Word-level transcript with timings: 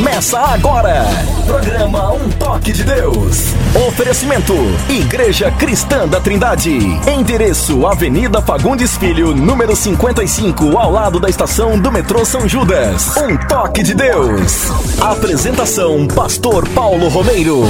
Começa 0.00 0.38
agora. 0.38 1.04
Programa 1.44 2.14
Um 2.14 2.30
Toque 2.30 2.72
de 2.72 2.84
Deus. 2.84 3.52
Oferecimento: 3.86 4.54
Igreja 4.88 5.50
Cristã 5.50 6.08
da 6.08 6.18
Trindade. 6.18 6.70
Endereço: 7.06 7.86
Avenida 7.86 8.40
Fagundes 8.40 8.96
Filho, 8.96 9.34
número 9.34 9.76
55, 9.76 10.78
ao 10.78 10.90
lado 10.90 11.20
da 11.20 11.28
estação 11.28 11.78
do 11.78 11.92
metrô 11.92 12.24
São 12.24 12.48
Judas. 12.48 13.14
Um 13.18 13.36
Toque 13.46 13.82
de 13.82 13.92
Deus. 13.92 14.70
Apresentação: 15.02 16.08
Pastor 16.08 16.66
Paulo 16.70 17.08
Romeiro. 17.08 17.64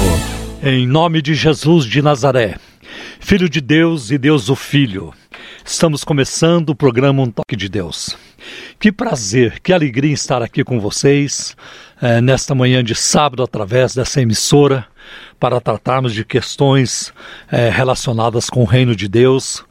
Em 0.62 0.87
nome 0.87 1.21
de 1.21 1.35
Jesus 1.35 1.85
de 1.85 2.01
Nazaré, 2.01 2.59
Filho 3.19 3.49
de 3.49 3.61
Deus 3.61 4.12
e 4.12 4.19
Deus 4.19 4.49
o 4.49 4.55
Filho, 4.55 5.12
estamos 5.65 6.05
começando 6.05 6.71
o 6.71 6.77
programa 6.77 7.25
Um 7.25 7.31
Toque 7.31 7.57
de 7.57 7.69
Deus. 7.69 8.17
Que 8.79 8.91
prazer, 8.91 9.61
que 9.61 9.73
alegria 9.73 10.15
estar 10.15 10.43
aqui 10.43 10.65
com 10.65 10.81
vocês 10.81 11.55
é, 12.01 12.21
nesta 12.21 12.55
manhã 12.55 12.82
de 12.82 12.95
sábado 12.95 13.43
através 13.43 13.95
dessa 13.95 14.20
emissora 14.20 14.87
para 15.38 15.61
tratarmos 15.61 16.15
de 16.15 16.25
questões 16.25 17.12
é, 17.51 17.69
relacionadas 17.69 18.48
com 18.48 18.62
o 18.62 18.66
reino 18.66 18.95
de 18.97 19.09
Deus, 19.09 19.65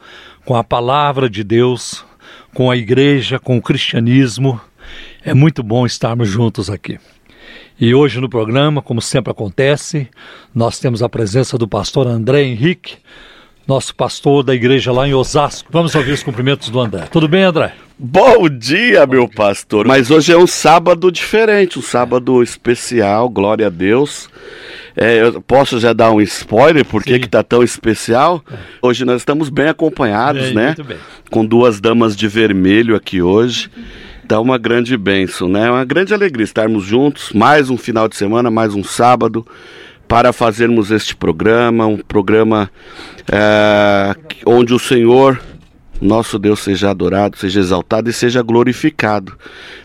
com 0.46 0.56
a 0.56 0.64
palavra 0.64 1.30
de 1.30 1.44
Deus, 1.44 2.06
com 2.54 2.70
a 2.70 2.78
igreja, 2.78 3.40
com 3.40 3.58
o 3.58 3.62
cristianismo. 3.62 4.60
É 5.24 5.34
muito 5.34 5.64
bom 5.64 5.86
estarmos 5.86 6.28
juntos 6.28 6.70
aqui. 6.70 7.00
E 7.80 7.94
hoje 7.96 8.20
no 8.20 8.30
programa, 8.30 8.82
como 8.82 9.02
sempre 9.02 9.32
acontece, 9.32 10.10
nós 10.54 10.80
temos 10.80 11.02
a 11.02 11.08
presença 11.08 11.58
do 11.58 11.68
pastor 11.68 12.08
André 12.08 12.44
Henrique, 12.44 12.98
nosso 13.70 13.94
pastor 13.94 14.42
da 14.42 14.56
igreja 14.56 14.92
lá 14.92 15.08
em 15.08 15.14
Osasco. 15.14 15.70
Vamos 15.72 15.94
ouvir 15.94 16.12
os 16.12 16.24
cumprimentos 16.24 16.70
do 16.70 16.80
André. 16.80 17.04
Tudo 17.12 17.28
bem, 17.28 17.44
André? 17.44 17.76
Bom 18.00 18.50
dia, 18.50 19.06
meu 19.06 19.30
pastor. 19.30 19.86
Mas 19.86 20.10
hoje 20.10 20.34
é 20.34 20.38
um 20.38 20.48
sábado 20.48 21.12
diferente, 21.12 21.78
um 21.78 21.82
sábado 21.82 22.42
especial, 22.42 23.30
glória 23.30 23.68
a 23.68 23.70
Deus. 23.70 24.28
É, 24.98 25.22
eu 25.22 25.40
posso 25.40 25.80
já 25.80 25.94
dar 25.94 26.12
um 26.12 26.20
spoiler, 26.20 26.84
por 26.84 27.04
que 27.04 27.14
está 27.14 27.44
tão 27.44 27.62
especial? 27.62 28.44
É. 28.52 28.56
Hoje 28.82 29.06
nós 29.06 29.22
estamos 29.22 29.50
bem 29.50 29.68
acompanhados, 29.68 30.46
bem, 30.46 30.56
né? 30.56 30.76
Com 31.30 31.46
duas 31.46 31.80
damas 31.80 32.16
de 32.16 32.28
vermelho 32.28 32.96
aqui 32.96 33.22
hoje. 33.22 33.70
Dá 34.24 34.42
uma 34.42 34.58
grande 34.58 34.98
bênção, 34.98 35.48
né? 35.48 35.70
Uma 35.70 35.86
grande 35.86 36.12
alegria 36.12 36.44
estarmos 36.44 36.86
juntos, 36.86 37.32
mais 37.34 37.70
um 37.70 37.78
final 37.78 38.08
de 38.08 38.16
semana, 38.16 38.50
mais 38.50 38.74
um 38.74 38.84
sábado 38.84 39.46
para 40.10 40.34
fazermos 40.34 40.90
este 40.90 41.16
programa, 41.16 41.86
um 41.86 41.98
programa 41.98 42.72
é, 43.32 44.16
onde 44.44 44.74
o 44.74 44.80
Senhor, 44.80 45.40
nosso 46.02 46.40
Deus, 46.40 46.62
seja 46.62 46.90
adorado, 46.90 47.38
seja 47.38 47.60
exaltado 47.60 48.10
e 48.10 48.14
seja 48.14 48.42
glorificado. 48.42 49.38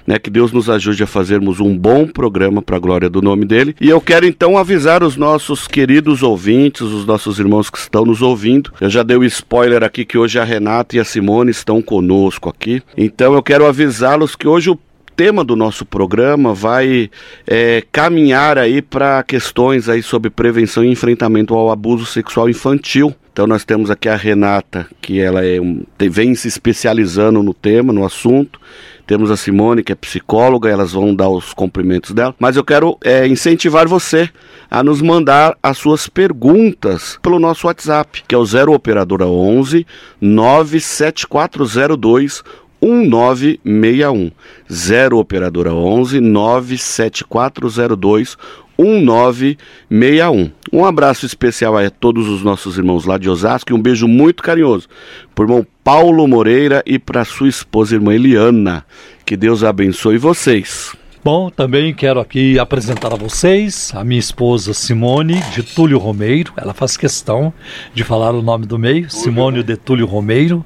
Né? 0.06 0.19
Que 0.19 0.30
Deus 0.30 0.50
nos 0.50 0.70
ajude 0.70 1.02
a 1.02 1.06
fazermos 1.06 1.61
um 1.61 1.77
bom 1.77 2.06
programa 2.06 2.62
para 2.62 2.77
a 2.77 2.80
glória 2.80 3.11
do 3.11 3.20
nome 3.20 3.45
dele. 3.45 3.77
E 3.78 3.91
eu 3.91 4.00
quero 4.00 4.25
então 4.25 4.56
avisar 4.56 5.02
os 5.02 5.14
nossos 5.14 5.69
queridos 5.69 6.22
ouvintes, 6.22 6.80
os 6.80 7.05
nossos 7.05 7.39
irmãos 7.39 7.69
que 7.69 7.77
estão 7.77 8.06
nos 8.06 8.22
ouvindo. 8.22 8.72
Eu 8.80 8.89
já 8.89 9.02
dei 9.02 9.19
o 9.19 9.25
spoiler 9.25 9.84
aqui 9.84 10.06
que 10.06 10.17
hoje 10.17 10.39
a 10.39 10.45
Renata 10.45 10.97
e 10.97 11.00
a 11.00 11.05
Simone 11.05 11.50
estão 11.50 11.83
conosco 11.83 12.48
aqui. 12.48 12.83
Então 12.97 13.34
eu 13.34 13.42
quero 13.42 13.67
avisá-los 13.67 14.34
que 14.34 14.48
hoje 14.48 14.70
o 14.70 14.78
tema 15.17 15.45
do 15.45 15.57
nosso 15.57 15.84
programa 15.84 16.53
vai 16.53 17.11
é, 17.47 17.83
caminhar 17.93 18.59
aí 18.59 18.83
para 18.83 19.23
questões 19.23 19.89
aí 19.89 20.03
sobre 20.03 20.31
prevenção 20.31 20.84
e 20.84 20.91
enfrentamento 20.91 21.55
ao 21.55 21.70
abuso 21.70 22.05
sexual 22.05 22.48
infantil. 22.48 23.15
Então 23.33 23.47
nós 23.48 23.65
temos 23.65 23.91
aqui 23.91 24.09
a 24.09 24.15
Renata, 24.15 24.87
que 25.03 25.20
ela 25.20 25.45
é 25.45 25.61
um, 25.61 25.83
vem 26.09 26.37
se 26.37 26.47
especializando 26.47 27.42
no 27.42 27.53
tema, 27.53 27.92
no 27.92 28.05
assunto. 28.05 28.61
Temos 29.07 29.31
a 29.31 29.37
Simone, 29.37 29.83
que 29.83 29.92
é 29.92 29.97
psicóloga, 29.97 30.70
elas 30.70 30.92
vão 30.92 31.15
dar 31.15 31.29
os 31.29 31.53
cumprimentos 31.53 32.12
dela. 32.12 32.35
Mas 32.39 32.57
eu 32.57 32.65
quero 32.65 32.97
é, 33.03 33.27
incentivar 33.27 33.87
você 33.89 34.31
a 34.70 34.85
nos 34.85 35.03
mandar 35.03 35.59
as 35.62 35.77
suas 35.77 36.09
perguntas 36.09 37.19
pelo 37.20 37.41
nosso 37.41 37.67
WhatsApp, 37.67 38.23
que 38.27 38.35
é 38.35 38.39
o 38.39 38.47
0 38.47 38.73
Operadora 38.73 39.27
11 39.27 39.87
97402 40.20 42.42
1961. 42.84 44.30
0 44.70 45.18
operadora 45.18 45.72
11 45.72 46.20
97402 46.20 48.36
1961. 48.78 50.50
Um 50.72 50.84
abraço 50.84 51.24
especial 51.24 51.77
a 51.77 51.89
todos 51.89 52.28
os 52.28 52.42
nossos 52.42 52.77
irmãos 52.77 53.05
lá 53.05 53.17
de 53.17 53.30
Osasco 53.30 53.73
e 53.73 53.74
um 53.74 53.80
beijo 53.80 54.08
muito 54.08 54.42
carinhoso 54.42 54.89
para 55.34 55.44
o 55.44 55.46
irmão 55.46 55.67
Paulo 55.83 56.27
Moreira 56.27 56.83
e 56.84 56.98
para 56.98 57.24
sua 57.24 57.48
esposa 57.48 57.94
irmã 57.94 58.14
Eliana. 58.14 58.84
Que 59.24 59.36
Deus 59.36 59.64
abençoe 59.64 60.18
vocês. 60.18 60.94
Bom, 61.24 61.48
também 61.48 61.95
quero 61.95 62.20
aqui 62.20 62.58
apresentar 62.58 63.11
a 63.11 63.17
vocês 63.17 63.90
a 63.95 64.05
minha 64.05 64.20
esposa 64.20 64.74
Simone 64.74 65.40
de 65.55 65.62
Túlio 65.62 65.96
Romeiro. 65.96 66.52
Ela 66.55 66.74
faz 66.74 66.98
questão 66.98 67.51
de 67.95 68.05
falar 68.05 68.35
o 68.35 68.42
nome 68.42 68.67
do 68.67 68.79
meio, 68.79 69.08
Simone 69.08 69.62
de 69.62 69.74
Túlio 69.74 70.05
Romeiro, 70.05 70.62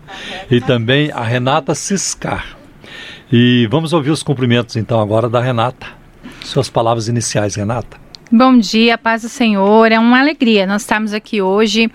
e 0.51 0.61
também 0.61 1.13
a 1.13 1.23
Renata 1.23 1.77
Ciscar. 1.77 2.57
E 3.31 3.69
vamos 3.71 3.93
ouvir 3.93 4.11
os 4.11 4.25
cumprimentos 4.25 4.75
então 4.75 5.01
agora 5.01 5.29
da 5.29 5.41
Renata. 5.41 5.87
Suas 6.41 6.69
palavras 6.69 7.07
iniciais, 7.07 7.55
Renata. 7.55 7.97
Bom 8.29 8.59
dia, 8.59 8.99
paz 8.99 9.23
do 9.23 9.29
Senhor. 9.29 9.93
É 9.93 9.99
uma 10.01 10.19
alegria 10.19 10.67
nós 10.67 10.83
estarmos 10.83 11.15
aqui 11.15 11.41
hoje. 11.41 11.89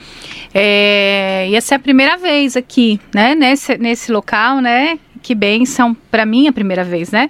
É, 0.53 1.50
e 1.50 1.56
essa 1.56 1.75
é 1.75 1.78
a 1.78 1.80
primeira 1.80 2.16
vez 2.16 2.56
aqui, 2.56 2.97
né, 3.13 3.35
nesse, 3.35 3.78
nesse 3.78 4.09
local, 4.09 4.62
né? 4.62 4.97
Que 5.23 5.34
bênção 5.34 5.95
para 6.11 6.25
mim 6.25 6.47
a 6.47 6.53
primeira 6.53 6.84
vez, 6.84 7.11
né? 7.11 7.29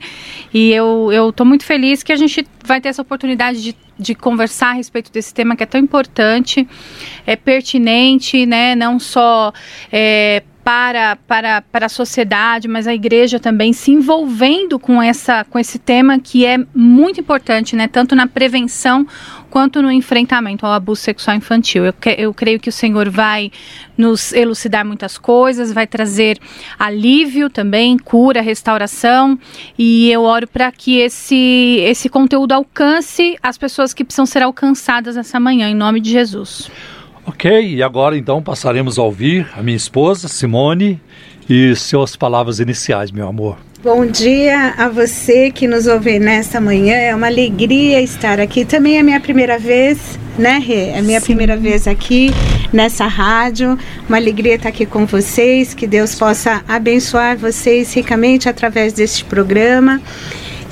E 0.54 0.72
eu 0.72 1.12
eu 1.14 1.32
tô 1.32 1.46
muito 1.46 1.64
feliz 1.64 2.04
que 2.04 2.12
a 2.12 2.16
gente 2.18 2.46
vai 2.66 2.82
ter 2.82 2.90
essa 2.90 3.02
oportunidade 3.02 3.62
de, 3.62 3.76
de 3.98 4.16
conversar 4.16 4.72
a 4.72 4.74
respeito 4.74 5.12
desse 5.12 5.34
tema 5.34 5.56
que 5.56 5.64
é 5.64 5.66
tão 5.66 5.80
importante, 5.80 6.68
é 7.26 7.36
pertinente, 7.36 8.46
né? 8.46 8.76
Não 8.76 9.00
só 9.00 9.54
é, 9.92 10.44
para, 10.64 11.18
para, 11.28 11.62
para 11.62 11.86
a 11.88 11.90
sociedade, 11.90 12.68
mas 12.68 12.88
a 12.88 12.94
igreja 12.94 13.40
também 13.40 13.74
se 13.74 13.92
envolvendo 13.92 14.80
com, 14.80 15.02
essa, 15.02 15.44
com 15.44 15.60
esse 15.60 15.78
tema 15.78 16.18
que 16.20 16.46
é 16.46 16.58
muito 16.74 17.20
importante, 17.20 17.76
né? 17.76 17.88
Tanto 17.88 18.16
na 18.16 18.28
prevenção 18.28 19.06
quanto 19.54 19.84
no 19.84 19.92
enfrentamento 19.92 20.66
ao 20.66 20.72
abuso 20.72 21.04
sexual 21.04 21.38
infantil. 21.38 21.86
Eu, 21.86 21.94
eu 22.18 22.34
creio 22.34 22.60
que 22.60 22.70
o 22.70 22.72
Senhor 22.72 23.08
vai 23.08 23.52
nos 23.96 24.34
elucidar 24.34 24.84
muitas 24.84 25.16
coisas, 25.16 25.72
vai 25.72 25.86
trazer 25.86 26.40
alívio 26.80 27.52
também, 27.52 27.96
cura, 27.96 28.42
restauração, 28.42 29.38
e 29.78 30.10
eu 30.12 30.24
oro 30.24 30.48
para 30.48 30.72
que 30.72 30.98
esse, 30.98 31.78
esse 31.82 32.10
conteúdo 32.10 32.52
alcance 32.52 33.38
as 33.44 33.56
pessoas 33.56 33.94
que 33.94 34.04
precisam 34.04 34.26
ser 34.26 34.42
alcançadas 34.42 35.18
essa 35.18 35.40
manhã, 35.40 35.70
em 35.70 35.76
nome 35.76 36.00
de 36.00 36.10
Jesus. 36.10 36.72
Ok, 37.24 37.76
e 37.76 37.84
agora 37.84 38.18
então 38.18 38.42
passaremos 38.42 38.98
a 38.98 39.04
ouvir 39.04 39.48
a 39.56 39.62
minha 39.62 39.78
esposa, 39.78 40.28
Simone, 40.28 41.00
e 41.48 41.76
suas 41.76 42.16
palavras 42.16 42.60
iniciais, 42.60 43.12
meu 43.12 43.28
amor. 43.28 43.60
Bom 43.84 44.06
dia 44.06 44.76
a 44.78 44.88
você 44.88 45.52
que 45.52 45.68
nos 45.68 45.88
ouve 45.88 46.18
nesta 46.18 46.62
manhã. 46.62 46.96
É 46.96 47.14
uma 47.14 47.28
alegria 47.28 48.02
estar 48.02 48.40
aqui. 48.40 48.64
Também 48.64 48.98
é 48.98 49.04
minha 49.04 49.20
primeira 49.20 49.60
vez, 49.60 50.18
né, 50.40 50.58
Rê? 50.58 50.92
É 50.92 51.02
minha 51.02 51.20
Sim. 51.20 51.26
primeira 51.26 51.58
vez 51.58 51.86
aqui 51.86 52.32
nessa 52.72 53.06
rádio. 53.08 53.78
Uma 54.08 54.16
alegria 54.16 54.56
estar 54.56 54.70
aqui 54.70 54.86
com 54.86 55.06
vocês. 55.06 55.74
Que 55.74 55.86
Deus 55.86 56.16
possa 56.16 56.64
abençoar 56.66 57.38
vocês 57.38 57.94
ricamente 57.94 58.48
através 58.48 58.94
deste 58.94 59.26
programa. 59.26 60.02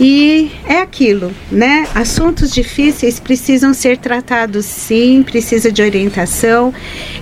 E 0.04 0.50
é 0.68 0.80
aquilo, 0.80 1.32
né? 1.52 1.88
Assuntos 1.94 2.50
difíceis 2.50 3.20
precisam 3.20 3.72
ser 3.72 4.00
tratados 4.00 4.66
sim, 4.66 5.22
precisa 5.22 5.72
de 5.72 5.80
orientação. 5.84 6.74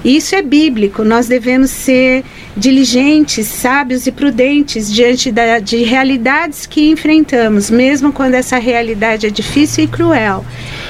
Isso 0.01 0.33
é 0.33 0.41
bíblico, 0.41 1.03
nós 1.03 1.27
devemos 1.27 1.71
ser 1.71 2.23
diligentes, 2.55 3.47
sábios 3.47 4.07
e 4.07 4.13
prudentes 4.13 4.89
diante 4.89 5.29
da, 5.29 5.59
de 5.59 5.83
realidades 5.83 6.65
que 6.65 6.89
enfrentamos, 6.89 7.69
mesmo 7.69 8.13
quando 8.13 8.35
essa 8.35 8.57
realidade 8.57 9.27
é 9.27 9.29
difícil 9.29 9.83
e 9.83 9.87
cruel. 9.87 10.45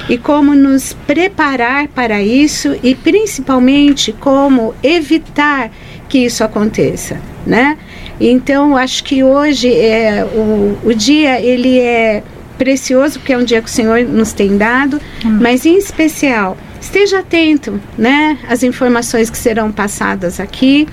E 0.08 0.16
como 0.16 0.54
nos 0.54 0.92
preparar 0.92 1.88
para 1.88 2.22
isso 2.22 2.78
e 2.84 2.94
principalmente 2.94 4.12
como 4.12 4.76
evitar 4.80 5.72
que 6.08 6.18
isso 6.18 6.44
aconteça, 6.44 7.20
né? 7.44 7.76
Então, 8.20 8.76
acho 8.76 9.02
que 9.02 9.24
hoje 9.24 9.72
é, 9.72 10.24
o, 10.24 10.78
o 10.84 10.94
dia 10.94 11.40
ele 11.40 11.78
é 11.78 12.22
precioso 12.58 13.18
porque 13.18 13.32
é 13.32 13.38
um 13.38 13.44
dia 13.44 13.62
que 13.62 13.68
o 13.68 13.72
Senhor 13.72 14.04
nos 14.04 14.34
tem 14.34 14.58
dado, 14.58 15.00
hum. 15.24 15.38
mas 15.40 15.64
em 15.64 15.78
especial 15.78 16.56
esteja 16.78 17.20
atento, 17.20 17.80
né, 17.96 18.38
às 18.48 18.62
informações 18.62 19.30
que 19.30 19.38
serão 19.38 19.70
passadas 19.70 20.40
aqui. 20.40 20.86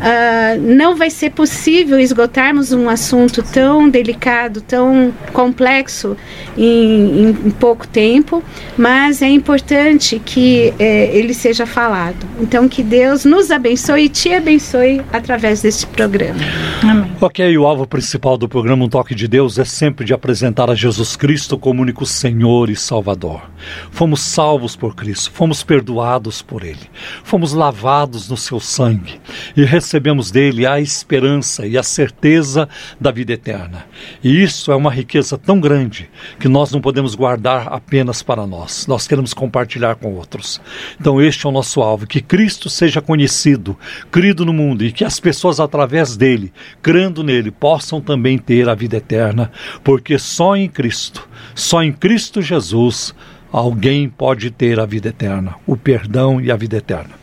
Uh, 0.00 0.60
não 0.60 0.96
vai 0.96 1.10
ser 1.10 1.30
possível 1.30 1.98
esgotarmos 1.98 2.72
um 2.72 2.88
assunto 2.88 3.42
tão 3.42 3.88
delicado, 3.88 4.60
tão 4.60 5.12
complexo 5.32 6.16
em, 6.56 7.28
em 7.28 7.50
pouco 7.50 7.86
tempo, 7.86 8.42
mas 8.76 9.22
é 9.22 9.28
importante 9.28 10.20
que 10.24 10.72
eh, 10.78 11.10
ele 11.16 11.34
seja 11.34 11.66
falado. 11.66 12.16
Então, 12.40 12.68
que 12.68 12.82
Deus 12.82 13.24
nos 13.24 13.50
abençoe 13.50 14.04
e 14.04 14.08
te 14.08 14.32
abençoe 14.32 15.02
através 15.12 15.62
deste 15.62 15.86
programa. 15.86 16.40
Amém. 16.82 17.10
Ok, 17.20 17.56
o 17.56 17.66
alvo 17.66 17.86
principal 17.86 18.36
do 18.36 18.48
programa 18.48 18.84
Um 18.84 18.88
Toque 18.88 19.14
de 19.14 19.28
Deus 19.28 19.58
é 19.58 19.64
sempre 19.64 20.04
de 20.04 20.14
apresentar 20.14 20.70
a 20.70 20.74
Jesus 20.74 21.16
Cristo 21.16 21.58
como 21.58 21.82
único 21.82 22.06
Senhor 22.06 22.70
e 22.70 22.76
Salvador. 22.76 23.42
Fomos 23.90 24.20
salvos 24.20 24.74
por 24.74 24.94
Cristo, 24.94 25.30
fomos 25.32 25.62
perdoados 25.62 26.40
por 26.42 26.64
Ele, 26.64 26.90
fomos 27.22 27.52
lavados 27.52 28.28
no 28.28 28.36
seu 28.36 28.58
sangue 28.58 29.20
e 29.56 29.64
recebemos 29.64 29.89
dele 30.30 30.66
a 30.66 30.78
esperança 30.78 31.66
e 31.66 31.78
a 31.78 31.82
certeza 31.82 32.68
da 33.00 33.10
vida 33.10 33.32
eterna. 33.32 33.86
E 34.22 34.42
isso 34.42 34.70
é 34.70 34.76
uma 34.76 34.90
riqueza 34.90 35.38
tão 35.38 35.58
grande 35.58 36.10
que 36.38 36.48
nós 36.48 36.70
não 36.70 36.80
podemos 36.80 37.14
guardar 37.14 37.68
apenas 37.68 38.22
para 38.22 38.46
nós, 38.46 38.86
nós 38.86 39.08
queremos 39.08 39.32
compartilhar 39.32 39.96
com 39.96 40.14
outros. 40.14 40.60
Então, 41.00 41.20
este 41.20 41.46
é 41.46 41.48
o 41.48 41.52
nosso 41.52 41.80
alvo: 41.80 42.06
que 42.06 42.20
Cristo 42.20 42.68
seja 42.68 43.00
conhecido, 43.00 43.76
crido 44.10 44.44
no 44.44 44.52
mundo 44.52 44.84
e 44.84 44.92
que 44.92 45.04
as 45.04 45.18
pessoas, 45.18 45.58
através 45.58 46.16
dele, 46.16 46.52
crendo 46.82 47.24
nele, 47.24 47.50
possam 47.50 48.00
também 48.00 48.36
ter 48.38 48.68
a 48.68 48.74
vida 48.74 48.98
eterna, 48.98 49.50
porque 49.82 50.18
só 50.18 50.56
em 50.56 50.68
Cristo, 50.68 51.28
só 51.54 51.82
em 51.82 51.92
Cristo 51.92 52.42
Jesus, 52.42 53.14
alguém 53.52 54.08
pode 54.08 54.50
ter 54.50 54.78
a 54.78 54.86
vida 54.86 55.08
eterna, 55.08 55.54
o 55.66 55.76
perdão 55.76 56.40
e 56.40 56.50
a 56.50 56.56
vida 56.56 56.76
eterna. 56.76 57.20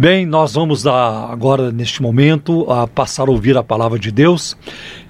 Bem, 0.00 0.24
nós 0.24 0.54
vamos 0.54 0.86
agora, 0.86 1.72
neste 1.72 2.00
momento, 2.00 2.70
a 2.70 2.86
passar 2.86 3.26
a 3.26 3.32
ouvir 3.32 3.56
a 3.56 3.64
palavra 3.64 3.98
de 3.98 4.12
Deus 4.12 4.56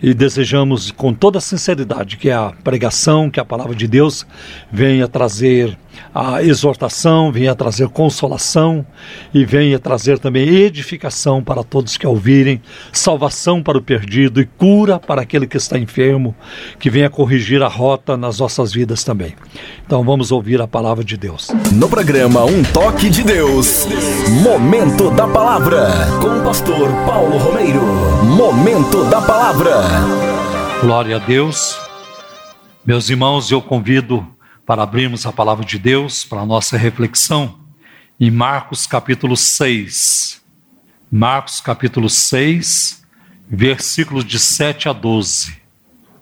e 0.02 0.14
desejamos 0.14 0.90
com 0.90 1.12
toda 1.12 1.42
sinceridade 1.42 2.16
que 2.16 2.30
a 2.30 2.54
pregação, 2.64 3.28
que 3.28 3.38
a 3.38 3.44
palavra 3.44 3.74
de 3.74 3.86
Deus 3.86 4.26
venha 4.72 5.06
trazer 5.06 5.78
a 6.14 6.42
exortação, 6.42 7.30
venha 7.30 7.54
trazer 7.54 7.88
consolação 7.88 8.84
e 9.32 9.44
venha 9.44 9.78
trazer 9.78 10.18
também 10.18 10.48
edificação 10.48 11.42
para 11.42 11.62
todos 11.62 11.96
que 11.96 12.06
a 12.06 12.08
ouvirem, 12.08 12.60
salvação 12.92 13.62
para 13.62 13.78
o 13.78 13.82
perdido 13.82 14.40
e 14.40 14.46
cura 14.46 14.98
para 14.98 15.22
aquele 15.22 15.46
que 15.46 15.56
está 15.56 15.78
enfermo, 15.78 16.34
que 16.78 16.90
venha 16.90 17.10
corrigir 17.10 17.62
a 17.62 17.68
rota 17.68 18.16
nas 18.16 18.38
nossas 18.38 18.72
vidas 18.72 19.04
também. 19.04 19.34
Então 19.86 20.02
vamos 20.04 20.32
ouvir 20.32 20.60
a 20.60 20.66
palavra 20.66 21.04
de 21.04 21.16
Deus. 21.16 21.48
No 21.72 21.88
programa 21.88 22.44
Um 22.44 22.62
Toque 22.62 23.08
de 23.08 23.22
Deus, 23.22 23.86
Momento 24.42 25.10
da 25.10 25.26
Palavra, 25.26 25.88
com 26.20 26.38
o 26.38 26.44
pastor 26.44 26.88
Paulo 27.06 27.38
Romeiro. 27.38 27.80
Momento 28.36 29.04
da 29.04 29.20
Palavra. 29.20 29.82
Glória 30.80 31.16
a 31.16 31.18
Deus. 31.18 31.78
Meus 32.84 33.10
irmãos, 33.10 33.50
eu 33.50 33.60
convido 33.60 34.26
para 34.68 34.82
abrirmos 34.82 35.24
a 35.24 35.32
palavra 35.32 35.64
de 35.64 35.78
Deus 35.78 36.24
para 36.24 36.42
a 36.42 36.44
nossa 36.44 36.76
reflexão 36.76 37.58
em 38.20 38.30
Marcos 38.30 38.86
capítulo 38.86 39.34
6. 39.34 40.42
Marcos 41.10 41.58
capítulo 41.58 42.10
6, 42.10 43.02
versículos 43.48 44.26
de 44.26 44.38
7 44.38 44.90
a 44.90 44.92
12. 44.92 45.56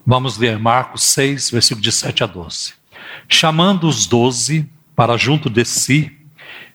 Vamos 0.06 0.38
ler 0.38 0.60
Marcos 0.60 1.02
6, 1.02 1.50
versículos 1.50 1.82
de 1.82 1.90
7 1.90 2.22
a 2.22 2.26
12. 2.26 2.74
Chamando 3.28 3.88
os 3.88 4.06
doze 4.06 4.70
para 4.94 5.16
junto 5.16 5.50
de 5.50 5.64
si, 5.64 6.16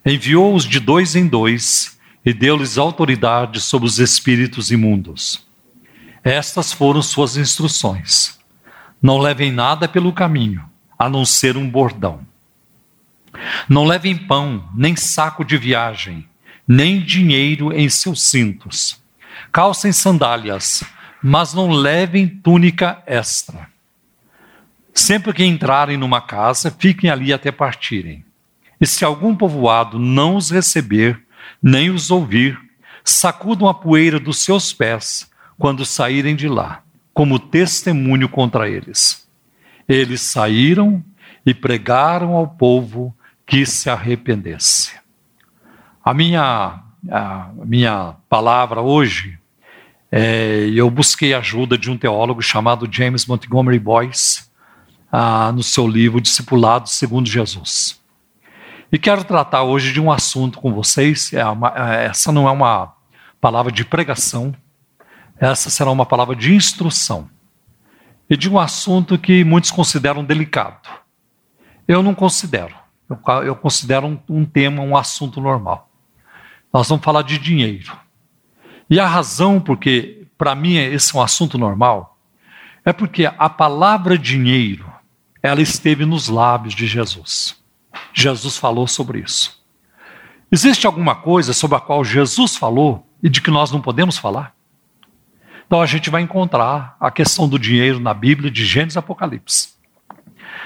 enviou-os 0.06 0.66
de 0.66 0.78
dois 0.78 1.16
em 1.16 1.26
dois 1.26 1.98
e 2.26 2.34
deu-lhes 2.34 2.78
autoridade 2.78 3.62
sobre 3.62 3.88
os 3.88 3.98
espíritos 3.98 4.72
imundos. 4.72 5.48
Estas 6.22 6.74
foram 6.74 7.02
suas 7.02 7.38
instruções. 7.38 8.38
Não 9.02 9.20
levem 9.20 9.54
nada 9.54 9.88
pelo 9.88 10.12
caminho 10.12 10.70
a 11.02 11.10
não 11.10 11.26
ser 11.26 11.58
um 11.58 11.68
bordão. 11.68 12.20
Não 13.68 13.86
levem 13.86 14.16
pão, 14.16 14.70
nem 14.76 14.96
saco 14.96 15.44
de 15.44 15.58
viagem, 15.58 16.30
nem 16.68 17.02
dinheiro 17.02 17.74
em 17.74 17.90
seus 17.90 18.22
cintos. 18.22 19.02
Calcem 19.52 19.92
sandálias, 19.92 20.84
mas 21.20 21.56
não 21.56 21.72
levem 21.72 22.28
túnica 22.28 23.02
extra. 23.08 23.68
Sempre 24.94 25.34
que 25.34 25.44
entrarem 25.44 25.98
numa 25.98 26.22
casa, 26.22 26.70
fiquem 26.70 27.10
ali 27.10 27.34
até 27.34 27.52
partirem. 27.52 28.24
E 28.80 28.86
se 28.86 29.04
algum 29.04 29.36
povoado 29.36 29.98
não 29.98 30.36
os 30.36 30.52
receber, 30.52 31.20
nem 31.64 31.90
os 31.90 32.12
ouvir, 32.12 32.60
sacudam 33.04 33.68
a 33.68 33.74
poeira 33.74 34.20
dos 34.20 34.38
seus 34.38 34.72
pés 34.72 35.28
quando 35.58 35.84
saírem 35.84 36.36
de 36.36 36.48
lá, 36.48 36.84
como 37.12 37.40
testemunho 37.40 38.30
contra 38.30 38.70
eles. 38.70 39.21
Eles 39.92 40.22
saíram 40.22 41.04
e 41.46 41.54
pregaram 41.54 42.34
ao 42.34 42.48
povo 42.48 43.14
que 43.46 43.66
se 43.66 43.90
arrependesse. 43.90 44.94
A 46.02 46.14
minha, 46.14 46.82
a 47.12 47.50
minha 47.66 48.16
palavra 48.30 48.80
hoje, 48.80 49.38
é, 50.10 50.72
eu 50.74 50.90
busquei 50.90 51.34
ajuda 51.34 51.78
de 51.78 51.92
um 51.92 51.98
teólogo 51.98 52.42
chamado 52.42 52.88
James 52.90 53.26
Montgomery 53.26 53.80
Boyce, 53.80 54.46
ah, 55.12 55.52
no 55.52 55.62
seu 55.62 55.86
livro 55.86 56.22
Discipulado 56.22 56.88
segundo 56.88 57.28
Jesus. 57.28 58.00
E 58.94 58.98
quero 58.98 59.26
tratar 59.26 59.64
hoje 59.64 59.92
de 59.92 60.00
um 60.00 60.10
assunto 60.10 60.58
com 60.60 60.74
vocês. 60.74 61.34
É 61.34 61.46
uma, 61.46 61.74
é, 61.76 62.06
essa 62.06 62.32
não 62.32 62.48
é 62.48 62.52
uma 62.52 62.94
palavra 63.42 63.74
de 63.74 63.84
pregação, 63.84 64.56
essa 65.38 65.70
será 65.70 65.92
uma 65.92 66.06
palavra 66.06 66.34
de 66.34 66.56
instrução 66.56 67.30
e 68.32 68.38
de 68.38 68.50
um 68.50 68.58
assunto 68.58 69.18
que 69.18 69.44
muitos 69.44 69.72
consideram 69.72 70.24
delicado. 70.24 70.88
Eu 71.86 72.02
não 72.02 72.16
considero. 72.16 72.74
Eu, 73.46 73.58
considero 73.58 74.08
um, 74.08 74.18
um 74.30 74.46
tema, 74.46 74.82
um 74.82 74.96
assunto 74.96 75.42
normal. 75.42 75.92
Nós 76.72 76.88
vamos 76.88 77.04
falar 77.04 77.24
de 77.24 77.38
dinheiro. 77.38 77.92
E 78.90 79.02
a 79.02 79.06
razão 79.06 79.60
porque, 79.60 80.26
para 80.38 80.56
mim, 80.56 80.78
esse 80.78 81.14
é 81.14 81.20
um 81.20 81.22
assunto 81.22 81.58
normal, 81.58 82.18
é 82.86 82.94
porque 82.94 83.26
a 83.26 83.50
palavra 83.50 84.18
dinheiro, 84.18 84.90
ela 85.44 85.62
esteve 85.62 86.06
nos 86.06 86.30
lábios 86.30 86.74
de 86.74 86.88
Jesus. 86.88 87.62
Jesus 88.14 88.56
falou 88.56 88.88
sobre 88.88 89.20
isso. 89.20 89.62
Existe 90.50 90.88
alguma 90.88 91.16
coisa 91.16 91.52
sobre 91.52 91.76
a 91.76 91.82
qual 91.82 92.02
Jesus 92.02 92.56
falou 92.56 93.06
e 93.22 93.28
de 93.28 93.42
que 93.42 93.52
nós 93.52 93.72
não 93.72 93.82
podemos 93.82 94.18
falar? 94.18 94.56
Então 95.72 95.82
a 95.82 95.86
gente 95.86 96.10
vai 96.10 96.22
encontrar 96.22 96.98
a 97.00 97.10
questão 97.10 97.48
do 97.48 97.58
dinheiro 97.58 97.98
na 97.98 98.14
Bíblia 98.14 98.52
de 98.52 98.66
Gênesis 98.66 98.98
e 98.98 99.00
Apocalipse. 99.00 99.70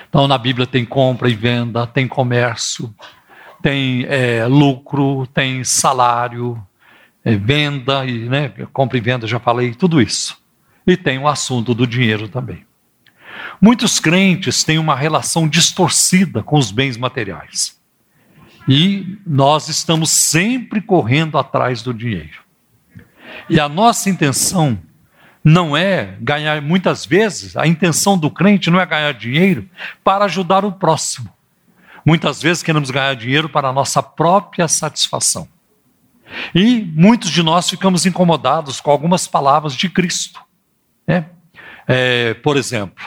Então 0.10 0.28
na 0.28 0.36
Bíblia 0.36 0.66
tem 0.66 0.84
compra 0.84 1.30
e 1.30 1.36
venda, 1.36 1.86
tem 1.86 2.08
comércio, 2.08 2.92
tem 3.62 4.04
é, 4.10 4.48
lucro, 4.48 5.28
tem 5.28 5.64
salário, 5.64 6.60
é, 7.24 7.36
venda 7.36 8.04
e 8.04 8.28
né, 8.28 8.50
compra 8.74 8.98
e 8.98 9.00
venda, 9.00 9.28
já 9.28 9.40
falei, 9.40 9.76
tudo 9.76 10.02
isso. 10.02 10.44
E 10.88 10.98
tem 10.98 11.20
o 11.20 11.28
assunto 11.28 11.76
do 11.76 11.86
dinheiro 11.86 12.28
também. 12.28 12.66
Muitos 13.62 14.00
crentes 14.00 14.64
têm 14.64 14.80
uma 14.80 14.96
relação 14.96 15.48
distorcida 15.48 16.42
com 16.42 16.58
os 16.58 16.72
bens 16.72 16.98
materiais. 16.98 17.80
E 18.68 19.20
nós 19.24 19.70
estamos 19.70 20.10
sempre 20.10 20.82
correndo 20.82 21.38
atrás 21.38 21.84
do 21.84 21.94
dinheiro. 21.94 22.44
E 23.48 23.60
a 23.60 23.70
nossa 23.70 24.10
intenção 24.10 24.80
não 25.46 25.78
é 25.78 26.18
ganhar, 26.20 26.60
muitas 26.60 27.06
vezes, 27.06 27.56
a 27.56 27.68
intenção 27.68 28.18
do 28.18 28.32
crente 28.32 28.72
não 28.72 28.82
é 28.82 28.86
ganhar 28.86 29.14
dinheiro 29.14 29.70
para 30.04 30.26
ajudar 30.26 30.66
o 30.66 30.72
próximo. 30.72 31.32
Muitas 32.04 32.42
vezes 32.42 32.64
queremos 32.64 32.90
ganhar 32.90 33.16
dinheiro 33.16 33.48
para 33.48 33.70
a 33.70 33.74
nossa 33.74 34.02
própria 34.02 34.68
satisfação. 34.68 35.48
E 36.54 36.82
muitos 36.96 37.30
de 37.30 37.44
nós 37.44 37.70
ficamos 37.70 38.08
incomodados 38.08 38.82
com 38.82 38.90
algumas 38.90 39.28
palavras 39.28 39.76
de 39.76 39.88
Cristo. 39.88 40.42
Né? 41.08 41.26
É, 41.88 42.34
por 42.34 42.58
exemplo, 42.58 43.06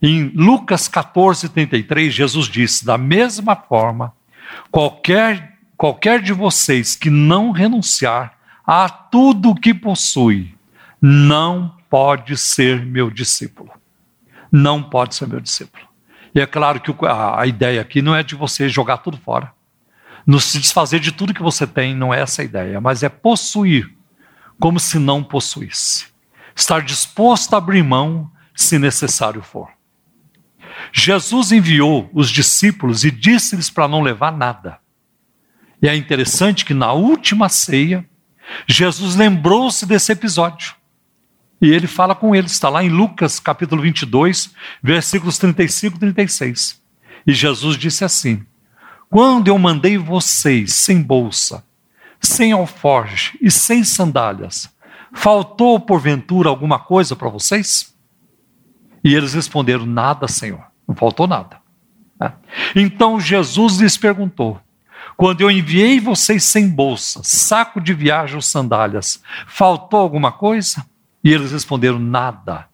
em 0.00 0.32
Lucas 0.34 0.88
14, 0.88 1.50
33, 1.50 2.14
Jesus 2.14 2.46
disse: 2.46 2.84
Da 2.86 2.96
mesma 2.96 3.54
forma, 3.54 4.14
qualquer, 4.70 5.58
qualquer 5.76 6.22
de 6.22 6.32
vocês 6.32 6.96
que 6.96 7.10
não 7.10 7.50
renunciar 7.50 8.38
a 8.66 8.88
tudo 8.88 9.50
o 9.50 9.54
que 9.54 9.74
possui, 9.74 10.54
não 11.00 11.73
pode 11.94 12.36
ser 12.36 12.84
meu 12.84 13.08
discípulo. 13.08 13.70
Não 14.50 14.82
pode 14.82 15.14
ser 15.14 15.28
meu 15.28 15.38
discípulo. 15.38 15.86
E 16.34 16.40
é 16.40 16.44
claro 16.46 16.80
que 16.80 16.92
a 17.06 17.46
ideia 17.46 17.80
aqui 17.80 18.02
não 18.02 18.16
é 18.16 18.24
de 18.24 18.34
você 18.34 18.68
jogar 18.68 18.96
tudo 18.96 19.16
fora. 19.16 19.52
Não 20.26 20.40
se 20.40 20.58
desfazer 20.58 20.98
de 20.98 21.12
tudo 21.12 21.32
que 21.32 21.40
você 21.40 21.68
tem, 21.68 21.94
não 21.94 22.12
é 22.12 22.20
essa 22.20 22.42
a 22.42 22.44
ideia, 22.44 22.80
mas 22.80 23.04
é 23.04 23.08
possuir 23.08 23.88
como 24.58 24.80
se 24.80 24.98
não 24.98 25.22
possuísse. 25.22 26.06
Estar 26.56 26.82
disposto 26.82 27.54
a 27.54 27.58
abrir 27.58 27.84
mão 27.84 28.28
se 28.56 28.76
necessário 28.76 29.40
for. 29.40 29.68
Jesus 30.92 31.52
enviou 31.52 32.10
os 32.12 32.28
discípulos 32.28 33.04
e 33.04 33.10
disse-lhes 33.12 33.70
para 33.70 33.86
não 33.86 34.02
levar 34.02 34.36
nada. 34.36 34.80
E 35.80 35.88
é 35.88 35.94
interessante 35.94 36.64
que 36.64 36.74
na 36.74 36.92
última 36.92 37.48
ceia, 37.48 38.04
Jesus 38.66 39.14
lembrou-se 39.14 39.86
desse 39.86 40.10
episódio. 40.10 40.74
E 41.60 41.70
ele 41.70 41.86
fala 41.86 42.14
com 42.14 42.34
eles, 42.34 42.52
está 42.52 42.68
lá 42.68 42.82
em 42.84 42.88
Lucas 42.88 43.38
capítulo 43.40 43.82
22, 43.82 44.52
versículos 44.82 45.38
35 45.38 45.96
e 45.96 46.00
36. 46.00 46.82
E 47.26 47.32
Jesus 47.32 47.76
disse 47.76 48.04
assim: 48.04 48.44
Quando 49.08 49.48
eu 49.48 49.58
mandei 49.58 49.96
vocês 49.96 50.74
sem 50.74 51.00
bolsa, 51.00 51.64
sem 52.20 52.52
alforje 52.52 53.38
e 53.40 53.50
sem 53.50 53.84
sandálias, 53.84 54.68
faltou 55.12 55.80
porventura 55.80 56.48
alguma 56.48 56.78
coisa 56.78 57.16
para 57.16 57.28
vocês? 57.28 57.94
E 59.02 59.14
eles 59.14 59.34
responderam: 59.34 59.86
Nada, 59.86 60.28
Senhor, 60.28 60.64
não 60.86 60.94
faltou 60.94 61.26
nada. 61.26 61.58
É. 62.20 62.32
Então 62.74 63.20
Jesus 63.20 63.78
lhes 63.78 63.96
perguntou: 63.96 64.60
Quando 65.16 65.40
eu 65.40 65.50
enviei 65.50 66.00
vocês 66.00 66.44
sem 66.44 66.68
bolsa, 66.68 67.20
saco 67.22 67.80
de 67.80 67.94
viagem 67.94 68.36
ou 68.36 68.42
sandálias, 68.42 69.22
faltou 69.46 70.00
alguma 70.00 70.32
coisa? 70.32 70.84
E 71.24 71.32
eles 71.32 71.50
responderam: 71.50 71.98
Nada. 71.98 72.68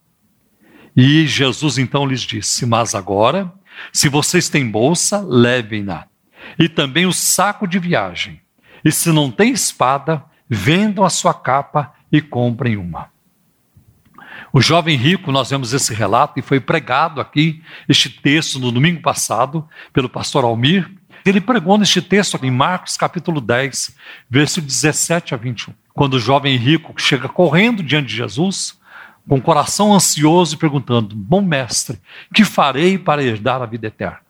E 0.96 1.26
Jesus 1.26 1.78
então 1.78 2.04
lhes 2.04 2.22
disse: 2.22 2.66
Mas 2.66 2.94
agora, 2.94 3.52
se 3.92 4.08
vocês 4.08 4.48
têm 4.48 4.68
bolsa, 4.68 5.24
levem-na. 5.26 6.06
E 6.58 6.68
também 6.68 7.06
o 7.06 7.12
saco 7.12 7.66
de 7.66 7.78
viagem. 7.78 8.40
E 8.84 8.90
se 8.90 9.10
não 9.12 9.30
tem 9.30 9.52
espada, 9.52 10.24
vendam 10.48 11.04
a 11.04 11.10
sua 11.10 11.32
capa 11.32 11.94
e 12.10 12.20
comprem 12.20 12.76
uma. 12.76 13.08
O 14.52 14.60
jovem 14.60 14.96
rico, 14.96 15.30
nós 15.30 15.50
vemos 15.50 15.72
esse 15.72 15.94
relato 15.94 16.38
e 16.38 16.42
foi 16.42 16.58
pregado 16.58 17.20
aqui, 17.20 17.62
este 17.88 18.10
texto, 18.10 18.58
no 18.58 18.72
domingo 18.72 19.00
passado, 19.00 19.68
pelo 19.92 20.08
pastor 20.08 20.44
Almir. 20.44 20.90
Ele 21.24 21.40
pregou 21.40 21.76
neste 21.76 22.00
texto 22.00 22.38
em 22.42 22.50
Marcos 22.50 22.96
capítulo 22.96 23.40
10, 23.40 23.96
verso 24.28 24.60
17 24.60 25.34
a 25.34 25.36
21. 25.36 25.74
Quando 25.92 26.14
o 26.14 26.20
jovem 26.20 26.56
rico 26.56 26.94
chega 26.96 27.28
correndo 27.28 27.82
diante 27.82 28.08
de 28.08 28.16
Jesus, 28.16 28.78
com 29.28 29.36
o 29.36 29.42
coração 29.42 29.94
ansioso 29.94 30.54
e 30.54 30.58
perguntando: 30.58 31.14
Bom 31.14 31.40
mestre, 31.42 32.00
que 32.34 32.44
farei 32.44 32.98
para 32.98 33.22
herdar 33.22 33.60
a 33.62 33.66
vida 33.66 33.86
eterna? 33.86 34.20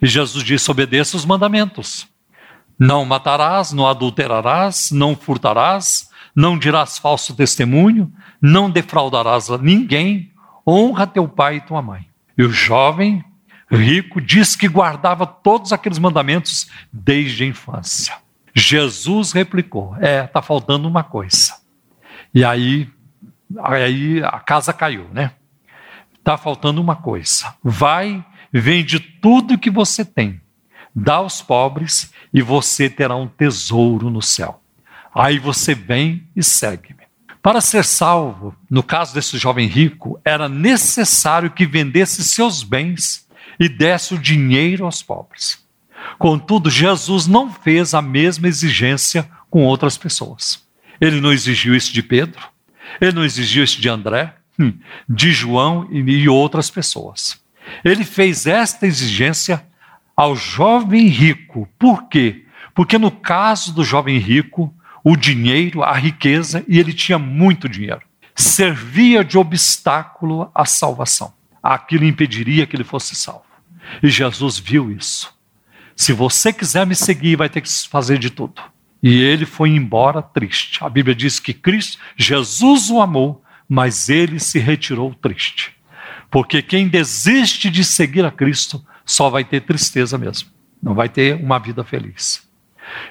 E 0.00 0.06
Jesus 0.06 0.44
disse: 0.44 0.70
Obedeça 0.70 1.16
os 1.16 1.24
mandamentos. 1.24 2.06
Não 2.78 3.04
matarás, 3.04 3.72
não 3.72 3.86
adulterarás, 3.86 4.90
não 4.90 5.14
furtarás, 5.14 6.08
não 6.34 6.58
dirás 6.58 6.98
falso 6.98 7.34
testemunho, 7.34 8.10
não 8.40 8.70
defraudarás 8.70 9.50
a 9.50 9.58
ninguém, 9.58 10.32
honra 10.66 11.06
teu 11.06 11.28
pai 11.28 11.56
e 11.56 11.60
tua 11.60 11.82
mãe. 11.82 12.06
E 12.38 12.42
o 12.42 12.50
jovem 12.50 13.22
rico 13.76 14.20
diz 14.20 14.56
que 14.56 14.68
guardava 14.68 15.26
todos 15.26 15.72
aqueles 15.72 15.98
mandamentos 15.98 16.68
desde 16.92 17.44
a 17.44 17.46
infância. 17.46 18.14
Jesus 18.54 19.32
replicou: 19.32 19.96
É, 20.00 20.24
está 20.24 20.42
faltando 20.42 20.88
uma 20.88 21.04
coisa. 21.04 21.54
E 22.34 22.44
aí, 22.44 22.88
aí 23.58 24.22
a 24.24 24.38
casa 24.40 24.72
caiu, 24.72 25.08
né? 25.12 25.32
Está 26.18 26.36
faltando 26.36 26.80
uma 26.80 26.96
coisa. 26.96 27.54
Vai, 27.62 28.24
vende 28.52 29.00
tudo 29.00 29.58
que 29.58 29.70
você 29.70 30.04
tem, 30.04 30.40
dá 30.94 31.14
aos 31.14 31.40
pobres 31.40 32.12
e 32.32 32.42
você 32.42 32.90
terá 32.90 33.16
um 33.16 33.26
tesouro 33.26 34.10
no 34.10 34.22
céu. 34.22 34.60
Aí 35.14 35.38
você 35.38 35.74
vem 35.74 36.28
e 36.36 36.42
segue-me. 36.42 37.00
Para 37.42 37.60
ser 37.60 37.84
salvo, 37.84 38.54
no 38.68 38.82
caso 38.82 39.14
desse 39.14 39.38
jovem 39.38 39.66
rico, 39.66 40.20
era 40.24 40.48
necessário 40.48 41.50
que 41.50 41.66
vendesse 41.66 42.22
seus 42.22 42.62
bens 42.62 43.26
e 43.60 43.68
desse 43.68 44.14
o 44.14 44.18
dinheiro 44.18 44.86
aos 44.86 45.02
pobres. 45.02 45.62
Contudo, 46.18 46.70
Jesus 46.70 47.26
não 47.26 47.52
fez 47.52 47.92
a 47.92 48.00
mesma 48.00 48.48
exigência 48.48 49.30
com 49.50 49.64
outras 49.64 49.98
pessoas. 49.98 50.64
Ele 50.98 51.20
não 51.20 51.32
exigiu 51.32 51.74
isso 51.74 51.92
de 51.92 52.02
Pedro, 52.02 52.40
ele 53.00 53.12
não 53.12 53.24
exigiu 53.24 53.62
isso 53.62 53.80
de 53.80 53.88
André, 53.88 54.34
hum, 54.58 54.72
de 55.08 55.30
João 55.30 55.86
e 55.90 56.28
outras 56.28 56.70
pessoas. 56.70 57.38
Ele 57.84 58.04
fez 58.04 58.46
esta 58.46 58.86
exigência 58.86 59.64
ao 60.16 60.34
jovem 60.34 61.06
rico. 61.06 61.68
Por 61.78 62.08
quê? 62.08 62.46
Porque 62.74 62.98
no 62.98 63.10
caso 63.10 63.72
do 63.72 63.84
jovem 63.84 64.18
rico, 64.18 64.74
o 65.04 65.16
dinheiro, 65.16 65.82
a 65.82 65.94
riqueza, 65.94 66.64
e 66.68 66.78
ele 66.78 66.92
tinha 66.92 67.18
muito 67.18 67.68
dinheiro. 67.68 68.02
Servia 68.34 69.24
de 69.24 69.38
obstáculo 69.38 70.50
à 70.54 70.64
salvação. 70.64 71.32
Aquilo 71.62 72.04
impediria 72.04 72.66
que 72.66 72.76
ele 72.76 72.84
fosse 72.84 73.14
salvo. 73.14 73.49
E 74.02 74.08
Jesus 74.08 74.58
viu 74.58 74.90
isso. 74.90 75.32
Se 75.96 76.12
você 76.12 76.52
quiser 76.52 76.86
me 76.86 76.94
seguir, 76.94 77.36
vai 77.36 77.48
ter 77.48 77.60
que 77.60 77.68
fazer 77.88 78.18
de 78.18 78.30
tudo. 78.30 78.62
E 79.02 79.20
ele 79.20 79.46
foi 79.46 79.70
embora 79.70 80.22
triste. 80.22 80.82
A 80.82 80.88
Bíblia 80.88 81.14
diz 81.14 81.38
que 81.38 81.54
Cristo, 81.54 81.98
Jesus 82.16 82.90
o 82.90 83.00
amou, 83.00 83.42
mas 83.68 84.08
ele 84.08 84.38
se 84.38 84.58
retirou 84.58 85.14
triste. 85.14 85.76
Porque 86.30 86.62
quem 86.62 86.88
desiste 86.88 87.70
de 87.70 87.84
seguir 87.84 88.24
a 88.24 88.30
Cristo 88.30 88.84
só 89.04 89.28
vai 89.28 89.44
ter 89.44 89.62
tristeza 89.62 90.16
mesmo. 90.16 90.50
Não 90.82 90.94
vai 90.94 91.08
ter 91.08 91.34
uma 91.34 91.58
vida 91.58 91.82
feliz. 91.84 92.48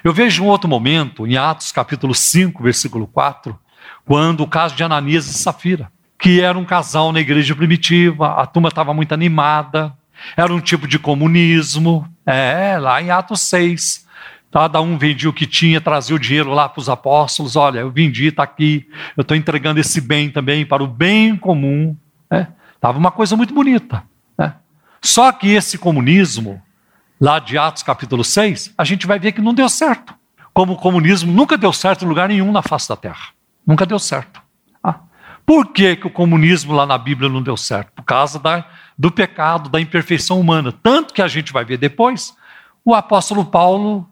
Eu 0.02 0.12
vejo 0.12 0.42
um 0.42 0.46
outro 0.46 0.68
momento, 0.68 1.26
em 1.26 1.36
Atos 1.36 1.72
capítulo 1.72 2.14
5, 2.14 2.62
versículo 2.62 3.06
4, 3.06 3.58
quando 4.04 4.42
o 4.42 4.48
caso 4.48 4.74
de 4.74 4.82
Ananias 4.82 5.26
e 5.26 5.34
Safira, 5.34 5.90
que 6.18 6.40
era 6.40 6.58
um 6.58 6.64
casal 6.64 7.12
na 7.12 7.20
igreja 7.20 7.54
primitiva, 7.54 8.34
a 8.34 8.46
turma 8.46 8.68
estava 8.68 8.92
muito 8.92 9.12
animada, 9.12 9.96
era 10.36 10.52
um 10.52 10.60
tipo 10.60 10.86
de 10.86 10.98
comunismo, 10.98 12.06
é, 12.26 12.78
lá 12.78 13.00
em 13.00 13.10
Atos 13.10 13.40
6. 13.42 14.06
Cada 14.52 14.80
um 14.80 14.98
vendia 14.98 15.30
o 15.30 15.32
que 15.32 15.46
tinha, 15.46 15.80
trazia 15.80 16.16
o 16.16 16.18
dinheiro 16.18 16.50
lá 16.50 16.68
para 16.68 16.80
os 16.80 16.88
apóstolos. 16.88 17.54
Olha, 17.54 17.80
eu 17.80 17.90
vendi, 17.90 18.26
está 18.26 18.42
aqui, 18.42 18.86
eu 19.16 19.22
estou 19.22 19.36
entregando 19.36 19.78
esse 19.78 20.00
bem 20.00 20.28
também 20.28 20.66
para 20.66 20.82
o 20.82 20.88
bem 20.88 21.36
comum. 21.36 21.96
Estava 22.74 22.98
é, 22.98 23.00
uma 23.00 23.12
coisa 23.12 23.36
muito 23.36 23.54
bonita. 23.54 24.02
Né? 24.36 24.54
Só 25.00 25.30
que 25.30 25.48
esse 25.48 25.78
comunismo 25.78 26.60
lá 27.20 27.38
de 27.38 27.58
Atos 27.58 27.82
capítulo 27.82 28.24
6, 28.24 28.74
a 28.76 28.84
gente 28.84 29.06
vai 29.06 29.18
ver 29.18 29.32
que 29.32 29.40
não 29.40 29.54
deu 29.54 29.68
certo. 29.68 30.14
Como 30.52 30.72
o 30.72 30.76
comunismo 30.76 31.32
nunca 31.32 31.56
deu 31.56 31.72
certo 31.72 32.04
em 32.04 32.08
lugar 32.08 32.28
nenhum 32.28 32.50
na 32.50 32.62
face 32.62 32.88
da 32.88 32.96
terra. 32.96 33.28
Nunca 33.64 33.86
deu 33.86 33.98
certo. 33.98 34.42
Ah, 34.82 35.00
por 35.46 35.66
que, 35.66 35.94
que 35.94 36.06
o 36.06 36.10
comunismo 36.10 36.72
lá 36.72 36.86
na 36.86 36.98
Bíblia 36.98 37.28
não 37.28 37.42
deu 37.42 37.56
certo? 37.56 37.92
Por 37.92 38.02
causa 38.02 38.38
da, 38.38 38.64
do 39.00 39.10
pecado, 39.10 39.70
da 39.70 39.80
imperfeição 39.80 40.38
humana. 40.38 40.70
Tanto 40.70 41.14
que 41.14 41.22
a 41.22 41.26
gente 41.26 41.54
vai 41.54 41.64
ver 41.64 41.78
depois 41.78 42.36
o 42.84 42.94
apóstolo 42.94 43.46
Paulo 43.46 44.06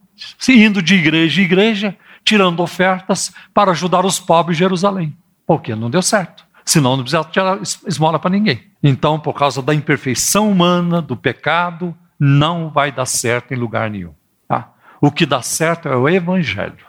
indo 0.49 0.81
de 0.81 0.95
igreja 0.95 1.43
em 1.43 1.45
igreja, 1.45 1.95
tirando 2.25 2.61
ofertas 2.61 3.31
para 3.53 3.73
ajudar 3.73 4.07
os 4.07 4.19
pobres 4.19 4.57
de 4.57 4.65
Jerusalém. 4.65 5.15
Porque 5.47 5.75
não 5.75 5.91
deu 5.91 6.01
certo. 6.01 6.43
Senão 6.65 6.97
não 6.97 7.03
precisava 7.03 7.29
tirar 7.29 7.59
esmola 7.87 8.19
para 8.19 8.31
ninguém. 8.31 8.63
Então, 8.83 9.21
por 9.21 9.35
causa 9.35 9.61
da 9.61 9.75
imperfeição 9.75 10.51
humana, 10.51 11.03
do 11.03 11.15
pecado, 11.15 11.95
não 12.19 12.71
vai 12.71 12.91
dar 12.91 13.05
certo 13.05 13.53
em 13.53 13.59
lugar 13.59 13.91
nenhum. 13.91 14.15
Tá? 14.49 14.71
O 15.03 15.13
que 15.13 15.27
dá 15.27 15.43
certo 15.43 15.87
é 15.87 15.97
o 15.97 16.09
Evangelho. 16.09 16.87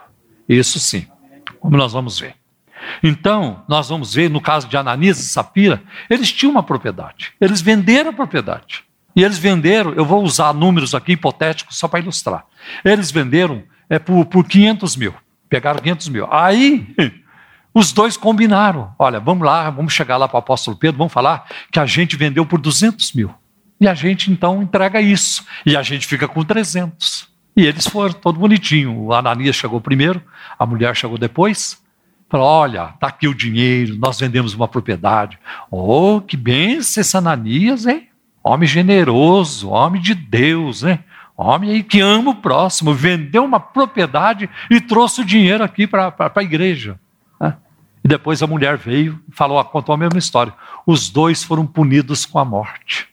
Isso 0.48 0.80
sim, 0.80 1.06
como 1.60 1.76
nós 1.76 1.92
vamos 1.92 2.18
ver. 2.18 2.39
Então, 3.04 3.64
nós 3.68 3.90
vamos 3.90 4.14
ver 4.14 4.30
no 4.30 4.42
caso 4.42 4.68
de 4.68 4.78
Ananias 4.78 5.20
e 5.20 5.28
Sapira, 5.28 5.82
eles 6.10 6.32
tinham 6.32 6.52
uma 6.52 6.64
propriedade, 6.64 7.34
eles 7.40 7.62
venderam 7.62 8.12
a 8.12 8.14
propriedade. 8.14 8.84
E 9.16 9.24
eles 9.24 9.38
venderam, 9.38 9.94
eu 9.94 10.06
vou 10.06 10.24
usar 10.24 10.54
números 10.54 10.94
aqui 10.96 11.14
hipotéticos 11.14 11.78
só 11.78 11.88
para 11.88 12.00
ilustrar. 12.00 12.46
Eles 12.86 13.12
venderam 13.12 13.64
é, 13.90 13.98
por, 14.00 14.26
por 14.26 14.48
500 14.48 14.96
mil, 14.96 15.14
pegaram 15.50 15.80
500 15.80 16.10
mil. 16.10 16.28
Aí, 16.32 16.88
os 17.74 17.92
dois 17.92 18.16
combinaram: 18.16 18.94
olha, 18.98 19.20
vamos 19.20 19.46
lá, 19.46 19.70
vamos 19.70 19.94
chegar 19.94 20.18
lá 20.18 20.28
para 20.28 20.38
o 20.38 20.40
apóstolo 20.40 20.78
Pedro, 20.78 20.98
vamos 20.98 21.12
falar 21.12 21.46
que 21.72 21.80
a 21.80 21.86
gente 21.86 22.16
vendeu 22.16 22.46
por 22.46 22.62
200 22.62 23.14
mil. 23.14 23.34
E 23.82 23.88
a 23.88 23.94
gente 23.94 24.32
então 24.32 24.62
entrega 24.62 25.02
isso. 25.02 25.46
E 25.66 25.76
a 25.76 25.82
gente 25.82 26.06
fica 26.06 26.28
com 26.28 26.44
300. 26.44 27.28
E 27.56 27.66
eles 27.66 27.88
foram 27.88 28.14
todo 28.14 28.40
bonitinho. 28.40 28.98
O 28.98 29.14
Ananias 29.14 29.56
chegou 29.56 29.80
primeiro, 29.82 30.22
a 30.58 30.66
mulher 30.66 30.96
chegou 30.96 31.18
depois. 31.18 31.82
Olha, 32.32 32.92
está 32.94 33.08
aqui 33.08 33.28
o 33.28 33.34
dinheiro, 33.34 33.96
nós 33.98 34.20
vendemos 34.20 34.54
uma 34.54 34.68
propriedade. 34.68 35.40
Oh, 35.72 36.22
que 36.22 36.38
benção 36.38 37.02
esse 37.02 37.18
Ananias, 37.18 37.86
hein? 37.86 38.08
Homem 38.44 38.68
generoso, 38.68 39.70
homem 39.70 40.02
de 40.02 40.14
Deus, 40.14 40.84
né? 40.84 41.00
Homem 41.36 41.72
aí 41.72 41.84
que 41.84 42.00
ama 42.00 42.32
o 42.32 42.36
próximo, 42.36 42.94
vendeu 42.94 43.44
uma 43.44 43.60
propriedade 43.60 44.50
e 44.70 44.82
trouxe 44.82 45.22
o 45.22 45.26
dinheiro 45.26 45.64
aqui 45.64 45.88
para 45.88 46.14
a 46.36 46.44
igreja. 46.44 47.00
Né? 47.40 47.56
E 48.04 48.08
depois 48.08 48.44
a 48.44 48.48
mulher 48.48 48.78
veio 48.78 49.20
e 49.28 49.36
falou, 49.36 49.64
contou 49.64 49.96
a 49.96 49.98
mesma 49.98 50.20
história. 50.20 50.54
Os 50.86 51.10
dois 51.10 51.44
foram 51.44 51.66
punidos 51.66 52.26
com 52.26 52.40
a 52.40 52.46
morte 52.46 53.10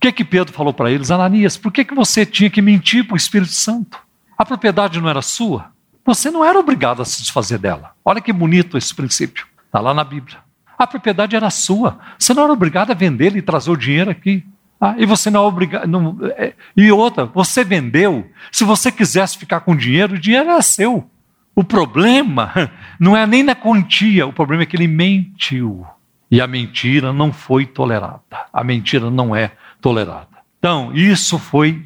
que 0.00 0.10
que 0.10 0.24
Pedro 0.24 0.52
falou 0.52 0.72
para 0.72 0.90
eles? 0.90 1.10
Ananias, 1.10 1.58
por 1.58 1.70
que, 1.70 1.84
que 1.84 1.94
você 1.94 2.24
tinha 2.24 2.48
que 2.48 2.62
mentir 2.62 3.06
para 3.06 3.14
o 3.14 3.18
Espírito 3.18 3.52
Santo? 3.52 4.00
A 4.36 4.46
propriedade 4.46 4.98
não 4.98 5.10
era 5.10 5.20
sua? 5.20 5.70
Você 6.10 6.28
não 6.28 6.44
era 6.44 6.58
obrigado 6.58 7.02
a 7.02 7.04
se 7.04 7.22
desfazer 7.22 7.56
dela. 7.56 7.92
Olha 8.04 8.20
que 8.20 8.32
bonito 8.32 8.76
esse 8.76 8.92
princípio. 8.92 9.46
Está 9.64 9.78
lá 9.78 9.94
na 9.94 10.02
Bíblia. 10.02 10.38
A 10.76 10.84
propriedade 10.84 11.36
era 11.36 11.48
sua. 11.50 12.00
Você 12.18 12.34
não 12.34 12.42
era 12.42 12.52
obrigado 12.52 12.90
a 12.90 12.94
vendê-la 12.94 13.38
e 13.38 13.42
trazer 13.42 13.70
o 13.70 13.76
dinheiro 13.76 14.10
aqui. 14.10 14.44
Ah, 14.80 14.96
e 14.98 15.06
você 15.06 15.30
não 15.30 15.44
é 15.44 15.46
obrigado. 15.46 15.86
Não, 15.86 16.18
é, 16.36 16.54
e 16.76 16.90
outra, 16.90 17.26
você 17.26 17.62
vendeu. 17.62 18.28
Se 18.50 18.64
você 18.64 18.90
quisesse 18.90 19.38
ficar 19.38 19.60
com 19.60 19.70
o 19.70 19.76
dinheiro, 19.76 20.14
o 20.14 20.18
dinheiro 20.18 20.50
era 20.50 20.62
seu. 20.62 21.08
O 21.54 21.62
problema 21.62 22.72
não 22.98 23.16
é 23.16 23.24
nem 23.24 23.44
na 23.44 23.54
quantia, 23.54 24.26
o 24.26 24.32
problema 24.32 24.64
é 24.64 24.66
que 24.66 24.74
ele 24.74 24.88
mentiu. 24.88 25.86
E 26.28 26.40
a 26.40 26.46
mentira 26.48 27.12
não 27.12 27.32
foi 27.32 27.66
tolerada. 27.66 28.48
A 28.52 28.64
mentira 28.64 29.08
não 29.12 29.36
é 29.36 29.52
tolerada. 29.80 30.26
Então, 30.60 30.92
isso 30.94 31.38
foi, 31.38 31.82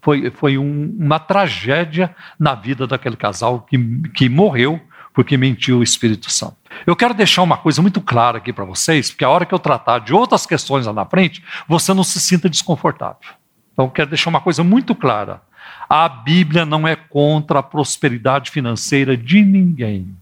foi, 0.00 0.30
foi 0.30 0.56
um, 0.56 0.96
uma 0.98 1.18
tragédia 1.18 2.16
na 2.40 2.54
vida 2.54 2.86
daquele 2.86 3.14
casal 3.14 3.60
que, 3.60 3.78
que 4.14 4.26
morreu 4.26 4.80
porque 5.12 5.36
mentiu 5.36 5.78
o 5.78 5.82
Espírito 5.82 6.30
Santo. 6.30 6.56
Eu 6.86 6.96
quero 6.96 7.12
deixar 7.12 7.42
uma 7.42 7.58
coisa 7.58 7.80
muito 7.82 8.00
clara 8.00 8.38
aqui 8.38 8.54
para 8.54 8.64
vocês, 8.64 9.10
porque 9.10 9.24
a 9.24 9.28
hora 9.28 9.44
que 9.44 9.52
eu 9.52 9.58
tratar 9.58 9.98
de 9.98 10.14
outras 10.14 10.46
questões 10.46 10.86
lá 10.86 10.94
na 10.94 11.04
frente, 11.04 11.44
você 11.68 11.92
não 11.92 12.02
se 12.02 12.18
sinta 12.18 12.48
desconfortável. 12.48 13.34
Então, 13.72 13.88
quero 13.90 14.08
deixar 14.08 14.30
uma 14.30 14.40
coisa 14.40 14.64
muito 14.64 14.94
clara. 14.94 15.42
A 15.88 16.08
Bíblia 16.08 16.64
não 16.64 16.88
é 16.88 16.96
contra 16.96 17.58
a 17.58 17.62
prosperidade 17.62 18.50
financeira 18.50 19.14
de 19.14 19.42
ninguém. 19.42 20.16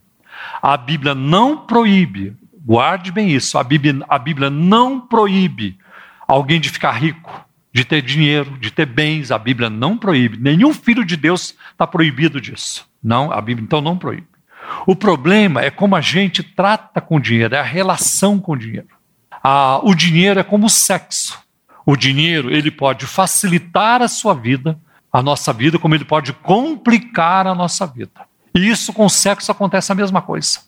A 0.61 0.77
Bíblia 0.77 1.15
não 1.15 1.57
proíbe, 1.57 2.37
guarde 2.65 3.13
bem 3.13 3.31
isso, 3.31 3.57
a 3.57 3.63
Bíblia, 3.63 4.05
a 4.09 4.19
Bíblia 4.19 4.51
não 4.51 5.01
proíbe 5.01 5.79
alguém 6.27 6.61
de 6.61 6.69
ficar 6.71 6.93
rico, 6.93 7.45
de 7.75 7.85
ter 7.85 8.01
dinheiro, 8.01 8.57
de 8.59 8.71
ter 8.71 8.87
bens. 8.87 9.33
A 9.33 9.39
Bíblia 9.39 9.69
não 9.69 9.99
proíbe. 9.99 10.39
Nenhum 10.39 10.73
filho 10.73 11.05
de 11.05 11.17
Deus 11.17 11.57
está 11.73 11.85
proibido 11.85 12.41
disso. 12.41 12.87
Não, 13.03 13.33
a 13.33 13.41
Bíblia 13.41 13.65
então 13.65 13.81
não 13.81 13.99
proíbe. 13.99 14.29
O 14.87 14.95
problema 14.95 15.61
é 15.61 15.71
como 15.71 15.97
a 15.97 16.01
gente 16.01 16.43
trata 16.43 17.01
com 17.01 17.17
o 17.17 17.21
dinheiro, 17.21 17.55
é 17.55 17.59
a 17.59 17.65
relação 17.65 18.39
com 18.39 18.53
o 18.53 18.57
dinheiro. 18.57 18.89
Ah, 19.43 19.81
o 19.83 19.95
dinheiro 19.95 20.39
é 20.39 20.45
como 20.45 20.67
o 20.67 20.71
sexo. 20.71 21.39
O 21.85 21.97
dinheiro 21.97 22.51
ele 22.51 22.71
pode 22.71 23.07
facilitar 23.07 24.01
a 24.01 24.09
sua 24.09 24.33
vida, 24.33 24.79
a 25.13 25.21
nossa 25.21 25.53
vida, 25.53 25.79
como 25.79 25.95
ele 25.95 26.05
pode 26.05 26.33
complicar 26.33 27.47
a 27.47 27.55
nossa 27.55 27.87
vida. 27.87 28.23
E 28.55 28.69
isso 28.69 28.93
com 28.93 29.05
o 29.05 29.11
sexo 29.11 29.51
acontece 29.53 29.93
a 29.93 29.95
mesma 29.95 30.23
coisa. 30.23 30.61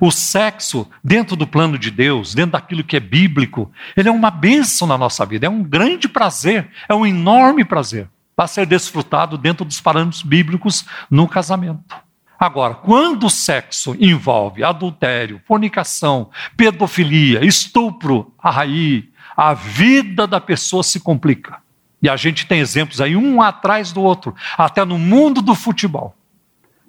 O 0.00 0.10
sexo, 0.10 0.88
dentro 1.02 1.36
do 1.36 1.46
plano 1.46 1.78
de 1.78 1.90
Deus, 1.90 2.34
dentro 2.34 2.52
daquilo 2.52 2.84
que 2.84 2.96
é 2.96 3.00
bíblico, 3.00 3.70
ele 3.96 4.08
é 4.08 4.12
uma 4.12 4.30
bênção 4.30 4.86
na 4.86 4.98
nossa 4.98 5.24
vida, 5.24 5.46
é 5.46 5.50
um 5.50 5.62
grande 5.62 6.08
prazer, 6.08 6.68
é 6.88 6.94
um 6.94 7.06
enorme 7.06 7.64
prazer 7.64 8.08
para 8.36 8.46
ser 8.46 8.66
desfrutado 8.66 9.38
dentro 9.38 9.64
dos 9.64 9.80
parâmetros 9.80 10.22
bíblicos 10.22 10.84
no 11.10 11.28
casamento. 11.28 11.96
Agora, 12.38 12.74
quando 12.74 13.26
o 13.26 13.30
sexo 13.30 13.96
envolve 13.98 14.64
adultério, 14.64 15.40
fornicação, 15.46 16.30
pedofilia, 16.56 17.44
estupro, 17.44 18.34
aí 18.42 19.08
a 19.36 19.54
vida 19.54 20.26
da 20.26 20.40
pessoa 20.40 20.82
se 20.82 21.00
complica. 21.00 21.58
E 22.02 22.08
a 22.08 22.16
gente 22.16 22.46
tem 22.46 22.60
exemplos 22.60 23.00
aí, 23.00 23.16
um 23.16 23.40
atrás 23.40 23.92
do 23.92 24.02
outro, 24.02 24.34
até 24.58 24.84
no 24.84 24.98
mundo 24.98 25.40
do 25.40 25.54
futebol. 25.54 26.14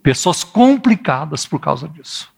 Pessoas 0.04 0.44
complicadas 0.44 1.46
por 1.46 1.60
causa 1.60 1.88
disso. 1.88 2.35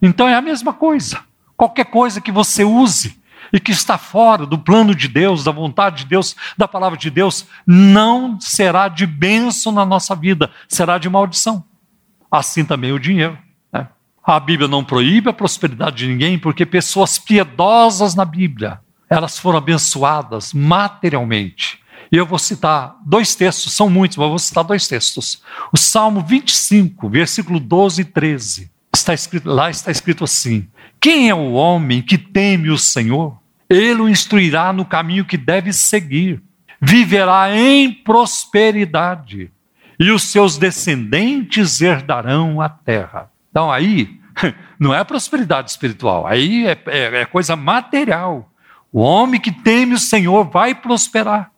Então 0.00 0.28
é 0.28 0.34
a 0.34 0.42
mesma 0.42 0.72
coisa. 0.72 1.20
Qualquer 1.56 1.86
coisa 1.86 2.20
que 2.20 2.30
você 2.30 2.64
use 2.64 3.18
e 3.52 3.58
que 3.58 3.70
está 3.70 3.96
fora 3.96 4.46
do 4.46 4.58
plano 4.58 4.94
de 4.94 5.08
Deus, 5.08 5.42
da 5.42 5.50
vontade 5.50 6.04
de 6.04 6.06
Deus, 6.06 6.36
da 6.56 6.68
palavra 6.68 6.98
de 6.98 7.10
Deus, 7.10 7.46
não 7.66 8.38
será 8.40 8.88
de 8.88 9.06
bênção 9.06 9.72
na 9.72 9.84
nossa 9.84 10.14
vida, 10.14 10.50
será 10.68 10.98
de 10.98 11.08
maldição. 11.08 11.64
Assim 12.30 12.64
também 12.64 12.92
o 12.92 12.98
dinheiro. 12.98 13.38
Né? 13.72 13.88
A 14.22 14.38
Bíblia 14.38 14.68
não 14.68 14.84
proíbe 14.84 15.30
a 15.30 15.32
prosperidade 15.32 15.96
de 15.96 16.08
ninguém, 16.08 16.38
porque 16.38 16.66
pessoas 16.66 17.18
piedosas 17.18 18.14
na 18.14 18.24
Bíblia, 18.24 18.80
elas 19.08 19.38
foram 19.38 19.58
abençoadas 19.58 20.52
materialmente 20.52 21.80
e 22.10 22.16
eu 22.16 22.24
vou 22.24 22.38
citar 22.38 22.96
dois 23.04 23.34
textos, 23.34 23.74
são 23.74 23.90
muitos, 23.90 24.16
mas 24.16 24.28
vou 24.28 24.38
citar 24.38 24.64
dois 24.64 24.88
textos. 24.88 25.42
O 25.72 25.76
Salmo 25.76 26.22
25, 26.22 27.08
versículo 27.08 27.60
12 27.60 28.02
e 28.02 28.04
13. 28.04 28.70
Está 29.08 29.14
escrito, 29.14 29.48
lá 29.48 29.70
está 29.70 29.90
escrito 29.90 30.24
assim: 30.24 30.68
Quem 31.00 31.30
é 31.30 31.34
o 31.34 31.52
homem 31.52 32.02
que 32.02 32.18
teme 32.18 32.68
o 32.68 32.76
Senhor? 32.76 33.38
Ele 33.70 34.02
o 34.02 34.08
instruirá 34.08 34.70
no 34.70 34.84
caminho 34.84 35.24
que 35.24 35.38
deve 35.38 35.72
seguir. 35.72 36.42
Viverá 36.78 37.56
em 37.56 37.90
prosperidade, 37.90 39.50
e 39.98 40.10
os 40.10 40.24
seus 40.24 40.58
descendentes 40.58 41.80
herdarão 41.80 42.60
a 42.60 42.68
terra. 42.68 43.30
Então 43.50 43.72
aí, 43.72 44.20
não 44.78 44.94
é 44.94 45.02
prosperidade 45.04 45.70
espiritual, 45.70 46.26
aí 46.26 46.66
é, 46.66 46.78
é, 46.88 47.20
é 47.22 47.24
coisa 47.24 47.56
material. 47.56 48.52
O 48.92 49.00
homem 49.00 49.40
que 49.40 49.50
teme 49.50 49.94
o 49.94 49.98
Senhor 49.98 50.44
vai 50.44 50.74
prosperar. 50.74 51.50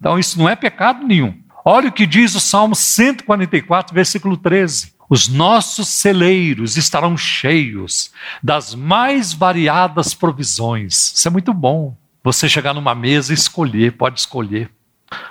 Então 0.00 0.18
isso 0.18 0.36
não 0.40 0.48
é 0.48 0.56
pecado 0.56 1.06
nenhum. 1.06 1.38
Olha 1.64 1.88
o 1.88 1.92
que 1.92 2.04
diz 2.04 2.34
o 2.34 2.40
Salmo 2.40 2.74
144, 2.74 3.94
versículo 3.94 4.36
13. 4.36 4.95
Os 5.08 5.28
nossos 5.28 5.88
celeiros 5.88 6.76
estarão 6.76 7.16
cheios 7.16 8.10
das 8.42 8.74
mais 8.74 9.32
variadas 9.32 10.14
provisões. 10.14 11.12
Isso 11.14 11.28
é 11.28 11.30
muito 11.30 11.54
bom. 11.54 11.96
Você 12.24 12.48
chegar 12.48 12.74
numa 12.74 12.94
mesa 12.94 13.32
e 13.32 13.34
escolher, 13.34 13.92
pode 13.92 14.18
escolher. 14.18 14.70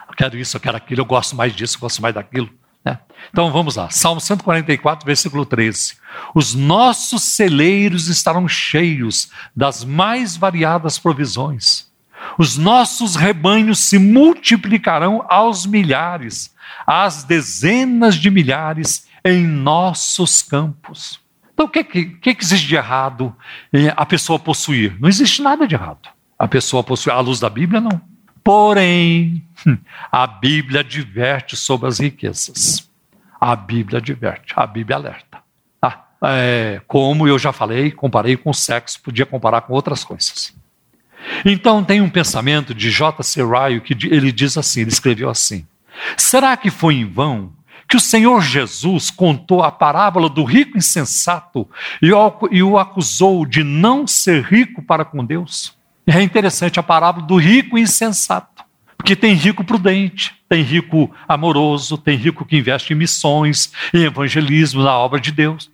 Eu 0.08 0.16
quero 0.16 0.38
isso, 0.38 0.56
eu 0.56 0.62
quero 0.62 0.78
aquilo, 0.78 1.02
eu 1.02 1.06
gosto 1.06 1.36
mais 1.36 1.54
disso, 1.54 1.76
eu 1.76 1.82
gosto 1.82 2.02
mais 2.02 2.16
daquilo. 2.16 2.50
Né? 2.86 2.98
Então 3.30 3.52
vamos 3.52 3.76
lá, 3.76 3.90
Salmo 3.90 4.22
144, 4.22 5.06
versículo 5.06 5.46
13. 5.46 5.98
Os 6.34 6.54
nossos 6.54 7.24
celeiros 7.24 8.08
estarão 8.08 8.48
cheios 8.48 9.30
das 9.54 9.84
mais 9.84 10.38
variadas 10.38 10.98
provisões. 10.98 11.88
Os 12.38 12.58
nossos 12.58 13.16
rebanhos 13.16 13.80
se 13.80 13.98
multiplicarão 14.00 15.26
aos 15.28 15.66
milhares, 15.66 16.54
às 16.86 17.24
dezenas 17.24 18.16
de 18.16 18.30
milhares 18.30 19.06
em 19.26 19.46
nossos 19.46 20.44
campos. 20.44 21.20
Então, 21.52 21.66
o 21.66 21.70
que, 21.70 21.84
que, 21.84 22.06
que 22.06 22.38
existe 22.40 22.68
de 22.68 22.76
errado 22.76 23.36
em 23.74 23.92
a 23.96 24.06
pessoa 24.06 24.38
possuir? 24.38 24.96
Não 25.00 25.10
existe 25.10 25.42
nada 25.42 25.68
de 25.68 25.74
errado. 25.74 26.10
A 26.38 26.48
pessoa 26.48 26.84
possuir, 26.84 27.14
à 27.14 27.20
luz 27.20 27.40
da 27.40 27.50
Bíblia, 27.50 27.82
não. 27.82 28.00
Porém, 28.44 29.44
a 30.12 30.28
Bíblia 30.28 30.82
adverte 30.82 31.56
sobre 31.56 31.88
as 31.88 32.00
riquezas. 32.00 32.88
A 33.42 33.56
Bíblia 33.56 33.98
adverte, 33.98 34.54
a 34.56 34.68
Bíblia 34.68 34.98
alerta. 34.98 35.40
Ah, 35.82 36.06
é, 36.24 36.82
como 36.86 37.28
eu 37.28 37.40
já 37.40 37.52
falei, 37.52 37.90
comparei 37.92 38.38
com 38.38 38.52
o 38.52 38.54
sexo, 38.54 39.02
podia 39.02 39.26
comparar 39.26 39.62
com 39.62 39.74
outras 39.74 40.04
coisas. 40.04 40.54
Então 41.44 41.84
tem 41.84 42.02
um 42.02 42.10
pensamento 42.10 42.76
de 42.76 42.92
J.C. 42.92 43.42
Ryle 43.44 43.82
que 43.82 43.94
ele 44.08 44.32
diz 44.32 44.58
assim, 44.58 44.82
ele 44.82 44.92
escreveu 44.92 45.30
assim: 45.30 45.66
Será 46.16 46.56
que 46.56 46.70
foi 46.70 46.96
em 46.96 47.06
vão 47.06 47.55
que 47.96 47.98
o 47.98 48.00
Senhor 48.02 48.42
Jesus 48.42 49.10
contou 49.10 49.64
a 49.64 49.72
parábola 49.72 50.30
do 50.30 50.44
rico 50.44 50.78
insensato 50.78 51.66
e 52.02 52.62
o 52.62 52.78
acusou 52.78 53.46
de 53.46 53.64
não 53.64 54.06
ser 54.06 54.44
rico 54.44 54.82
para 54.82 55.06
com 55.06 55.24
Deus? 55.24 55.74
É 56.06 56.22
interessante 56.22 56.78
a 56.78 56.84
parábola 56.84 57.26
do 57.26 57.38
rico 57.38 57.78
insensato, 57.78 58.66
porque 58.98 59.16
tem 59.16 59.34
rico 59.34 59.64
prudente, 59.64 60.36
tem 60.50 60.62
rico 60.62 61.10
amoroso, 61.26 61.98
tem 61.98 62.18
rico 62.18 62.44
que 62.44 62.58
investe 62.58 62.92
em 62.92 62.98
missões, 62.98 63.72
em 63.94 64.04
evangelismo, 64.04 64.84
na 64.84 64.98
obra 64.98 65.22
de 65.22 65.32
Deus. 65.32 65.72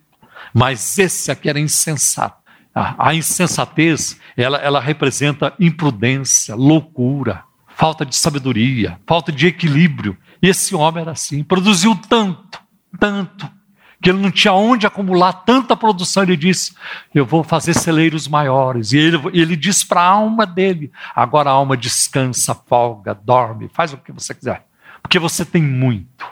Mas 0.54 0.96
esse 0.96 1.28
aqui 1.32 1.48
era 1.48 1.58
insensato. 1.58 2.40
A, 2.72 3.12
insensatez, 3.14 4.16
ela, 4.36 4.58
ela 4.58 4.80
representa 4.80 5.52
imprudência, 5.58 6.54
loucura, 6.54 7.42
falta 7.74 8.06
de 8.06 8.14
sabedoria, 8.14 8.96
falta 9.08 9.32
de 9.32 9.48
equilíbrio. 9.48 10.16
E 10.42 10.48
esse 10.48 10.74
homem 10.74 11.02
era 11.02 11.12
assim, 11.12 11.44
produziu 11.44 11.94
tanto, 12.08 12.60
tanto, 12.98 13.48
que 14.02 14.10
ele 14.10 14.18
não 14.18 14.30
tinha 14.30 14.52
onde 14.52 14.86
acumular 14.86 15.32
tanta 15.32 15.76
produção. 15.76 16.24
Ele 16.24 16.36
disse: 16.36 16.74
Eu 17.14 17.24
vou 17.24 17.44
fazer 17.44 17.72
celeiros 17.74 18.26
maiores. 18.26 18.92
E 18.92 18.98
ele, 18.98 19.20
ele 19.32 19.56
diz 19.56 19.84
para 19.84 20.00
a 20.00 20.08
alma 20.08 20.44
dele: 20.44 20.90
Agora 21.14 21.50
a 21.50 21.52
alma 21.52 21.76
descansa, 21.76 22.54
folga, 22.54 23.14
dorme, 23.14 23.70
faz 23.72 23.92
o 23.92 23.98
que 23.98 24.10
você 24.10 24.34
quiser, 24.34 24.66
porque 25.00 25.18
você 25.18 25.44
tem 25.44 25.62
muito. 25.62 26.26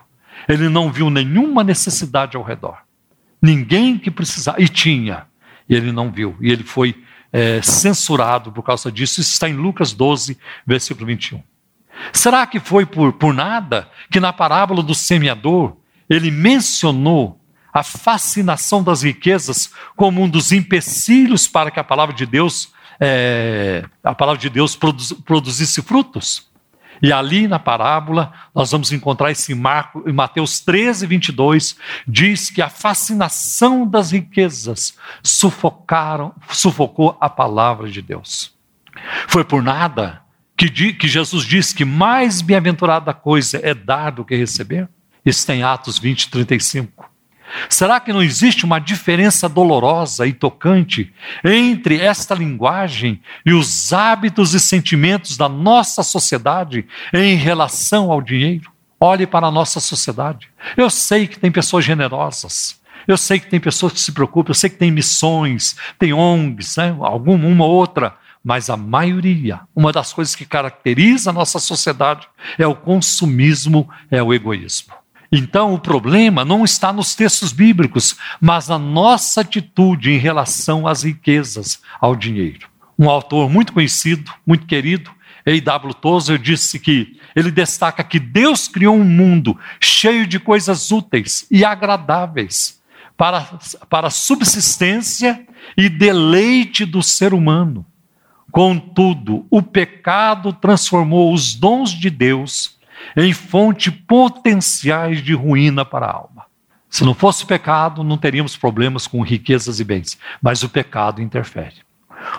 Ele 0.49 0.69
não 0.69 0.91
viu 0.91 1.09
nenhuma 1.11 1.63
necessidade 1.63 2.37
ao 2.37 2.43
redor, 2.43 2.79
ninguém 3.41 3.97
que 3.97 4.11
precisava, 4.11 4.61
e 4.61 4.69
tinha 4.69 5.31
e 5.71 5.75
ele 5.77 5.93
não 5.93 6.11
viu. 6.11 6.37
E 6.41 6.51
ele 6.51 6.65
foi 6.65 7.01
é, 7.33 7.63
censurado 7.63 8.51
por 8.51 8.65
causa 8.65 8.91
disso. 8.91 9.21
Isso 9.21 9.31
está 9.31 9.49
em 9.49 9.55
Lucas 9.55 9.93
12, 9.93 10.37
versículo 10.67 11.07
21. 11.07 11.41
Será 12.13 12.47
que 12.47 12.61
foi 12.61 12.87
por, 12.87 13.13
por 13.13 13.35
nada 13.35 13.89
que 14.11 14.21
na 14.21 14.33
parábola 14.33 14.83
do 14.83 14.95
semeador 14.95 15.77
ele 16.09 16.31
mencionou 16.31 17.41
a 17.73 17.83
fascinação 17.83 18.83
das 18.83 19.03
riquezas 19.03 19.71
como 19.97 20.23
um 20.23 20.29
dos 20.29 20.53
empecilhos 20.53 21.47
para 21.47 21.71
que 21.71 21.79
a 21.79 21.85
palavra 21.85 22.15
de 22.15 22.27
Deus, 22.27 22.73
é, 22.99 23.85
a 24.03 24.15
palavra 24.15 24.41
de 24.41 24.51
Deus 24.51 24.75
produz, 24.75 25.13
produzisse 25.25 25.81
frutos? 25.83 26.51
E 27.03 27.13
ali 27.13 27.49
na 27.49 27.59
parábola, 27.59 28.33
nós 28.55 28.73
vamos 28.73 28.93
encontrar 28.93 29.31
esse 29.31 29.55
marco, 29.55 30.05
em 30.07 30.13
Mateus 30.13 30.61
13, 30.61 31.07
22, 31.07 31.77
diz 32.07 32.51
que 32.51 32.61
a 32.61 32.69
fascinação 32.69 33.87
das 33.87 34.11
riquezas 34.11 34.95
sufocaram, 35.23 36.35
sufocou 36.51 37.17
a 37.19 37.31
palavra 37.31 37.91
de 37.91 38.03
Deus. 38.03 38.53
Foi 39.29 39.45
por 39.45 39.63
nada 39.63 40.21
que, 40.69 40.93
que 40.93 41.09
Jesus 41.09 41.47
disse 41.47 41.75
que 41.75 41.87
mais 41.87 42.43
bem-aventurada 42.43 43.15
coisa 43.15 43.59
é 43.63 43.73
dar 43.73 44.11
do 44.11 44.25
que 44.25 44.37
receber? 44.37 44.89
Isso 45.25 45.47
tem 45.47 45.63
Atos 45.63 45.99
20, 45.99 46.29
35. 46.29 47.09
Será 47.69 47.99
que 47.99 48.13
não 48.13 48.23
existe 48.23 48.65
uma 48.65 48.79
diferença 48.79 49.49
dolorosa 49.49 50.27
e 50.27 50.33
tocante 50.33 51.13
entre 51.43 51.99
esta 51.99 52.35
linguagem 52.35 53.21
e 53.45 53.53
os 53.53 53.93
hábitos 53.93 54.55
e 54.55 54.61
sentimentos 54.61 55.37
da 55.37 55.49
nossa 55.49 56.03
sociedade 56.03 56.87
em 57.13 57.35
relação 57.37 58.13
ao 58.13 58.21
dinheiro? 58.21 58.71
Olhe 59.01 59.27
para 59.27 59.47
a 59.47 59.51
nossa 59.51 59.81
sociedade. 59.81 60.49
Eu 60.77 60.91
sei 60.91 61.27
que 61.27 61.39
tem 61.39 61.51
pessoas 61.51 61.85
generosas, 61.85 62.79
eu 63.09 63.17
sei 63.17 63.41
que 63.41 63.49
tem 63.49 63.59
pessoas 63.59 63.95
que 63.95 64.01
se 64.01 64.13
preocupam, 64.13 64.51
eu 64.51 64.55
sei 64.55 64.69
que 64.69 64.77
tem 64.77 64.91
missões, 64.91 65.75
tem 65.99 66.13
ONGs, 66.13 66.77
né? 66.77 66.95
alguma 67.01 67.47
uma 67.47 67.65
ou 67.65 67.73
outra, 67.73 68.15
mas 68.43 68.71
a 68.71 68.77
maioria, 68.77 69.61
uma 69.75 69.93
das 69.93 70.13
coisas 70.13 70.35
que 70.35 70.47
caracteriza 70.47 71.31
a 71.31 71.33
nossa 71.33 71.59
sociedade 71.59 72.27
é 72.59 72.67
o 72.67 72.75
consumismo, 72.75 73.89
é 74.11 74.23
o 74.23 74.33
egoísmo. 74.33 74.95
Então, 75.33 75.75
o 75.75 75.79
problema 75.79 76.45
não 76.45 76.65
está 76.65 76.93
nos 76.93 77.15
textos 77.15 77.53
bíblicos, 77.53 78.17
mas 78.41 78.67
na 78.67 78.79
nossa 78.79 79.43
atitude 79.43 80.11
em 80.11 80.19
relação 80.19 80.89
às 80.89 81.05
riquezas, 81.05 81.81
ao 82.01 82.17
dinheiro. 82.17 82.69
Um 82.99 83.09
autor 83.09 83.49
muito 83.49 83.73
conhecido, 83.73 84.33
muito 84.45 84.67
querido, 84.67 85.11
A.W. 85.47 85.95
Tozer, 85.95 86.39
disse 86.39 86.79
que 86.79 87.17
ele 87.35 87.51
destaca 87.51 88.03
que 88.03 88.19
Deus 88.19 88.67
criou 88.67 88.97
um 88.97 89.05
mundo 89.05 89.57
cheio 89.81 90.27
de 90.27 90.41
coisas 90.41 90.91
úteis 90.91 91.47
e 91.51 91.65
agradáveis 91.65 92.81
para, 93.17 93.49
para 93.89 94.09
a 94.09 94.11
subsistência 94.11 95.47
e 95.77 95.89
deleite 95.89 96.85
do 96.85 97.03
ser 97.03 97.33
humano. 97.33 97.87
Contudo, 98.51 99.47
o 99.51 99.63
pecado 99.63 100.53
transformou 100.53 101.33
os 101.33 101.55
dons 101.55 101.91
de 101.91 102.11
Deus 102.11 102.79
em 103.17 103.33
fonte 103.33 103.91
potenciais 103.91 105.23
de 105.23 105.35
ruína 105.35 105.85
para 105.85 106.07
a 106.07 106.13
alma. 106.13 106.47
Se 106.89 107.05
não 107.05 107.15
fosse 107.15 107.47
pecado, 107.47 108.03
não 108.03 108.19
teríamos 108.19 108.57
problemas 108.57 109.07
com 109.07 109.23
riquezas 109.23 109.79
e 109.79 109.85
bens, 109.85 110.19
mas 110.43 110.63
o 110.63 110.69
pecado 110.69 111.23
interfere. 111.23 111.77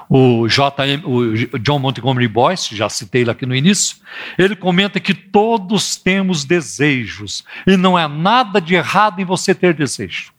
O, 0.09 0.47
JM, 0.47 1.03
o 1.05 1.57
John 1.57 1.79
Montgomery 1.79 2.27
Boyce, 2.27 2.75
já 2.75 2.87
citei 2.89 3.21
ele 3.21 3.31
aqui 3.31 3.45
no 3.45 3.55
início, 3.55 3.97
ele 4.37 4.55
comenta 4.55 4.99
que 4.99 5.13
todos 5.13 5.95
temos 5.95 6.43
desejos 6.43 7.43
e 7.65 7.75
não 7.77 7.97
é 7.97 8.07
nada 8.07 8.61
de 8.61 8.75
errado 8.75 9.19
em 9.19 9.25
você 9.25 9.55
ter 9.55 9.73
desejo. 9.73 10.33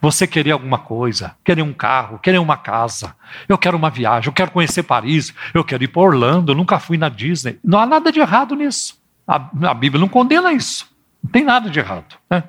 Você 0.00 0.26
querer 0.26 0.52
alguma 0.52 0.78
coisa, 0.78 1.34
querer 1.44 1.62
um 1.62 1.72
carro, 1.72 2.18
querer 2.18 2.38
uma 2.38 2.56
casa, 2.56 3.14
eu 3.48 3.56
quero 3.56 3.76
uma 3.76 3.90
viagem, 3.90 4.28
eu 4.28 4.32
quero 4.32 4.50
conhecer 4.50 4.82
Paris, 4.82 5.34
eu 5.54 5.64
quero 5.64 5.84
ir 5.84 5.88
para 5.88 6.02
Orlando, 6.02 6.52
eu 6.52 6.56
nunca 6.56 6.78
fui 6.78 6.96
na 6.96 7.08
Disney. 7.08 7.58
Não 7.64 7.78
há 7.78 7.86
nada 7.86 8.12
de 8.12 8.20
errado 8.20 8.54
nisso. 8.54 9.00
A, 9.26 9.36
a 9.62 9.74
Bíblia 9.74 10.00
não 10.00 10.08
condena 10.08 10.52
isso. 10.52 10.88
Não 11.22 11.30
tem 11.30 11.44
nada 11.44 11.68
de 11.68 11.78
errado. 11.78 12.16
Né? 12.30 12.44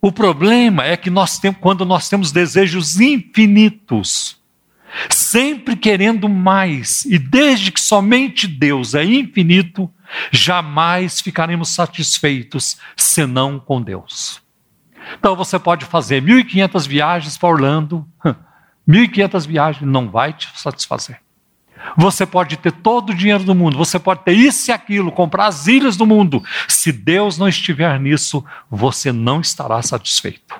O 0.00 0.12
problema 0.12 0.84
é 0.84 0.96
que 0.96 1.08
nós 1.08 1.38
temos, 1.38 1.58
quando 1.60 1.84
nós 1.84 2.08
temos 2.08 2.30
desejos 2.30 3.00
infinitos, 3.00 4.36
sempre 5.08 5.76
querendo 5.76 6.28
mais, 6.28 7.04
e 7.06 7.18
desde 7.18 7.72
que 7.72 7.80
somente 7.80 8.46
Deus 8.46 8.94
é 8.94 9.04
infinito, 9.04 9.90
jamais 10.30 11.20
ficaremos 11.20 11.70
satisfeitos 11.70 12.76
senão 12.96 13.58
com 13.58 13.80
Deus. 13.80 14.43
Então 15.18 15.36
você 15.36 15.58
pode 15.58 15.84
fazer 15.84 16.22
1.500 16.22 16.88
viagens 16.88 17.36
para 17.36 17.48
Orlando, 17.48 18.06
1.500 18.88 19.46
viagens, 19.46 19.90
não 19.90 20.10
vai 20.10 20.32
te 20.32 20.48
satisfazer. 20.54 21.20
Você 21.96 22.24
pode 22.24 22.56
ter 22.56 22.72
todo 22.72 23.10
o 23.10 23.14
dinheiro 23.14 23.44
do 23.44 23.54
mundo, 23.54 23.76
você 23.76 23.98
pode 23.98 24.22
ter 24.24 24.32
isso 24.32 24.70
e 24.70 24.72
aquilo, 24.72 25.12
comprar 25.12 25.46
as 25.46 25.66
ilhas 25.66 25.96
do 25.96 26.06
mundo. 26.06 26.42
Se 26.66 26.90
Deus 26.90 27.38
não 27.38 27.48
estiver 27.48 27.98
nisso, 28.00 28.44
você 28.70 29.12
não 29.12 29.40
estará 29.40 29.80
satisfeito. 29.82 30.54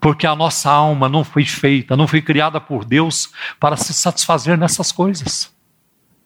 Porque 0.00 0.26
a 0.26 0.34
nossa 0.34 0.68
alma 0.70 1.08
não 1.08 1.22
foi 1.22 1.44
feita, 1.44 1.96
não 1.96 2.08
foi 2.08 2.20
criada 2.20 2.60
por 2.60 2.84
Deus 2.84 3.30
para 3.60 3.76
se 3.76 3.94
satisfazer 3.94 4.58
nessas 4.58 4.90
coisas. 4.90 5.54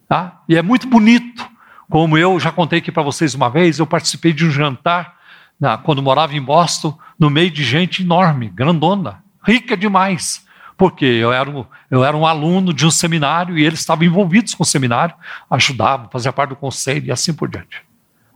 Tá? 0.09 0.41
E 0.49 0.57
é 0.57 0.63
muito 0.63 0.87
bonito, 0.87 1.47
como 1.89 2.17
eu 2.17 2.41
já 2.41 2.51
contei 2.51 2.79
aqui 2.79 2.91
para 2.91 3.03
vocês 3.03 3.35
uma 3.35 3.51
vez, 3.51 3.79
eu 3.79 3.87
participei 3.87 4.33
de 4.33 4.47
um 4.47 4.51
jantar, 4.51 5.17
né, 5.61 5.79
quando 5.85 6.03
morava 6.03 6.35
em 6.35 6.43
Boston, 6.43 6.99
no 7.19 7.31
meio 7.31 7.51
de 7.51 7.65
gente 7.65 8.03
enorme, 8.03 8.49
grandona, 8.49 9.23
rica 9.45 9.77
demais 9.77 10.47
porque 10.77 11.05
eu 11.05 11.33
era, 11.33 11.49
um, 11.49 11.65
eu 11.91 12.05
era 12.05 12.17
um 12.17 12.27
aluno 12.27 12.73
de 12.73 12.87
um 12.87 12.91
seminário 12.91 13.57
e 13.57 13.65
eles 13.65 13.81
estavam 13.81 14.05
envolvidos 14.05 14.55
com 14.55 14.63
o 14.63 14.67
seminário, 14.67 15.15
ajudavam, 15.51 16.09
faziam 16.11 16.33
parte 16.33 16.51
do 16.51 16.57
conselho 16.57 17.07
e 17.07 17.13
assim 17.13 17.33
por 17.33 17.49
diante. 17.49 17.83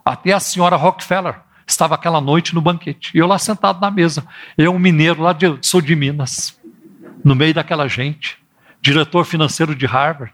Até 0.05 0.33
a 0.33 0.41
senhora 0.41 0.77
Rockefeller 0.77 1.37
estava 1.67 1.95
aquela 1.95 2.21
noite 2.21 2.55
no 2.55 2.61
banquete, 2.61 3.13
e 3.15 3.19
eu 3.19 3.27
lá 3.27 3.39
sentado 3.39 3.81
na 3.81 3.91
mesa, 3.91 4.27
eu, 4.57 4.73
um 4.73 4.79
mineiro 4.79 5.23
lá 5.23 5.33
de 5.33 5.47
de 5.51 5.97
Minas, 5.97 6.59
no 7.23 7.35
meio 7.35 7.55
daquela 7.55 7.87
gente, 7.87 8.39
diretor 8.81 9.25
financeiro 9.25 9.75
de 9.75 9.87
Harvard, 9.87 10.33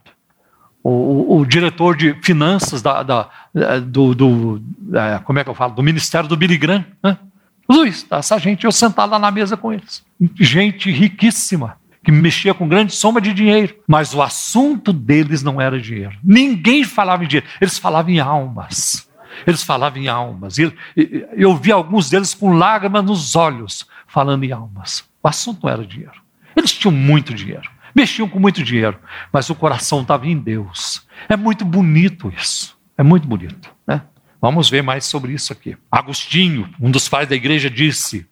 o, 0.83 0.91
o, 0.91 1.41
o 1.41 1.45
diretor 1.45 1.97
de 1.97 2.15
finanças 2.23 2.81
da, 2.81 3.03
da, 3.03 3.29
do, 3.85 4.15
do 4.15 4.63
é, 4.95 5.19
como 5.19 5.39
é 5.41 5.45
que 5.45 5.51
eu 5.51 5.55
falo, 5.55 5.75
do 5.75 5.83
Ministério 5.83 6.29
do 6.29 6.37
Billy 6.37 6.57
Graham, 6.57 6.87
né? 7.03 7.19
Luiz, 7.69 8.07
essa 8.11 8.39
gente, 8.39 8.65
eu 8.65 8.73
sentado 8.73 9.11
lá 9.11 9.19
na 9.19 9.31
mesa 9.31 9.57
com 9.57 9.73
eles. 9.73 10.05
Gente 10.39 10.91
riquíssima 10.91 11.77
que 12.05 12.13
mexia 12.13 12.55
com 12.55 12.69
grande 12.69 12.95
soma 12.95 13.21
de 13.21 13.35
dinheiro, 13.35 13.75
mas 13.87 14.15
o 14.15 14.23
assunto 14.23 14.93
deles 14.93 15.43
não 15.43 15.61
era 15.61 15.81
dinheiro. 15.81 16.17
Ninguém 16.23 16.85
falava 16.85 17.25
em 17.25 17.27
dinheiro, 17.27 17.49
eles 17.61 17.79
falavam 17.79 18.13
em 18.13 18.21
almas. 18.21 19.09
Eles 19.45 19.63
falavam 19.63 20.01
em 20.01 20.09
almas. 20.09 20.57
Eu 21.37 21.57
vi 21.57 21.73
alguns 21.73 22.09
deles 22.09 22.33
com 22.33 22.57
lágrimas 22.57 23.05
nos 23.05 23.35
olhos, 23.35 23.87
falando 24.07 24.45
em 24.45 24.53
almas. 24.53 25.05
O 25.23 25.29
assunto 25.29 25.65
não 25.65 25.73
era 25.73 25.85
dinheiro. 25.85 26.23
Eles 26.55 26.73
tinham 26.73 26.93
muito 26.93 27.35
dinheiro, 27.35 27.69
mexiam 27.95 28.29
com 28.29 28.39
muito 28.39 28.63
dinheiro, 28.63 28.99
mas 29.33 29.51
o 29.51 29.55
coração 29.55 30.03
estava 30.03 30.27
em 30.27 30.39
Deus. 30.39 31.07
É 31.29 31.37
muito 31.37 31.65
bonito 31.65 32.33
isso. 32.35 32.79
É 32.97 33.03
muito 33.03 33.29
bonito. 33.29 33.71
Né? 33.87 34.01
Vamos 34.47 34.71
ver 34.71 34.81
mais 34.81 35.05
sobre 35.05 35.33
isso 35.33 35.53
aqui. 35.53 35.77
Agostinho, 35.91 36.73
um 36.81 36.89
dos 36.89 37.09
pais 37.09 37.29
da 37.29 37.35
igreja, 37.35 37.69
disse, 37.69 38.25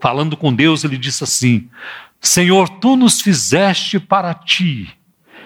falando 0.00 0.36
com 0.36 0.52
Deus, 0.52 0.82
ele 0.82 0.98
disse 0.98 1.22
assim: 1.22 1.70
Senhor, 2.20 2.68
tu 2.68 2.96
nos 2.96 3.20
fizeste 3.20 4.00
para 4.00 4.34
ti, 4.34 4.90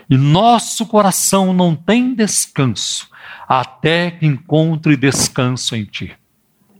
e 0.08 0.16
nosso 0.16 0.86
coração 0.86 1.52
não 1.52 1.76
tem 1.76 2.14
descanso, 2.14 3.10
até 3.46 4.10
que 4.10 4.24
encontre 4.24 4.96
descanso 4.96 5.76
em 5.76 5.84
ti. 5.84 6.16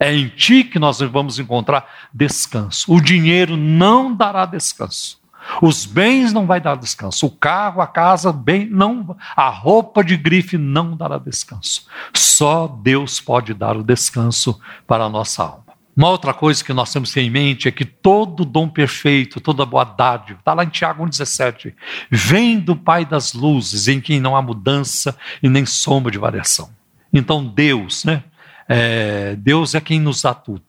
É 0.01 0.11
em 0.11 0.29
ti 0.29 0.65
que 0.65 0.79
nós 0.79 1.01
vamos 1.01 1.39
encontrar 1.39 2.09
descanso. 2.15 2.91
O 2.91 2.99
dinheiro 2.99 3.59
não 3.59 4.15
dará 4.15 4.47
descanso. 4.47 5.18
Os 5.63 5.87
bens 5.87 6.33
não 6.33 6.47
vai 6.47 6.61
dar 6.61 6.77
descanso. 6.77 7.27
O 7.27 7.31
carro, 7.31 7.81
a 7.81 7.87
casa, 7.87 8.33
bem, 8.33 8.67
não, 8.67 9.17
a 9.35 9.49
roupa 9.49 10.05
de 10.05 10.17
grife 10.17 10.59
não 10.59 10.97
dará 10.97 11.19
descanso. 11.19 11.87
Só 12.15 12.67
Deus 12.67 13.21
pode 13.21 13.55
dar 13.55 13.77
o 13.77 13.83
descanso 13.83 14.61
para 14.87 15.05
a 15.05 15.09
nossa 15.09 15.43
alma. 15.43 15.69
Uma 15.97 16.11
outra 16.11 16.33
coisa 16.33 16.63
que 16.63 16.73
nós 16.73 16.93
temos 16.93 17.09
que 17.09 17.17
ter 17.17 17.27
em 17.27 17.31
mente 17.31 17.67
é 17.67 17.73
que 17.73 17.85
todo 17.85 18.45
dom 18.45 18.69
perfeito, 18.69 19.41
toda 19.41 19.67
boa 19.67 19.83
dádiva, 19.83 20.39
está 20.39 20.55
lá 20.55 20.63
em 20.63 20.69
Tiago 20.69 21.05
1,17, 21.05 21.75
vem 22.09 22.61
do 22.61 22.77
Pai 22.77 23.05
das 23.05 23.33
luzes, 23.33 23.89
em 23.89 24.01
quem 24.01 24.21
não 24.21 24.37
há 24.37 24.41
mudança 24.41 25.19
e 25.43 25.49
nem 25.49 25.67
sombra 25.67 26.13
de 26.13 26.19
variação. 26.19 26.71
Então 27.13 27.45
Deus, 27.45 28.05
né? 28.05 28.23
É, 28.69 29.35
Deus 29.37 29.75
é 29.75 29.81
quem 29.81 29.99
nos 29.99 30.23
dá 30.23 30.33
tudo. 30.33 30.63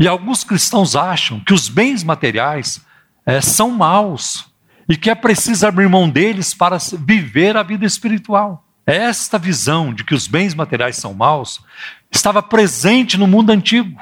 E 0.00 0.08
alguns 0.08 0.42
cristãos 0.42 0.96
acham 0.96 1.38
que 1.38 1.54
os 1.54 1.68
bens 1.68 2.02
materiais 2.02 2.84
é, 3.26 3.40
são 3.40 3.70
maus 3.70 4.46
e 4.88 4.96
que 4.96 5.10
é 5.10 5.14
preciso 5.14 5.66
abrir 5.66 5.88
mão 5.88 6.08
deles 6.08 6.52
para 6.54 6.78
viver 6.98 7.56
a 7.56 7.62
vida 7.62 7.86
espiritual. 7.86 8.64
Esta 8.86 9.38
visão 9.38 9.94
de 9.94 10.04
que 10.04 10.14
os 10.14 10.26
bens 10.26 10.54
materiais 10.54 10.96
são 10.96 11.14
maus 11.14 11.62
estava 12.10 12.42
presente 12.42 13.16
no 13.16 13.26
mundo 13.26 13.50
antigo 13.50 14.00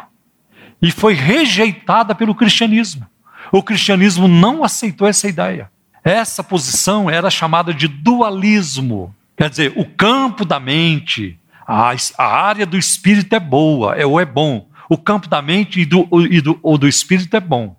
e 0.81 0.91
foi 0.91 1.15
rejeitada 1.15 2.15
pelo 2.15 2.35
cristianismo. 2.35 3.07
O 3.53 3.63
cristianismo 3.63 4.27
não 4.27 4.65
aceitou 4.65 5.07
essa 5.07 5.29
ideia. 5.29 5.71
Essa 6.03 6.43
posição 6.43 7.09
era 7.09 7.31
chamada 7.31 7.73
de 7.73 7.87
dualismo. 7.87 9.15
Quer 9.37 9.49
dizer, 9.49 9.73
o 9.77 9.85
campo 9.85 10.45
da 10.45 10.59
mente, 10.59 11.39
a, 11.67 11.95
a 12.19 12.27
área 12.27 12.67
do 12.67 12.77
espírito 12.77 13.35
é 13.35 13.41
boa, 13.41 13.95
é, 13.95 14.05
ou 14.05 14.21
é 14.21 14.25
bom. 14.25 14.69
O 14.89 14.99
campo 14.99 15.29
da 15.29 15.41
mente 15.41 15.81
e 15.81 15.85
do, 15.85 16.09
e 16.29 16.41
do, 16.41 16.59
ou 16.63 16.77
do 16.77 16.89
espírito 16.89 17.37
é 17.37 17.41
bom. 17.41 17.77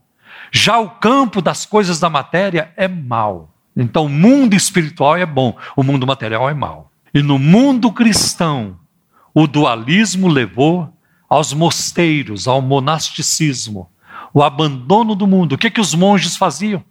Já 0.56 0.78
o 0.78 0.88
campo 0.88 1.42
das 1.42 1.66
coisas 1.66 2.00
da 2.00 2.12
matéria 2.12 2.72
é 2.78 2.88
mal. 2.88 3.52
Então, 3.76 4.06
o 4.06 4.10
mundo 4.10 4.54
espiritual 4.54 5.18
é 5.18 5.26
bom, 5.26 5.58
o 5.76 5.82
mundo 5.82 6.06
material 6.06 6.48
é 6.48 6.54
mal. 6.54 6.92
E 7.12 7.24
no 7.24 7.40
mundo 7.40 7.92
cristão, 7.92 8.78
o 9.34 9.48
dualismo 9.48 10.28
levou 10.28 10.94
aos 11.28 11.52
mosteiros, 11.54 12.48
ao 12.48 12.62
monasticismo, 12.62 13.90
o 14.32 14.44
abandono 14.44 15.16
do 15.16 15.26
mundo. 15.26 15.54
O 15.54 15.58
que, 15.58 15.72
que 15.72 15.82
os 15.82 15.96
monges 15.96 16.38
faziam? 16.38 16.84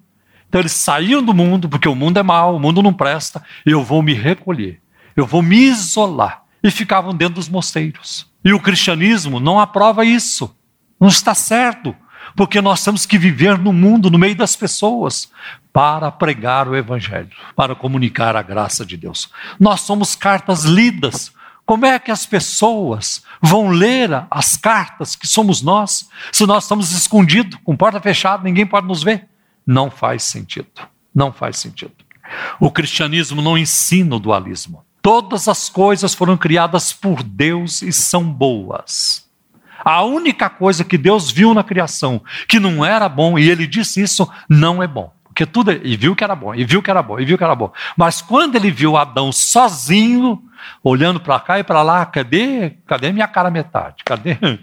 Então 0.49 0.61
eles 0.61 0.73
saíam 0.73 1.23
do 1.23 1.33
mundo, 1.33 1.69
porque 1.69 1.89
o 1.89 1.95
mundo 1.95 2.19
é 2.19 2.23
mau, 2.23 2.57
o 2.57 2.61
mundo 2.61 2.83
não 2.83 2.93
presta, 2.93 3.45
eu 3.65 3.85
vou 3.85 4.03
me 4.03 4.13
recolher, 4.13 4.83
eu 5.17 5.25
vou 5.25 5.41
me 5.41 5.57
isolar. 5.57 6.43
E 6.65 6.71
ficavam 6.71 7.15
dentro 7.15 7.37
dos 7.37 7.49
mosteiros. 7.49 8.29
E 8.45 8.53
o 8.53 8.61
cristianismo 8.61 9.39
não 9.39 9.59
aprova 9.59 10.05
isso. 10.05 10.55
Não 11.01 11.09
está 11.09 11.35
certo. 11.35 11.95
Porque 12.37 12.61
nós 12.61 12.83
temos 12.83 13.07
que 13.07 13.19
viver 13.19 13.59
no 13.59 13.73
mundo, 13.73 14.11
no 14.11 14.19
meio 14.19 14.35
das 14.35 14.57
pessoas, 14.57 15.31
para 15.73 16.11
pregar 16.11 16.69
o 16.69 16.77
Evangelho, 16.77 17.31
para 17.57 17.75
comunicar 17.75 18.37
a 18.37 18.43
graça 18.43 18.85
de 18.85 18.97
Deus. 18.97 19.31
Nós 19.59 19.81
somos 19.83 20.15
cartas 20.15 20.65
lidas. 20.65 21.33
Como 21.65 21.87
é 21.87 21.99
que 21.99 22.11
as 22.11 22.27
pessoas 22.27 23.23
vão 23.41 23.69
ler 23.69 24.27
as 24.31 24.57
cartas 24.57 25.17
que 25.17 25.27
somos 25.27 25.63
nós, 25.63 26.09
se 26.31 26.45
nós 26.45 26.65
estamos 26.65 26.93
escondidos, 26.93 27.59
com 27.65 27.77
porta 27.77 28.01
fechada, 28.01 28.43
ninguém 28.43 28.67
pode 28.67 28.87
nos 28.87 29.03
ver? 29.03 29.29
Não 29.67 29.91
faz 29.91 30.25
sentido. 30.25 30.69
Não 31.15 31.33
faz 31.33 31.59
sentido. 31.59 31.95
O 32.59 32.71
cristianismo 32.71 33.43
não 33.43 33.57
ensina 33.57 34.17
o 34.17 34.21
dualismo. 34.21 34.85
Todas 35.01 35.49
as 35.49 35.69
coisas 35.69 36.15
foram 36.15 36.37
criadas 36.37 36.93
por 36.93 37.23
Deus 37.23 37.83
e 37.83 37.93
são 37.93 38.25
boas. 38.25 39.22
A 39.85 40.03
única 40.03 40.49
coisa 40.49 40.85
que 40.85 40.97
Deus 40.97 41.31
viu 41.31 41.55
na 41.55 41.63
criação 41.63 42.23
que 42.49 42.61
não 42.61 42.85
era 42.85 43.09
bom, 43.09 43.39
e 43.39 43.49
ele 43.49 43.67
disse 43.67 44.01
isso, 44.01 44.29
não 44.49 44.83
é 44.83 44.87
bom. 44.87 45.13
Porque 45.25 45.47
tudo, 45.47 45.73
e 45.73 45.97
viu 45.97 46.15
que 46.15 46.23
era 46.23 46.37
bom, 46.37 46.55
e 46.55 46.65
viu 46.65 46.83
que 46.83 46.91
era 46.91 47.03
bom, 47.03 47.19
e 47.19 47.25
viu 47.25 47.39
que 47.39 47.45
era 47.45 47.55
bom. 47.55 47.73
Mas 47.97 48.21
quando 48.21 48.57
ele 48.57 48.71
viu 48.71 48.97
Adão 48.97 49.33
sozinho, 49.33 50.43
olhando 50.85 51.19
para 51.19 51.41
cá 51.41 51.59
e 51.59 51.65
para 51.65 51.83
lá, 51.83 52.05
cadê, 52.05 52.71
cadê 52.87 53.13
minha 53.13 53.27
cara 53.27 53.51
metade? 53.51 54.05
Cadê? 54.05 54.37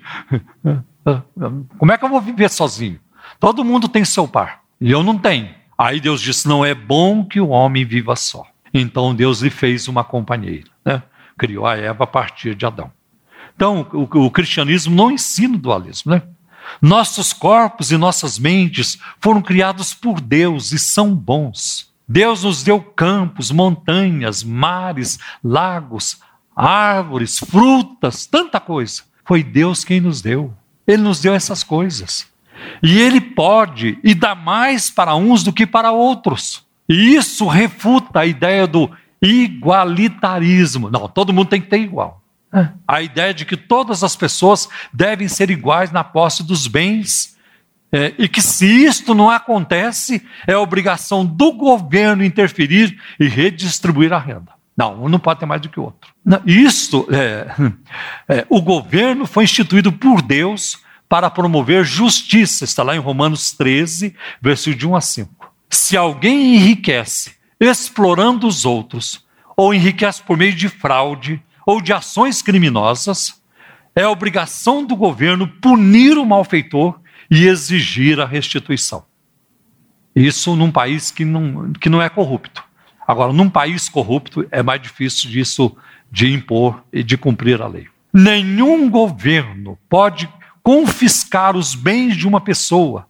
Como 1.78 1.92
é 1.92 1.98
que 1.98 2.06
eu 2.06 2.10
vou 2.10 2.22
viver 2.22 2.50
sozinho? 2.50 3.00
Todo 3.40 3.66
mundo 3.66 3.88
tem 3.88 4.06
seu 4.06 4.28
par, 4.28 4.62
e 4.80 4.92
eu 4.92 5.02
não 5.02 5.18
tenho. 5.18 5.50
Aí 5.76 6.00
Deus 6.00 6.22
disse: 6.22 6.48
não 6.48 6.64
é 6.64 6.76
bom 6.76 7.26
que 7.26 7.40
o 7.40 7.50
homem 7.50 7.86
viva 7.86 8.16
só. 8.16 8.46
Então 8.74 9.16
Deus 9.16 9.42
lhe 9.42 9.50
fez 9.50 9.88
uma 9.88 10.04
companheira, 10.04 10.70
né? 10.86 11.02
criou 11.38 11.66
a 11.66 11.78
Eva 11.78 12.04
a 12.04 12.08
partir 12.08 12.54
de 12.54 12.66
Adão. 12.66 12.92
Então, 13.60 13.86
o, 13.92 14.04
o 14.04 14.32
cristianismo 14.32 14.96
não 14.96 15.12
ensina 15.12 15.58
o 15.58 15.60
dualismo, 15.60 16.14
né? 16.14 16.22
Nossos 16.82 17.34
corpos 17.34 17.92
e 17.92 17.98
nossas 17.98 18.40
mentes 18.40 18.98
foram 19.20 19.42
criados 19.42 19.94
por 19.94 20.22
Deus 20.22 20.72
e 20.72 20.80
são 20.80 21.14
bons. 21.14 21.92
Deus 22.08 22.46
nos 22.46 22.64
deu 22.64 22.80
campos, 22.80 23.52
montanhas, 23.52 24.46
mares, 24.46 25.20
lagos, 25.44 26.22
árvores, 26.56 27.40
frutas, 27.40 28.26
tanta 28.26 28.62
coisa. 28.62 29.02
Foi 29.26 29.44
Deus 29.44 29.84
quem 29.84 30.00
nos 30.00 30.22
deu. 30.22 30.54
Ele 30.88 31.02
nos 31.02 31.20
deu 31.20 31.34
essas 31.34 31.62
coisas. 31.62 32.28
E 32.82 32.98
Ele 32.98 33.20
pode 33.20 34.00
e 34.06 34.16
dá 34.16 34.36
mais 34.36 34.90
para 34.90 35.18
uns 35.18 35.44
do 35.44 35.52
que 35.52 35.68
para 35.68 35.92
outros. 35.92 36.64
E 36.88 37.14
isso 37.14 37.46
refuta 37.46 38.22
a 38.22 38.26
ideia 38.26 38.66
do 38.66 38.90
igualitarismo. 39.22 40.90
Não, 40.90 41.10
todo 41.10 41.34
mundo 41.34 41.50
tem 41.50 41.60
que 41.60 41.68
ter 41.68 41.82
igual. 41.82 42.19
É. 42.54 42.70
A 42.88 43.02
ideia 43.02 43.34
de 43.34 43.46
que 43.46 43.56
todas 43.56 44.04
as 44.04 44.16
pessoas 44.16 44.68
devem 44.92 45.28
ser 45.28 45.50
iguais 45.52 45.92
na 45.92 46.04
posse 46.04 46.44
dos 46.44 46.68
bens. 46.68 47.38
É, 47.92 48.14
e 48.20 48.28
que 48.28 48.42
se 48.42 48.66
isto 48.66 49.16
não 49.16 49.32
acontece, 49.32 50.24
é 50.46 50.56
obrigação 50.56 51.26
do 51.26 51.52
governo 51.52 52.24
interferir 52.24 53.00
e 53.20 53.28
redistribuir 53.28 54.14
a 54.14 54.20
renda. 54.20 54.52
Não, 54.78 55.06
um 55.06 55.10
não 55.10 55.20
pode 55.20 55.40
ter 55.40 55.46
mais 55.48 55.62
do 55.62 55.70
que 55.70 55.80
o 55.80 55.84
outro. 55.84 56.14
Isto, 56.46 57.08
é, 57.12 57.48
é, 58.30 58.46
o 58.48 58.62
governo 58.62 59.26
foi 59.26 59.44
instituído 59.44 59.92
por 59.92 60.22
Deus 60.22 60.80
para 61.10 61.30
promover 61.30 61.84
justiça. 61.84 62.64
Está 62.64 62.84
lá 62.84 62.96
em 62.96 63.00
Romanos 63.00 63.52
13, 63.52 64.16
versículo 64.40 64.78
de 64.78 64.88
1 64.88 64.96
a 64.96 65.02
5. 65.02 65.54
Se 65.70 65.98
alguém 65.98 66.56
enriquece 66.56 67.40
explorando 67.60 68.48
os 68.48 68.66
outros, 68.66 69.26
ou 69.58 69.74
enriquece 69.74 70.24
por 70.24 70.38
meio 70.38 70.54
de 70.54 70.70
fraude 70.70 71.44
ou 71.70 71.80
de 71.80 71.94
ações 71.94 72.42
criminosas, 72.42 73.44
é 73.96 74.08
obrigação 74.08 74.84
do 74.84 74.96
governo 74.96 75.48
punir 75.48 76.18
o 76.18 76.26
malfeitor 76.26 77.00
e 77.30 77.46
exigir 77.46 78.20
a 78.20 78.26
restituição. 78.26 79.06
Isso 80.16 80.56
num 80.56 80.72
país 80.72 81.12
que 81.12 81.24
não, 81.24 81.72
que 81.74 81.88
não 81.88 82.02
é 82.02 82.10
corrupto. 82.10 82.64
Agora, 83.08 83.32
num 83.32 83.52
país 83.52 83.88
corrupto, 83.88 84.48
é 84.50 84.64
mais 84.64 84.82
difícil 84.82 85.30
disso 85.30 85.78
de 86.12 86.34
impor 86.34 86.84
e 86.92 87.04
de 87.04 87.16
cumprir 87.16 87.62
a 87.62 87.68
lei. 87.68 87.88
Nenhum 88.12 88.90
governo 88.90 89.78
pode 89.88 90.28
confiscar 90.64 91.56
os 91.56 91.76
bens 91.76 92.18
de 92.18 92.28
uma 92.28 92.42
pessoa, 92.42 93.08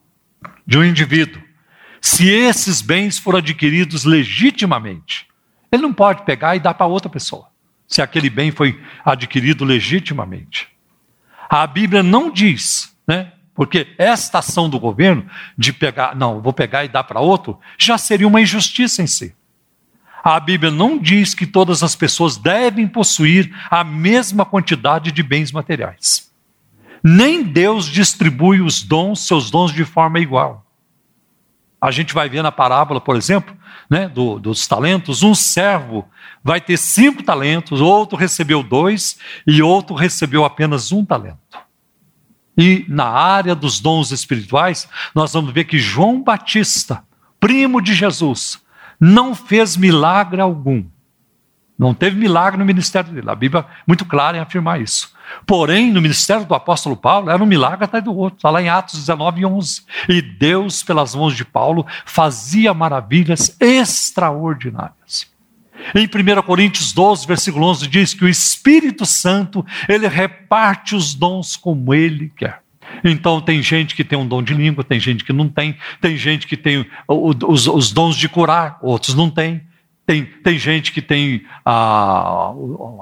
de 0.68 0.78
um 0.78 0.84
indivíduo, 0.84 1.42
se 2.02 2.28
esses 2.28 2.82
bens 2.82 3.18
foram 3.18 3.40
adquiridos 3.40 4.04
legitimamente. 4.04 5.28
Ele 5.72 5.84
não 5.84 5.94
pode 5.94 6.26
pegar 6.26 6.58
e 6.58 6.60
dar 6.60 6.74
para 6.74 6.88
outra 6.88 7.10
pessoa, 7.10 7.49
se 7.90 8.04
aquele 8.04 8.30
bem 8.30 8.52
foi 8.52 8.80
adquirido 9.04 9.66
legitimamente. 9.66 10.70
A 11.50 11.66
Bíblia 11.66 12.04
não 12.04 12.32
diz, 12.32 12.96
né? 13.08 13.34
Porque 13.56 13.88
esta 13.98 14.38
ação 14.38 14.70
do 14.70 14.80
governo 14.80 15.28
de 15.58 15.74
pegar, 15.74 16.16
não, 16.16 16.40
vou 16.40 16.54
pegar 16.54 16.86
e 16.86 16.88
dar 16.88 17.04
para 17.04 17.20
outro, 17.20 17.60
já 17.78 17.98
seria 17.98 18.28
uma 18.28 18.40
injustiça 18.40 19.02
em 19.02 19.08
si. 19.08 19.36
A 20.24 20.40
Bíblia 20.40 20.72
não 20.72 20.98
diz 20.98 21.34
que 21.34 21.48
todas 21.48 21.82
as 21.82 21.96
pessoas 21.96 22.38
devem 22.38 22.88
possuir 22.88 23.52
a 23.70 23.84
mesma 23.84 24.46
quantidade 24.46 25.12
de 25.12 25.24
bens 25.24 25.52
materiais. 25.52 26.32
Nem 27.04 27.42
Deus 27.42 27.88
distribui 27.88 28.62
os 28.62 28.84
dons, 28.84 29.26
seus 29.26 29.50
dons 29.50 29.74
de 29.74 29.84
forma 29.84 30.20
igual. 30.20 30.66
A 31.82 31.92
gente 31.92 32.14
vai 32.14 32.30
ver 32.30 32.44
na 32.44 32.52
parábola, 32.52 33.02
por 33.02 33.16
exemplo, 33.16 33.58
né, 33.90 34.08
do, 34.08 34.40
dos 34.40 34.68
talentos, 34.68 35.24
um 35.24 35.34
servo 35.34 36.08
vai 36.44 36.62
ter 36.62 36.78
cinco 36.78 37.24
talentos, 37.24 37.82
outro 37.82 38.18
recebeu 38.18 38.62
dois 38.62 39.18
e 39.48 39.62
outro 39.62 39.96
recebeu 39.96 40.46
apenas 40.46 40.92
um 40.92 41.04
talento. 41.04 41.40
E 42.58 42.86
na 42.88 43.08
área 43.08 43.56
dos 43.56 43.80
dons 43.80 44.12
espirituais, 44.12 44.88
nós 45.16 45.34
vamos 45.34 45.54
ver 45.54 45.64
que 45.64 45.80
João 45.80 46.22
Batista, 46.22 47.04
primo 47.40 47.82
de 47.82 47.94
Jesus, 47.94 48.62
não 49.00 49.34
fez 49.34 49.78
milagre 49.78 50.42
algum. 50.42 50.84
Não 51.78 51.94
teve 51.94 52.18
milagre 52.18 52.60
no 52.60 52.66
ministério 52.66 53.14
dele. 53.14 53.30
A 53.30 53.36
Bíblia 53.36 53.62
é 53.62 53.84
muito 53.88 54.04
clara 54.04 54.38
em 54.38 54.42
afirmar 54.42 54.82
isso. 54.82 55.14
Porém, 55.46 55.92
no 55.92 56.02
ministério 56.02 56.46
do 56.46 56.56
apóstolo 56.56 56.96
Paulo, 56.96 57.30
era 57.30 57.44
um 57.44 57.48
milagre 57.48 57.86
atrás 57.86 58.04
do 58.04 58.16
outro. 58.16 58.38
Está 58.38 58.50
lá 58.50 58.62
em 58.62 58.70
Atos 58.70 59.00
19, 59.00 59.46
11. 59.46 59.82
E 60.08 60.22
Deus, 60.22 60.84
pelas 60.84 61.16
mãos 61.16 61.36
de 61.36 61.46
Paulo, 61.46 61.86
fazia 62.06 62.74
maravilhas 62.74 63.56
extraordinárias. 63.60 65.28
Em 65.96 66.06
1 66.06 66.42
Coríntios 66.44 66.92
12, 66.92 67.26
versículo 67.26 67.66
11, 67.68 67.88
diz 67.88 68.14
que 68.14 68.26
o 68.26 68.30
Espírito 68.30 69.06
Santo, 69.06 69.66
ele 69.88 70.08
reparte 70.08 70.96
os 70.96 71.14
dons 71.14 71.56
como 71.56 71.94
ele 71.94 72.32
quer. 72.36 72.62
Então, 73.04 73.40
tem 73.40 73.62
gente 73.62 73.96
que 73.96 74.04
tem 74.04 74.18
um 74.18 74.28
dom 74.28 74.42
de 74.42 74.54
língua, 74.54 74.84
tem 74.84 75.00
gente 75.00 75.24
que 75.24 75.32
não 75.32 75.48
tem, 75.48 75.78
tem 76.02 76.18
gente 76.18 76.48
que 76.48 76.58
tem 76.58 76.86
os, 77.08 77.68
os 77.68 77.92
dons 77.92 78.18
de 78.18 78.28
curar, 78.28 78.78
outros 78.82 79.16
não 79.16 79.30
têm. 79.30 79.62
Tem, 80.10 80.26
tem 80.26 80.58
gente 80.58 80.92
que 80.92 81.04
tem 81.04 81.44
a, 81.64 82.52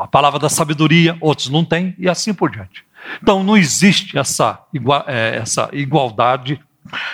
a 0.02 0.08
palavra 0.12 0.38
da 0.38 0.50
sabedoria, 0.50 1.16
outros 1.22 1.48
não 1.48 1.64
têm, 1.64 1.96
e 1.98 2.10
assim 2.10 2.34
por 2.34 2.52
diante. 2.52 2.84
Então 3.24 3.46
não 3.46 3.56
existe 3.56 4.18
essa, 4.18 4.62
igual, 4.74 5.06
é, 5.08 5.38
essa 5.38 5.70
igualdade 5.72 6.60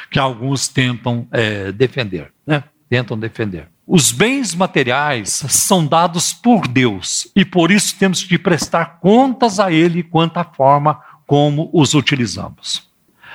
que 0.10 0.18
alguns 0.18 0.68
tentam 0.68 1.28
é, 1.32 1.72
defender. 1.72 2.34
Né? 2.44 2.64
Tentam 2.90 3.20
defender. 3.20 3.68
Os 3.86 4.12
bens 4.12 4.56
materiais 4.56 5.44
são 5.48 5.86
dados 5.86 6.34
por 6.34 6.68
Deus 6.68 7.28
e 7.36 7.46
por 7.46 7.70
isso 7.70 7.96
temos 7.96 8.24
que 8.24 8.40
prestar 8.40 8.98
contas 9.00 9.60
a 9.60 9.72
Ele 9.72 10.02
quanto 10.02 10.38
à 10.38 10.44
forma 10.44 11.00
como 11.28 11.70
os 11.72 11.94
utilizamos. 11.94 12.90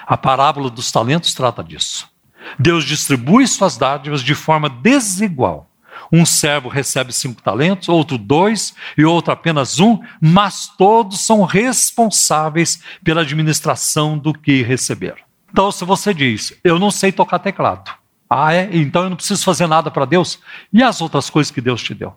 A 0.05 0.17
parábola 0.17 0.69
dos 0.71 0.91
talentos 0.91 1.33
trata 1.35 1.63
disso. 1.63 2.11
Deus 2.59 2.85
distribui 2.85 3.47
suas 3.47 3.77
dádivas 3.77 4.25
de 4.25 4.35
forma 4.35 4.69
desigual 4.69 5.68
um 6.13 6.25
servo 6.25 6.69
recebe 6.69 7.13
cinco 7.13 7.43
talentos, 7.43 7.89
outro 7.89 8.17
dois 8.19 8.75
e 8.97 9.05
outro 9.05 9.33
apenas 9.33 9.79
um, 9.79 10.01
mas 10.21 10.67
todos 10.79 11.21
são 11.21 11.45
responsáveis 11.45 12.81
pela 13.05 13.23
administração 13.23 14.19
do 14.19 14.33
que 14.33 14.63
receberam. 14.63 15.19
Então, 15.51 15.71
se 15.73 15.85
você 15.85 16.13
diz, 16.13 16.53
eu 16.63 16.79
não 16.79 16.91
sei 16.91 17.11
tocar 17.11 17.39
teclado, 17.39 17.91
ah, 18.29 18.53
é? 18.53 18.69
Então 18.73 19.05
eu 19.05 19.11
não 19.11 19.17
preciso 19.17 19.43
fazer 19.43 19.67
nada 19.67 19.91
para 19.91 20.05
Deus, 20.05 20.39
e 20.73 20.83
as 20.83 21.01
outras 21.01 21.31
coisas 21.31 21.51
que 21.51 21.61
Deus 21.61 21.83
te 21.83 21.95
deu? 21.95 22.15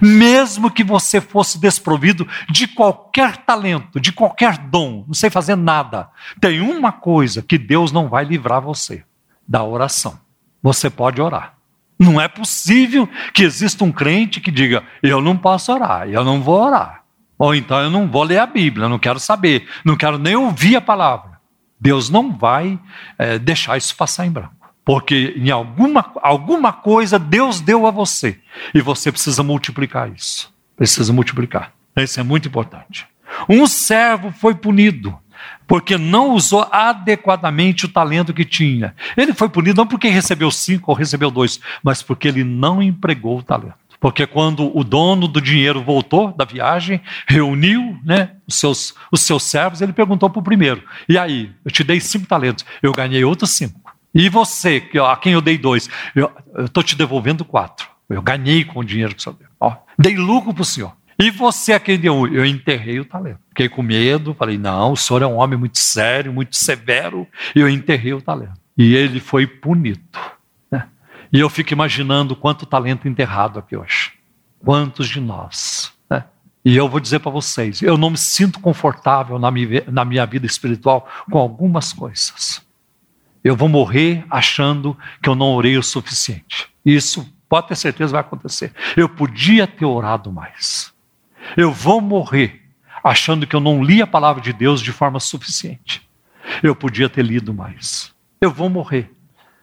Mesmo 0.00 0.70
que 0.70 0.82
você 0.82 1.20
fosse 1.20 1.58
desprovido 1.58 2.26
de 2.48 2.66
qualquer 2.66 3.36
talento, 3.38 4.00
de 4.00 4.12
qualquer 4.12 4.56
dom, 4.56 5.04
não 5.06 5.14
sei 5.14 5.30
fazer 5.30 5.56
nada, 5.56 6.08
tem 6.40 6.60
uma 6.60 6.90
coisa 6.90 7.42
que 7.42 7.58
Deus 7.58 7.92
não 7.92 8.08
vai 8.08 8.24
livrar 8.24 8.62
você: 8.62 9.04
da 9.46 9.62
oração. 9.62 10.18
Você 10.62 10.88
pode 10.88 11.20
orar. 11.20 11.53
Não 11.98 12.20
é 12.20 12.26
possível 12.26 13.08
que 13.32 13.44
exista 13.44 13.84
um 13.84 13.92
crente 13.92 14.40
que 14.40 14.50
diga: 14.50 14.82
eu 15.02 15.20
não 15.20 15.36
posso 15.36 15.72
orar, 15.72 16.08
eu 16.08 16.24
não 16.24 16.40
vou 16.40 16.60
orar. 16.60 17.04
Ou 17.38 17.54
então 17.54 17.80
eu 17.80 17.90
não 17.90 18.08
vou 18.08 18.22
ler 18.22 18.38
a 18.38 18.46
Bíblia, 18.46 18.88
não 18.88 18.98
quero 18.98 19.18
saber, 19.18 19.68
não 19.84 19.96
quero 19.96 20.18
nem 20.18 20.36
ouvir 20.36 20.76
a 20.76 20.80
palavra. 20.80 21.34
Deus 21.80 22.08
não 22.08 22.32
vai 22.36 22.78
é, 23.18 23.38
deixar 23.38 23.76
isso 23.76 23.94
passar 23.96 24.26
em 24.26 24.30
branco. 24.30 24.54
Porque 24.84 25.34
em 25.36 25.50
alguma, 25.50 26.12
alguma 26.22 26.72
coisa 26.72 27.18
Deus 27.18 27.60
deu 27.60 27.86
a 27.86 27.90
você. 27.90 28.38
E 28.74 28.80
você 28.80 29.10
precisa 29.10 29.42
multiplicar 29.42 30.10
isso. 30.10 30.52
Precisa 30.76 31.12
multiplicar. 31.12 31.72
Isso 31.96 32.20
é 32.20 32.22
muito 32.22 32.48
importante. 32.48 33.06
Um 33.48 33.66
servo 33.66 34.32
foi 34.32 34.54
punido. 34.54 35.18
Porque 35.66 35.96
não 35.96 36.32
usou 36.32 36.66
adequadamente 36.70 37.86
o 37.86 37.88
talento 37.88 38.34
que 38.34 38.44
tinha. 38.44 38.94
Ele 39.16 39.32
foi 39.32 39.48
punido 39.48 39.80
não 39.80 39.86
porque 39.86 40.08
recebeu 40.08 40.50
cinco 40.50 40.90
ou 40.90 40.96
recebeu 40.96 41.30
dois, 41.30 41.60
mas 41.82 42.02
porque 42.02 42.28
ele 42.28 42.44
não 42.44 42.82
empregou 42.82 43.38
o 43.38 43.42
talento. 43.42 43.84
Porque 44.04 44.26
quando 44.26 44.76
o 44.76 44.84
dono 44.84 45.26
do 45.26 45.40
dinheiro 45.40 45.82
voltou 45.82 46.30
da 46.32 46.44
viagem, 46.44 47.00
reuniu 47.26 47.98
né, 48.04 48.32
os, 48.46 48.56
seus, 48.56 48.94
os 49.10 49.22
seus 49.22 49.42
servos, 49.44 49.80
ele 49.80 49.94
perguntou 49.94 50.28
para 50.28 50.40
o 50.40 50.44
primeiro: 50.44 50.82
E 51.08 51.16
aí, 51.16 51.50
eu 51.64 51.70
te 51.70 51.82
dei 51.82 51.98
cinco 52.00 52.26
talentos, 52.26 52.66
eu 52.82 52.92
ganhei 52.92 53.24
outros 53.24 53.50
cinco. 53.52 53.80
E 54.14 54.28
você, 54.28 54.82
a 55.10 55.16
quem 55.16 55.32
eu 55.32 55.40
dei 55.40 55.56
dois, 55.56 55.88
eu 56.14 56.30
estou 56.58 56.82
te 56.82 56.94
devolvendo 56.94 57.44
quatro. 57.44 57.88
Eu 58.08 58.20
ganhei 58.20 58.62
com 58.64 58.80
o 58.80 58.84
dinheiro 58.84 59.14
que 59.14 59.20
o 59.20 59.22
senhor 59.22 59.36
deu. 59.36 59.48
Ó, 59.58 59.74
dei 59.98 60.14
lucro 60.16 60.52
para 60.52 60.62
o 60.62 60.66
senhor. 60.66 60.92
E 61.18 61.30
você 61.30 61.72
a 61.72 61.80
quem 61.80 61.98
deu? 61.98 62.26
Eu 62.26 62.44
enterrei 62.44 62.98
o 62.98 63.04
talento. 63.04 63.40
Fiquei 63.48 63.68
com 63.68 63.82
medo, 63.82 64.34
falei, 64.34 64.58
não, 64.58 64.92
o 64.92 64.96
senhor 64.96 65.22
é 65.22 65.26
um 65.26 65.36
homem 65.36 65.58
muito 65.58 65.78
sério, 65.78 66.32
muito 66.32 66.56
severo, 66.56 67.26
e 67.54 67.60
eu 67.60 67.68
enterrei 67.68 68.12
o 68.12 68.20
talento. 68.20 68.60
E 68.76 68.94
ele 68.94 69.20
foi 69.20 69.46
punido. 69.46 70.00
Né? 70.70 70.88
E 71.32 71.38
eu 71.38 71.48
fico 71.48 71.72
imaginando 71.72 72.34
quanto 72.34 72.66
talento 72.66 73.06
enterrado 73.06 73.58
aqui 73.58 73.76
hoje. 73.76 74.12
Quantos 74.58 75.08
de 75.08 75.20
nós. 75.20 75.92
Né? 76.10 76.24
E 76.64 76.76
eu 76.76 76.88
vou 76.88 76.98
dizer 76.98 77.20
para 77.20 77.30
vocês, 77.30 77.80
eu 77.80 77.96
não 77.96 78.10
me 78.10 78.18
sinto 78.18 78.58
confortável 78.58 79.38
na 79.38 79.50
minha, 79.50 79.84
na 79.86 80.04
minha 80.04 80.26
vida 80.26 80.46
espiritual 80.46 81.08
com 81.30 81.38
algumas 81.38 81.92
coisas. 81.92 82.64
Eu 83.44 83.54
vou 83.54 83.68
morrer 83.68 84.24
achando 84.30 84.96
que 85.22 85.28
eu 85.28 85.34
não 85.34 85.54
orei 85.54 85.76
o 85.76 85.82
suficiente. 85.82 86.68
Isso 86.84 87.30
pode 87.48 87.68
ter 87.68 87.76
certeza 87.76 88.12
vai 88.12 88.22
acontecer. 88.22 88.72
Eu 88.96 89.08
podia 89.08 89.66
ter 89.66 89.84
orado 89.84 90.32
mais. 90.32 90.93
Eu 91.56 91.72
vou 91.72 92.00
morrer 92.00 92.62
achando 93.02 93.46
que 93.46 93.54
eu 93.54 93.60
não 93.60 93.82
li 93.82 94.00
a 94.00 94.06
palavra 94.06 94.42
de 94.42 94.52
Deus 94.52 94.80
de 94.80 94.92
forma 94.92 95.20
suficiente. 95.20 96.02
Eu 96.62 96.74
podia 96.74 97.08
ter 97.08 97.22
lido 97.22 97.52
mais. 97.52 98.14
Eu 98.40 98.50
vou 98.50 98.68
morrer 98.70 99.10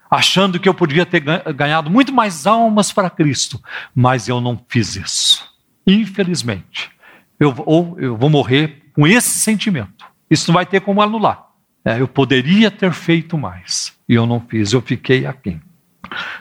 achando 0.10 0.60
que 0.60 0.68
eu 0.68 0.74
podia 0.74 1.06
ter 1.06 1.22
ganhado 1.54 1.90
muito 1.90 2.12
mais 2.12 2.46
almas 2.46 2.92
para 2.92 3.10
Cristo, 3.10 3.62
mas 3.96 4.28
eu 4.28 4.42
não 4.42 4.62
fiz 4.68 4.98
isso. 4.98 5.50
Infelizmente, 5.88 6.92
eu, 7.40 7.54
ou 7.66 7.98
eu 7.98 8.18
vou 8.18 8.30
morrer 8.30 8.84
com 8.94 9.08
esse 9.08 9.40
sentimento. 9.40 10.06
Isso 10.30 10.50
não 10.50 10.54
vai 10.54 10.66
ter 10.66 10.82
como 10.82 11.02
anular. 11.02 11.48
É, 11.84 12.00
eu 12.00 12.08
poderia 12.08 12.70
ter 12.70 12.92
feito 12.92 13.38
mais 13.38 13.94
e 14.08 14.14
eu 14.14 14.28
não 14.28 14.40
fiz, 14.40 14.74
eu 14.74 14.82
fiquei 14.82 15.26
aqui. 15.26 15.60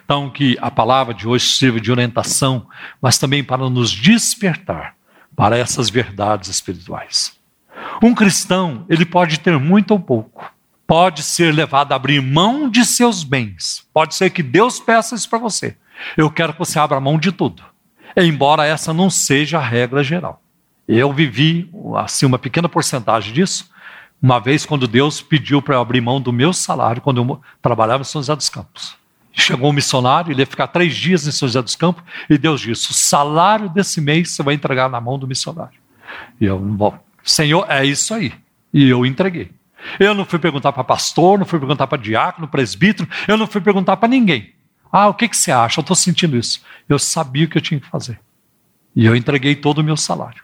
Então, 0.04 0.28
que 0.28 0.58
a 0.60 0.70
palavra 0.70 1.14
de 1.14 1.28
hoje 1.28 1.46
sirva 1.46 1.80
de 1.80 1.92
orientação, 1.92 2.66
mas 3.00 3.18
também 3.18 3.44
para 3.44 3.70
nos 3.70 3.90
despertar 3.90 4.96
para 5.40 5.56
essas 5.56 5.88
verdades 5.88 6.50
espirituais. 6.50 7.32
Um 8.02 8.14
cristão, 8.14 8.84
ele 8.90 9.06
pode 9.06 9.40
ter 9.40 9.58
muito 9.58 9.92
ou 9.92 9.98
pouco, 9.98 10.52
pode 10.86 11.22
ser 11.22 11.50
levado 11.54 11.92
a 11.92 11.96
abrir 11.96 12.20
mão 12.20 12.68
de 12.68 12.84
seus 12.84 13.24
bens. 13.24 13.88
Pode 13.90 14.14
ser 14.14 14.28
que 14.28 14.42
Deus 14.42 14.78
peça 14.78 15.14
isso 15.14 15.30
para 15.30 15.38
você. 15.38 15.78
Eu 16.14 16.30
quero 16.30 16.52
que 16.52 16.58
você 16.58 16.78
abra 16.78 17.00
mão 17.00 17.18
de 17.18 17.32
tudo. 17.32 17.62
Embora 18.14 18.66
essa 18.66 18.92
não 18.92 19.08
seja 19.08 19.56
a 19.56 19.66
regra 19.66 20.04
geral. 20.04 20.42
Eu 20.86 21.10
vivi 21.10 21.70
assim 21.96 22.26
uma 22.26 22.38
pequena 22.38 22.68
porcentagem 22.68 23.32
disso, 23.32 23.70
uma 24.20 24.38
vez 24.40 24.66
quando 24.66 24.86
Deus 24.86 25.22
pediu 25.22 25.62
para 25.62 25.76
eu 25.76 25.80
abrir 25.80 26.02
mão 26.02 26.20
do 26.20 26.34
meu 26.34 26.52
salário 26.52 27.00
quando 27.00 27.22
eu 27.22 27.40
trabalhava 27.62 28.02
em 28.02 28.04
São 28.04 28.20
José 28.20 28.36
dos 28.36 28.50
Campos. 28.50 28.94
Chegou 29.32 29.70
um 29.70 29.72
missionário, 29.72 30.32
ele 30.32 30.42
ia 30.42 30.46
ficar 30.46 30.66
três 30.66 30.94
dias 30.94 31.26
em 31.26 31.32
São 31.32 31.46
José 31.46 31.62
dos 31.62 31.76
Campos, 31.76 32.02
e 32.28 32.36
Deus 32.36 32.60
disse: 32.60 32.90
o 32.90 32.94
salário 32.94 33.68
desse 33.68 34.00
mês 34.00 34.30
você 34.30 34.42
vai 34.42 34.54
entregar 34.54 34.90
na 34.90 35.00
mão 35.00 35.18
do 35.18 35.26
missionário. 35.26 35.78
E 36.40 36.44
eu, 36.44 36.58
bom, 36.58 36.98
Senhor, 37.22 37.64
é 37.68 37.84
isso 37.84 38.12
aí. 38.12 38.32
E 38.72 38.88
eu 38.88 39.06
entreguei. 39.06 39.50
Eu 39.98 40.14
não 40.14 40.24
fui 40.24 40.38
perguntar 40.38 40.72
para 40.72 40.84
pastor, 40.84 41.38
não 41.38 41.46
fui 41.46 41.58
perguntar 41.58 41.86
para 41.86 42.00
diácono, 42.00 42.48
presbítero, 42.48 43.08
eu 43.26 43.36
não 43.36 43.46
fui 43.46 43.60
perguntar 43.60 43.96
para 43.96 44.08
ninguém. 44.08 44.52
Ah, 44.92 45.08
o 45.08 45.14
que, 45.14 45.28
que 45.28 45.36
você 45.36 45.52
acha? 45.52 45.80
Eu 45.80 45.82
estou 45.82 45.96
sentindo 45.96 46.36
isso. 46.36 46.62
Eu 46.88 46.98
sabia 46.98 47.46
o 47.46 47.48
que 47.48 47.56
eu 47.56 47.62
tinha 47.62 47.80
que 47.80 47.86
fazer. 47.86 48.18
E 48.94 49.06
eu 49.06 49.14
entreguei 49.14 49.54
todo 49.54 49.78
o 49.78 49.84
meu 49.84 49.96
salário. 49.96 50.42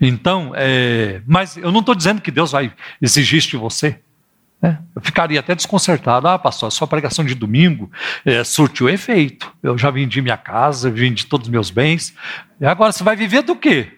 Então, 0.00 0.52
é, 0.54 1.22
mas 1.26 1.56
eu 1.56 1.72
não 1.72 1.80
estou 1.80 1.94
dizendo 1.94 2.20
que 2.20 2.30
Deus 2.30 2.52
vai 2.52 2.72
exigir 3.00 3.38
isso 3.38 3.50
de 3.50 3.56
você. 3.56 4.00
É, 4.62 4.76
eu 4.94 5.00
ficaria 5.00 5.40
até 5.40 5.54
desconcertado. 5.54 6.28
Ah, 6.28 6.38
pastor, 6.38 6.66
a 6.66 6.70
sua 6.70 6.86
pregação 6.86 7.24
de 7.24 7.34
domingo 7.34 7.90
é, 8.24 8.44
surtiu 8.44 8.88
efeito. 8.88 9.50
Eu 9.62 9.78
já 9.78 9.90
vendi 9.90 10.20
minha 10.20 10.36
casa, 10.36 10.90
vendi 10.90 11.26
todos 11.26 11.46
os 11.46 11.50
meus 11.50 11.70
bens. 11.70 12.14
E 12.60 12.66
agora 12.66 12.92
você 12.92 13.02
vai 13.02 13.16
viver 13.16 13.42
do 13.42 13.56
quê? 13.56 13.90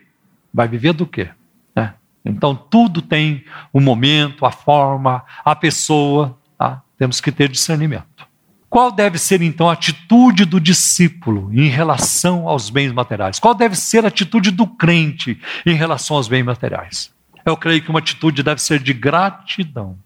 Vai 0.55 0.68
viver 0.68 0.92
do 0.92 1.05
quê? 1.05 1.29
É. 1.75 1.90
Então, 2.25 2.55
tudo 2.55 3.03
tem 3.03 3.44
o 3.72 3.79
um 3.79 3.83
momento, 3.83 4.46
a 4.46 4.53
forma, 4.53 5.25
a 5.44 5.57
pessoa. 5.57 6.38
Tá? 6.57 6.81
Temos 6.96 7.20
que 7.20 7.33
ter 7.33 7.48
discernimento. 7.48 8.31
Qual 8.70 8.90
deve 8.90 9.18
ser 9.18 9.42
então 9.42 9.68
a 9.68 9.72
atitude 9.72 10.44
do 10.44 10.61
discípulo 10.61 11.51
em 11.53 11.68
relação 11.68 12.48
aos 12.48 12.70
bens 12.70 12.92
materiais? 12.92 13.38
Qual 13.38 13.55
deve 13.55 13.77
ser 13.77 14.05
a 14.05 14.09
atitude 14.09 14.51
do 14.51 14.66
crente 14.66 15.38
em 15.66 15.75
relação 15.75 16.16
aos 16.16 16.29
bens 16.29 16.44
materiais? 16.44 17.12
Eu 17.44 17.57
creio 17.57 17.83
que 17.83 17.90
uma 17.90 17.98
atitude 17.98 18.42
deve 18.42 18.62
ser 18.62 18.79
de 18.79 18.94
gratidão. 18.94 19.98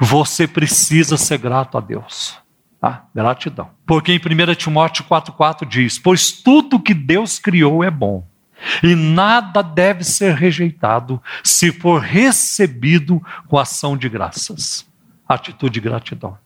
Você 0.00 0.46
precisa 0.46 1.16
ser 1.16 1.38
grato 1.38 1.76
a 1.78 1.80
Deus. 1.80 2.38
Tá? 2.80 3.04
Gratidão. 3.14 3.70
Porque 3.86 4.12
em 4.12 4.18
1 4.18 4.54
Timóteo 4.54 5.04
4,4 5.04 5.66
diz: 5.66 5.98
Pois 5.98 6.32
tudo 6.32 6.80
que 6.80 6.92
Deus 6.92 7.38
criou 7.38 7.82
é 7.82 7.90
bom, 7.90 8.26
e 8.82 8.94
nada 8.94 9.62
deve 9.62 10.04
ser 10.04 10.34
rejeitado 10.34 11.20
se 11.42 11.72
for 11.72 12.00
recebido 12.00 13.22
com 13.48 13.58
ação 13.58 13.96
de 13.96 14.08
graças. 14.08 14.86
Atitude 15.26 15.74
de 15.74 15.80
gratidão. 15.80 16.38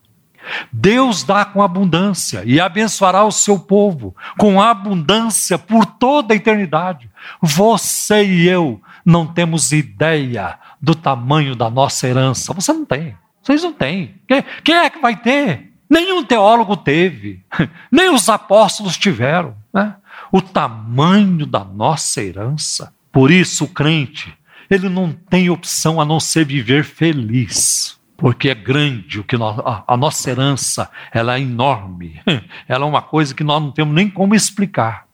Deus 0.73 1.25
dá 1.25 1.45
com 1.45 1.63
abundância 1.63 2.43
e 2.45 2.61
abençoará 2.61 3.25
o 3.25 3.33
seu 3.33 3.59
povo 3.59 4.17
com 4.39 4.61
abundância 4.61 5.59
por 5.59 5.85
toda 5.85 6.33
a 6.33 6.37
eternidade. 6.37 7.11
Você 7.43 8.25
e 8.25 8.49
eu 8.49 8.81
não 9.05 9.27
temos 9.27 9.73
ideia 9.73 10.59
do 10.81 10.95
tamanho 10.95 11.55
da 11.55 11.69
nossa 11.69 12.07
herança. 12.07 12.53
Você 12.55 12.73
não 12.73 12.85
tem. 12.85 13.17
Vocês 13.49 13.63
não 13.63 13.73
têm. 13.73 14.15
Quem 14.63 14.75
é 14.75 14.91
que 14.91 15.01
vai 15.01 15.17
ter? 15.17 15.73
Nenhum 15.89 16.23
teólogo 16.23 16.77
teve, 16.77 17.43
nem 17.91 18.11
os 18.11 18.29
apóstolos 18.29 18.99
tiveram. 18.99 19.57
Né? 19.73 19.95
O 20.31 20.43
tamanho 20.43 21.47
da 21.47 21.65
nossa 21.65 22.23
herança. 22.23 22.93
Por 23.11 23.31
isso, 23.31 23.65
o 23.65 23.69
crente, 23.69 24.37
ele 24.69 24.91
não 24.91 25.13
tem 25.13 25.49
opção 25.49 25.99
a 25.99 26.05
não 26.05 26.21
ser 26.21 26.45
viver 26.45 26.85
feliz. 26.85 27.99
Porque 28.19 28.51
é 28.51 28.55
grande 28.55 29.19
o 29.19 29.25
que 29.25 29.39
nós, 29.39 29.59
a, 29.61 29.83
a 29.89 29.97
nossa 29.97 30.29
herança, 30.29 30.91
ela 31.11 31.39
é 31.39 31.41
enorme. 31.41 32.21
Ela 32.69 32.85
é 32.85 32.89
uma 32.89 33.01
coisa 33.01 33.35
que 33.35 33.45
nós 33.45 33.63
não 33.63 33.71
temos 33.71 33.95
nem 33.95 34.11
como 34.11 34.35
explicar. 34.35 35.07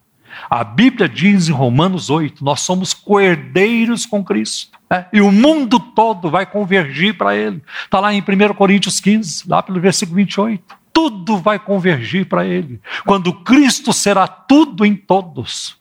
A 0.50 0.64
Bíblia 0.64 1.08
diz 1.08 1.48
em 1.48 1.52
Romanos 1.52 2.10
8: 2.10 2.44
nós 2.44 2.62
somos 2.62 2.92
coerdeiros 2.92 4.06
com 4.06 4.24
Cristo. 4.24 4.76
É, 4.94 5.06
e 5.12 5.20
o 5.20 5.32
mundo 5.32 5.80
todo 5.80 6.30
vai 6.30 6.46
convergir 6.46 7.18
para 7.18 7.34
Ele. 7.34 7.60
Está 7.84 7.98
lá 7.98 8.14
em 8.14 8.20
1 8.20 8.54
Coríntios 8.54 9.00
15, 9.00 9.48
lá 9.48 9.60
pelo 9.60 9.80
versículo 9.80 10.16
28. 10.16 10.62
Tudo 10.92 11.38
vai 11.38 11.58
convergir 11.58 12.26
para 12.26 12.46
Ele. 12.46 12.80
Quando 13.04 13.32
Cristo 13.32 13.92
será 13.92 14.28
tudo 14.28 14.86
em 14.86 14.94
todos. 14.94 15.76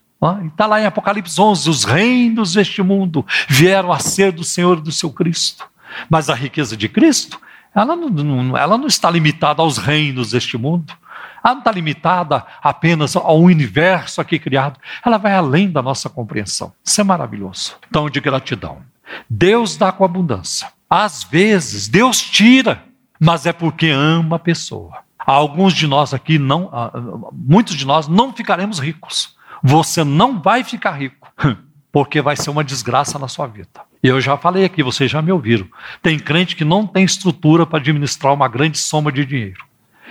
Está 0.46 0.66
lá 0.66 0.80
em 0.80 0.86
Apocalipse 0.86 1.40
11: 1.40 1.70
os 1.70 1.84
reinos 1.84 2.54
deste 2.54 2.82
mundo 2.82 3.24
vieram 3.48 3.92
a 3.92 4.00
ser 4.00 4.32
do 4.32 4.42
Senhor 4.42 4.78
e 4.78 4.82
do 4.82 4.90
seu 4.90 5.12
Cristo. 5.12 5.64
Mas 6.10 6.28
a 6.28 6.34
riqueza 6.34 6.76
de 6.76 6.88
Cristo, 6.88 7.40
ela 7.72 7.94
não, 7.94 8.56
ela 8.56 8.76
não 8.76 8.88
está 8.88 9.08
limitada 9.08 9.62
aos 9.62 9.78
reinos 9.78 10.32
deste 10.32 10.58
mundo. 10.58 10.92
Ela 11.44 11.54
não 11.54 11.60
está 11.60 11.70
limitada 11.70 12.44
apenas 12.60 13.14
ao 13.14 13.38
universo 13.38 14.20
aqui 14.20 14.40
criado. 14.40 14.80
Ela 15.06 15.18
vai 15.18 15.34
além 15.34 15.70
da 15.70 15.82
nossa 15.82 16.08
compreensão. 16.08 16.72
Isso 16.82 17.00
é 17.00 17.04
maravilhoso. 17.04 17.76
Então, 17.88 18.10
de 18.10 18.18
gratidão. 18.18 18.82
Deus 19.28 19.76
dá 19.76 19.92
com 19.92 20.04
abundância. 20.04 20.68
Às 20.88 21.24
vezes, 21.24 21.88
Deus 21.88 22.20
tira, 22.20 22.84
mas 23.18 23.46
é 23.46 23.52
porque 23.52 23.88
ama 23.88 24.36
a 24.36 24.38
pessoa. 24.38 24.98
Alguns 25.18 25.72
de 25.72 25.86
nós 25.86 26.12
aqui 26.12 26.38
não, 26.38 26.70
muitos 27.32 27.74
de 27.74 27.86
nós 27.86 28.06
não 28.06 28.32
ficaremos 28.32 28.78
ricos. 28.78 29.34
Você 29.62 30.04
não 30.04 30.40
vai 30.40 30.62
ficar 30.62 30.92
rico, 30.92 31.32
porque 31.90 32.20
vai 32.20 32.36
ser 32.36 32.50
uma 32.50 32.62
desgraça 32.62 33.18
na 33.18 33.28
sua 33.28 33.46
vida. 33.46 33.80
Eu 34.02 34.20
já 34.20 34.36
falei 34.36 34.66
aqui, 34.66 34.82
vocês 34.82 35.10
já 35.10 35.22
me 35.22 35.32
ouviram. 35.32 35.66
Tem 36.02 36.18
crente 36.18 36.54
que 36.54 36.64
não 36.64 36.86
tem 36.86 37.04
estrutura 37.04 37.64
para 37.64 37.78
administrar 37.78 38.34
uma 38.34 38.46
grande 38.46 38.76
soma 38.76 39.10
de 39.10 39.24
dinheiro. 39.24 39.64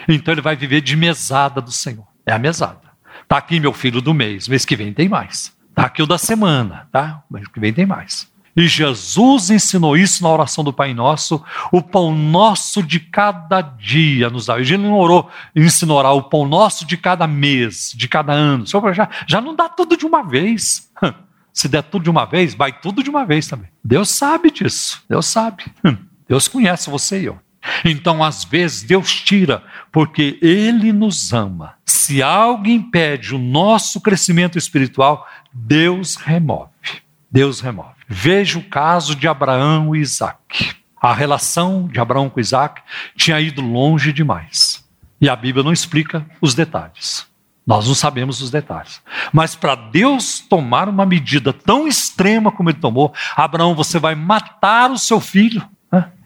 Então 0.08 0.34
ele 0.34 0.42
vai 0.42 0.56
viver 0.56 0.82
de 0.82 0.96
mesada 0.96 1.62
do 1.62 1.72
Senhor. 1.72 2.08
É 2.26 2.34
a 2.34 2.40
mesada. 2.40 2.82
Está 3.22 3.38
aqui 3.38 3.60
meu 3.60 3.72
filho 3.72 4.02
do 4.02 4.14
mês, 4.14 4.48
mês 4.48 4.66
que 4.66 4.76
vem 4.76 4.92
tem 4.92 5.08
mais. 5.08 5.56
Está 5.70 5.84
aqui 5.84 6.02
o 6.02 6.08
da 6.08 6.18
semana, 6.18 6.88
tá? 6.92 7.24
Mês 7.30 7.48
que 7.48 7.60
vem 7.60 7.72
tem 7.72 7.86
mais. 7.86 8.28
E 8.56 8.68
Jesus 8.68 9.50
ensinou 9.50 9.98
isso 9.98 10.22
na 10.22 10.30
oração 10.30 10.64
do 10.64 10.72
Pai 10.72 10.94
Nosso, 10.94 11.44
o 11.72 11.82
pão 11.82 12.16
nosso 12.16 12.84
de 12.84 13.00
cada 13.00 13.62
dia 13.62 14.30
nos 14.30 14.46
dá. 14.46 14.60
Ele 14.60 14.78
não 14.78 14.94
orou, 14.94 15.30
ensinou 15.56 16.00
o 16.04 16.24
pão 16.24 16.48
nosso 16.48 16.86
de 16.86 16.96
cada 16.96 17.26
mês, 17.26 17.92
de 17.96 18.08
cada 18.08 18.32
ano. 18.32 18.66
Já, 18.66 19.10
já 19.28 19.42
não 19.42 19.56
dá 19.56 19.68
tudo 19.68 19.98
de 19.98 20.06
uma 20.06 20.24
vez. 20.24 20.92
Se 21.52 21.68
der 21.68 21.84
tudo 21.84 22.04
de 22.04 22.10
uma 22.10 22.26
vez, 22.26 22.54
vai 22.54 22.72
tudo 22.72 23.04
de 23.04 23.10
uma 23.10 23.26
vez 23.26 23.48
também. 23.48 23.70
Deus 23.84 24.10
sabe 24.10 24.50
disso. 24.52 25.04
Deus 25.10 25.26
sabe. 25.26 25.66
Deus 26.28 26.48
conhece 26.48 26.90
você 26.90 27.22
e 27.22 27.26
eu. 27.26 27.40
Então, 27.86 28.24
às 28.24 28.44
vezes, 28.44 28.84
Deus 28.84 29.14
tira 29.14 29.64
porque 29.92 30.38
Ele 30.42 30.92
nos 30.92 31.32
ama. 31.32 31.76
Se 31.86 32.22
algo 32.22 32.68
impede 32.68 33.34
o 33.34 33.40
nosso 33.40 34.02
crescimento 34.02 34.58
espiritual, 34.58 35.28
Deus 35.52 36.16
remove. 36.16 36.70
Deus 37.32 37.62
remove. 37.62 37.93
Veja 38.08 38.60
o 38.60 38.64
caso 38.64 39.16
de 39.16 39.28
Abraão 39.28 39.96
e 39.96 40.00
Isaac. 40.00 40.76
A 41.02 41.14
relação 41.14 41.88
de 41.88 42.00
Abraão 42.00 42.30
com 42.30 42.40
Isaac 42.40 42.82
tinha 43.16 43.40
ido 43.40 43.62
longe 43.62 44.14
demais. 44.14 44.84
E 45.20 45.30
a 45.30 45.36
Bíblia 45.36 45.64
não 45.64 45.74
explica 45.74 46.26
os 46.42 46.54
detalhes. 46.54 47.26
Nós 47.66 47.88
não 47.88 47.96
sabemos 47.96 48.42
os 48.42 48.52
detalhes. 48.52 49.02
Mas 49.32 49.56
para 49.56 49.76
Deus 49.76 50.40
tomar 50.40 50.90
uma 50.90 51.06
medida 51.06 51.54
tão 51.54 51.88
extrema 51.88 52.52
como 52.52 52.70
ele 52.70 52.80
tomou, 52.80 53.14
Abraão, 53.36 53.74
você 53.74 54.00
vai 54.00 54.16
matar 54.16 54.92
o 54.92 54.98
seu 54.98 55.20
filho 55.20 55.66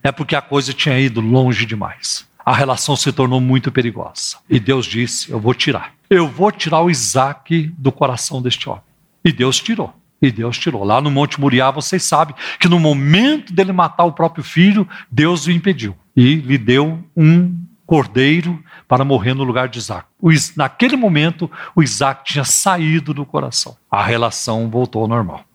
é 0.07 0.11
porque 0.11 0.36
a 0.36 0.41
coisa 0.41 0.73
tinha 0.73 0.97
ido 0.97 1.19
longe 1.19 1.65
demais. 1.65 2.25
A 2.45 2.55
relação 2.55 2.95
se 2.95 3.11
tornou 3.11 3.41
muito 3.41 3.71
perigosa. 3.71 4.38
E 4.49 4.59
Deus 4.59 4.86
disse: 4.86 5.30
Eu 5.30 5.39
vou 5.39 5.53
tirar. 5.53 5.93
Eu 6.09 6.30
vou 6.30 6.49
tirar 6.51 6.82
o 6.82 6.89
Isaac 6.89 7.73
do 7.78 7.91
coração 7.91 8.41
deste 8.41 8.69
homem. 8.69 8.84
E 9.23 9.34
Deus 9.34 9.59
tirou. 9.59 9.93
E 10.22 10.32
Deus 10.32 10.57
tirou. 10.57 10.84
Lá 10.84 10.99
no 10.99 11.11
Monte 11.11 11.39
Moriá, 11.39 11.70
vocês 11.70 12.03
sabem 12.03 12.36
que 12.59 12.68
no 12.68 12.80
momento 12.80 13.53
dele 13.53 13.72
matar 13.72 14.05
o 14.05 14.11
próprio 14.11 14.43
filho, 14.43 14.88
Deus 15.11 15.45
o 15.45 15.51
impediu. 15.51 15.95
E 16.15 16.36
lhe 16.36 16.57
deu 16.57 17.03
um 17.15 17.55
cordeiro 17.86 18.61
para 18.88 19.05
morrer 19.05 19.34
no 19.34 19.43
lugar 19.43 19.70
de 19.70 19.80
Isaac. 19.80 20.07
naquele 20.55 20.97
momento, 20.97 21.49
o 21.76 21.82
Isaac 21.82 22.26
tinha 22.26 22.43
saído 22.43 23.13
do 23.13 23.26
coração. 23.26 23.78
A 23.89 24.03
relação 24.03 24.70
voltou 24.70 25.03
ao 25.03 25.07
normal. 25.07 25.45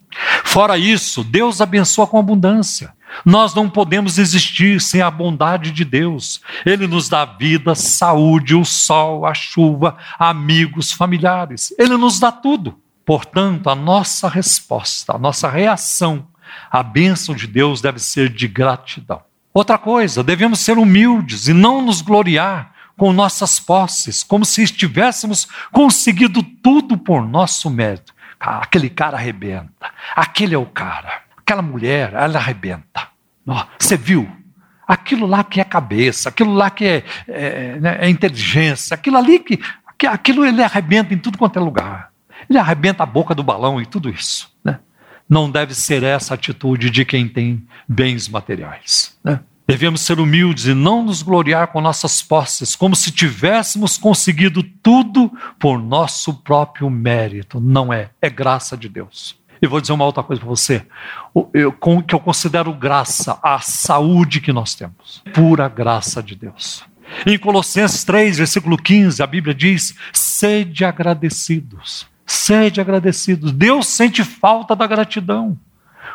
Fora 0.45 0.77
isso, 0.77 1.25
Deus 1.25 1.61
abençoa 1.61 2.07
com 2.07 2.19
abundância. 2.19 2.93
Nós 3.25 3.55
não 3.55 3.69
podemos 3.69 4.19
existir 4.19 4.81
sem 4.81 5.01
a 5.01 5.11
bondade 5.11 5.71
de 5.71 5.85
Deus. 5.85 6.41
Ele 6.65 6.87
nos 6.87 7.09
dá 7.09 7.25
vida, 7.25 7.75
saúde, 7.75 8.55
o 8.55 8.65
sol, 8.65 9.27
a 9.27 9.35
chuva, 9.35 9.97
amigos, 10.19 10.93
familiares. 10.93 11.75
Ele 11.79 11.97
nos 11.97 12.19
dá 12.19 12.33
tudo. 12.33 12.82
Portanto, 13.05 13.69
a 13.69 13.75
nossa 13.75 14.29
resposta, 14.29 15.15
a 15.15 15.19
nossa 15.19 15.49
reação 15.49 16.27
à 16.71 16.83
bênção 16.83 17.35
de 17.35 17.47
Deus 17.47 17.81
deve 17.81 17.99
ser 17.99 18.29
de 18.29 18.47
gratidão. 18.47 19.23
Outra 19.53 19.77
coisa, 19.77 20.23
devemos 20.23 20.61
ser 20.61 20.79
humildes 20.79 21.49
e 21.49 21.53
não 21.53 21.83
nos 21.83 22.01
gloriar 22.01 22.73
com 22.97 23.13
nossas 23.13 23.59
posses, 23.59 24.23
como 24.23 24.45
se 24.45 24.63
estivéssemos 24.63 25.49
conseguido 25.73 26.43
tudo 26.43 26.97
por 26.97 27.27
nosso 27.27 27.69
mérito. 27.69 28.15
Aquele 28.39 28.89
cara 28.89 29.17
arrebenta, 29.17 29.91
aquele 30.15 30.55
é 30.55 30.59
o 30.59 30.67
cara. 30.67 31.23
Aquela 31.37 31.63
mulher, 31.63 32.13
ela 32.15 32.39
arrebenta. 32.39 33.09
Você 33.79 33.97
viu? 33.97 34.31
Aquilo 34.87 35.27
lá 35.27 35.43
que 35.45 35.61
é 35.61 35.65
cabeça, 35.65 36.29
aquilo 36.29 36.55
lá 36.55 36.71
que 36.71 36.85
é, 36.85 37.05
é, 37.29 37.81
né, 37.81 37.99
é 38.01 38.09
inteligência, 38.09 38.95
aquilo 38.95 39.17
ali 39.17 39.39
que, 39.39 39.59
que. 39.99 40.07
Aquilo 40.07 40.45
ele 40.45 40.63
arrebenta 40.63 41.15
em 41.15 41.19
tudo 41.19 41.39
quanto 41.39 41.59
é 41.59 41.63
lugar. 41.63 42.12
Ele 42.53 42.59
arrebenta 42.59 43.03
a 43.03 43.07
boca 43.07 43.35
do 43.35 43.43
balão 43.43 43.81
e 43.81 43.87
tudo 43.87 44.11
isso. 44.11 44.53
Né? 44.63 44.79
Não 45.27 45.51
deve 45.51 45.75
ser 45.75 46.03
essa 46.03 46.35
a 46.35 46.37
atitude 46.37 46.91
de 46.91 47.03
quem 47.03 47.27
tem 47.27 47.67
bens 47.89 48.29
materiais. 48.29 49.17
Né? 49.25 49.41
Devemos 49.67 50.03
ser 50.03 50.21
humildes 50.21 50.67
e 50.67 50.75
não 50.75 51.03
nos 51.03 51.23
gloriar 51.23 51.69
com 51.69 51.81
nossas 51.81 52.21
posses, 52.21 52.77
como 52.77 52.95
se 52.95 53.11
tivéssemos 53.11 53.97
conseguido 53.97 54.63
tudo 54.63 55.33
por 55.59 55.79
nosso 55.79 56.35
próprio 56.35 56.91
mérito. 56.91 57.59
Não 57.59 57.91
é, 57.91 58.11
é 58.21 58.29
graça 58.29 58.77
de 58.77 58.87
Deus. 58.87 59.35
E 59.63 59.67
vou 59.67 59.81
dizer 59.81 59.95
uma 59.95 60.05
outra 60.05 60.23
coisa 60.23 60.41
para 60.41 60.51
você, 60.51 60.85
eu, 61.55 61.73
com, 61.73 62.03
que 62.03 62.15
eu 62.15 62.21
considero 62.21 62.71
graça, 62.75 63.39
a 63.43 63.61
saúde 63.61 64.43
que 64.43 64.53
nós 64.53 64.75
temos. 64.75 65.23
Pura 65.33 65.71
graça 65.71 66.23
de 66.23 66.37
Deus. 66.37 66.85
Em 67.25 67.39
Colossenses 67.39 68.05
3, 68.05 68.37
versículo 68.37 68.77
15, 68.77 69.23
a 69.23 69.27
Bíblia 69.27 69.55
diz: 69.55 69.95
sede 70.13 70.85
agradecidos. 70.85 72.12
Sede 72.27 72.81
agradecidos. 72.81 73.53
Deus 73.53 73.87
sente 73.89 74.25
falta 74.25 74.75
da 74.75 74.87
gratidão. 74.87 75.59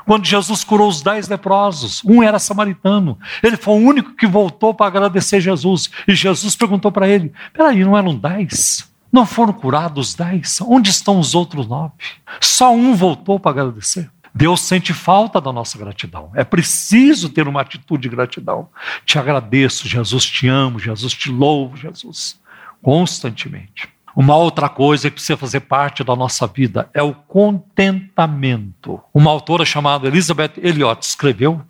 Quando 0.05 0.25
Jesus 0.25 0.63
curou 0.63 0.87
os 0.87 1.01
dez 1.01 1.27
leprosos, 1.27 2.01
um 2.05 2.23
era 2.23 2.39
samaritano. 2.39 3.19
Ele 3.43 3.57
foi 3.57 3.73
o 3.73 3.85
único 3.85 4.15
que 4.15 4.25
voltou 4.25 4.73
para 4.73 4.87
agradecer 4.87 5.41
Jesus. 5.41 5.89
E 6.07 6.15
Jesus 6.15 6.55
perguntou 6.55 6.91
para 6.91 7.07
ele: 7.07 7.33
peraí, 7.53 7.83
não 7.83 7.97
eram 7.97 8.15
dez? 8.15 8.89
Não 9.11 9.25
foram 9.25 9.53
curados 9.53 10.13
dez? 10.13 10.59
Onde 10.61 10.89
estão 10.89 11.19
os 11.19 11.35
outros 11.35 11.67
nove? 11.67 11.93
Só 12.39 12.73
um 12.73 12.95
voltou 12.95 13.39
para 13.39 13.51
agradecer. 13.51 14.09
Deus 14.33 14.61
sente 14.61 14.93
falta 14.93 15.41
da 15.41 15.51
nossa 15.51 15.77
gratidão. 15.77 16.31
É 16.35 16.43
preciso 16.43 17.27
ter 17.27 17.47
uma 17.47 17.61
atitude 17.61 18.03
de 18.03 18.15
gratidão. 18.15 18.69
Te 19.03 19.17
agradeço, 19.17 19.87
Jesus, 19.87 20.25
te 20.25 20.47
amo, 20.47 20.79
Jesus, 20.79 21.11
te 21.13 21.31
louvo, 21.31 21.75
Jesus, 21.75 22.39
constantemente. 22.81 23.89
Uma 24.17 24.35
outra 24.35 24.67
coisa 24.67 25.11
que 25.11 25.17
precisa 25.17 25.37
fazer 25.37 25.59
parte 25.59 26.03
da 26.03 26.15
nossa 26.15 26.47
vida 26.47 26.89
é 26.91 27.03
o 27.03 27.13
contentamento. 27.13 28.99
Uma 29.13 29.29
autora 29.29 29.63
chamada 29.63 30.07
Elizabeth 30.07 30.53
Elliot 30.57 31.05
escreveu: 31.05 31.61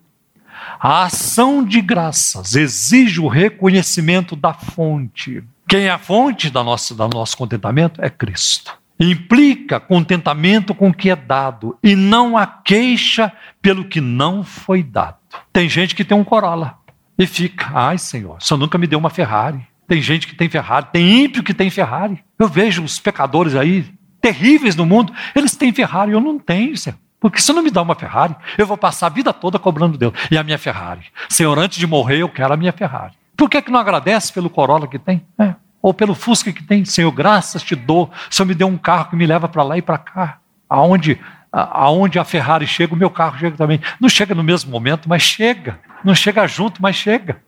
A 0.80 1.04
ação 1.04 1.62
de 1.62 1.82
graças 1.82 2.56
exige 2.56 3.20
o 3.20 3.28
reconhecimento 3.28 4.34
da 4.34 4.54
fonte. 4.54 5.43
Quem 5.68 5.88
é 5.88 5.89
a 5.89 5.98
fonte 5.98 6.50
da 6.50 6.64
nossa, 6.64 6.95
do 6.95 7.10
nosso 7.10 7.36
contentamento 7.36 8.02
é 8.02 8.10
Cristo. 8.10 8.80
Implica 8.98 9.78
contentamento 9.78 10.74
com 10.74 10.88
o 10.88 10.93
que 10.93 11.10
é 11.10 11.18
dado 11.18 11.78
e 11.84 11.98
não 11.98 12.38
a 12.38 12.48
queixa 12.48 13.30
pelo 13.62 13.84
que 13.84 14.00
não 14.00 14.41
foi 14.41 14.82
dado. 14.82 15.18
Tem 15.52 15.68
gente 15.68 15.93
que 15.93 16.06
tem 16.06 16.18
um 16.18 16.24
Corolla 16.24 16.78
e 17.20 17.28
fica, 17.28 17.72
ai 17.74 17.98
Senhor, 17.98 18.41
Senhor 18.41 18.58
nunca 18.58 18.78
me 18.78 18.88
deu 18.88 19.00
uma 19.00 19.10
Ferrari. 19.10 19.68
Tem 19.88 20.01
gente 20.01 20.27
que 20.27 20.35
tem 20.35 20.49
Ferrari, 20.49 20.88
tem 20.91 21.23
ímpio 21.23 21.43
que 21.43 21.53
tem 21.53 21.69
Ferrari. 21.69 22.21
Eu 22.38 22.47
vejo 22.47 22.83
os 22.83 22.99
pecadores 22.99 23.55
aí, 23.55 23.85
terríveis 24.21 24.75
no 24.75 24.85
mundo, 24.85 25.13
eles 25.33 25.55
têm 25.55 25.71
Ferrari, 25.71 26.11
eu 26.11 26.19
não 26.19 26.38
tenho, 26.38 26.75
Senhor. 26.77 26.97
Porque 27.19 27.41
se 27.41 27.51
não 27.51 27.63
me 27.63 27.71
dá 27.71 27.81
uma 27.81 27.95
Ferrari, 27.95 28.35
eu 28.57 28.67
vou 28.67 28.77
passar 28.77 29.07
a 29.07 29.09
vida 29.09 29.33
toda 29.33 29.57
cobrando 29.57 29.97
Deus. 29.97 30.13
E 30.29 30.38
a 30.38 30.43
minha 30.43 30.57
Ferrari? 30.57 31.05
Senhor, 31.29 31.57
antes 31.57 31.79
de 31.79 31.88
morrer, 31.88 32.19
eu 32.19 32.29
quero 32.29 32.53
a 32.53 32.57
minha 32.57 32.71
Ferrari. 32.71 33.13
Por 33.35 33.49
que, 33.49 33.61
que 33.61 33.71
não 33.71 33.79
agradece 33.79 34.31
pelo 34.31 34.49
Corolla 34.49 34.88
que 34.88 34.99
tem? 34.99 35.25
É. 35.39 35.55
Ou 35.81 35.93
pelo 35.93 36.13
Fusca 36.13 36.51
que 36.51 36.63
tem? 36.63 36.85
Senhor, 36.85 37.11
graças 37.11 37.63
te 37.63 37.75
dou. 37.75 38.11
Senhor 38.29 38.47
me 38.47 38.53
deu 38.53 38.67
um 38.67 38.77
carro 38.77 39.09
que 39.09 39.15
me 39.15 39.25
leva 39.25 39.47
para 39.47 39.63
lá 39.63 39.77
e 39.77 39.81
para 39.81 39.97
cá. 39.97 40.39
Aonde, 40.69 41.19
aonde 41.51 42.19
a 42.19 42.23
Ferrari 42.23 42.67
chega, 42.67 42.93
o 42.93 42.97
meu 42.97 43.09
carro 43.09 43.38
chega 43.39 43.55
também. 43.55 43.79
Não 43.99 44.09
chega 44.09 44.35
no 44.35 44.43
mesmo 44.43 44.69
momento, 44.69 45.07
mas 45.07 45.23
chega. 45.23 45.79
Não 46.03 46.13
chega 46.13 46.45
junto, 46.45 46.81
mas 46.81 46.95
chega. 46.95 47.41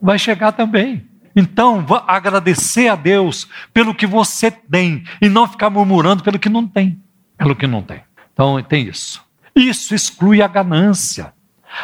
Vai 0.00 0.18
chegar 0.18 0.52
também. 0.52 1.07
Então, 1.40 1.86
agradecer 2.04 2.88
a 2.88 2.96
Deus 2.96 3.46
pelo 3.72 3.94
que 3.94 4.08
você 4.08 4.50
tem 4.50 5.04
e 5.22 5.28
não 5.28 5.46
ficar 5.46 5.70
murmurando 5.70 6.24
pelo 6.24 6.36
que 6.36 6.48
não 6.48 6.66
tem. 6.66 7.00
Pelo 7.36 7.54
que 7.54 7.64
não 7.64 7.80
tem. 7.80 8.00
Então, 8.32 8.60
tem 8.60 8.88
isso. 8.88 9.22
Isso 9.54 9.94
exclui 9.94 10.42
a 10.42 10.48
ganância. 10.48 11.32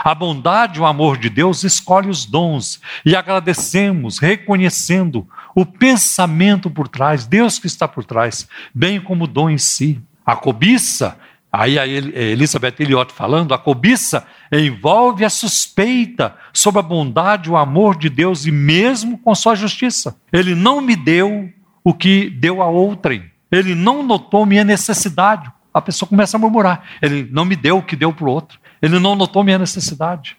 A 0.02 0.12
bondade 0.12 0.78
e 0.78 0.82
o 0.82 0.84
amor 0.84 1.16
de 1.16 1.30
Deus 1.30 1.62
escolhe 1.62 2.08
os 2.08 2.26
dons 2.26 2.80
e 3.06 3.14
agradecemos, 3.14 4.18
reconhecendo 4.18 5.24
o 5.54 5.64
pensamento 5.64 6.68
por 6.68 6.88
trás, 6.88 7.24
Deus 7.24 7.56
que 7.56 7.68
está 7.68 7.86
por 7.86 8.04
trás, 8.04 8.48
bem 8.74 9.00
como 9.00 9.22
o 9.22 9.28
dom 9.28 9.48
em 9.48 9.58
si. 9.58 10.02
A 10.26 10.34
cobiça, 10.34 11.16
aí 11.60 11.78
a 11.78 11.86
Elizabeth 11.86 12.74
Eliot 12.80 13.12
falando, 13.12 13.54
a 13.54 13.58
cobiça 13.58 14.26
envolve 14.50 15.24
a 15.24 15.30
suspeita 15.30 16.34
sobre 16.52 16.80
a 16.80 16.82
bondade 16.82 17.48
o 17.48 17.56
amor 17.56 17.96
de 17.96 18.08
Deus 18.08 18.44
e 18.44 18.50
mesmo 18.50 19.18
com 19.18 19.34
sua 19.34 19.54
justiça. 19.54 20.16
Ele 20.32 20.54
não 20.54 20.80
me 20.80 20.96
deu 20.96 21.48
o 21.84 21.94
que 21.94 22.28
deu 22.28 22.60
a 22.60 22.66
outrem. 22.66 23.30
Ele 23.52 23.74
não 23.74 24.02
notou 24.02 24.44
minha 24.44 24.64
necessidade. 24.64 25.50
A 25.72 25.80
pessoa 25.80 26.08
começa 26.08 26.36
a 26.36 26.40
murmurar. 26.40 26.82
Ele 27.00 27.28
não 27.30 27.44
me 27.44 27.54
deu 27.54 27.78
o 27.78 27.82
que 27.82 27.94
deu 27.94 28.12
para 28.12 28.24
o 28.24 28.30
outro. 28.30 28.58
Ele 28.82 28.98
não 28.98 29.14
notou 29.14 29.44
minha 29.44 29.58
necessidade. 29.58 30.36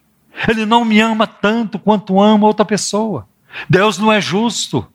Ele 0.50 0.66
não 0.66 0.84
me 0.84 1.00
ama 1.00 1.26
tanto 1.26 1.80
quanto 1.80 2.22
ama 2.22 2.46
outra 2.46 2.66
pessoa. 2.66 3.26
Deus 3.70 3.98
não 3.98 4.12
é 4.12 4.20
justo. 4.20 4.86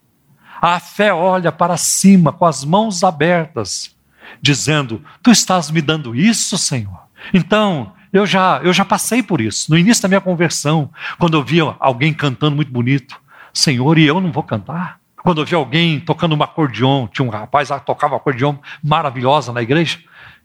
A 0.61 0.79
fé 0.79 1.15
olha 1.15 1.51
para 1.51 1.79
cima 1.79 2.31
com 2.31 2.45
as 2.45 2.63
mãos 2.63 3.03
abertas, 3.03 3.97
dizendo: 4.41 5.03
Tu 5.23 5.31
estás 5.31 5.71
me 5.71 5.81
dando 5.81 6.15
isso, 6.15 6.57
Senhor? 6.59 6.99
Então, 7.33 7.93
eu 8.13 8.27
já, 8.27 8.61
eu 8.63 8.73
já 8.73 8.85
passei 8.85 9.23
por 9.23 9.41
isso. 9.41 9.71
No 9.71 9.79
início 9.79 10.03
da 10.03 10.09
minha 10.09 10.21
conversão, 10.21 10.91
quando 11.19 11.37
eu 11.37 11.45
via 11.45 11.75
alguém 11.79 12.13
cantando 12.13 12.57
muito 12.57 12.73
bonito, 12.73 13.21
Senhor, 13.53 13.99
e 13.99 14.07
eu 14.07 14.21
não 14.21 14.33
vou 14.33 14.43
cantar? 14.43 14.99
Quando 15.23 15.41
eu 15.41 15.45
vi 15.45 15.55
alguém 15.55 16.01
tocando 16.01 16.35
um 16.35 16.43
acordeon, 16.43 17.07
tinha 17.07 17.27
um 17.27 17.31
rapaz 17.31 17.69
lá 17.69 17.79
que 17.79 17.87
tocava 17.87 18.15
um 18.15 18.17
acordeon 18.17 18.57
maravilhosa 18.83 19.53
na 19.53 19.61
igreja, 19.61 19.99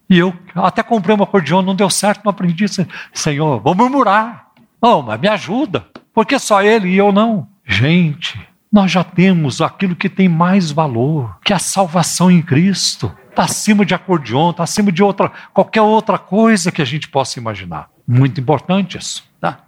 e 0.09 0.17
eu 0.17 0.33
até 0.53 0.83
comprei 0.83 1.15
um 1.15 1.23
acordeão, 1.23 1.61
não 1.61 1.75
deu 1.75 1.89
certo, 1.89 2.23
não 2.23 2.29
aprendi. 2.29 2.65
Senhor, 3.13 3.59
vou 3.59 3.73
murmurar. 3.73 4.47
Oh, 4.79 5.01
mas 5.01 5.19
me 5.19 5.27
ajuda. 5.27 5.85
Por 6.13 6.25
que 6.25 6.37
só 6.37 6.61
ele 6.61 6.89
e 6.89 6.97
eu 6.97 7.11
não? 7.11 7.47
Gente, 7.65 8.39
nós 8.71 8.91
já 8.91 9.03
temos 9.03 9.61
aquilo 9.61 9.95
que 9.95 10.09
tem 10.09 10.29
mais 10.29 10.71
valor, 10.71 11.37
que 11.43 11.51
é 11.51 11.55
a 11.55 11.59
salvação 11.59 12.29
em 12.29 12.41
Cristo. 12.41 13.11
Está 13.35 13.43
acima 13.43 13.85
de 13.85 13.93
acordeon, 13.93 14.51
está 14.51 14.63
acima 14.63 14.91
de 14.91 15.03
outra, 15.03 15.31
qualquer 15.53 15.81
outra 15.81 16.17
coisa 16.17 16.71
que 16.71 16.81
a 16.81 16.85
gente 16.85 17.07
possa 17.09 17.39
imaginar. 17.39 17.89
Muito 18.07 18.39
importante 18.39 18.97
isso. 18.97 19.23
Tá? 19.39 19.59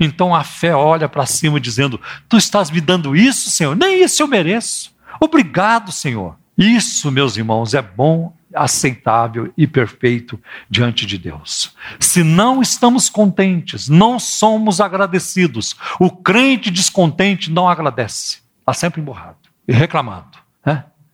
Então 0.00 0.34
a 0.34 0.42
fé 0.42 0.74
olha 0.74 1.08
para 1.08 1.26
cima 1.26 1.60
dizendo: 1.60 2.00
Tu 2.28 2.36
estás 2.36 2.70
me 2.70 2.80
dando 2.80 3.14
isso, 3.14 3.50
Senhor? 3.50 3.76
Nem 3.76 4.02
isso 4.02 4.22
eu 4.22 4.26
mereço. 4.26 4.94
Obrigado, 5.20 5.92
Senhor. 5.92 6.36
Isso, 6.56 7.10
meus 7.10 7.36
irmãos, 7.36 7.74
é 7.74 7.82
bom, 7.82 8.34
aceitável 8.54 9.52
e 9.56 9.66
perfeito 9.66 10.38
diante 10.68 11.06
de 11.06 11.18
Deus. 11.18 11.74
Se 11.98 12.22
não 12.22 12.60
estamos 12.60 13.08
contentes, 13.08 13.88
não 13.88 14.18
somos 14.18 14.80
agradecidos. 14.80 15.76
O 15.98 16.10
crente 16.10 16.70
descontente 16.70 17.50
não 17.50 17.68
agradece. 17.68 18.40
Está 18.60 18.72
sempre 18.72 19.00
emborrado 19.00 19.38
e 19.66 19.72
reclamando. 19.72 20.41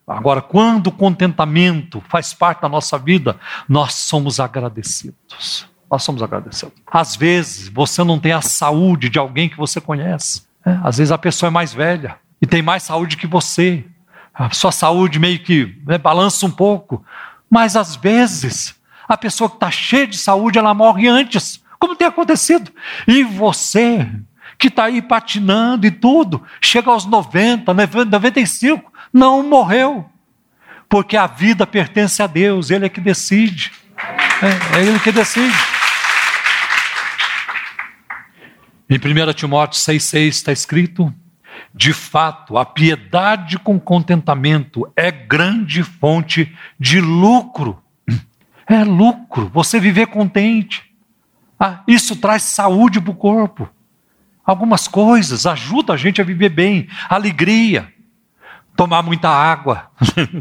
Agora, 0.08 0.40
quando 0.40 0.86
o 0.86 0.92
contentamento 0.92 2.02
faz 2.08 2.32
parte 2.32 2.62
da 2.62 2.68
nossa 2.68 2.98
vida, 2.98 3.36
nós 3.68 3.92
somos 3.92 4.40
agradecidos. 4.40 5.68
Nós 5.90 6.02
somos 6.02 6.22
agradecidos. 6.22 6.74
Às 6.90 7.14
vezes, 7.14 7.68
você 7.68 8.02
não 8.02 8.18
tem 8.18 8.32
a 8.32 8.40
saúde 8.40 9.10
de 9.10 9.18
alguém 9.18 9.48
que 9.48 9.56
você 9.56 9.80
conhece. 9.80 10.42
Né? 10.64 10.80
Às 10.82 10.96
vezes, 10.96 11.12
a 11.12 11.18
pessoa 11.18 11.48
é 11.48 11.50
mais 11.50 11.74
velha 11.74 12.16
e 12.40 12.46
tem 12.46 12.62
mais 12.62 12.84
saúde 12.84 13.16
que 13.18 13.26
você. 13.26 13.84
A 14.32 14.50
sua 14.50 14.72
saúde 14.72 15.18
meio 15.18 15.40
que 15.40 15.78
né, 15.86 15.98
balança 15.98 16.46
um 16.46 16.50
pouco. 16.50 17.04
Mas, 17.50 17.76
às 17.76 17.94
vezes, 17.96 18.74
a 19.06 19.16
pessoa 19.16 19.50
que 19.50 19.56
está 19.56 19.70
cheia 19.70 20.06
de 20.06 20.16
saúde, 20.16 20.58
ela 20.58 20.72
morre 20.72 21.06
antes. 21.06 21.62
Como 21.78 21.94
tem 21.94 22.08
acontecido. 22.08 22.70
E 23.06 23.22
você, 23.24 24.08
que 24.58 24.68
está 24.68 24.84
aí 24.84 25.02
patinando 25.02 25.86
e 25.86 25.90
tudo, 25.90 26.42
chega 26.60 26.90
aos 26.90 27.04
90, 27.04 27.72
95, 27.74 28.92
não 29.12 29.42
morreu. 29.42 30.08
Porque 30.88 31.16
a 31.16 31.26
vida 31.26 31.66
pertence 31.66 32.22
a 32.22 32.26
Deus, 32.26 32.70
Ele 32.70 32.86
é 32.86 32.88
que 32.88 33.00
decide. 33.00 33.72
É, 34.42 34.78
é 34.78 34.84
Ele 34.84 34.98
que 34.98 35.12
decide. 35.12 35.54
Em 38.88 38.96
1 38.96 39.32
Timóteo 39.34 39.78
6,6 39.78 40.28
está 40.28 40.52
escrito: 40.52 41.12
de 41.74 41.92
fato, 41.92 42.56
a 42.56 42.64
piedade 42.64 43.58
com 43.58 43.78
contentamento 43.78 44.90
é 44.96 45.10
grande 45.10 45.82
fonte 45.82 46.56
de 46.80 47.00
lucro. 47.00 47.82
É 48.66 48.84
lucro, 48.84 49.50
você 49.52 49.78
viver 49.78 50.06
contente. 50.06 50.84
Ah, 51.58 51.82
isso 51.86 52.16
traz 52.16 52.42
saúde 52.42 53.00
para 53.00 53.10
o 53.10 53.16
corpo. 53.16 53.68
Algumas 54.44 54.88
coisas 54.88 55.44
ajudam 55.44 55.94
a 55.94 55.98
gente 55.98 56.20
a 56.20 56.24
viver 56.24 56.48
bem, 56.48 56.88
alegria 57.08 57.92
tomar 58.78 59.02
muita 59.02 59.28
água 59.28 59.90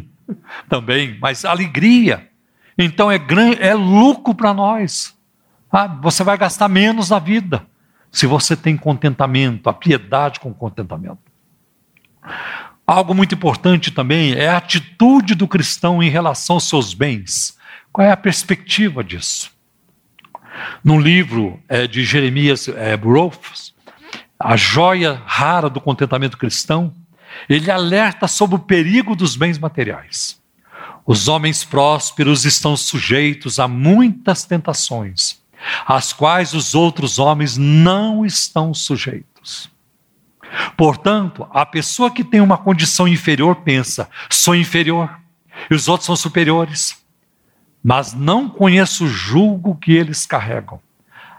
também, 0.69 1.17
mas 1.19 1.43
alegria. 1.43 2.29
Então 2.77 3.11
é, 3.11 3.17
grande, 3.17 3.59
é 3.59 3.73
lucro 3.73 4.35
para 4.35 4.53
nós. 4.53 5.17
Ah, 5.71 5.87
você 5.87 6.23
vai 6.23 6.37
gastar 6.37 6.69
menos 6.69 7.09
na 7.09 7.17
vida 7.17 7.65
se 8.11 8.27
você 8.27 8.55
tem 8.55 8.77
contentamento, 8.77 9.67
a 9.67 9.73
piedade 9.73 10.39
com 10.39 10.53
contentamento. 10.53 11.17
Algo 12.85 13.15
muito 13.15 13.33
importante 13.33 13.89
também 13.89 14.33
é 14.33 14.49
a 14.49 14.57
atitude 14.57 15.33
do 15.33 15.47
cristão 15.47 16.01
em 16.03 16.09
relação 16.09 16.57
aos 16.57 16.69
seus 16.69 16.93
bens. 16.93 17.57
Qual 17.91 18.05
é 18.05 18.11
a 18.11 18.17
perspectiva 18.17 19.03
disso? 19.03 19.51
No 20.83 20.99
livro 20.99 21.59
é, 21.67 21.87
de 21.87 22.03
Jeremias 22.03 22.67
é, 22.67 22.95
Burroughs, 22.95 23.73
A 24.39 24.55
Joia 24.55 25.21
Rara 25.25 25.71
do 25.71 25.81
Contentamento 25.81 26.37
Cristão, 26.37 26.93
ele 27.49 27.71
alerta 27.71 28.27
sobre 28.27 28.55
o 28.55 28.59
perigo 28.59 29.15
dos 29.15 29.35
bens 29.35 29.57
materiais. 29.57 30.41
Os 31.05 31.27
homens 31.27 31.63
prósperos 31.63 32.43
estão 32.43 32.75
sujeitos 32.75 33.59
a 33.59 33.67
muitas 33.67 34.43
tentações, 34.43 35.41
às 35.85 36.11
quais 36.11 36.53
os 36.53 36.75
outros 36.75 37.17
homens 37.17 37.57
não 37.57 38.25
estão 38.25 38.73
sujeitos. 38.73 39.69
Portanto, 40.75 41.47
a 41.51 41.65
pessoa 41.65 42.11
que 42.11 42.23
tem 42.23 42.41
uma 42.41 42.57
condição 42.57 43.07
inferior 43.07 43.57
pensa: 43.57 44.09
sou 44.29 44.55
inferior, 44.55 45.09
e 45.69 45.73
os 45.73 45.87
outros 45.87 46.05
são 46.05 46.15
superiores. 46.15 46.97
Mas 47.83 48.13
não 48.13 48.49
conheço 48.49 49.05
o 49.05 49.07
julgo 49.07 49.75
que 49.75 49.93
eles 49.93 50.25
carregam. 50.25 50.81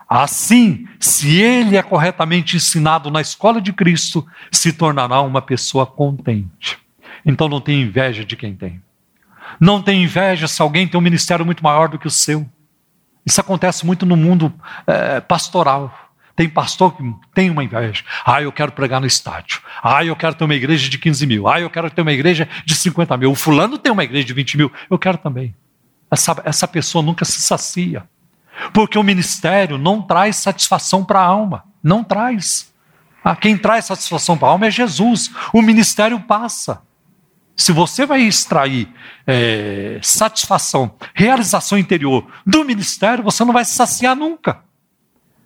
Assim, 0.09 0.89
se 0.99 1.39
ele 1.39 1.77
é 1.77 1.83
corretamente 1.83 2.57
ensinado 2.57 3.11
na 3.11 3.21
escola 3.21 3.61
de 3.61 3.73
Cristo, 3.75 4.27
se 4.51 4.73
tornará 4.73 5.21
uma 5.21 5.43
pessoa 5.43 5.85
contente. 5.85 6.79
Então 7.27 7.49
não 7.49 7.61
tem 7.61 7.83
inveja 7.83 8.25
de 8.25 8.35
quem 8.35 8.55
tem. 8.55 8.81
Não 9.61 9.83
tem 9.83 10.03
inveja 10.03 10.49
se 10.49 10.63
alguém 10.63 10.89
tem 10.89 10.99
um 10.99 11.03
ministério 11.03 11.45
muito 11.45 11.63
maior 11.63 11.89
do 11.89 11.99
que 11.99 12.07
o 12.07 12.11
seu. 12.11 12.49
Isso 13.27 13.41
acontece 13.41 13.85
muito 13.85 14.07
no 14.07 14.17
mundo 14.17 14.53
é, 14.87 15.21
pastoral. 15.21 15.93
Tem 16.35 16.49
pastor 16.49 16.97
que 16.97 17.03
tem 17.35 17.51
uma 17.51 17.65
inveja. 17.65 18.03
Ah, 18.25 18.41
eu 18.41 18.53
quero 18.53 18.73
pregar 18.73 19.01
no 19.01 19.07
estádio. 19.07 19.61
Ah, 19.83 20.03
eu 20.05 20.17
quero 20.17 20.35
ter 20.35 20.45
uma 20.45 20.55
igreja 20.55 20.89
de 20.89 20.97
15 20.97 21.27
mil. 21.27 21.49
Ah, 21.49 21.61
eu 21.61 21.69
quero 21.69 21.91
ter 21.91 22.01
uma 22.01 22.13
igreja 22.13 22.49
de 22.65 22.75
50 22.75 23.17
mil. 23.19 23.33
O 23.33 23.35
fulano 23.35 23.77
tem 23.77 23.93
uma 23.93 24.05
igreja 24.05 24.25
de 24.25 24.33
20 24.33 24.57
mil. 24.57 24.73
Eu 24.89 24.99
quero 24.99 25.19
também. 25.19 25.55
Essa, 26.11 26.41
essa 26.45 26.67
pessoa 26.67 27.03
nunca 27.03 27.25
se 27.25 27.41
sacia. 27.41 28.09
Porque 28.73 28.99
o 28.99 29.03
ministério 29.03 29.79
não 29.79 30.03
traz 30.03 30.37
satisfação 30.37 31.05
para 31.05 31.21
a 31.21 31.25
alma. 31.25 31.65
Não 31.83 32.03
traz. 32.03 32.73
Ah, 33.23 33.37
quem 33.37 33.57
traz 33.57 33.87
satisfação 33.87 34.37
para 34.37 34.49
a 34.49 34.51
alma 34.53 34.67
é 34.67 34.71
Jesus. 34.71 35.31
O 35.53 35.63
ministério 35.63 36.19
passa. 36.21 36.83
Se 37.57 37.73
você 37.73 38.07
vai 38.07 38.23
extrair 38.23 38.89
é, 39.27 39.99
satisfação, 40.01 40.95
realização 41.13 41.77
interior 41.77 42.25
do 42.47 42.65
ministério, 42.65 43.25
você 43.25 43.45
não 43.45 43.53
vai 43.53 43.65
se 43.65 43.75
saciar 43.75 44.15
nunca. 44.15 44.61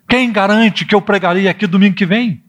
Quem 0.07 0.31
garante 0.31 0.85
que 0.85 0.93
eu 0.93 1.01
pregarei 1.01 1.47
aqui 1.47 1.65
domingo 1.65 1.95
que 1.95 2.05
vem? 2.05 2.43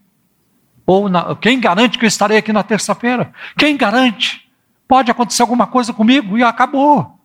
Ou 0.85 1.09
na, 1.09 1.35
quem 1.35 1.59
garante 1.59 1.97
que 1.97 2.05
eu 2.05 2.07
estarei 2.07 2.37
aqui 2.37 2.53
na 2.53 2.61
terça-feira? 2.61 3.33
Quem 3.57 3.75
garante? 3.75 4.47
Pode 4.87 5.09
acontecer 5.09 5.41
alguma 5.41 5.65
coisa 5.65 5.91
comigo 5.91 6.37
e 6.37 6.43
acabou. 6.43 7.19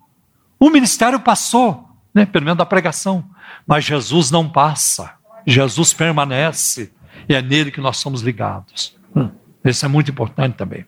O 0.59 0.71
ministério 0.71 1.21
passou 1.21 1.90
né? 2.15 2.27
pelo 2.27 2.45
menos 2.45 2.59
da 2.59 2.67
pregação. 2.67 3.25
Mas 3.67 3.85
Jesus 3.85 4.31
não 4.31 4.49
passa, 4.49 5.13
Jesus 5.47 5.93
permanece, 5.93 6.93
e 7.29 7.35
é 7.35 7.43
nele 7.43 7.71
que 7.71 7.81
nós 7.81 7.99
somos 7.99 8.23
ligados. 8.23 8.97
Hum. 9.15 9.31
Isso 9.65 9.85
é 9.85 9.89
muito 9.89 10.11
importante 10.11 10.57
também. 10.57 10.85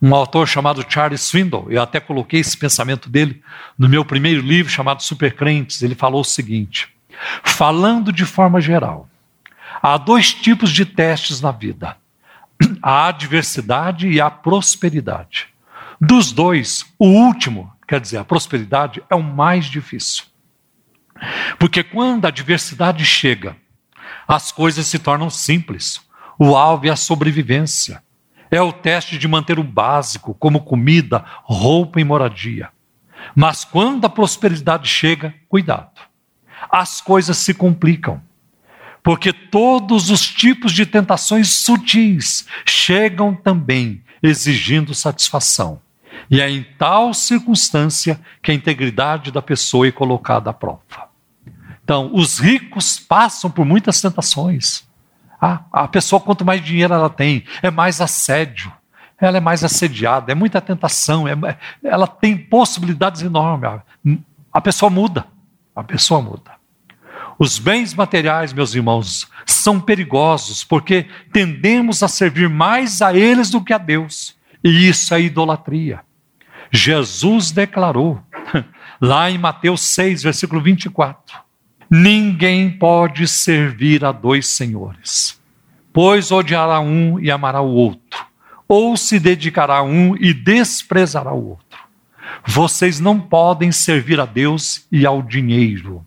Um 0.00 0.14
autor 0.14 0.48
chamado 0.48 0.84
Charles 0.88 1.20
Swindoll, 1.20 1.70
eu 1.70 1.80
até 1.80 2.00
coloquei 2.00 2.40
esse 2.40 2.56
pensamento 2.56 3.08
dele 3.08 3.42
no 3.78 3.88
meu 3.88 4.04
primeiro 4.04 4.40
livro 4.40 4.70
chamado 4.70 5.02
Supercrentes, 5.02 5.82
ele 5.82 5.94
falou 5.94 6.22
o 6.22 6.24
seguinte: 6.24 6.88
falando 7.44 8.12
de 8.12 8.24
forma 8.24 8.60
geral, 8.60 9.08
há 9.80 9.96
dois 9.96 10.34
tipos 10.34 10.70
de 10.70 10.84
testes 10.84 11.40
na 11.40 11.52
vida: 11.52 11.96
a 12.82 13.06
adversidade 13.06 14.08
e 14.08 14.20
a 14.20 14.28
prosperidade. 14.30 15.48
Dos 16.00 16.32
dois, 16.32 16.84
o 16.98 17.06
último 17.06 17.72
Quer 17.86 18.00
dizer, 18.00 18.18
a 18.18 18.24
prosperidade 18.24 19.02
é 19.10 19.14
o 19.14 19.22
mais 19.22 19.66
difícil. 19.66 20.24
Porque 21.58 21.82
quando 21.82 22.24
a 22.24 22.28
adversidade 22.28 23.04
chega, 23.04 23.56
as 24.26 24.50
coisas 24.52 24.86
se 24.86 24.98
tornam 24.98 25.30
simples. 25.30 26.00
O 26.38 26.56
alvo 26.56 26.86
é 26.86 26.90
a 26.90 26.96
sobrevivência. 26.96 28.02
É 28.50 28.60
o 28.60 28.72
teste 28.72 29.18
de 29.18 29.28
manter 29.28 29.58
o 29.58 29.64
básico, 29.64 30.34
como 30.34 30.62
comida, 30.62 31.24
roupa 31.44 32.00
e 32.00 32.04
moradia. 32.04 32.70
Mas 33.34 33.64
quando 33.64 34.04
a 34.04 34.10
prosperidade 34.10 34.88
chega, 34.88 35.34
cuidado. 35.48 36.00
As 36.70 37.00
coisas 37.00 37.36
se 37.36 37.54
complicam. 37.54 38.22
Porque 39.02 39.32
todos 39.32 40.10
os 40.10 40.26
tipos 40.26 40.72
de 40.72 40.86
tentações 40.86 41.50
sutis 41.50 42.46
chegam 42.64 43.34
também 43.34 44.02
exigindo 44.22 44.94
satisfação. 44.94 45.81
E 46.30 46.40
é 46.40 46.50
em 46.50 46.62
tal 46.78 47.12
circunstância 47.12 48.20
que 48.42 48.50
a 48.50 48.54
integridade 48.54 49.30
da 49.30 49.42
pessoa 49.42 49.86
é 49.86 49.92
colocada 49.92 50.50
à 50.50 50.52
prova. 50.52 50.80
Então, 51.84 52.10
os 52.14 52.38
ricos 52.38 52.98
passam 52.98 53.50
por 53.50 53.64
muitas 53.64 54.00
tentações. 54.00 54.84
Ah, 55.40 55.60
a 55.72 55.88
pessoa, 55.88 56.20
quanto 56.20 56.44
mais 56.44 56.64
dinheiro 56.64 56.94
ela 56.94 57.10
tem, 57.10 57.44
é 57.62 57.70
mais 57.70 58.00
assédio, 58.00 58.72
ela 59.18 59.36
é 59.36 59.40
mais 59.40 59.64
assediada, 59.64 60.30
é 60.30 60.34
muita 60.34 60.60
tentação, 60.60 61.26
é, 61.26 61.34
ela 61.82 62.06
tem 62.06 62.36
possibilidades 62.36 63.22
enormes. 63.22 63.80
A 64.52 64.60
pessoa 64.60 64.90
muda, 64.90 65.26
a 65.74 65.82
pessoa 65.82 66.22
muda. 66.22 66.52
Os 67.38 67.58
bens 67.58 67.94
materiais, 67.94 68.52
meus 68.52 68.74
irmãos, 68.74 69.28
são 69.44 69.80
perigosos 69.80 70.62
porque 70.62 71.06
tendemos 71.32 72.02
a 72.02 72.08
servir 72.08 72.48
mais 72.48 73.02
a 73.02 73.14
eles 73.14 73.50
do 73.50 73.62
que 73.62 73.72
a 73.72 73.78
Deus. 73.78 74.36
E 74.62 74.88
isso 74.88 75.14
é 75.14 75.20
idolatria. 75.20 76.00
Jesus 76.70 77.50
declarou, 77.50 78.22
lá 79.00 79.30
em 79.30 79.38
Mateus 79.38 79.82
6, 79.82 80.22
versículo 80.22 80.60
24: 80.60 81.38
Ninguém 81.90 82.70
pode 82.70 83.28
servir 83.28 84.04
a 84.04 84.12
dois 84.12 84.46
senhores, 84.46 85.40
pois 85.92 86.30
odiará 86.30 86.80
um 86.80 87.20
e 87.20 87.30
amará 87.30 87.60
o 87.60 87.74
outro, 87.74 88.24
ou 88.66 88.96
se 88.96 89.20
dedicará 89.20 89.78
a 89.78 89.82
um 89.82 90.16
e 90.16 90.32
desprezará 90.32 91.32
o 91.34 91.50
outro. 91.50 91.78
Vocês 92.46 92.98
não 92.98 93.20
podem 93.20 93.70
servir 93.70 94.18
a 94.18 94.24
Deus 94.24 94.86
e 94.90 95.04
ao 95.04 95.22
dinheiro. 95.22 96.04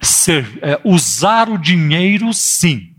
Ser, 0.00 0.46
é, 0.62 0.80
usar 0.82 1.50
o 1.50 1.58
dinheiro, 1.58 2.32
sim. 2.32 2.94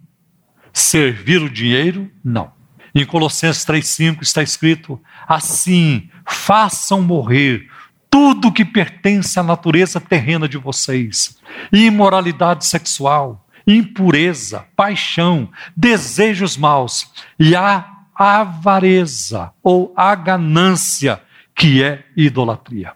Servir 0.72 1.42
o 1.42 1.50
dinheiro, 1.50 2.10
não. 2.24 2.52
Em 2.94 3.06
Colossenses 3.06 3.66
3,5 3.66 4.22
está 4.22 4.44
escrito: 4.44 5.00
Assim, 5.28 6.10
façam 6.26 7.02
morrer 7.02 7.68
tudo 8.10 8.52
que 8.52 8.66
pertence 8.66 9.40
à 9.40 9.44
natureza 9.44 10.00
terrena 10.00 10.48
de 10.48 10.58
vocês: 10.58 11.40
imoralidade 11.72 12.66
sexual, 12.66 13.48
impureza, 13.66 14.66
paixão, 14.76 15.50
desejos 15.76 16.58
maus 16.58 17.10
e 17.40 17.56
a 17.56 17.90
avareza 18.14 19.52
ou 19.64 19.94
a 19.96 20.14
ganância, 20.14 21.22
que 21.56 21.82
é 21.82 22.04
idolatria. 22.16 22.94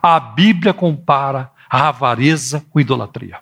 A 0.00 0.20
Bíblia 0.20 0.72
compara 0.72 1.50
a 1.68 1.88
avareza 1.88 2.64
com 2.70 2.78
idolatria. 2.78 3.38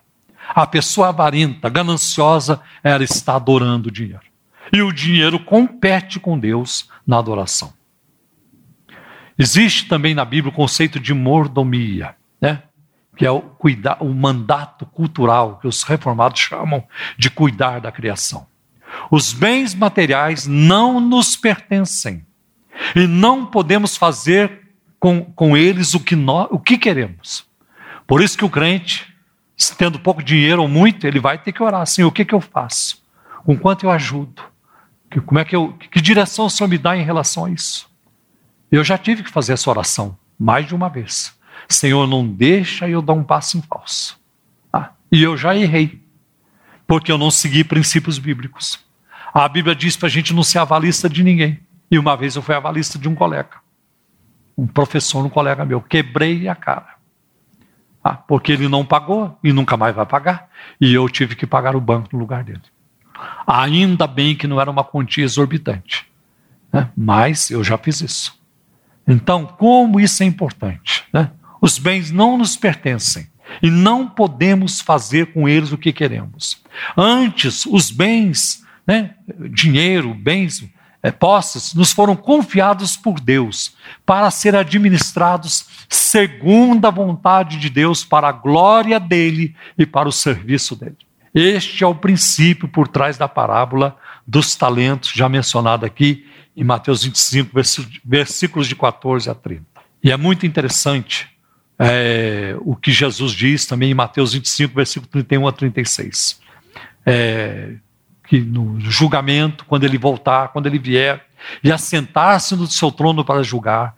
A 0.49 0.67
pessoa 0.67 1.09
avarenta, 1.09 1.69
gananciosa, 1.69 2.61
ela 2.83 3.05
está 3.05 3.37
adorando 3.37 3.89
o 3.89 3.93
dinheiro. 3.93 4.34
E 4.73 4.83
o 4.83 4.93
dinheiro 4.93 5.39
compete 5.39 6.19
com 6.19 6.39
Deus 6.39 6.89
na 7.07 7.19
adoração. 7.19 7.73
Existe 9.39 9.89
também 9.89 10.15
na 10.15 10.25
Bíblia 10.25 10.53
o 10.53 10.57
conceito 10.57 11.01
de 11.01 11.13
mordomia, 11.13 12.15
né? 12.41 12.63
que 13.17 13.27
é 13.27 13.31
o, 13.31 13.41
cuidar, 13.41 13.99
o 14.01 14.13
mandato 14.13 14.87
cultural 14.87 15.59
que 15.59 15.67
os 15.67 15.83
reformados 15.83 16.41
chamam 16.41 16.85
de 17.17 17.31
cuidar 17.31 17.81
da 17.81 17.93
criação. 17.93 18.47
Os 19.11 19.33
bens 19.33 19.75
materiais 19.75 20.47
não 20.47 21.01
nos 21.01 21.37
pertencem 21.37 22.25
e 22.95 23.07
não 23.07 23.47
podemos 23.47 23.97
fazer 23.97 24.63
com, 24.99 25.23
com 25.23 25.57
eles 25.57 25.95
o 25.95 26.01
que, 26.01 26.17
nós, 26.17 26.49
o 26.51 26.59
que 26.59 26.79
queremos. 26.79 27.45
Por 28.07 28.23
isso 28.23 28.39
que 28.39 28.45
o 28.45 28.51
crente, 28.51 29.15
tendo 29.77 29.99
pouco 29.99 30.23
dinheiro 30.23 30.63
ou 30.63 30.69
muito, 30.69 31.07
ele 31.07 31.21
vai 31.21 31.39
ter 31.39 31.53
que 31.53 31.63
orar 31.63 31.81
assim: 31.81 32.03
o 32.05 32.13
que, 32.13 32.25
que 32.25 32.35
eu 32.35 32.41
faço? 32.41 33.03
Com 33.45 33.57
quanto 33.57 33.85
eu 33.85 33.91
ajudo? 33.91 34.43
Que, 35.11 35.21
como 35.21 35.39
é 35.39 35.45
que, 35.45 35.55
eu, 35.55 35.73
que 35.73 36.01
direção 36.01 36.47
o 36.47 36.51
Senhor 36.51 36.69
me 36.69 36.79
dá 36.79 36.97
em 36.97 37.05
relação 37.05 37.45
a 37.45 37.51
isso? 37.51 37.89
Eu 38.71 38.83
já 38.83 38.99
tive 38.99 39.23
que 39.23 39.31
fazer 39.31 39.53
essa 39.53 39.71
oração 39.71 40.19
mais 40.39 40.67
de 40.67 40.75
uma 40.75 40.89
vez. 40.89 41.39
Senhor, 41.69 42.07
não 42.07 42.27
deixa 42.27 42.89
eu 42.89 43.01
dar 43.01 43.13
um 43.13 43.23
passo 43.23 43.57
em 43.57 43.63
falso. 43.63 44.19
Ah, 44.73 44.91
e 45.11 45.23
eu 45.23 45.37
já 45.37 45.55
errei, 45.55 46.03
porque 46.87 47.11
eu 47.11 47.19
não 47.19 47.31
segui 47.31 47.65
princípios 47.65 48.19
bíblicos. 48.19 48.85
A 49.33 49.49
Bíblia 49.49 49.75
diz 49.75 49.97
para 49.97 50.07
a 50.07 50.11
gente 50.11 50.33
não 50.33 50.43
ser 50.43 50.59
avalista 50.59 51.09
de 51.09 51.23
ninguém. 51.23 51.61
E 51.91 51.99
uma 51.99 52.17
vez 52.17 52.37
eu 52.37 52.43
fui 52.43 52.55
avalista 52.55 52.99
de 52.99 53.09
um 53.09 53.15
colega, 53.15 53.57
um 54.57 54.67
professor, 54.67 55.25
um 55.25 55.29
colega 55.29 55.65
meu. 55.65 55.81
Quebrei 55.81 56.49
a 56.49 56.55
cara. 56.55 56.95
Ah, 58.03 58.15
porque 58.15 58.53
ele 58.53 58.69
não 58.69 58.85
pagou 58.85 59.39
e 59.43 59.53
nunca 59.53 59.77
mais 59.77 59.95
vai 59.95 60.05
pagar. 60.05 60.49
E 60.81 60.93
eu 60.93 61.09
tive 61.09 61.35
que 61.35 61.47
pagar 61.47 61.75
o 61.75 61.81
banco 61.81 62.11
no 62.13 62.19
lugar 62.19 62.45
dele. 62.45 62.63
Ainda 63.47 64.07
bem 64.07 64.35
que 64.35 64.47
não 64.47 64.61
era 64.61 64.71
uma 64.71 64.85
quantia 64.85 65.25
exorbitante. 65.25 66.07
Né? 66.73 66.91
Mas 66.97 67.51
eu 67.51 67.63
já 67.63 67.79
fiz 67.79 68.01
isso. 68.01 68.39
Então, 69.07 69.47
como 69.47 70.01
isso 70.01 70.23
é 70.23 70.27
importante? 70.27 71.05
Né? 71.13 71.31
Os 71.61 71.79
bens 71.79 72.11
não 72.11 72.39
nos 72.39 72.57
pertencem 72.57 73.29
e 73.63 73.71
não 73.71 74.09
podemos 74.09 74.81
fazer 74.81 75.33
com 75.33 75.49
eles 75.49 75.73
o 75.73 75.79
que 75.79 75.93
queremos. 75.93 76.63
Antes, 76.97 77.67
os 77.67 77.91
bens, 77.91 78.65
né, 78.87 79.15
dinheiro, 79.51 80.15
bens, 80.15 80.65
é, 81.03 81.11
posses, 81.11 81.75
nos 81.75 81.93
foram 81.93 82.17
confiados 82.17 82.97
por 82.97 83.21
Deus 83.21 83.75
para 84.07 84.31
ser 84.31 84.57
administrados 84.57 85.67
segundo 85.89 86.87
a 86.87 86.91
vontade 86.91 87.59
de 87.59 87.69
Deus, 87.69 88.03
para 88.05 88.29
a 88.29 88.33
glória 88.33 88.99
dele 88.99 89.55
e 89.77 89.85
para 89.85 90.09
o 90.09 90.13
serviço 90.13 90.75
dele. 90.75 90.97
Este 91.35 91.83
é 91.83 91.87
o 91.87 91.95
princípio 91.95 92.69
por 92.69 92.87
trás 92.87 93.19
da 93.19 93.27
parábola 93.27 93.97
dos 94.27 94.55
talentos, 94.55 95.11
já 95.11 95.29
mencionada 95.29 95.85
aqui 95.85 96.27
em 96.57 96.63
Mateus 96.63 97.03
25, 97.03 97.51
versículos 98.05 98.69
de 98.69 98.77
14 98.77 99.29
a 99.29 99.35
30. 99.35 99.65
E 100.03 100.13
é 100.13 100.17
muito 100.17 100.47
interessante 100.47 101.29
é, 101.79 102.57
o 102.61 102.77
que 102.77 102.93
Jesus 102.93 103.33
diz 103.33 103.67
também 103.67 103.91
em 103.91 103.95
Mateus 103.95 104.33
25, 104.33 104.75
versículo 104.75 105.11
31 105.11 105.49
a 105.49 105.53
36. 105.53 106.41
É, 107.05 107.75
que 108.29 108.41
no 108.41 108.81
julgamento, 108.81 109.65
quando 109.65 109.85
ele 109.85 109.99
voltar, 109.99 110.49
quando 110.49 110.67
ele 110.67 110.79
vier, 110.79 111.27
e 111.63 111.73
assentar-se 111.73 112.55
no 112.55 112.67
seu 112.67 112.91
trono 112.91 113.25
para 113.25 113.43
julgar, 113.43 113.97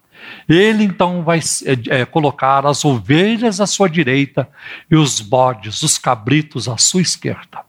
ele 0.48 0.84
então 0.84 1.22
vai 1.22 1.40
é, 1.88 2.04
colocar 2.04 2.66
as 2.66 2.84
ovelhas 2.84 3.60
à 3.60 3.66
sua 3.66 3.88
direita 3.88 4.48
e 4.90 4.96
os 4.96 5.20
bodes, 5.20 5.82
os 5.82 5.98
cabritos 5.98 6.68
à 6.68 6.76
sua 6.76 7.02
esquerda. 7.02 7.64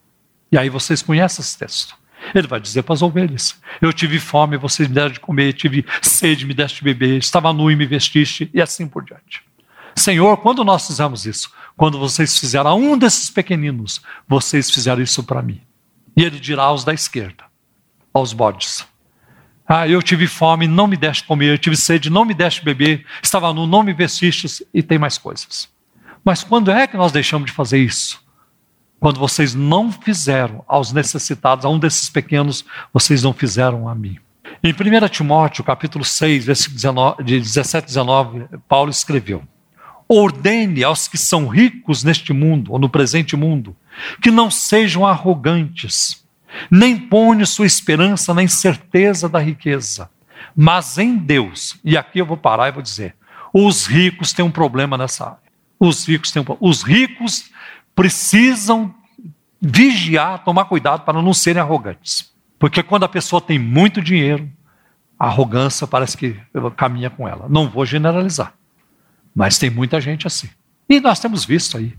E 0.52 0.58
aí 0.58 0.70
vocês 0.70 1.02
conhecem 1.02 1.42
esse 1.44 1.58
texto. 1.58 1.96
Ele 2.34 2.48
vai 2.48 2.60
dizer 2.60 2.84
para 2.84 2.94
as 2.94 3.02
ovelhas: 3.02 3.60
Eu 3.82 3.94
tive 3.94 4.20
fome, 4.20 4.58
vocês 4.58 4.88
me 4.88 4.96
deram 4.96 5.12
de 5.12 5.20
comer, 5.20 5.54
tive 5.54 5.86
sede, 6.02 6.46
me 6.46 6.54
deste 6.54 6.78
de 6.78 6.84
beber, 6.84 7.18
estava 7.18 7.54
nu 7.54 7.70
e 7.72 7.76
me 7.76 7.86
vestiste, 7.86 8.50
e 8.54 8.62
assim 8.62 8.88
por 8.88 9.04
diante. 9.04 9.44
Senhor, 9.96 10.38
quando 10.38 10.64
nós 10.64 10.86
fizemos 10.86 11.26
isso? 11.26 11.52
Quando 11.76 11.98
vocês 11.98 12.38
fizeram 12.38 12.70
a 12.70 12.76
um 12.76 12.98
desses 12.98 13.30
pequeninos, 13.30 14.02
vocês 14.28 14.70
fizeram 14.70 15.02
isso 15.02 15.24
para 15.24 15.42
mim. 15.42 15.62
E 16.16 16.24
ele 16.24 16.40
dirá 16.40 16.64
aos 16.64 16.84
da 16.84 16.94
esquerda, 16.94 17.46
aos 18.14 18.34
bodes: 18.34 18.86
Ah, 19.68 19.88
eu 19.88 20.02
tive 20.02 20.28
fome, 20.28 20.66
não 20.66 20.88
me 20.88 20.96
deste 20.96 21.26
comer, 21.26 21.52
eu 21.52 21.58
tive 21.58 21.76
sede, 21.76 22.10
não 22.10 22.24
me 22.24 22.34
deste 22.34 22.64
beber, 22.64 23.06
estava 23.22 23.54
nu, 23.54 23.68
não 23.68 23.84
me 23.84 23.94
vestistes, 23.94 24.64
e 24.74 24.82
tem 24.82 24.98
mais 24.98 25.18
coisas. 25.18 25.68
Mas 26.24 26.44
quando 26.44 26.72
é 26.72 26.88
que 26.88 26.96
nós 26.96 27.12
deixamos 27.12 27.48
de 27.48 27.52
fazer 27.52 27.78
isso? 27.78 28.26
Quando 29.00 29.20
vocês 29.20 29.54
não 29.54 29.92
fizeram 29.92 30.64
aos 30.68 30.92
necessitados, 30.92 31.66
a 31.66 31.70
um 31.70 31.78
desses 31.78 32.10
pequenos, 32.10 32.66
vocês 32.94 33.24
não 33.24 33.34
fizeram 33.34 33.88
a 33.88 33.94
mim. 33.94 34.18
Em 34.64 34.72
1 34.72 35.08
Timóteo, 35.10 35.64
capítulo 35.64 36.04
6, 36.04 36.46
versículo 36.46 37.16
de 37.24 37.40
17 37.40 37.84
e 37.84 37.88
19, 37.88 38.46
Paulo 38.68 38.90
escreveu: 38.90 39.44
Ordene 40.08 40.84
aos 40.84 41.08
que 41.08 41.18
são 41.18 41.48
ricos 41.48 42.04
neste 42.04 42.32
mundo, 42.32 42.72
ou 42.72 42.80
no 42.80 42.90
presente 42.90 43.36
mundo, 43.36 43.76
que 44.22 44.32
não 44.32 44.50
sejam 44.50 45.06
arrogantes, 45.06 46.26
nem 46.70 46.98
ponham 46.98 47.46
sua 47.46 47.66
esperança 47.66 48.34
na 48.34 48.44
incerteza 48.44 49.28
da 49.28 49.40
riqueza, 49.40 50.10
mas 50.56 50.98
em 50.98 51.18
Deus. 51.18 51.80
E 51.84 51.98
aqui 51.98 52.20
eu 52.20 52.26
vou 52.26 52.38
parar 52.38 52.68
e 52.68 52.72
vou 52.72 52.82
dizer: 52.82 53.16
os 53.54 53.86
ricos 53.86 54.34
têm 54.34 54.44
um 54.44 54.52
problema 54.52 54.98
nessa 54.98 55.26
área. 55.26 55.48
Os 55.80 56.08
ricos 56.08 56.32
têm 56.32 56.42
um 56.42 56.58
Os 56.60 56.82
ricos 56.82 57.52
precisam 57.96 58.94
vigiar, 59.62 60.44
tomar 60.44 60.66
cuidado 60.66 61.04
para 61.04 61.22
não 61.22 61.34
serem 61.34 61.62
arrogantes. 61.62 62.32
Porque 62.60 62.82
quando 62.82 63.04
a 63.04 63.10
pessoa 63.10 63.42
tem 63.42 63.60
muito 63.60 64.02
dinheiro, 64.02 64.50
a 65.20 65.28
arrogância 65.28 65.88
parece 65.88 66.18
que 66.18 66.40
caminha 66.76 67.10
com 67.10 67.28
ela. 67.28 67.48
Não 67.50 67.70
vou 67.70 67.86
generalizar, 67.86 68.54
mas 69.36 69.58
tem 69.58 69.70
muita 69.70 70.00
gente 70.00 70.28
assim. 70.28 70.50
E 70.90 71.00
nós 71.00 71.20
temos 71.20 71.44
visto 71.44 71.78
aí 71.78 71.96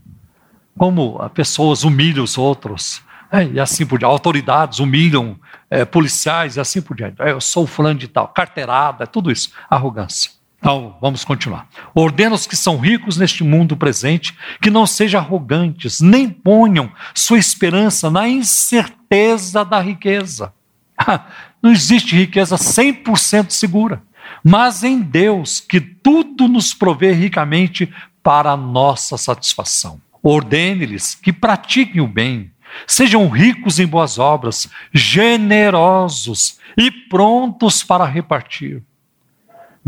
como 0.76 1.28
pessoas 1.30 1.82
humilham 1.82 2.22
os 2.22 2.38
outros, 2.38 3.02
e 3.52 3.60
assim 3.60 3.84
por 3.84 3.98
diante. 3.98 4.10
Autoridades 4.10 4.78
humilham 4.78 5.38
é, 5.70 5.84
policiais 5.84 6.56
e 6.56 6.60
assim 6.60 6.80
por 6.80 6.96
diante. 6.96 7.20
É, 7.20 7.32
eu 7.32 7.40
sou 7.40 7.66
fulano 7.66 7.98
de 7.98 8.08
tal, 8.08 8.28
carteirada, 8.28 9.06
tudo 9.06 9.30
isso, 9.30 9.52
arrogância. 9.68 10.30
Então, 10.58 10.96
vamos 11.00 11.24
continuar. 11.24 11.68
Ordena 11.94 12.34
os 12.34 12.46
que 12.46 12.56
são 12.56 12.78
ricos 12.78 13.16
neste 13.16 13.44
mundo 13.44 13.76
presente 13.76 14.36
que 14.60 14.70
não 14.70 14.86
sejam 14.86 15.20
arrogantes, 15.20 16.00
nem 16.00 16.28
ponham 16.28 16.90
sua 17.14 17.38
esperança 17.38 18.10
na 18.10 18.28
incerteza 18.28 19.64
da 19.64 19.80
riqueza. 19.80 20.52
Não 21.60 21.72
existe 21.72 22.14
riqueza 22.14 22.56
100% 22.56 23.50
segura, 23.50 24.02
mas 24.44 24.84
em 24.84 25.00
Deus, 25.00 25.58
que 25.58 25.80
tudo 25.80 26.46
nos 26.46 26.72
provê 26.72 27.12
ricamente 27.12 27.92
para 28.22 28.52
a 28.52 28.56
nossa 28.56 29.16
satisfação. 29.16 30.00
Ordene-lhes 30.22 31.14
que 31.14 31.32
pratiquem 31.32 32.00
o 32.00 32.06
bem, 32.06 32.50
sejam 32.86 33.28
ricos 33.28 33.78
em 33.78 33.86
boas 33.86 34.18
obras, 34.18 34.68
generosos 34.92 36.58
e 36.76 36.90
prontos 36.90 37.82
para 37.82 38.04
repartir 38.04 38.82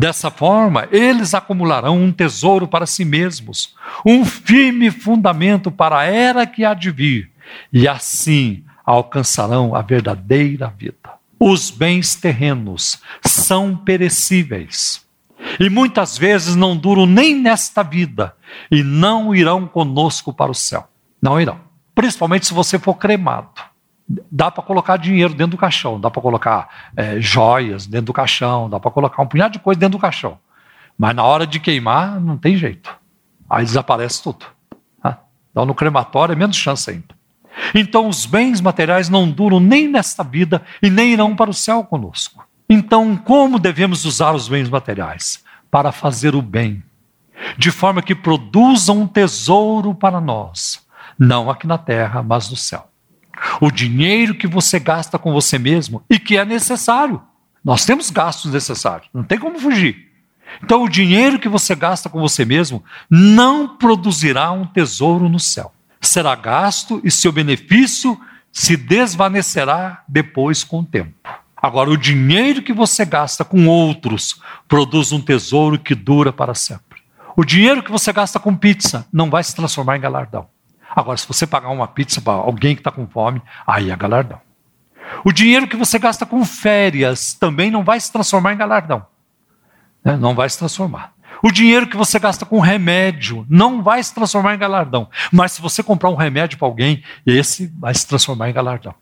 Dessa 0.01 0.31
forma, 0.31 0.89
eles 0.91 1.35
acumularão 1.35 2.03
um 2.03 2.11
tesouro 2.11 2.66
para 2.66 2.87
si 2.87 3.05
mesmos, 3.05 3.74
um 4.03 4.24
firme 4.24 4.91
fundamento 4.91 5.70
para 5.70 5.99
a 5.99 6.05
era 6.05 6.47
que 6.47 6.64
há 6.64 6.72
de 6.72 6.91
vir, 6.91 7.31
e 7.70 7.87
assim 7.87 8.64
alcançarão 8.83 9.74
a 9.74 9.83
verdadeira 9.83 10.72
vida. 10.74 11.11
Os 11.39 11.70
bens 11.70 12.14
terrenos 12.14 12.99
são 13.22 13.76
perecíveis 13.76 15.07
e 15.61 15.68
muitas 15.68 16.16
vezes 16.16 16.57
não 16.57 16.74
duram 16.74 17.05
nem 17.05 17.35
nesta 17.35 17.83
vida 17.83 18.35
e 18.70 18.83
não 18.83 19.35
irão 19.35 19.66
conosco 19.66 20.33
para 20.33 20.51
o 20.51 20.55
céu. 20.55 20.89
Não 21.20 21.39
irão. 21.39 21.61
Principalmente 22.01 22.46
se 22.46 22.55
você 22.55 22.78
for 22.78 22.94
cremado 22.94 23.51
dá 24.32 24.51
para 24.51 24.62
colocar 24.62 24.96
dinheiro 24.96 25.34
dentro 25.34 25.51
do 25.51 25.59
caixão, 25.59 26.01
dá 26.01 26.11
para 26.11 26.22
colocar 26.22 26.90
é, 26.96 27.20
joias 27.20 27.86
dentro 27.86 28.07
do 28.07 28.12
caixão, 28.14 28.70
dá 28.70 28.80
para 28.80 28.90
colocar 28.90 29.22
um 29.22 29.26
punhado 29.26 29.53
de 29.53 29.59
coisa 29.59 29.78
dentro 29.78 29.98
do 29.98 30.01
caixão. 30.01 30.38
Mas 30.96 31.14
na 31.14 31.22
hora 31.22 31.46
de 31.46 31.61
queimar, 31.61 32.18
não 32.18 32.38
tem 32.38 32.57
jeito. 32.57 32.90
Aí 33.51 33.66
desaparece 33.66 34.22
tudo. 34.22 34.46
Tá? 35.03 35.18
Então 35.51 35.66
no 35.66 35.74
crematório 35.74 36.32
é 36.32 36.36
menos 36.36 36.57
chance 36.57 36.88
ainda. 36.88 37.14
Então 37.74 38.09
os 38.09 38.24
bens 38.24 38.62
materiais 38.62 39.11
não 39.11 39.30
duram 39.30 39.61
nem 39.61 39.86
nesta 39.86 40.24
vida 40.24 40.62
e 40.82 40.88
nem 40.88 41.12
irão 41.12 41.36
para 41.36 41.51
o 41.51 41.55
céu 41.55 41.84
conosco. 41.84 42.48
Então, 42.66 43.14
como 43.14 43.59
devemos 43.59 44.07
usar 44.07 44.34
os 44.34 44.48
bens 44.48 44.70
materiais? 44.70 45.44
Para 45.70 45.92
fazer 45.92 46.34
o 46.34 46.40
bem, 46.40 46.82
de 47.59 47.70
forma 47.70 48.01
que 48.01 48.14
produzam 48.14 49.03
um 49.03 49.07
tesouro 49.07 49.94
para 49.94 50.18
nós, 50.18 50.80
não 51.21 51.51
aqui 51.51 51.66
na 51.66 51.77
terra, 51.77 52.23
mas 52.23 52.49
no 52.49 52.57
céu. 52.57 52.89
O 53.61 53.71
dinheiro 53.71 54.35
que 54.35 54.47
você 54.47 54.81
gasta 54.81 55.18
com 55.18 55.33
você 55.35 55.59
mesmo 55.59 56.03
e 56.09 56.18
que 56.18 56.39
é 56.39 56.45
necessário. 56.47 57.21
Nós 57.62 57.85
temos 57.85 58.11
gastos 58.11 58.51
necessários, 58.51 59.11
não 59.12 59.23
tem 59.23 59.39
como 59.39 59.59
fugir. 59.59 60.09
Então, 60.64 60.83
o 60.83 60.89
dinheiro 60.89 61.39
que 61.39 61.49
você 61.49 61.75
gasta 61.75 62.09
com 62.09 62.18
você 62.21 62.45
mesmo 62.45 62.83
não 63.09 63.77
produzirá 63.77 64.51
um 64.51 64.66
tesouro 64.66 65.29
no 65.29 65.39
céu. 65.39 65.73
Será 66.01 66.35
gasto 66.35 67.01
e 67.05 67.11
seu 67.11 67.31
benefício 67.31 68.18
se 68.51 68.77
desvanecerá 68.77 70.03
depois 70.09 70.64
com 70.64 70.81
o 70.81 70.85
tempo. 70.85 71.14
Agora, 71.55 71.91
o 71.91 71.97
dinheiro 71.97 72.62
que 72.62 72.73
você 72.73 73.05
gasta 73.05 73.45
com 73.45 73.68
outros 73.68 74.41
produz 74.66 75.12
um 75.12 75.21
tesouro 75.21 75.79
que 75.79 75.95
dura 75.95 76.33
para 76.33 76.55
sempre. 76.55 77.01
O 77.37 77.45
dinheiro 77.45 77.83
que 77.83 77.93
você 77.93 78.12
gasta 78.12 78.41
com 78.41 78.57
pizza 78.57 79.07
não 79.12 79.31
vai 79.31 79.45
se 79.45 79.55
transformar 79.55 79.99
em 79.99 80.01
galardão. 80.01 80.49
Agora, 80.95 81.16
se 81.16 81.26
você 81.26 81.47
pagar 81.47 81.70
uma 81.70 81.86
pizza 81.86 82.20
para 82.20 82.32
alguém 82.32 82.74
que 82.74 82.80
está 82.80 82.91
com 82.91 83.07
fome, 83.07 83.43
aí 83.66 83.91
é 83.91 83.97
galardão. 83.97 84.41
O 85.24 85.32
dinheiro 85.32 85.66
que 85.66 85.76
você 85.76 85.99
gasta 85.99 86.24
com 86.24 86.45
férias 86.45 87.34
também 87.34 87.70
não 87.70 87.84
vai 87.84 87.99
se 88.01 88.12
transformar 88.12 88.53
em 88.53 88.57
galardão. 88.57 89.07
Né? 90.05 90.16
Não 90.16 90.34
vai 90.34 90.49
se 90.49 90.59
transformar. 90.59 91.12
O 91.43 91.51
dinheiro 91.51 91.86
que 91.86 91.97
você 91.97 92.18
gasta 92.18 92.45
com 92.45 92.61
remédio 92.61 93.47
não 93.49 93.82
vai 93.82 94.03
se 94.03 94.14
transformar 94.14 94.55
em 94.55 94.59
galardão. 94.59 95.09
Mas 95.32 95.53
se 95.53 95.62
você 95.62 95.82
comprar 95.82 96.11
um 96.11 96.14
remédio 96.14 96.59
para 96.59 96.68
alguém, 96.68 97.03
esse 97.24 97.72
vai 97.78 97.95
se 97.95 98.07
transformar 98.07 98.51
em 98.51 98.53
galardão. 98.53 98.95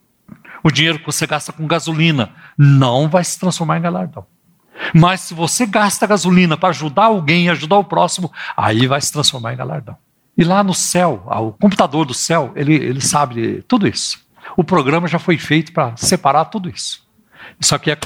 O 0.62 0.70
dinheiro 0.70 0.98
que 0.98 1.06
você 1.06 1.26
gasta 1.26 1.52
com 1.52 1.66
gasolina 1.66 2.30
não 2.56 3.08
vai 3.08 3.24
se 3.24 3.38
transformar 3.38 3.78
em 3.78 3.82
galardão. 3.82 4.26
Mas 4.94 5.22
se 5.22 5.34
você 5.34 5.66
gasta 5.66 6.06
gasolina 6.06 6.56
para 6.56 6.68
ajudar 6.68 7.06
alguém, 7.06 7.50
ajudar 7.50 7.78
o 7.78 7.84
próximo, 7.84 8.32
aí 8.56 8.86
vai 8.86 9.00
se 9.00 9.12
transformar 9.12 9.52
em 9.52 9.56
galardão. 9.56 9.96
E 10.38 10.44
lá 10.44 10.62
no 10.62 10.72
céu, 10.72 11.24
o 11.26 11.50
computador 11.50 12.06
do 12.06 12.14
céu, 12.14 12.52
ele, 12.54 12.72
ele 12.72 13.00
sabe 13.00 13.60
tudo 13.66 13.88
isso. 13.88 14.24
O 14.56 14.62
programa 14.62 15.08
já 15.08 15.18
foi 15.18 15.36
feito 15.36 15.72
para 15.72 15.96
separar 15.96 16.44
tudo 16.44 16.70
isso. 16.70 17.04
Isso 17.60 17.74
aqui, 17.74 17.90
é, 17.90 17.98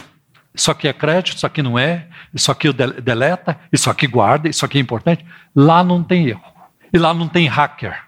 isso 0.55 0.71
aqui 0.71 0.89
é 0.89 0.95
crédito, 0.95 1.37
isso 1.37 1.47
aqui 1.47 1.63
não 1.63 1.79
é, 1.79 2.09
isso 2.33 2.51
aqui 2.51 2.73
deleta, 2.73 3.61
isso 3.71 3.91
aqui 3.91 4.07
guarda, 4.07 4.49
isso 4.49 4.65
aqui 4.65 4.79
é 4.79 4.81
importante. 4.81 5.27
Lá 5.55 5.85
não 5.85 6.03
tem 6.03 6.27
erro. 6.27 6.43
E 6.91 6.97
lá 6.97 7.13
não 7.13 7.29
tem 7.29 7.47
hacker. 7.47 8.03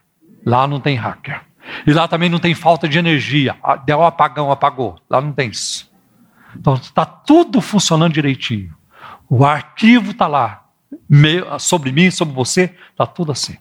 Lá 0.44 0.66
não 0.66 0.80
tem 0.80 0.96
hacker. 0.96 1.42
E 1.86 1.92
lá 1.92 2.08
também 2.08 2.30
não 2.30 2.38
tem 2.38 2.54
falta 2.54 2.88
de 2.88 2.98
energia. 2.98 3.54
Deu 3.84 3.98
um 3.98 4.04
apagão, 4.04 4.50
apagou. 4.50 4.98
Lá 5.08 5.20
não 5.20 5.32
tem 5.32 5.50
isso. 5.50 5.90
Então 6.56 6.74
está 6.74 7.04
tudo 7.04 7.60
funcionando 7.60 8.14
direitinho. 8.14 8.74
O 9.28 9.44
arquivo 9.44 10.12
está 10.12 10.26
lá. 10.26 10.64
sobre 11.58 11.92
mim, 11.92 12.10
sobre 12.10 12.34
você, 12.34 12.74
está 12.90 13.06
tudo 13.06 13.30
assim. 13.30 13.58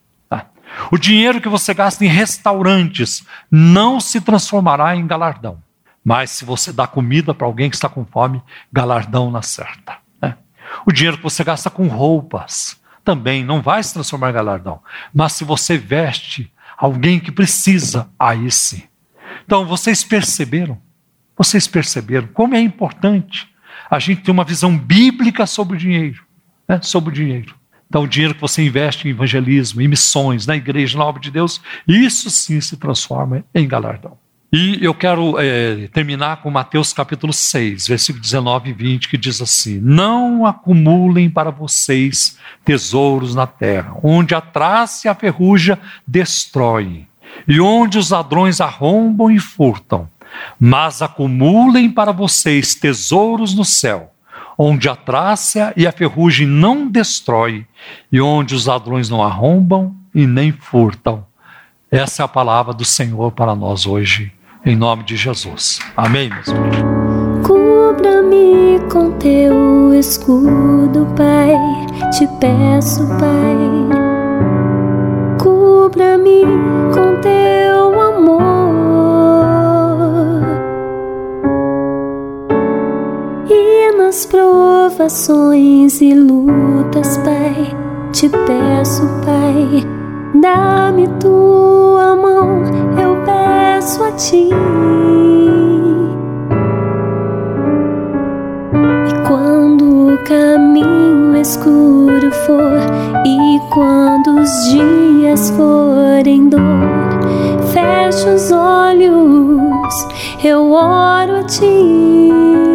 O 0.92 0.98
dinheiro 0.98 1.42
que 1.42 1.50
você 1.50 1.74
gasta 1.74 2.04
em 2.04 2.08
restaurantes 2.08 3.24
não 3.50 4.00
se 4.00 4.20
transformará 4.22 4.96
em 4.96 5.06
galardão. 5.06 5.62
Mas 6.04 6.32
se 6.32 6.44
você 6.44 6.74
dá 6.74 6.86
comida 6.86 7.34
para 7.34 7.48
alguém 7.48 7.70
que 7.70 7.76
está 7.76 7.88
com 7.88 8.06
fome, 8.06 8.42
galardão 8.72 9.32
na 9.32 9.42
certa. 9.42 9.98
Né? 10.22 10.36
O 10.86 10.92
dinheiro 10.92 11.18
que 11.18 11.24
você 11.24 11.44
gasta 11.44 11.70
com 11.70 11.88
roupas 11.88 12.82
também 13.04 13.44
não 13.44 13.62
vai 13.62 13.82
se 13.84 13.94
transformar 13.94 14.32
em 14.32 14.34
galardão. 14.34 14.82
Mas 15.14 15.34
se 15.34 15.44
você 15.44 15.78
veste 15.78 16.52
alguém 16.78 17.20
que 17.20 17.32
precisa, 17.32 18.10
aí 18.20 18.50
sim. 18.52 18.84
Então, 19.46 19.66
vocês 19.66 20.04
perceberam? 20.04 20.82
Vocês 21.38 21.68
perceberam 21.68 22.28
como 22.28 22.56
é 22.56 22.60
importante 22.60 23.54
a 23.90 24.00
gente 24.00 24.22
ter 24.22 24.32
uma 24.32 24.44
visão 24.44 24.78
bíblica 24.78 25.46
sobre 25.46 25.76
o 25.76 25.80
dinheiro, 25.80 26.24
né? 26.68 26.80
sobre 26.82 27.10
o 27.10 27.14
dinheiro. 27.14 27.56
Então, 27.94 28.02
o 28.02 28.08
dinheiro 28.08 28.34
que 28.34 28.42
você 28.42 28.66
investe 28.66 29.08
em 29.08 29.12
evangelismo, 29.12 29.80
em 29.80 29.88
missões, 29.88 30.48
na 30.48 30.56
igreja, 30.56 30.98
na 30.98 31.06
obra 31.06 31.22
de 31.22 31.30
Deus, 31.30 31.62
isso 31.88 32.28
sim 32.32 32.60
se 32.60 32.76
transforma 32.76 33.44
em 33.54 33.68
galardão. 33.68 34.18
E 34.52 34.84
eu 34.84 34.96
quero 34.96 35.40
é, 35.40 35.88
terminar 35.94 36.42
com 36.42 36.50
Mateus 36.50 36.92
capítulo 36.92 37.32
6, 37.32 37.88
versículo 37.88 38.20
19 38.20 38.72
e 38.72 38.74
20, 38.74 39.10
que 39.10 39.16
diz 39.16 39.40
assim: 39.40 39.80
Não 39.80 40.44
acumulem 40.44 41.30
para 41.30 41.52
vocês 41.52 42.40
tesouros 42.66 43.36
na 43.36 43.46
terra, 43.46 43.96
onde 44.04 44.34
a 44.34 44.42
traça 44.42 45.08
e 45.08 45.10
a 45.10 45.14
ferrugem 45.14 45.78
destroem, 46.08 47.08
e 47.48 47.62
onde 47.62 48.00
os 48.00 48.10
ladrões 48.10 48.60
arrombam 48.60 49.30
e 49.30 49.38
furtam, 49.38 50.10
mas 50.60 51.04
acumulem 51.04 51.92
para 51.92 52.12
vocês 52.12 52.74
tesouros 52.74 53.54
no 53.54 53.64
céu, 53.64 54.13
onde 54.58 54.90
a 54.90 54.96
traça 54.96 55.74
e 55.76 55.88
a 55.88 55.92
ferrugem 55.92 56.48
não 56.48 56.88
destrói, 56.88 57.66
e 58.12 58.22
onde 58.22 58.56
os 58.56 58.66
ladrões 58.66 59.10
não 59.10 59.24
arrombam 59.24 59.96
e 60.14 60.26
nem 60.26 60.52
furtam. 60.52 61.26
Essa 61.92 62.24
é 62.24 62.26
a 62.26 62.28
palavra 62.28 62.74
do 62.74 62.86
Senhor 62.86 63.32
para 63.32 63.56
nós 63.56 63.86
hoje 63.86 64.32
em 64.66 64.76
nome 64.76 65.04
de 65.04 65.16
Jesus. 65.16 65.80
Amém, 65.96 66.30
meus 66.30 66.48
irmãos. 66.48 66.76
Cubra-me 67.46 68.80
com 68.92 69.12
teu 69.18 69.94
escudo, 69.94 71.08
Pai, 71.18 71.54
te 72.12 72.28
peço, 72.40 73.06
Pai. 73.20 73.58
Cubra-me 75.38 76.44
com 76.94 77.20
teu 77.22 78.02
amor. 78.02 78.53
Nas 84.14 84.28
provações 84.28 86.00
e 86.00 86.14
lutas, 86.14 87.18
Pai, 87.18 87.76
te 88.12 88.30
peço, 88.30 89.02
Pai, 89.26 89.84
dá-me 90.40 91.08
tua 91.20 92.16
mão, 92.16 92.62
eu 93.02 93.18
peço 93.26 94.04
a 94.04 94.12
ti. 94.12 94.50
E 99.10 99.28
quando 99.28 100.14
o 100.14 100.18
caminho 100.26 101.36
escuro 101.36 102.32
for, 102.46 102.80
e 103.26 103.60
quando 103.74 104.40
os 104.40 104.70
dias 104.70 105.50
forem 105.58 106.50
dor, 106.50 106.62
fecho 107.74 108.30
os 108.30 108.52
olhos, 108.52 110.08
eu 110.44 110.72
oro 110.72 111.38
a 111.38 111.44
ti. 111.46 112.73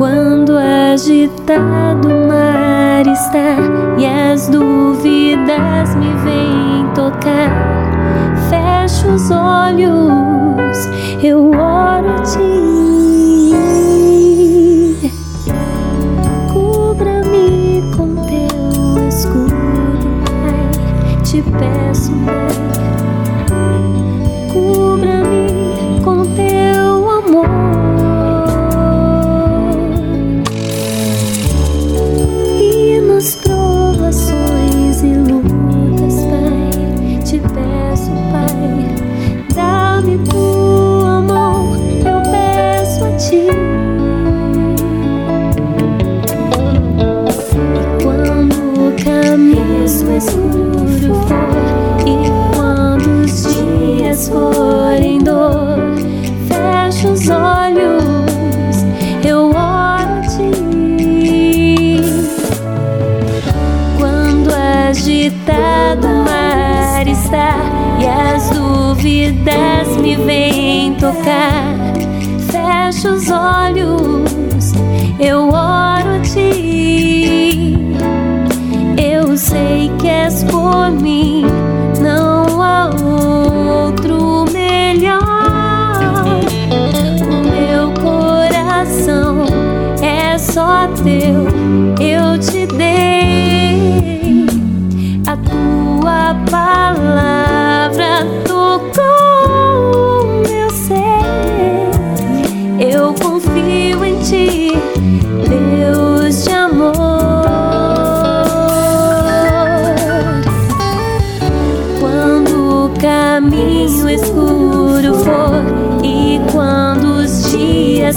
Quando 0.00 0.56
agitado 0.56 2.08
o 2.08 2.26
mar 2.26 3.06
está 3.06 3.58
e 3.98 4.06
as 4.06 4.48
dúvidas 4.48 5.94
me 5.94 6.10
vêm 6.24 6.86
tocar 6.94 7.50
fecho 8.48 9.08
os 9.08 9.30
olhos, 9.30 10.88
eu 11.22 11.50
oro 11.50 12.14
a 12.14 12.22
ti. 12.22 13.52
Cubra-me 16.50 17.82
com 17.94 18.14
teu 18.24 19.06
escudo, 19.06 19.54
te 21.22 21.42
peço, 21.42 22.10
Pai. 22.24 22.99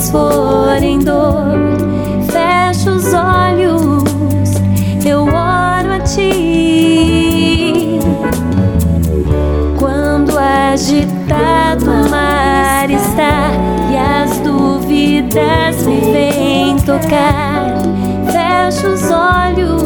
Dias 0.04 0.10
forem 0.10 0.99
dor, 0.99 1.54
os 2.86 3.14
olhos, 3.14 4.04
eu 5.06 5.24
oro 5.24 5.93
a 5.93 5.99
ti. 5.99 7.99
Quando 9.80 10.38
agitado 10.38 11.89
o 11.89 12.10
mar 12.10 12.89
está 12.89 13.51
e 13.91 13.97
as 13.97 14.39
dúvidas 14.39 15.86
me 15.86 16.01
vêm 16.12 16.76
tocar, 16.78 17.78
fecho 18.32 18.88
os 18.88 19.10
olhos, 19.10 19.82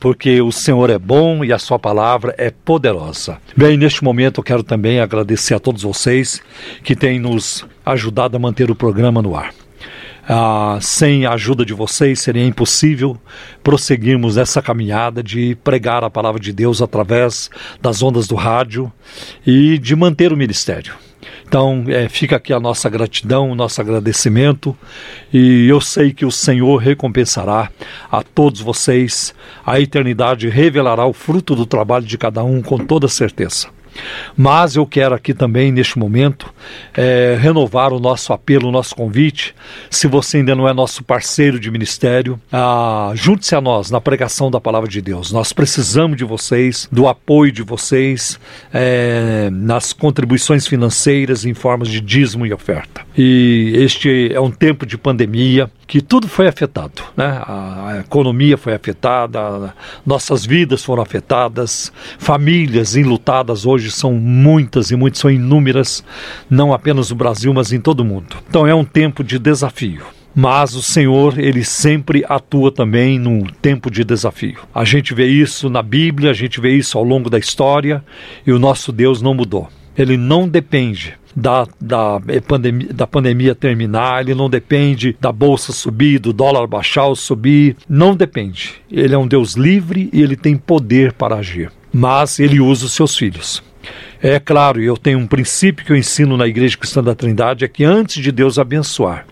porque 0.00 0.40
o 0.40 0.50
Senhor 0.50 0.88
é 0.88 0.98
bom 0.98 1.44
e 1.44 1.52
a 1.52 1.58
sua 1.58 1.78
palavra 1.78 2.34
é 2.38 2.50
poderosa. 2.50 3.36
Bem, 3.54 3.76
neste 3.76 4.02
momento 4.02 4.40
eu 4.40 4.44
quero 4.44 4.62
também 4.62 4.98
agradecer 4.98 5.52
a 5.52 5.60
todos 5.60 5.82
vocês 5.82 6.40
que 6.82 6.96
têm 6.96 7.18
nos 7.18 7.66
ajudado 7.84 8.34
a 8.34 8.40
manter 8.40 8.70
o 8.70 8.74
programa 8.74 9.20
no 9.20 9.36
ar. 9.36 9.52
Ah, 10.26 10.78
sem 10.80 11.26
a 11.26 11.32
ajuda 11.32 11.66
de 11.66 11.74
vocês 11.74 12.20
seria 12.20 12.46
impossível 12.46 13.18
prosseguirmos 13.62 14.38
essa 14.38 14.62
caminhada 14.62 15.22
de 15.22 15.54
pregar 15.62 16.02
a 16.02 16.08
palavra 16.08 16.40
de 16.40 16.52
Deus 16.52 16.80
através 16.80 17.50
das 17.78 18.02
ondas 18.02 18.26
do 18.26 18.36
rádio 18.36 18.90
e 19.46 19.76
de 19.76 19.94
manter 19.94 20.32
o 20.32 20.36
ministério. 20.36 20.94
Então, 21.52 21.84
eh, 21.86 22.08
fica 22.08 22.36
aqui 22.36 22.50
a 22.50 22.58
nossa 22.58 22.88
gratidão, 22.88 23.50
o 23.50 23.54
nosso 23.54 23.78
agradecimento, 23.78 24.74
e 25.30 25.68
eu 25.68 25.82
sei 25.82 26.10
que 26.10 26.24
o 26.24 26.30
Senhor 26.30 26.78
recompensará 26.78 27.70
a 28.10 28.22
todos 28.22 28.62
vocês, 28.62 29.34
a 29.62 29.78
eternidade 29.78 30.48
revelará 30.48 31.04
o 31.04 31.12
fruto 31.12 31.54
do 31.54 31.66
trabalho 31.66 32.06
de 32.06 32.16
cada 32.16 32.42
um 32.42 32.62
com 32.62 32.78
toda 32.78 33.06
certeza. 33.06 33.68
Mas 34.36 34.76
eu 34.76 34.86
quero 34.86 35.14
aqui 35.14 35.34
também, 35.34 35.70
neste 35.70 35.98
momento, 35.98 36.52
eh, 36.94 37.36
renovar 37.40 37.92
o 37.92 38.00
nosso 38.00 38.32
apelo, 38.32 38.68
o 38.68 38.72
nosso 38.72 38.94
convite. 38.94 39.54
Se 39.90 40.06
você 40.06 40.38
ainda 40.38 40.54
não 40.54 40.68
é 40.68 40.72
nosso 40.72 41.02
parceiro 41.02 41.58
de 41.58 41.70
ministério, 41.70 42.40
ah, 42.50 43.12
junte-se 43.14 43.54
a 43.54 43.60
nós 43.60 43.90
na 43.90 44.00
pregação 44.00 44.50
da 44.50 44.60
palavra 44.60 44.88
de 44.88 45.00
Deus. 45.00 45.32
Nós 45.32 45.52
precisamos 45.52 46.16
de 46.16 46.24
vocês, 46.24 46.88
do 46.90 47.06
apoio 47.06 47.52
de 47.52 47.62
vocês 47.62 48.38
eh, 48.72 49.48
nas 49.52 49.92
contribuições 49.92 50.66
financeiras 50.66 51.44
em 51.44 51.54
formas 51.54 51.88
de 51.88 52.00
dízimo 52.00 52.46
e 52.46 52.52
oferta. 52.52 53.02
E 53.16 53.72
este 53.76 54.32
é 54.32 54.40
um 54.40 54.50
tempo 54.50 54.86
de 54.86 54.96
pandemia 54.96 55.70
que 55.92 56.00
tudo 56.00 56.26
foi 56.26 56.48
afetado, 56.48 57.02
né? 57.14 57.42
A, 57.42 57.88
a 57.88 58.00
economia 58.00 58.56
foi 58.56 58.72
afetada, 58.72 59.74
nossas 60.06 60.46
vidas 60.46 60.82
foram 60.82 61.02
afetadas, 61.02 61.92
famílias 62.18 62.96
enlutadas 62.96 63.66
hoje 63.66 63.90
são 63.90 64.14
muitas 64.14 64.90
e 64.90 64.96
muitas, 64.96 65.20
são 65.20 65.30
inúmeras, 65.30 66.02
não 66.48 66.72
apenas 66.72 67.10
no 67.10 67.16
Brasil, 67.16 67.52
mas 67.52 67.74
em 67.74 67.78
todo 67.78 68.00
o 68.00 68.04
mundo. 68.06 68.38
Então 68.48 68.66
é 68.66 68.74
um 68.74 68.86
tempo 68.86 69.22
de 69.22 69.38
desafio. 69.38 70.02
Mas 70.34 70.74
o 70.74 70.80
Senhor, 70.80 71.38
ele 71.38 71.62
sempre 71.62 72.24
atua 72.26 72.72
também 72.72 73.18
num 73.18 73.42
tempo 73.60 73.90
de 73.90 74.02
desafio. 74.02 74.60
A 74.74 74.86
gente 74.86 75.12
vê 75.12 75.26
isso 75.26 75.68
na 75.68 75.82
Bíblia, 75.82 76.30
a 76.30 76.34
gente 76.34 76.58
vê 76.58 76.74
isso 76.74 76.96
ao 76.96 77.04
longo 77.04 77.28
da 77.28 77.38
história, 77.38 78.02
e 78.46 78.50
o 78.50 78.58
nosso 78.58 78.92
Deus 78.92 79.20
não 79.20 79.34
mudou. 79.34 79.68
Ele 79.94 80.16
não 80.16 80.48
depende 80.48 81.18
da, 81.34 81.66
da, 81.80 82.20
pandemia, 82.46 82.88
da 82.92 83.06
pandemia 83.06 83.54
terminar, 83.54 84.22
ele 84.22 84.34
não 84.34 84.48
depende 84.48 85.16
da 85.20 85.32
bolsa 85.32 85.72
subir, 85.72 86.18
do 86.18 86.32
dólar 86.32 86.66
baixar 86.66 87.06
ou 87.06 87.16
subir, 87.16 87.76
não 87.88 88.14
depende. 88.14 88.74
Ele 88.90 89.14
é 89.14 89.18
um 89.18 89.26
Deus 89.26 89.54
livre 89.54 90.10
e 90.12 90.22
ele 90.22 90.36
tem 90.36 90.56
poder 90.56 91.12
para 91.12 91.36
agir, 91.36 91.70
mas 91.92 92.38
ele 92.38 92.60
usa 92.60 92.86
os 92.86 92.92
seus 92.92 93.16
filhos. 93.16 93.62
É 94.22 94.38
claro, 94.38 94.80
eu 94.80 94.96
tenho 94.96 95.18
um 95.18 95.26
princípio 95.26 95.84
que 95.84 95.90
eu 95.90 95.96
ensino 95.96 96.36
na 96.36 96.46
Igreja 96.46 96.76
Cristã 96.76 97.02
da 97.02 97.14
Trindade, 97.14 97.64
é 97.64 97.68
que 97.68 97.82
antes 97.82 98.22
de 98.22 98.30
Deus 98.30 98.56
abençoar 98.56 99.26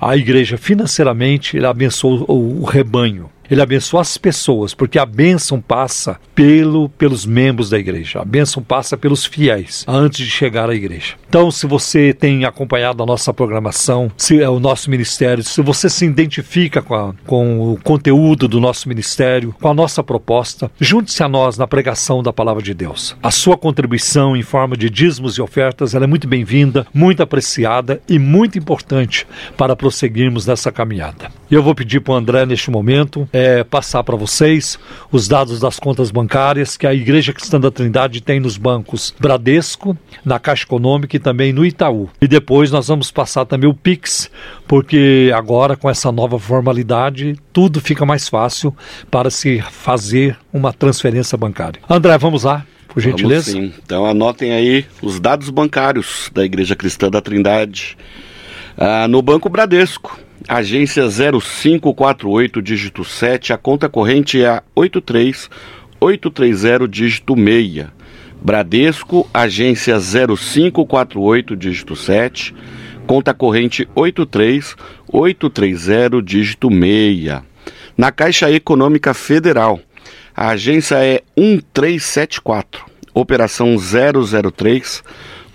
a 0.00 0.16
igreja 0.16 0.58
financeiramente, 0.58 1.56
ele 1.56 1.66
abençoa 1.66 2.24
o 2.28 2.64
rebanho. 2.64 3.30
Ele 3.54 3.62
abençoa 3.62 4.00
as 4.00 4.18
pessoas, 4.18 4.74
porque 4.74 4.98
a 4.98 5.06
bênção 5.06 5.60
passa 5.60 6.18
pelo, 6.34 6.88
pelos 6.88 7.24
membros 7.24 7.70
da 7.70 7.78
igreja. 7.78 8.20
A 8.20 8.24
bênção 8.24 8.60
passa 8.60 8.96
pelos 8.96 9.24
fiéis 9.24 9.84
antes 9.86 10.26
de 10.26 10.30
chegar 10.32 10.68
à 10.68 10.74
igreja. 10.74 11.14
Então, 11.28 11.52
se 11.52 11.64
você 11.64 12.12
tem 12.12 12.44
acompanhado 12.44 13.00
a 13.00 13.06
nossa 13.06 13.32
programação, 13.32 14.10
se 14.16 14.42
é 14.42 14.48
o 14.48 14.58
nosso 14.58 14.90
ministério, 14.90 15.44
se 15.44 15.62
você 15.62 15.88
se 15.88 16.04
identifica 16.04 16.82
com, 16.82 16.96
a, 16.96 17.14
com 17.24 17.72
o 17.72 17.78
conteúdo 17.80 18.48
do 18.48 18.58
nosso 18.58 18.88
ministério, 18.88 19.54
com 19.60 19.68
a 19.68 19.74
nossa 19.74 20.02
proposta, 20.02 20.68
junte-se 20.80 21.22
a 21.22 21.28
nós 21.28 21.56
na 21.56 21.68
pregação 21.68 22.24
da 22.24 22.32
palavra 22.32 22.60
de 22.60 22.74
Deus. 22.74 23.16
A 23.22 23.30
sua 23.30 23.56
contribuição 23.56 24.36
em 24.36 24.42
forma 24.42 24.76
de 24.76 24.90
dízimos 24.90 25.38
e 25.38 25.40
ofertas 25.40 25.94
ela 25.94 26.06
é 26.06 26.08
muito 26.08 26.26
bem-vinda, 26.26 26.88
muito 26.92 27.22
apreciada 27.22 28.00
e 28.08 28.18
muito 28.18 28.58
importante 28.58 29.28
para 29.56 29.76
prosseguirmos 29.76 30.44
nessa 30.44 30.72
caminhada. 30.72 31.30
E 31.54 31.56
eu 31.56 31.62
vou 31.62 31.72
pedir 31.72 32.00
para 32.00 32.14
o 32.14 32.16
André, 32.16 32.44
neste 32.44 32.68
momento, 32.68 33.28
é, 33.32 33.62
passar 33.62 34.02
para 34.02 34.16
vocês 34.16 34.76
os 35.12 35.28
dados 35.28 35.60
das 35.60 35.78
contas 35.78 36.10
bancárias 36.10 36.76
que 36.76 36.84
a 36.84 36.92
Igreja 36.92 37.32
Cristã 37.32 37.60
da 37.60 37.70
Trindade 37.70 38.20
tem 38.20 38.40
nos 38.40 38.56
bancos 38.56 39.14
Bradesco, 39.20 39.96
na 40.24 40.40
Caixa 40.40 40.64
Econômica 40.64 41.14
e 41.14 41.20
também 41.20 41.52
no 41.52 41.64
Itaú. 41.64 42.10
E 42.20 42.26
depois 42.26 42.72
nós 42.72 42.88
vamos 42.88 43.12
passar 43.12 43.44
também 43.44 43.70
o 43.70 43.72
Pix, 43.72 44.28
porque 44.66 45.30
agora 45.32 45.76
com 45.76 45.88
essa 45.88 46.10
nova 46.10 46.40
formalidade 46.40 47.36
tudo 47.52 47.80
fica 47.80 48.04
mais 48.04 48.28
fácil 48.28 48.76
para 49.08 49.30
se 49.30 49.62
fazer 49.70 50.36
uma 50.52 50.72
transferência 50.72 51.38
bancária. 51.38 51.80
André, 51.88 52.18
vamos 52.18 52.42
lá, 52.42 52.66
por 52.88 53.00
gentileza. 53.00 53.52
Vamos 53.52 53.74
sim. 53.74 53.80
Então 53.80 54.04
anotem 54.04 54.50
aí 54.50 54.84
os 55.00 55.20
dados 55.20 55.50
bancários 55.50 56.32
da 56.34 56.44
Igreja 56.44 56.74
Cristã 56.74 57.08
da 57.08 57.20
Trindade. 57.20 57.96
Ah, 58.76 59.06
no 59.06 59.22
Banco 59.22 59.48
Bradesco, 59.48 60.18
agência 60.48 61.06
0548, 61.08 62.62
dígito 62.62 63.04
7, 63.04 63.52
a 63.52 63.58
conta 63.58 63.88
corrente 63.88 64.42
é 64.42 64.48
a 64.48 64.60
83830, 64.74 66.88
dígito 66.88 67.34
6. 67.34 67.86
Bradesco, 68.42 69.30
agência 69.32 69.96
0548, 69.98 71.56
dígito 71.56 71.94
7, 71.96 72.54
conta 73.06 73.32
corrente 73.32 73.88
83830, 73.94 76.20
dígito 76.22 76.68
6. 76.70 77.40
Na 77.96 78.12
Caixa 78.12 78.50
Econômica 78.50 79.14
Federal, 79.14 79.80
a 80.36 80.50
agência 80.50 80.96
é 80.96 81.22
1374, 81.36 82.84
operação 83.14 83.76
003, 83.78 85.02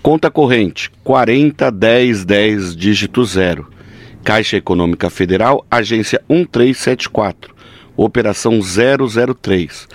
conta 0.02 0.30
corrente 0.30 0.90
401010, 1.04 2.74
dígito 2.74 3.22
0. 3.24 3.79
Caixa 4.24 4.56
Econômica 4.56 5.08
Federal, 5.08 5.64
agência 5.70 6.20
1374, 6.28 7.54
operação 7.96 8.58
003. 8.60 9.86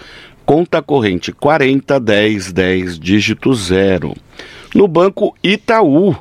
Conta 0.46 0.82
corrente 0.82 1.32
401010, 1.32 3.00
dígito 3.00 3.54
0. 3.54 4.16
No 4.74 4.88
Banco 4.88 5.36
Itaú, 5.44 6.16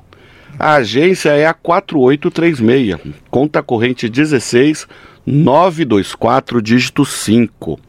a 0.58 0.74
agência 0.74 1.30
é 1.30 1.46
a 1.46 1.54
4836, 1.54 2.96
conta 3.30 3.62
corrente 3.62 4.08
16924, 4.08 6.60
dígito 6.62 7.04
5. 7.04 7.80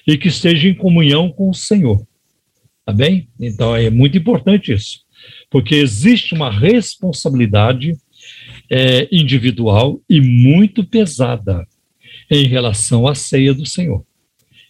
e 0.07 0.17
que 0.17 0.27
estejam 0.27 0.69
em 0.69 0.75
comunhão 0.75 1.31
com 1.31 1.49
o 1.49 1.53
Senhor. 1.53 2.05
Tá 2.85 2.93
bem? 2.93 3.27
Então 3.39 3.75
é 3.75 3.89
muito 3.89 4.17
importante 4.17 4.73
isso, 4.73 5.01
porque 5.49 5.75
existe 5.75 6.33
uma 6.33 6.51
responsabilidade 6.51 7.95
é, 8.69 9.07
individual 9.11 10.01
e 10.09 10.19
muito 10.19 10.83
pesada 10.83 11.67
em 12.29 12.47
relação 12.47 13.07
à 13.07 13.13
ceia 13.13 13.53
do 13.53 13.65
Senhor. 13.65 14.03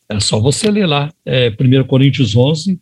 É 0.09 0.19
só 0.19 0.39
você 0.39 0.69
ler 0.69 0.87
lá, 0.87 1.13
é, 1.25 1.49
1 1.49 1.83
Coríntios 1.85 2.35
11, 2.35 2.77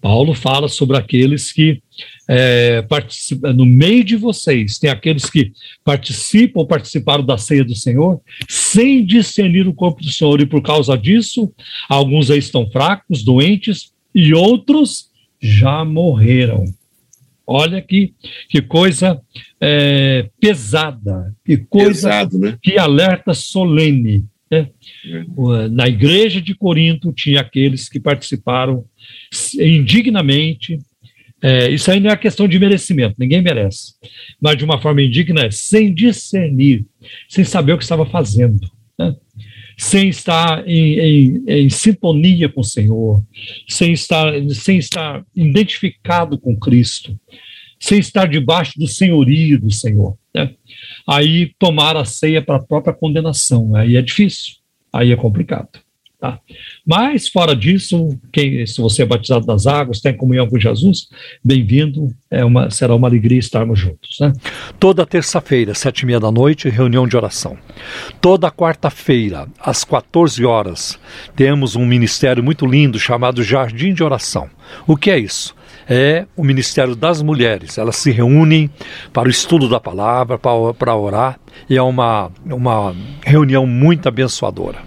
Paulo 0.00 0.34
fala 0.34 0.68
sobre 0.68 0.96
aqueles 0.96 1.52
que 1.52 1.82
é, 2.28 2.82
participam, 2.82 3.52
no 3.52 3.64
meio 3.64 4.04
de 4.04 4.16
vocês, 4.16 4.78
tem 4.78 4.90
aqueles 4.90 5.30
que 5.30 5.52
participam 5.84 6.60
ou 6.60 6.66
participaram 6.66 7.24
da 7.24 7.38
ceia 7.38 7.64
do 7.64 7.74
Senhor 7.74 8.20
sem 8.48 9.04
discernir 9.04 9.66
o 9.66 9.74
corpo 9.74 10.02
do 10.02 10.10
Senhor, 10.10 10.40
e 10.40 10.46
por 10.46 10.62
causa 10.62 10.96
disso, 10.96 11.52
alguns 11.88 12.30
aí 12.30 12.38
estão 12.38 12.70
fracos, 12.70 13.22
doentes, 13.22 13.92
e 14.14 14.32
outros 14.34 15.10
já 15.40 15.84
morreram. 15.84 16.64
Olha 17.46 17.80
que, 17.80 18.12
que 18.48 18.60
coisa 18.60 19.20
é, 19.60 20.28
pesada, 20.40 21.32
que 21.44 21.58
coisa 21.58 22.08
Pesado, 22.08 22.38
né? 22.38 22.58
que 22.60 22.76
alerta 22.76 23.32
solene. 23.34 24.24
Né? 24.50 24.68
É. 25.04 25.68
Na 25.68 25.88
igreja 25.88 26.40
de 26.40 26.54
Corinto 26.54 27.12
tinha 27.12 27.40
aqueles 27.40 27.88
que 27.88 28.00
participaram 28.00 28.84
indignamente. 29.54 30.78
É, 31.42 31.68
isso 31.70 31.90
aí 31.90 32.00
não 32.00 32.10
é 32.10 32.16
questão 32.16 32.48
de 32.48 32.58
merecimento, 32.58 33.16
ninguém 33.18 33.42
merece. 33.42 33.94
Mas 34.40 34.56
de 34.56 34.64
uma 34.64 34.80
forma 34.80 35.02
indigna, 35.02 35.50
sem 35.50 35.92
discernir, 35.92 36.84
sem 37.28 37.44
saber 37.44 37.72
o 37.72 37.78
que 37.78 37.84
estava 37.84 38.06
fazendo. 38.06 38.70
Né? 38.98 39.14
sem 39.78 40.08
estar 40.08 40.66
em, 40.66 40.98
em, 40.98 41.44
em, 41.46 41.70
sintonia 41.70 42.48
com 42.48 42.62
o 42.62 42.64
Senhor, 42.64 43.22
sem 43.68 43.92
estar, 43.92 44.32
sem 44.50 44.78
estar 44.78 45.22
identificado 45.34 46.38
com 46.38 46.58
Cristo, 46.58 47.18
sem 47.78 47.98
estar 47.98 48.26
debaixo 48.26 48.72
do 48.78 48.88
senhorio 48.88 49.60
do 49.60 49.70
Senhor. 49.70 50.16
Né? 50.36 50.50
Aí 51.08 51.54
tomar 51.58 51.96
a 51.96 52.04
ceia 52.04 52.42
para 52.42 52.56
a 52.56 52.62
própria 52.62 52.92
condenação, 52.92 53.74
aí 53.74 53.96
é 53.96 54.02
difícil, 54.02 54.56
aí 54.92 55.10
é 55.10 55.16
complicado. 55.16 55.68
Tá? 56.18 56.38
Mas, 56.86 57.28
fora 57.28 57.54
disso, 57.54 58.08
quem, 58.32 58.66
se 58.66 58.80
você 58.80 59.02
é 59.02 59.06
batizado 59.06 59.46
nas 59.46 59.66
águas, 59.66 60.00
tem 60.00 60.16
comunhão 60.16 60.48
com 60.48 60.58
Jesus, 60.58 61.08
bem-vindo, 61.44 62.08
é 62.30 62.44
uma, 62.44 62.70
será 62.70 62.94
uma 62.94 63.06
alegria 63.06 63.38
estarmos 63.38 63.78
juntos. 63.78 64.18
Né? 64.20 64.32
Toda 64.78 65.06
terça-feira, 65.06 65.74
sete 65.74 66.00
e 66.00 66.06
meia 66.06 66.20
da 66.20 66.30
noite, 66.30 66.68
reunião 66.68 67.06
de 67.06 67.16
oração. 67.16 67.56
Toda 68.20 68.50
quarta-feira, 68.50 69.46
às 69.58 69.84
14 69.84 70.44
horas, 70.44 70.98
temos 71.34 71.76
um 71.76 71.84
ministério 71.84 72.42
muito 72.42 72.66
lindo 72.66 72.98
chamado 72.98 73.42
Jardim 73.42 73.92
de 73.92 74.02
Oração. 74.02 74.48
O 74.86 74.96
que 74.96 75.10
é 75.10 75.18
isso? 75.18 75.54
É 75.88 76.26
o 76.36 76.44
Ministério 76.44 76.96
das 76.96 77.22
Mulheres. 77.22 77.78
Elas 77.78 77.96
se 77.96 78.10
reúnem 78.10 78.70
para 79.12 79.28
o 79.28 79.30
estudo 79.30 79.68
da 79.68 79.78
palavra, 79.78 80.38
para, 80.38 80.96
orar, 80.96 81.38
e 81.68 81.76
é 81.76 81.82
uma, 81.82 82.30
uma 82.44 82.94
reunião 83.24 83.66
muito 83.66 84.08
abençoadora. 84.08 84.78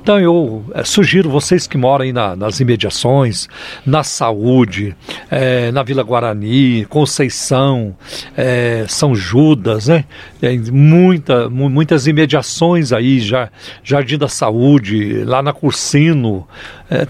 Então 0.00 0.18
eu 0.18 0.64
é, 0.74 0.84
sugiro 0.84 1.30
vocês 1.30 1.66
que 1.66 1.76
moram 1.76 2.04
aí 2.04 2.12
na, 2.12 2.34
nas 2.36 2.60
imediações, 2.60 3.48
na 3.84 4.02
saúde, 4.02 4.94
é, 5.30 5.70
na 5.72 5.82
Vila 5.82 6.02
Guarani, 6.02 6.84
Conceição, 6.86 7.96
é, 8.36 8.84
São 8.88 9.14
Judas, 9.14 9.88
né? 9.88 10.04
Tem 10.40 10.58
muita, 10.70 11.48
muitas 11.48 12.06
imediações 12.06 12.92
aí, 12.92 13.20
já, 13.20 13.50
Jardim 13.82 14.18
da 14.18 14.28
Saúde, 14.28 15.24
lá 15.24 15.42
na 15.42 15.52
Cursino, 15.52 16.46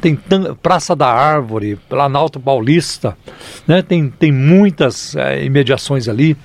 tem 0.01 0.19
Praça 0.63 0.97
da 0.97 1.09
Árvore, 1.09 1.79
lá 1.91 2.09
na 2.09 2.19
Alto 2.19 2.41
Paulista, 2.41 3.17
né? 3.67 3.83
tem, 3.83 4.09
tem 4.09 4.33
muitas 4.33 5.15
imediações 5.45 6.09
ali. 6.09 6.37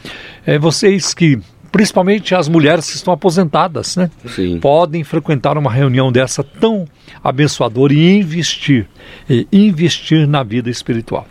vocês 0.60 1.14
que 1.14 1.40
principalmente 1.74 2.36
as 2.36 2.48
mulheres 2.48 2.92
que 2.92 2.96
estão 2.96 3.12
aposentadas, 3.12 3.98
né? 3.98 4.10
Sim. 4.28 4.60
Podem 4.60 5.04
frequentar 5.04 5.58
uma 5.58 5.72
reunião 5.72 6.12
dessa 6.12 6.44
tão 6.44 6.88
abençoadora 7.22 7.92
e 7.92 8.20
investir, 8.20 8.88
e 9.28 9.48
investir 9.52 10.28
na 10.28 10.44
vida 10.44 10.70
espiritual. 10.70 11.28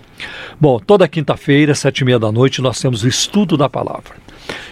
Bom, 0.61 0.81
toda 0.81 1.07
quinta-feira, 1.07 1.77
sete 1.77 2.01
e 2.01 2.05
meia 2.05 2.19
da 2.19 2.33
noite, 2.33 2.61
nós 2.61 2.81
temos 2.81 3.05
o 3.05 3.09
estudo 3.09 3.57
da 3.57 3.69
palavra. 3.69 4.15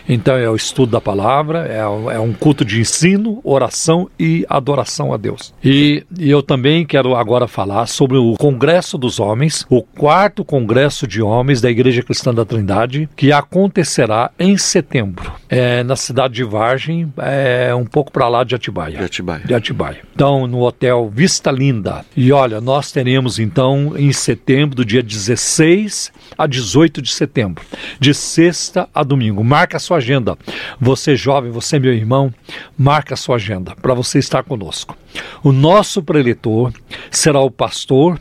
Então 0.09 0.37
é 0.37 0.49
o 0.49 0.57
estudo 0.57 0.93
da 0.93 1.01
palavra, 1.01 1.66
é, 1.68 1.78
é 2.14 2.18
um 2.18 2.33
culto 2.33 2.64
de 2.64 2.81
ensino, 2.81 3.41
oração 3.45 4.11
e 4.18 4.45
adoração 4.49 5.12
a 5.12 5.16
Deus. 5.16 5.55
E, 5.62 6.05
e, 6.18 6.31
eu 6.31 6.43
também 6.43 6.85
quero 6.85 7.14
agora 7.14 7.47
falar 7.47 7.87
sobre 7.87 8.16
o 8.16 8.35
Congresso 8.35 8.99
dos 8.99 9.20
Homens, 9.20 9.64
o 9.68 9.83
quarto 9.83 10.45
Congresso 10.45 11.07
de 11.07 11.22
Homens 11.22 11.61
da 11.61 11.70
Igreja 11.70 12.03
Cristã 12.03 12.35
da 12.35 12.45
Trindade, 12.45 13.09
que 13.16 13.33
acontecerá 13.33 14.31
em 14.39 14.57
setembro, 14.57 15.33
é, 15.49 15.83
na 15.83 15.97
cidade 15.97 16.35
de 16.35 16.45
Vargem, 16.45 17.12
é, 17.18 17.74
um 17.74 17.85
pouco 17.85 18.11
para 18.11 18.28
lá 18.28 18.45
de 18.45 18.55
Atibaia. 18.55 18.99
De 18.99 19.05
Atibaia. 19.05 19.43
De 19.45 19.55
Atibaia. 19.55 19.99
Então, 20.14 20.47
no 20.47 20.61
Hotel 20.61 21.11
Vista 21.14 21.51
Linda. 21.51 22.05
E 22.16 22.33
olha, 22.33 22.61
nós 22.61 22.91
teremos 22.91 23.39
então 23.39 23.95
em 23.97 24.12
setembro, 24.12 24.76
do 24.76 24.85
dia 24.85 25.03
16 25.03 26.12
a 26.37 26.47
18 26.47 27.03
de 27.03 27.12
setembro, 27.12 27.64
de 27.99 28.14
sexta 28.14 28.89
a 28.95 29.03
domingo. 29.03 29.43
Marca 29.45 29.70
a 29.77 29.81
sua 29.81 29.99
agenda. 29.99 30.37
Você 30.81 31.16
jovem, 31.16 31.51
você 31.51 31.79
meu 31.79 31.93
irmão, 31.93 32.33
marca 32.77 33.14
a 33.14 33.16
sua 33.16 33.37
agenda 33.37 33.75
para 33.77 33.95
você 33.95 34.18
estar 34.18 34.43
conosco. 34.43 34.97
O 35.43 35.53
nosso 35.53 36.03
preletor 36.03 36.73
será 37.11 37.41
o 37.41 37.51
pastor 37.51 38.21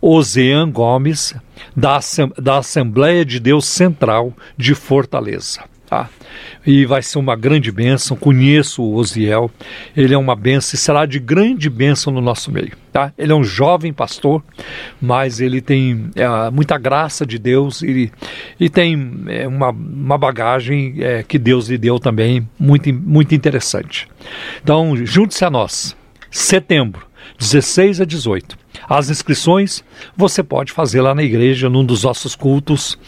Ozean 0.00 0.70
Gomes, 0.70 1.34
da 1.76 2.58
Assembleia 2.58 3.24
de 3.24 3.38
Deus 3.38 3.66
Central 3.66 4.32
de 4.56 4.74
Fortaleza. 4.74 5.69
Tá? 5.90 6.08
E 6.64 6.86
vai 6.86 7.02
ser 7.02 7.18
uma 7.18 7.34
grande 7.34 7.72
bênção. 7.72 8.16
Conheço 8.16 8.80
o 8.80 8.94
Osiel, 8.94 9.50
ele 9.96 10.14
é 10.14 10.16
uma 10.18 10.36
bênção 10.36 10.76
e 10.76 10.78
será 10.78 11.04
de 11.04 11.18
grande 11.18 11.68
bênção 11.68 12.12
no 12.12 12.20
nosso 12.20 12.52
meio. 12.52 12.70
Tá? 12.92 13.12
Ele 13.18 13.32
é 13.32 13.34
um 13.34 13.42
jovem 13.42 13.92
pastor, 13.92 14.40
mas 15.02 15.40
ele 15.40 15.60
tem 15.60 16.08
é, 16.14 16.48
muita 16.52 16.78
graça 16.78 17.26
de 17.26 17.40
Deus 17.40 17.82
e, 17.82 18.12
e 18.60 18.68
tem 18.68 19.20
é, 19.26 19.48
uma, 19.48 19.70
uma 19.70 20.16
bagagem 20.16 20.94
é, 20.98 21.24
que 21.24 21.40
Deus 21.40 21.68
lhe 21.68 21.76
deu 21.76 21.98
também 21.98 22.48
muito, 22.56 22.92
muito 22.94 23.34
interessante. 23.34 24.06
Então, 24.62 24.94
junte-se 25.04 25.44
a 25.44 25.50
nós. 25.50 25.96
Setembro, 26.30 27.09
16 27.38 28.00
a 28.00 28.04
18. 28.04 28.58
As 28.88 29.10
inscrições 29.10 29.84
você 30.16 30.42
pode 30.42 30.72
fazer 30.72 31.00
lá 31.00 31.14
na 31.14 31.22
igreja, 31.22 31.68
num 31.68 31.84
dos 31.84 32.04
nossos 32.04 32.34
cultos, 32.34 32.98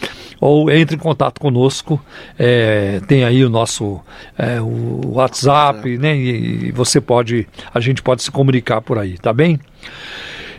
ou 0.41 0.71
entre 0.71 0.97
em 0.97 0.99
contato 0.99 1.41
conosco. 1.41 2.01
É, 2.39 3.01
tem 3.07 3.25
aí 3.25 3.45
o 3.45 3.49
nosso 3.49 4.01
é, 4.39 4.61
o 4.61 5.13
WhatsApp, 5.15 5.99
né? 5.99 6.17
E, 6.17 6.69
e 6.69 6.73
você 6.73 7.01
pode, 7.01 7.47
a 7.73 7.81
gente 7.81 8.03
pode 8.03 8.23
se 8.23 8.31
comunicar 8.31 8.81
por 8.81 8.99
aí, 8.99 9.19
tá 9.19 9.33
bem? 9.33 9.59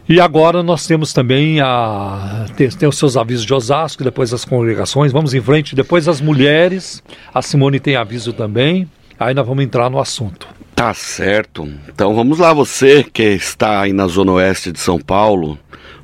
E 0.07 0.19
agora 0.19 0.61
nós 0.61 0.85
temos 0.85 1.13
também 1.13 1.61
a 1.61 2.45
tem, 2.57 2.67
tem, 2.69 2.89
os 2.89 2.97
seus 2.97 3.15
avisos 3.15 3.45
de 3.45 3.53
Osasco, 3.53 4.03
depois 4.03 4.33
as 4.33 4.43
congregações. 4.43 5.13
Vamos 5.13 5.33
em 5.33 5.41
frente, 5.41 5.75
depois 5.75 6.07
as 6.09 6.19
mulheres. 6.19 7.01
A 7.33 7.41
Simone 7.41 7.79
tem 7.79 7.95
aviso 7.95 8.33
também. 8.33 8.89
Aí 9.17 9.33
nós 9.33 9.47
vamos 9.47 9.63
entrar 9.63 9.89
no 9.89 9.99
assunto. 9.99 10.47
Tá 10.83 10.93
certo. 10.93 11.65
Então 11.87 12.13
vamos 12.13 12.39
lá, 12.39 12.51
você 12.51 13.05
que 13.05 13.23
está 13.23 13.79
aí 13.79 13.93
na 13.93 14.05
zona 14.05 14.33
oeste 14.33 14.69
de 14.69 14.81
São 14.81 14.99
Paulo, 14.99 15.57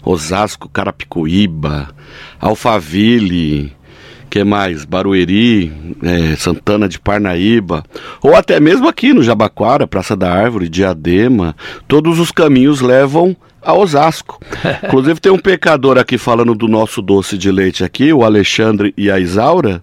Osasco, 0.05 0.69
Carapicuíba, 0.69 1.89
Alphaville, 2.39 3.73
que 4.29 4.41
mais? 4.45 4.85
Barueri, 4.85 5.69
é, 6.01 6.33
Santana 6.37 6.87
de 6.87 6.97
Parnaíba, 6.97 7.83
ou 8.23 8.37
até 8.37 8.57
mesmo 8.61 8.87
aqui 8.87 9.11
no 9.11 9.21
Jabaquara, 9.21 9.85
Praça 9.85 10.15
da 10.15 10.31
Árvore, 10.31 10.69
Diadema, 10.69 11.53
todos 11.85 12.17
os 12.17 12.31
caminhos 12.31 12.79
levam 12.79 13.35
a 13.61 13.73
Osasco. 13.73 14.39
Inclusive 14.83 15.19
tem 15.19 15.31
um 15.31 15.37
pecador 15.37 15.97
aqui 15.97 16.17
falando 16.17 16.55
do 16.55 16.67
nosso 16.67 17.01
doce 17.01 17.37
de 17.37 17.51
leite 17.51 17.83
aqui, 17.83 18.11
o 18.13 18.23
Alexandre 18.23 18.93
e 18.97 19.09
a 19.09 19.19
Isaura, 19.19 19.81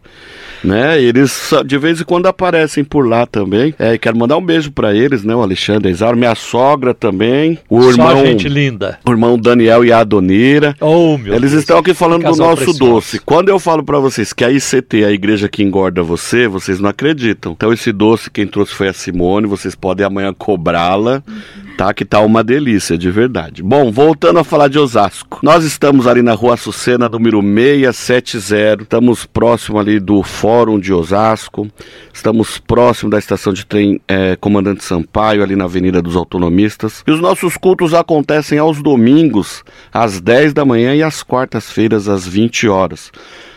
né? 0.62 1.00
Eles 1.00 1.50
de 1.64 1.78
vez 1.78 2.00
em 2.00 2.04
quando 2.04 2.26
aparecem 2.26 2.84
por 2.84 3.06
lá 3.06 3.26
também. 3.26 3.74
É, 3.78 3.96
quero 3.98 4.16
mandar 4.16 4.36
um 4.36 4.44
beijo 4.44 4.70
para 4.70 4.94
eles, 4.94 5.24
né? 5.24 5.34
O 5.34 5.42
Alexandre, 5.42 5.88
a 5.88 5.90
Isaura, 5.90 6.16
minha 6.16 6.34
sogra 6.34 6.94
também, 6.94 7.58
o 7.68 7.82
Só 7.82 7.90
irmão, 7.90 8.26
gente 8.26 8.48
linda. 8.48 8.98
O 9.06 9.10
irmão 9.10 9.38
Daniel 9.38 9.84
e 9.84 9.92
a 9.92 10.00
Adonira. 10.00 10.74
Oh, 10.80 11.16
meu 11.18 11.34
Eles 11.34 11.50
Deus. 11.50 11.62
estão 11.62 11.78
aqui 11.78 11.94
falando 11.94 12.24
do 12.24 12.36
nosso 12.36 12.64
precioso. 12.64 12.78
doce. 12.78 13.20
Quando 13.20 13.48
eu 13.48 13.58
falo 13.58 13.82
para 13.82 13.98
vocês 13.98 14.32
que 14.32 14.44
a 14.44 14.50
ICT, 14.50 15.04
a 15.04 15.10
igreja 15.10 15.48
que 15.48 15.62
engorda 15.62 16.02
você, 16.02 16.48
vocês 16.48 16.80
não 16.80 16.90
acreditam. 16.90 17.52
Então 17.52 17.72
esse 17.72 17.92
doce 17.92 18.30
quem 18.30 18.46
trouxe 18.46 18.74
foi 18.74 18.88
a 18.88 18.92
Simone, 18.92 19.46
vocês 19.46 19.74
podem 19.74 20.04
amanhã 20.06 20.32
cobrá-la. 20.32 21.22
Uhum 21.26 21.65
tá? 21.76 21.92
Que 21.92 22.04
tá 22.04 22.20
uma 22.20 22.42
delícia, 22.42 22.96
de 22.96 23.10
verdade. 23.10 23.62
Bom, 23.62 23.92
voltando 23.92 24.38
a 24.38 24.44
falar 24.44 24.68
de 24.68 24.78
Osasco. 24.78 25.38
Nós 25.42 25.64
estamos 25.64 26.06
ali 26.06 26.22
na 26.22 26.32
rua 26.32 26.54
Açucena, 26.54 27.08
número 27.08 27.42
670. 27.42 28.84
Estamos 28.84 29.26
próximo 29.26 29.78
ali 29.78 30.00
do 30.00 30.22
Fórum 30.22 30.78
de 30.80 30.92
Osasco. 30.92 31.68
Estamos 32.12 32.58
próximo 32.58 33.10
da 33.10 33.18
estação 33.18 33.52
de 33.52 33.66
trem 33.66 34.00
é, 34.08 34.36
Comandante 34.36 34.82
Sampaio, 34.82 35.42
ali 35.42 35.54
na 35.54 35.64
Avenida 35.64 36.00
dos 36.00 36.16
Autonomistas. 36.16 37.04
E 37.06 37.10
os 37.10 37.20
nossos 37.20 37.56
cultos 37.56 37.92
acontecem 37.92 38.58
aos 38.58 38.82
domingos, 38.82 39.62
às 39.92 40.20
10 40.20 40.54
da 40.54 40.64
manhã 40.64 40.94
e 40.94 41.02
às 41.02 41.22
quartas-feiras, 41.22 42.08
às 42.08 42.26
20 42.26 42.68
horas. 42.68 43.12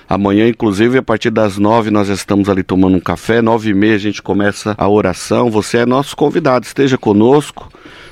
Amanhã, 0.10 0.50
inclusive, 0.50 0.98
a 0.98 1.04
partir 1.04 1.30
das 1.30 1.60
nove, 1.60 1.92
nós 1.92 2.10
estamos 2.10 2.50
ali 2.50 2.64
tomando 2.64 2.98
um 2.98 3.00
café. 3.00 3.44
Nove 3.44 3.70
e 3.70 3.74
meia 3.76 3.94
a 3.94 4.00
gente 4.00 4.24
começa 4.24 4.74
a 4.76 4.90
oração. 4.90 5.52
Você 5.52 5.78
é 5.78 5.86
nosso 5.86 6.18
convidado, 6.18 6.66
esteja 6.66 6.98
conosco. 6.98 7.72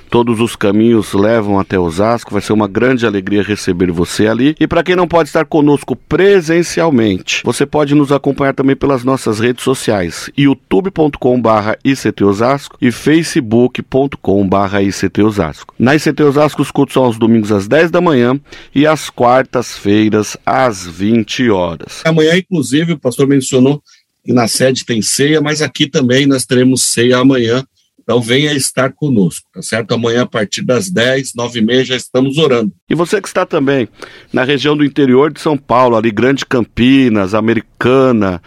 Todos 0.10 0.40
os 0.40 0.56
caminhos 0.56 1.14
levam 1.14 1.60
até 1.60 1.78
Osasco. 1.80 2.32
Vai 2.32 2.42
ser 2.42 2.54
uma 2.54 2.68
grande 2.68 3.06
alegria 3.06 3.44
receber 3.44 3.92
você 3.92 4.28
ali. 4.28 4.56
E 4.60 4.68
para 4.68 4.84
quem 4.84 4.96
não 4.96 5.08
pode 5.08 5.30
estar 5.30 5.46
conosco 5.46 5.96
presencialmente, 5.96 7.42
você 7.44 7.66
pode 7.66 7.94
nos 7.94 8.12
acompanhar 8.12 8.54
também 8.54 8.76
pelas 8.76 9.04
nossas 9.04 9.40
redes 9.40 9.64
sociais: 9.64 10.30
youtube.com/barra 10.38 11.78
ictosasco 11.84 12.78
e 12.82 12.92
facebook.com/barra 12.92 14.82
ictosasco. 14.82 15.74
Na 15.78 15.96
ICT 15.96 16.24
Osasco, 16.24 16.62
os 16.62 16.72
cultos 16.72 16.94
são 16.94 17.04
aos 17.04 17.18
domingos 17.18 17.52
às 17.52 17.68
10 17.68 17.92
da 17.92 18.02
manhã 18.02 18.40
e 18.74 18.88
às 18.88 19.10
quartas-feiras 19.10 20.38
às 20.46 20.86
20 20.86 21.50
horas. 21.50 22.02
Amanhã, 22.06 22.38
inclusive, 22.38 22.94
o 22.94 23.00
pastor 23.00 23.28
mencionou 23.28 23.82
que 24.24 24.34
na 24.34 24.48
sede 24.48 24.86
tem 24.86 25.02
ceia, 25.02 25.42
mas 25.42 25.62
aqui 25.62 25.90
também 25.90 26.26
nós 26.26 26.46
teremos 26.46 26.84
ceia 26.84 27.18
amanhã 27.18 27.64
então 28.08 28.22
venha 28.22 28.54
estar 28.54 28.94
conosco, 28.94 29.46
tá 29.54 29.62
certo? 29.62 29.94
Amanhã 29.94 30.22
a 30.22 30.26
partir 30.26 30.62
das 30.62 30.90
10, 30.90 31.34
9 31.36 31.60
e 31.60 31.62
meia 31.62 31.84
já 31.84 31.96
estamos 31.98 32.38
orando. 32.38 32.72
E 32.90 32.96
você 32.96 33.20
que 33.22 33.28
está 33.28 33.46
também 33.46 33.90
na 34.32 34.46
região 34.46 34.78
do 34.78 34.86
interior 34.86 35.30
de 35.30 35.42
São 35.42 35.58
Paulo, 35.58 35.98
ali 35.98 36.10
Grande 36.10 36.46
Campinas, 36.46 37.34
Americana, 37.34 38.42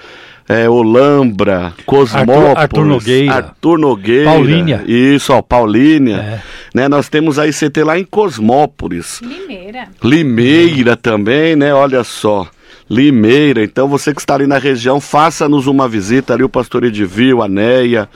é, 0.48 0.66
Olambra, 0.66 1.74
Cosmópolis, 1.84 2.40
Arthur, 2.40 2.58
Arthur, 2.58 2.84
Nogueira, 2.86 3.34
Arthur 3.34 3.78
Nogueira, 3.78 4.30
Paulínia, 4.30 4.84
isso, 4.86 5.30
ó, 5.34 5.42
Paulínia, 5.42 6.16
é. 6.16 6.42
né? 6.74 6.88
Nós 6.88 7.10
temos 7.10 7.38
a 7.38 7.46
ICT 7.46 7.84
lá 7.84 7.98
em 7.98 8.04
Cosmópolis, 8.04 9.20
Limeira, 9.20 9.88
Limeira 10.02 10.96
também, 10.96 11.54
né? 11.54 11.74
Olha 11.74 12.02
só. 12.02 12.48
Limeira. 12.88 13.62
Então 13.62 13.86
você 13.86 14.12
que 14.12 14.20
está 14.20 14.34
ali 14.34 14.48
na 14.48 14.58
região, 14.58 15.00
faça-nos 15.00 15.68
uma 15.68 15.88
visita 15.88 16.34
ali, 16.34 16.42
o 16.42 16.48
pastor 16.48 16.82
Edivio, 16.82 17.40
a 17.40 17.48
Neia. 17.48 18.08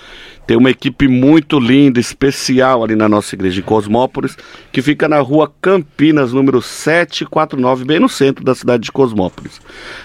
Tem 0.46 0.56
uma 0.56 0.70
equipe 0.70 1.08
muito 1.08 1.58
linda, 1.58 1.98
especial 1.98 2.84
ali 2.84 2.94
na 2.94 3.08
nossa 3.08 3.34
igreja 3.34 3.60
em 3.60 3.64
Cosmópolis, 3.64 4.36
que 4.70 4.82
fica 4.82 5.08
na 5.08 5.18
rua 5.20 5.50
Campinas, 5.60 6.32
número 6.32 6.60
749, 6.60 7.84
bem 7.84 7.98
no 7.98 8.08
centro 8.08 8.44
da 8.44 8.54
cidade 8.54 8.84
de 8.84 8.92
Cosmópolis. 8.92 9.60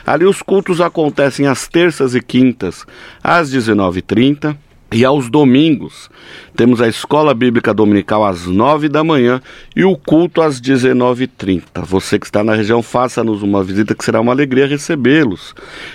Ali 0.06 0.26
os 0.26 0.42
cultos 0.42 0.80
acontecem 0.80 1.46
às 1.46 1.68
terças 1.68 2.16
e 2.16 2.22
quintas, 2.22 2.86
às 3.22 3.52
19h30. 3.52 4.56
E 4.92 5.06
aos 5.06 5.30
domingos 5.30 6.10
temos 6.56 6.82
a 6.82 6.88
escola 6.88 7.32
bíblica 7.36 7.72
dominical 7.72 8.26
às 8.26 8.48
9 8.48 8.90
da 8.90 9.04
manhã 9.04 9.40
e 9.76 9.86
o 9.86 9.96
culto 9.96 10.42
às 10.42 10.60
19h30. 10.60 11.86
Você 11.86 12.18
que 12.18 12.26
está 12.26 12.44
na 12.44 12.56
região, 12.56 12.82
faça-nos 12.82 13.44
uma 13.44 13.64
visita 13.64 13.94
que 13.94 14.04
será 14.04 14.20
uma 14.20 14.32
alegria 14.32 14.66
recebê-los. 14.66 15.54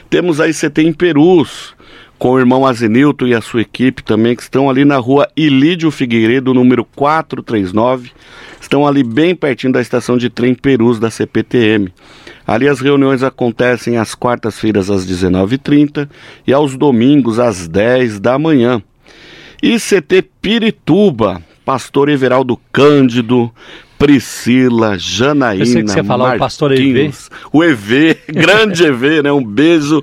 Temos 0.09 0.41
a 0.41 0.47
ICT 0.47 0.83
em 0.83 0.93
Perus, 0.93 1.74
com 2.25 2.31
o 2.31 2.39
irmão 2.39 2.65
Azenilton 2.65 3.27
e 3.27 3.35
a 3.35 3.43
sua 3.43 3.61
equipe 3.61 4.03
também, 4.03 4.35
que 4.35 4.41
estão 4.41 4.71
ali 4.71 4.83
na 4.83 4.97
rua 4.97 5.29
Ilídio 5.37 5.91
Figueiredo, 5.91 6.55
número 6.55 6.83
439. 6.83 8.13
Estão 8.59 8.87
ali 8.87 9.03
bem 9.03 9.35
pertinho 9.35 9.75
da 9.75 9.81
estação 9.83 10.17
de 10.17 10.31
trem 10.31 10.55
Perus 10.55 10.99
da 10.99 11.11
CPTM. 11.11 11.93
Ali 12.47 12.67
as 12.67 12.81
reuniões 12.81 13.23
acontecem 13.23 13.99
às 13.99 14.15
quartas-feiras 14.15 14.89
às 14.89 15.07
19h30 15.07 16.09
e 16.47 16.53
aos 16.55 16.79
domingos 16.79 17.39
às 17.39 17.69
10 17.69 18.21
da 18.21 18.39
manhã. 18.39 18.83
ICT 19.63 20.23
Pirituba, 20.41 21.43
pastor 21.63 22.09
Everaldo 22.09 22.59
Cândido, 22.73 23.53
Priscila, 23.99 24.97
Janaína, 24.99 25.63
Eu 25.63 25.67
sei 25.67 25.83
que 25.83 25.91
você 25.91 26.03
falar 26.03 26.37
o 26.37 26.39
pastor 26.39 26.73
EV. 26.73 27.13
O 27.53 27.63
EV, 27.63 28.17
grande 28.33 28.83
EV, 28.83 29.23
né? 29.25 29.31
Um 29.31 29.45
beijo 29.45 30.03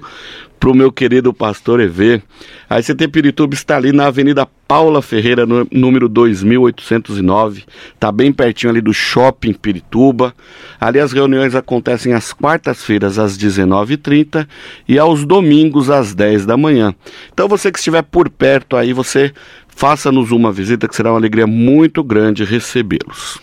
pro 0.61 0.75
meu 0.75 0.91
querido 0.91 1.33
pastor 1.33 1.79
EV. 1.79 2.21
A 2.69 2.79
ICT 2.79 3.07
Pirituba 3.07 3.55
está 3.55 3.77
ali 3.77 3.91
na 3.91 4.05
Avenida 4.05 4.47
Paula 4.67 5.01
Ferreira, 5.01 5.43
no- 5.43 5.67
número 5.71 6.07
2809. 6.07 7.63
Tá 7.99 8.11
bem 8.11 8.31
pertinho 8.31 8.69
ali 8.69 8.79
do 8.79 8.93
Shopping 8.93 9.53
Pirituba. 9.53 10.35
Ali 10.79 10.99
as 10.99 11.11
reuniões 11.11 11.55
acontecem 11.55 12.13
às 12.13 12.31
quartas-feiras 12.31 13.17
às 13.17 13.35
19h30 13.35 14.47
e 14.87 14.99
aos 14.99 15.25
domingos 15.25 15.89
às 15.89 16.13
10 16.13 16.45
da 16.45 16.55
manhã. 16.55 16.93
Então 17.33 17.47
você 17.49 17.71
que 17.71 17.79
estiver 17.79 18.03
por 18.03 18.29
perto 18.29 18.77
aí, 18.77 18.93
você 18.93 19.33
faça-nos 19.67 20.29
uma 20.31 20.51
visita 20.51 20.87
que 20.87 20.95
será 20.95 21.11
uma 21.11 21.17
alegria 21.17 21.47
muito 21.47 22.03
grande 22.03 22.43
recebê-los. 22.43 23.39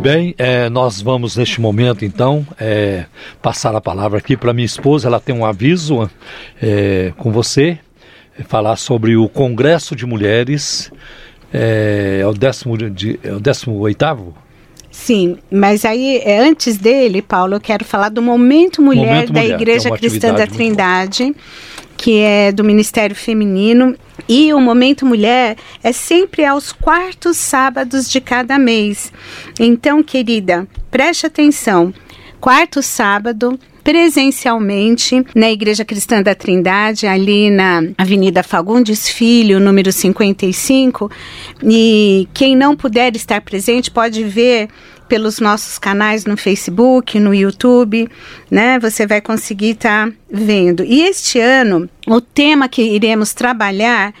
Bem, 0.00 0.32
é, 0.38 0.70
nós 0.70 1.00
vamos 1.00 1.36
neste 1.36 1.60
momento 1.60 2.04
então 2.04 2.46
é, 2.58 3.06
passar 3.42 3.74
a 3.74 3.80
palavra 3.80 4.18
aqui 4.18 4.36
para 4.36 4.52
minha 4.52 4.64
esposa. 4.64 5.08
Ela 5.08 5.18
tem 5.18 5.34
um 5.34 5.44
aviso 5.44 6.08
é, 6.62 7.12
com 7.16 7.32
você, 7.32 7.78
é, 8.38 8.44
falar 8.44 8.76
sobre 8.76 9.16
o 9.16 9.28
Congresso 9.28 9.96
de 9.96 10.06
Mulheres. 10.06 10.92
É, 11.52 12.20
é 12.22 12.26
o 12.26 12.32
décimo, 12.32 12.78
de, 12.78 13.18
é 13.24 13.32
o 13.32 13.40
décimo 13.40 13.76
oitavo? 13.78 14.34
Sim, 14.90 15.36
mas 15.50 15.84
aí, 15.84 16.18
é, 16.24 16.38
antes 16.38 16.78
dele, 16.78 17.20
Paulo, 17.20 17.54
eu 17.54 17.60
quero 17.60 17.84
falar 17.84 18.08
do 18.08 18.22
Momento 18.22 18.80
Mulher 18.80 19.06
Momento 19.06 19.32
da 19.32 19.40
Mulher, 19.40 19.54
Igreja 19.54 19.90
Cristã 19.90 20.32
da 20.32 20.46
Trindade, 20.46 21.34
que 21.98 22.20
é 22.20 22.52
do 22.52 22.64
Ministério 22.64 23.14
Feminino. 23.14 23.94
E 24.26 24.54
o 24.54 24.60
Momento 24.60 25.04
Mulher 25.04 25.56
é 25.82 25.92
sempre 25.92 26.44
aos 26.44 26.72
quartos 26.72 27.36
sábados 27.36 28.10
de 28.10 28.20
cada 28.20 28.58
mês. 28.58 29.12
Então, 29.60 30.02
querida, 30.02 30.66
preste 30.90 31.26
atenção. 31.26 31.92
Quarto 32.40 32.82
sábado, 32.82 33.58
presencialmente 33.82 35.24
na 35.34 35.50
Igreja 35.50 35.84
Cristã 35.84 36.22
da 36.22 36.34
Trindade, 36.34 37.06
ali 37.06 37.50
na 37.50 37.82
Avenida 37.96 38.42
Fagundes 38.42 39.08
Filho, 39.08 39.58
número 39.58 39.90
55. 39.90 41.10
E 41.64 42.28
quem 42.32 42.54
não 42.54 42.76
puder 42.76 43.16
estar 43.16 43.40
presente 43.40 43.90
pode 43.90 44.22
ver 44.22 44.68
pelos 45.08 45.40
nossos 45.40 45.78
canais 45.78 46.24
no 46.24 46.36
Facebook, 46.36 47.18
no 47.18 47.34
YouTube, 47.34 48.08
né? 48.50 48.78
Você 48.78 49.06
vai 49.06 49.20
conseguir 49.20 49.70
estar 49.70 50.10
vendo. 50.30 50.84
E 50.84 51.02
este 51.02 51.40
ano, 51.40 51.88
o 52.06 52.20
tema 52.20 52.68
que 52.68 52.82
iremos 52.82 53.32
trabalhar 53.32 54.14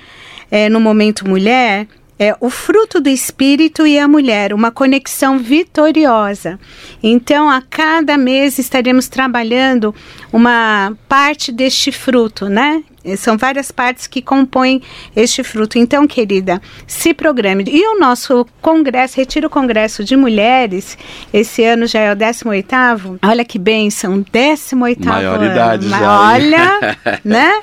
é, 0.50 0.68
no 0.68 0.80
Momento 0.80 1.28
Mulher 1.28 1.86
é 2.18 2.36
o 2.40 2.50
fruto 2.50 3.00
do 3.00 3.08
espírito 3.08 3.86
e 3.86 3.98
a 3.98 4.08
mulher, 4.08 4.52
uma 4.52 4.70
conexão 4.70 5.38
vitoriosa. 5.38 6.58
Então, 7.02 7.48
a 7.48 7.62
cada 7.62 8.18
mês 8.18 8.58
estaremos 8.58 9.08
trabalhando 9.08 9.94
uma 10.32 10.96
parte 11.08 11.52
deste 11.52 11.92
fruto, 11.92 12.48
né? 12.48 12.82
São 13.16 13.38
várias 13.38 13.70
partes 13.70 14.06
que 14.06 14.20
compõem 14.20 14.82
este 15.14 15.42
fruto. 15.42 15.78
Então, 15.78 16.06
querida, 16.06 16.60
se 16.86 17.14
programe. 17.14 17.64
E 17.66 17.86
o 17.86 17.98
nosso 17.98 18.46
congresso, 18.60 19.16
Retiro 19.16 19.48
Congresso 19.48 20.04
de 20.04 20.16
Mulheres, 20.16 20.98
esse 21.32 21.64
ano 21.64 21.86
já 21.86 22.00
é 22.00 22.12
o 22.12 22.16
18º. 22.16 23.18
Olha 23.24 23.44
que 23.44 23.58
bênção, 23.58 24.22
18º 24.22 25.04
Maioridade 25.06 25.86
ano. 25.86 25.98
já? 25.98 26.20
Olha, 26.20 26.98
né? 27.24 27.60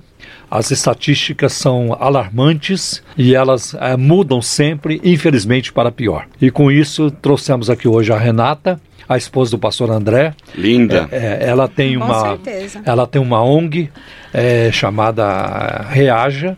as 0.51 0.69
estatísticas 0.69 1.53
são 1.53 1.97
alarmantes 1.99 3.01
e 3.17 3.33
elas 3.33 3.73
é, 3.73 3.97
mudam 3.97 4.39
sempre, 4.39 5.01
infelizmente, 5.03 5.73
para 5.73 5.91
pior. 5.91 6.27
E 6.39 6.51
com 6.51 6.71
isso, 6.71 7.09
trouxemos 7.09 7.71
aqui 7.71 7.87
hoje 7.87 8.13
a 8.13 8.17
Renata, 8.19 8.79
a 9.09 9.17
esposa 9.17 9.49
do 9.49 9.57
pastor 9.57 9.89
André. 9.89 10.35
Linda. 10.55 11.09
É, 11.11 11.17
é, 11.17 11.49
ela 11.49 11.67
tem 11.67 11.97
Com 11.97 12.05
uma, 12.05 12.37
certeza. 12.37 12.81
ela 12.85 13.07
tem 13.07 13.19
uma 13.19 13.43
ONG 13.43 13.89
é, 14.31 14.71
chamada 14.71 15.87
Reaja, 15.89 16.55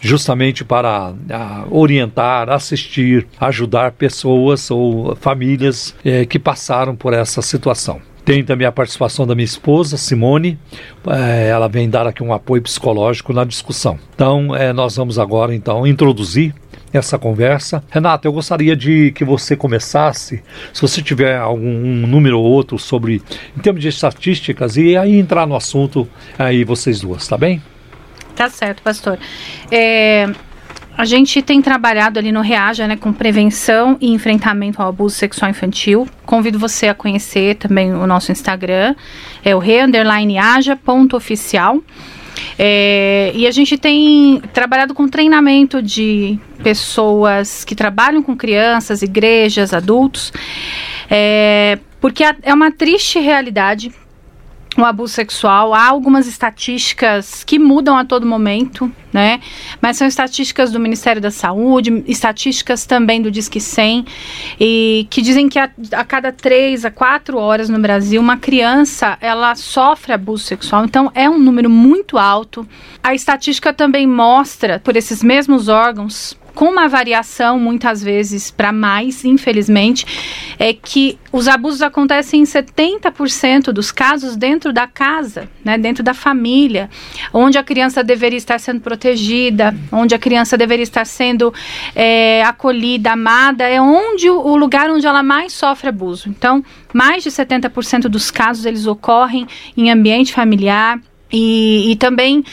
justamente 0.00 0.64
para 0.64 1.14
a, 1.30 1.64
orientar, 1.70 2.50
assistir, 2.50 3.28
ajudar 3.40 3.92
pessoas 3.92 4.68
ou 4.68 5.14
famílias 5.14 5.94
é, 6.04 6.26
que 6.26 6.40
passaram 6.40 6.96
por 6.96 7.14
essa 7.14 7.40
situação. 7.40 8.00
Tem 8.24 8.44
também 8.44 8.66
a 8.66 8.72
participação 8.72 9.26
da 9.26 9.34
minha 9.34 9.44
esposa, 9.44 9.96
Simone. 9.96 10.58
É, 11.06 11.48
ela 11.48 11.68
vem 11.68 11.88
dar 11.88 12.06
aqui 12.06 12.22
um 12.22 12.32
apoio 12.32 12.62
psicológico 12.62 13.32
na 13.32 13.44
discussão. 13.44 13.98
Então, 14.14 14.54
é, 14.54 14.72
nós 14.72 14.96
vamos 14.96 15.18
agora 15.18 15.54
então 15.54 15.86
introduzir 15.86 16.54
essa 16.92 17.18
conversa. 17.18 17.82
Renata, 17.90 18.28
eu 18.28 18.32
gostaria 18.32 18.76
de 18.76 19.10
que 19.12 19.24
você 19.24 19.56
começasse, 19.56 20.42
se 20.72 20.80
você 20.80 21.02
tiver 21.02 21.38
algum 21.38 21.62
um 21.62 22.06
número 22.06 22.38
ou 22.38 22.44
outro 22.44 22.78
sobre, 22.78 23.20
em 23.56 23.60
termos 23.60 23.82
de 23.82 23.88
estatísticas, 23.88 24.76
e 24.76 24.96
aí 24.96 25.18
entrar 25.18 25.46
no 25.46 25.56
assunto 25.56 26.08
aí 26.38 26.64
vocês 26.64 27.00
duas, 27.00 27.26
tá 27.26 27.38
bem? 27.38 27.62
Tá 28.34 28.48
certo, 28.48 28.82
pastor. 28.82 29.18
É, 29.70 30.28
a 30.96 31.04
gente 31.04 31.42
tem 31.42 31.60
trabalhado 31.62 32.18
ali 32.18 32.30
no 32.30 32.40
Reaja, 32.40 32.86
né, 32.86 32.96
com 32.96 33.12
prevenção 33.12 33.96
e 34.00 34.12
enfrentamento 34.12 34.80
ao 34.80 34.88
abuso 34.88 35.16
sexual 35.16 35.50
infantil. 35.50 36.08
Convido 36.24 36.58
você 36.58 36.88
a 36.88 36.94
conhecer 36.94 37.56
também 37.56 37.92
o 37.92 38.06
nosso 38.06 38.30
Instagram, 38.30 38.94
é 39.44 39.54
o 39.54 39.58
re_aja.oficial. 39.58 41.82
É, 42.58 43.32
e 43.34 43.46
a 43.46 43.50
gente 43.50 43.76
tem 43.76 44.40
trabalhado 44.52 44.94
com 44.94 45.08
treinamento 45.08 45.82
de 45.82 46.38
pessoas 46.62 47.64
que 47.64 47.74
trabalham 47.74 48.22
com 48.22 48.36
crianças, 48.36 49.02
igrejas, 49.02 49.72
adultos, 49.72 50.32
é, 51.10 51.78
porque 52.00 52.24
é 52.42 52.54
uma 52.54 52.70
triste 52.70 53.18
realidade 53.18 53.92
o 54.76 54.84
abuso 54.84 55.12
sexual. 55.12 55.74
Há 55.74 55.86
algumas 55.86 56.26
estatísticas 56.26 57.44
que 57.44 57.58
mudam 57.58 57.96
a 57.96 58.04
todo 58.04 58.26
momento, 58.26 58.90
né? 59.12 59.40
Mas 59.80 59.96
são 59.96 60.06
estatísticas 60.06 60.72
do 60.72 60.80
Ministério 60.80 61.20
da 61.20 61.30
Saúde, 61.30 62.02
estatísticas 62.06 62.86
também 62.86 63.20
do 63.20 63.30
Disque 63.30 63.60
100, 63.60 64.06
e 64.58 65.06
que 65.10 65.20
dizem 65.20 65.48
que 65.48 65.58
a, 65.58 65.70
a 65.92 66.04
cada 66.04 66.32
três 66.32 66.84
a 66.84 66.90
quatro 66.90 67.38
horas 67.38 67.68
no 67.68 67.78
Brasil, 67.78 68.20
uma 68.20 68.36
criança, 68.36 69.18
ela 69.20 69.54
sofre 69.54 70.12
abuso 70.12 70.44
sexual. 70.44 70.84
Então, 70.84 71.10
é 71.14 71.28
um 71.28 71.38
número 71.38 71.68
muito 71.68 72.16
alto. 72.18 72.66
A 73.02 73.14
estatística 73.14 73.72
também 73.72 74.06
mostra, 74.06 74.80
por 74.80 74.96
esses 74.96 75.22
mesmos 75.22 75.68
órgãos, 75.68 76.36
com 76.54 76.66
uma 76.66 76.88
variação 76.88 77.58
muitas 77.58 78.02
vezes 78.02 78.50
para 78.50 78.72
mais, 78.72 79.24
infelizmente, 79.24 80.06
é 80.58 80.72
que 80.72 81.18
os 81.32 81.48
abusos 81.48 81.82
acontecem 81.82 82.42
em 82.42 82.44
70% 82.44 83.72
dos 83.72 83.90
casos 83.90 84.36
dentro 84.36 84.72
da 84.72 84.86
casa, 84.86 85.48
né, 85.64 85.78
dentro 85.78 86.02
da 86.02 86.12
família, 86.12 86.90
onde 87.32 87.56
a 87.56 87.64
criança 87.64 88.04
deveria 88.04 88.36
estar 88.36 88.58
sendo 88.58 88.80
protegida, 88.80 89.01
onde 89.90 90.14
a 90.14 90.18
criança 90.18 90.56
deveria 90.56 90.82
estar 90.82 91.04
sendo 91.04 91.52
é, 91.94 92.42
acolhida, 92.42 93.12
amada, 93.12 93.64
é 93.64 93.80
onde 93.80 94.28
o 94.28 94.56
lugar 94.56 94.90
onde 94.90 95.06
ela 95.06 95.22
mais 95.22 95.52
sofre 95.52 95.88
abuso. 95.88 96.28
Então, 96.28 96.64
mais 96.92 97.22
de 97.22 97.30
70% 97.30 98.02
dos 98.02 98.30
casos 98.30 98.64
eles 98.64 98.86
ocorrem 98.86 99.46
em 99.76 99.90
ambiente 99.90 100.32
familiar 100.32 101.00
e, 101.32 101.90
e, 101.90 101.96
também 101.96 102.44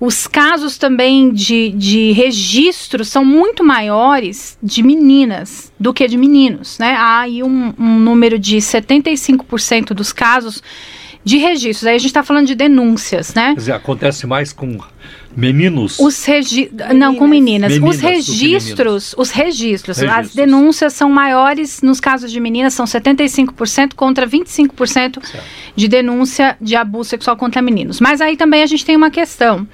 os 0.00 0.26
casos 0.26 0.76
também 0.76 1.32
de, 1.32 1.70
de 1.70 2.10
registro 2.10 3.04
são 3.04 3.24
muito 3.24 3.62
maiores 3.62 4.58
de 4.60 4.82
meninas 4.82 5.72
do 5.78 5.94
que 5.94 6.08
de 6.08 6.16
meninos, 6.16 6.76
né? 6.80 6.96
Há 6.98 7.20
aí 7.20 7.44
um, 7.44 7.72
um 7.78 7.98
número 8.00 8.36
de 8.36 8.56
75% 8.56 9.94
dos 9.94 10.12
casos 10.12 10.60
de 11.22 11.38
registros. 11.38 11.86
Aí 11.86 11.94
a 11.94 11.98
gente 11.98 12.08
está 12.08 12.24
falando 12.24 12.48
de 12.48 12.56
denúncias, 12.56 13.34
né? 13.34 13.50
Quer 13.50 13.60
dizer, 13.60 13.72
acontece 13.72 14.26
mais 14.26 14.52
com 14.52 14.78
Meninos? 15.36 15.98
Os 15.98 16.24
regi 16.24 16.70
Não, 16.94 17.14
com 17.14 17.26
meninas. 17.26 17.72
meninas 17.72 17.96
os 17.96 18.00
registros, 18.00 19.14
os 19.16 19.30
registros, 19.30 19.98
registros, 19.98 20.18
as 20.18 20.34
denúncias 20.34 20.92
são 20.92 21.10
maiores 21.10 21.82
nos 21.82 22.00
casos 22.00 22.30
de 22.30 22.40
meninas, 22.40 22.74
são 22.74 22.84
75% 22.84 23.94
contra 23.94 24.26
25% 24.26 24.86
certo. 24.86 25.20
de 25.74 25.88
denúncia 25.88 26.56
de 26.60 26.76
abuso 26.76 27.10
sexual 27.10 27.36
contra 27.36 27.60
meninos. 27.60 28.00
Mas 28.00 28.20
aí 28.20 28.36
também 28.36 28.62
a 28.62 28.66
gente 28.66 28.84
tem 28.84 28.96
uma 28.96 29.10
questão. 29.10 29.66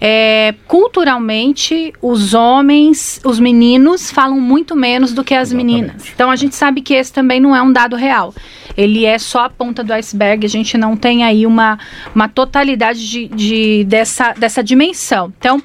É, 0.00 0.54
culturalmente, 0.66 1.92
os 2.00 2.34
homens, 2.34 3.20
os 3.24 3.40
meninos, 3.40 4.10
falam 4.10 4.40
muito 4.40 4.76
menos 4.76 5.12
do 5.12 5.24
que 5.24 5.34
as 5.34 5.48
Exatamente. 5.48 5.74
meninas. 5.74 6.08
Então 6.14 6.30
a 6.30 6.36
gente 6.36 6.54
sabe 6.54 6.80
que 6.80 6.94
esse 6.94 7.12
também 7.12 7.40
não 7.40 7.54
é 7.54 7.62
um 7.62 7.72
dado 7.72 7.96
real. 7.96 8.34
Ele 8.76 9.04
é 9.04 9.18
só 9.18 9.44
a 9.44 9.50
ponta 9.50 9.82
do 9.82 9.92
iceberg, 9.92 10.46
a 10.46 10.48
gente 10.48 10.78
não 10.78 10.96
tem 10.96 11.24
aí 11.24 11.44
uma, 11.44 11.78
uma 12.14 12.28
totalidade 12.28 13.08
de, 13.08 13.28
de 13.28 13.84
dessa, 13.84 14.32
dessa 14.32 14.62
dimensão. 14.62 14.99
Então, 15.38 15.62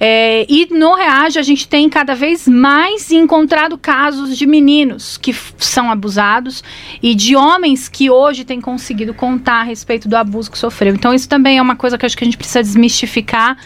é, 0.00 0.46
e 0.48 0.68
no 0.70 0.94
Reage 0.94 1.38
a 1.38 1.42
gente 1.42 1.68
tem 1.68 1.88
cada 1.88 2.14
vez 2.14 2.46
mais 2.46 3.10
encontrado 3.10 3.76
casos 3.76 4.36
de 4.36 4.46
meninos 4.46 5.16
que 5.16 5.34
são 5.58 5.90
abusados 5.90 6.62
e 7.02 7.14
de 7.14 7.36
homens 7.36 7.88
que 7.88 8.10
hoje 8.10 8.44
têm 8.44 8.60
conseguido 8.60 9.12
contar 9.12 9.60
a 9.60 9.62
respeito 9.62 10.08
do 10.08 10.16
abuso 10.16 10.50
que 10.50 10.58
sofreu. 10.58 10.94
Então, 10.94 11.12
isso 11.12 11.28
também 11.28 11.58
é 11.58 11.62
uma 11.62 11.76
coisa 11.76 11.98
que 11.98 12.06
acho 12.06 12.16
que 12.16 12.24
a 12.24 12.26
gente 12.26 12.38
precisa 12.38 12.62
desmistificar 12.62 13.56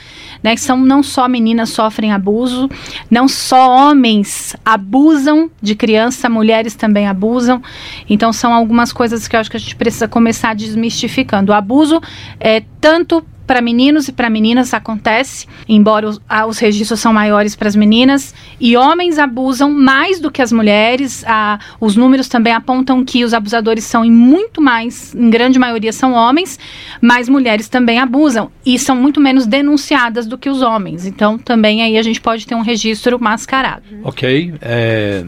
né? 0.43 0.57
São 0.57 0.77
não 0.77 1.03
só 1.03 1.28
meninas 1.28 1.70
sofrem 1.70 2.12
abuso, 2.12 2.69
não 3.11 3.28
só 3.28 3.70
homens 3.70 4.57
abusam 4.65 5.51
de 5.61 5.74
criança, 5.74 6.28
mulheres 6.28 6.74
também 6.74 7.07
abusam. 7.07 7.62
Então 8.09 8.32
são 8.32 8.53
algumas 8.53 8.93
coisas 8.93 9.28
que 9.28 9.36
eu 9.36 9.40
acho 9.40 9.51
que 9.51 9.57
a 9.57 9.61
gente 9.61 9.77
precisa 9.77 10.09
começar 10.09 10.55
desmistificando. 10.55 11.53
O 11.53 11.55
abuso 11.55 12.01
é 12.40 12.62
tanto 12.81 13.24
para 13.47 13.60
meninos 13.60 14.09
e 14.09 14.12
para 14.12 14.31
meninas 14.31 14.73
acontece, 14.73 15.47
embora 15.69 16.09
os, 16.09 16.20
ah, 16.28 16.47
os 16.47 16.59
registros 16.59 17.01
são 17.01 17.12
maiores 17.12 17.55
para 17.55 17.69
as 17.69 17.77
meninas, 17.77 18.35
e 18.60 18.77
homens 18.77 19.19
abusam 19.19 19.70
mais 19.70 20.20
do 20.20 20.31
que 20.31 20.43
as 20.43 20.52
mulheres. 20.52 21.24
Ah, 21.27 21.59
os 21.81 21.97
números 21.97 22.28
também 22.28 22.52
apontam 22.52 23.05
que 23.05 23.24
os 23.24 23.35
abusadores 23.35 23.85
são 23.85 24.05
em 24.05 24.10
muito 24.10 24.60
mais, 24.60 25.14
em 25.14 25.31
grande 25.31 25.59
maioria 25.59 25.93
são 25.93 26.12
homens, 26.12 26.59
mas 27.01 27.28
mulheres 27.28 27.69
também 27.69 27.98
abusam 27.98 28.51
e 28.64 28.78
são 28.78 28.94
muito 28.97 29.20
menos 29.20 29.47
denunciadas 29.47 30.27
do 30.27 30.39
que 30.39 30.48
os 30.48 30.62
homens. 30.62 31.06
Então 31.06 31.39
também 31.39 31.82
aí 31.82 31.98
a 31.98 32.02
gente 32.02 32.20
pode 32.20 32.47
ter 32.47 32.55
um 32.55 32.62
registro 32.62 33.19
mascarado. 33.20 33.82
Ok, 34.05 34.55
é, 34.60 35.24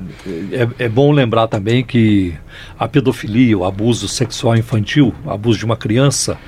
é, 0.53 0.69
é 0.78 0.89
bom 0.89 1.12
lembrar 1.12 1.49
também 1.49 1.85
que 1.85 2.35
a 2.78 2.86
pedofilia, 2.86 3.57
o 3.57 3.65
abuso 3.65 4.09
sexual 4.09 4.57
infantil, 4.57 5.15
o 5.24 5.31
abuso 5.31 5.59
de 5.59 5.65
uma 5.65 5.77
criança, 5.77 6.39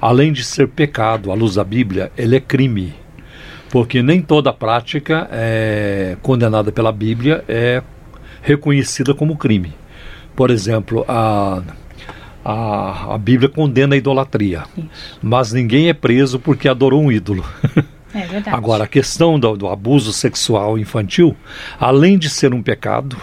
além 0.00 0.32
de 0.32 0.44
ser 0.44 0.68
pecado 0.68 1.13
à 1.14 1.34
luz 1.34 1.54
da 1.54 1.64
Bíblia, 1.64 2.10
ele 2.16 2.36
é 2.36 2.40
crime. 2.40 2.94
Porque 3.70 4.02
nem 4.02 4.22
toda 4.22 4.52
prática 4.52 5.28
é 5.32 6.16
condenada 6.22 6.70
pela 6.70 6.92
Bíblia 6.92 7.44
é 7.48 7.82
reconhecida 8.40 9.14
como 9.14 9.36
crime. 9.36 9.72
Por 10.36 10.50
exemplo, 10.50 11.04
a, 11.08 11.62
a, 12.44 13.14
a 13.14 13.18
Bíblia 13.18 13.48
condena 13.48 13.94
a 13.94 13.98
idolatria, 13.98 14.64
Isso. 14.76 15.18
mas 15.22 15.52
ninguém 15.52 15.88
é 15.88 15.94
preso 15.94 16.38
porque 16.38 16.68
adorou 16.68 17.02
um 17.02 17.10
ídolo. 17.10 17.44
É 18.14 18.26
verdade. 18.26 18.50
Agora, 18.54 18.84
a 18.84 18.86
questão 18.86 19.38
do, 19.40 19.56
do 19.56 19.68
abuso 19.68 20.12
sexual 20.12 20.78
infantil, 20.78 21.36
além 21.80 22.18
de 22.18 22.28
ser 22.28 22.52
um 22.52 22.62
pecado, 22.62 23.16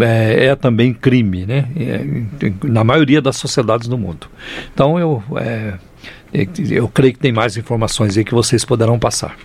é, 0.00 0.46
é, 0.46 0.56
também 0.56 0.92
crime, 0.92 1.46
né? 1.46 1.68
É, 1.76 2.48
na 2.64 2.84
maioria 2.84 3.20
das 3.20 3.36
sociedades 3.36 3.88
do 3.88 3.96
mundo. 3.96 4.26
Então 4.72 4.98
eu, 4.98 5.22
é, 5.36 5.42
é, 5.42 5.78
eu 6.70 6.88
creio 6.88 7.12
que 7.12 7.18
tem 7.20 7.32
mais 7.32 7.56
informações 7.56 8.18
aí 8.18 8.24
que 8.24 8.34
vocês 8.34 8.64
poderão 8.64 8.98
passar. 8.98 9.36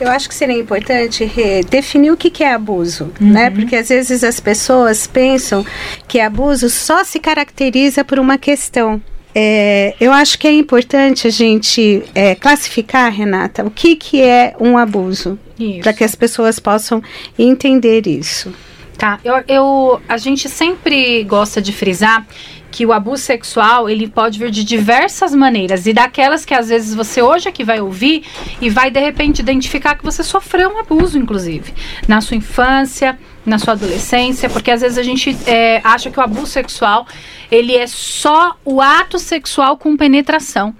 Eu 0.00 0.08
acho 0.08 0.28
que 0.28 0.34
seria 0.34 0.56
importante 0.56 1.30
definir 1.68 2.12
o 2.12 2.16
que 2.16 2.42
é 2.42 2.54
abuso, 2.54 3.12
uhum. 3.20 3.32
né? 3.32 3.50
Porque 3.50 3.74
às 3.74 3.88
vezes 3.88 4.22
as 4.22 4.38
pessoas 4.38 5.06
pensam 5.06 5.66
que 6.06 6.20
abuso 6.20 6.70
só 6.70 7.02
se 7.02 7.18
caracteriza 7.18 8.04
por 8.04 8.18
uma 8.18 8.38
questão. 8.38 9.02
É, 9.34 9.94
eu 10.00 10.12
acho 10.12 10.38
que 10.38 10.46
é 10.46 10.52
importante 10.52 11.26
a 11.26 11.30
gente 11.30 12.02
é, 12.14 12.34
classificar, 12.34 13.12
Renata, 13.12 13.64
o 13.64 13.70
que, 13.70 13.96
que 13.96 14.22
é 14.22 14.54
um 14.58 14.78
abuso, 14.78 15.38
para 15.82 15.92
que 15.92 16.04
as 16.04 16.14
pessoas 16.14 16.58
possam 16.58 17.02
entender 17.38 18.06
isso. 18.06 18.52
Tá, 18.98 19.20
eu, 19.24 19.44
eu, 19.46 20.02
a 20.08 20.16
gente 20.16 20.48
sempre 20.48 21.22
gosta 21.22 21.62
de 21.62 21.72
frisar 21.72 22.26
que 22.68 22.84
o 22.84 22.92
abuso 22.92 23.22
sexual 23.22 23.88
ele 23.88 24.08
pode 24.08 24.40
vir 24.40 24.50
de 24.50 24.64
diversas 24.64 25.32
maneiras 25.32 25.86
e 25.86 25.92
daquelas 25.92 26.44
que 26.44 26.52
às 26.52 26.68
vezes 26.68 26.96
você 26.96 27.22
hoje 27.22 27.48
aqui 27.48 27.62
vai 27.62 27.80
ouvir 27.80 28.24
e 28.60 28.68
vai 28.68 28.90
de 28.90 28.98
repente 28.98 29.38
identificar 29.38 29.94
que 29.94 30.04
você 30.04 30.24
sofreu 30.24 30.70
um 30.70 30.78
abuso, 30.78 31.16
inclusive, 31.16 31.72
na 32.08 32.20
sua 32.20 32.36
infância, 32.36 33.16
na 33.46 33.56
sua 33.58 33.74
adolescência, 33.74 34.50
porque 34.50 34.70
às 34.70 34.80
vezes 34.80 34.98
a 34.98 35.02
gente 35.04 35.36
é, 35.46 35.80
acha 35.84 36.10
que 36.10 36.18
o 36.18 36.22
abuso 36.22 36.46
sexual 36.46 37.06
ele 37.52 37.76
é 37.76 37.86
só 37.86 38.56
o 38.64 38.80
ato 38.80 39.18
sexual 39.18 39.78
com 39.78 39.96
penetração 39.96 40.74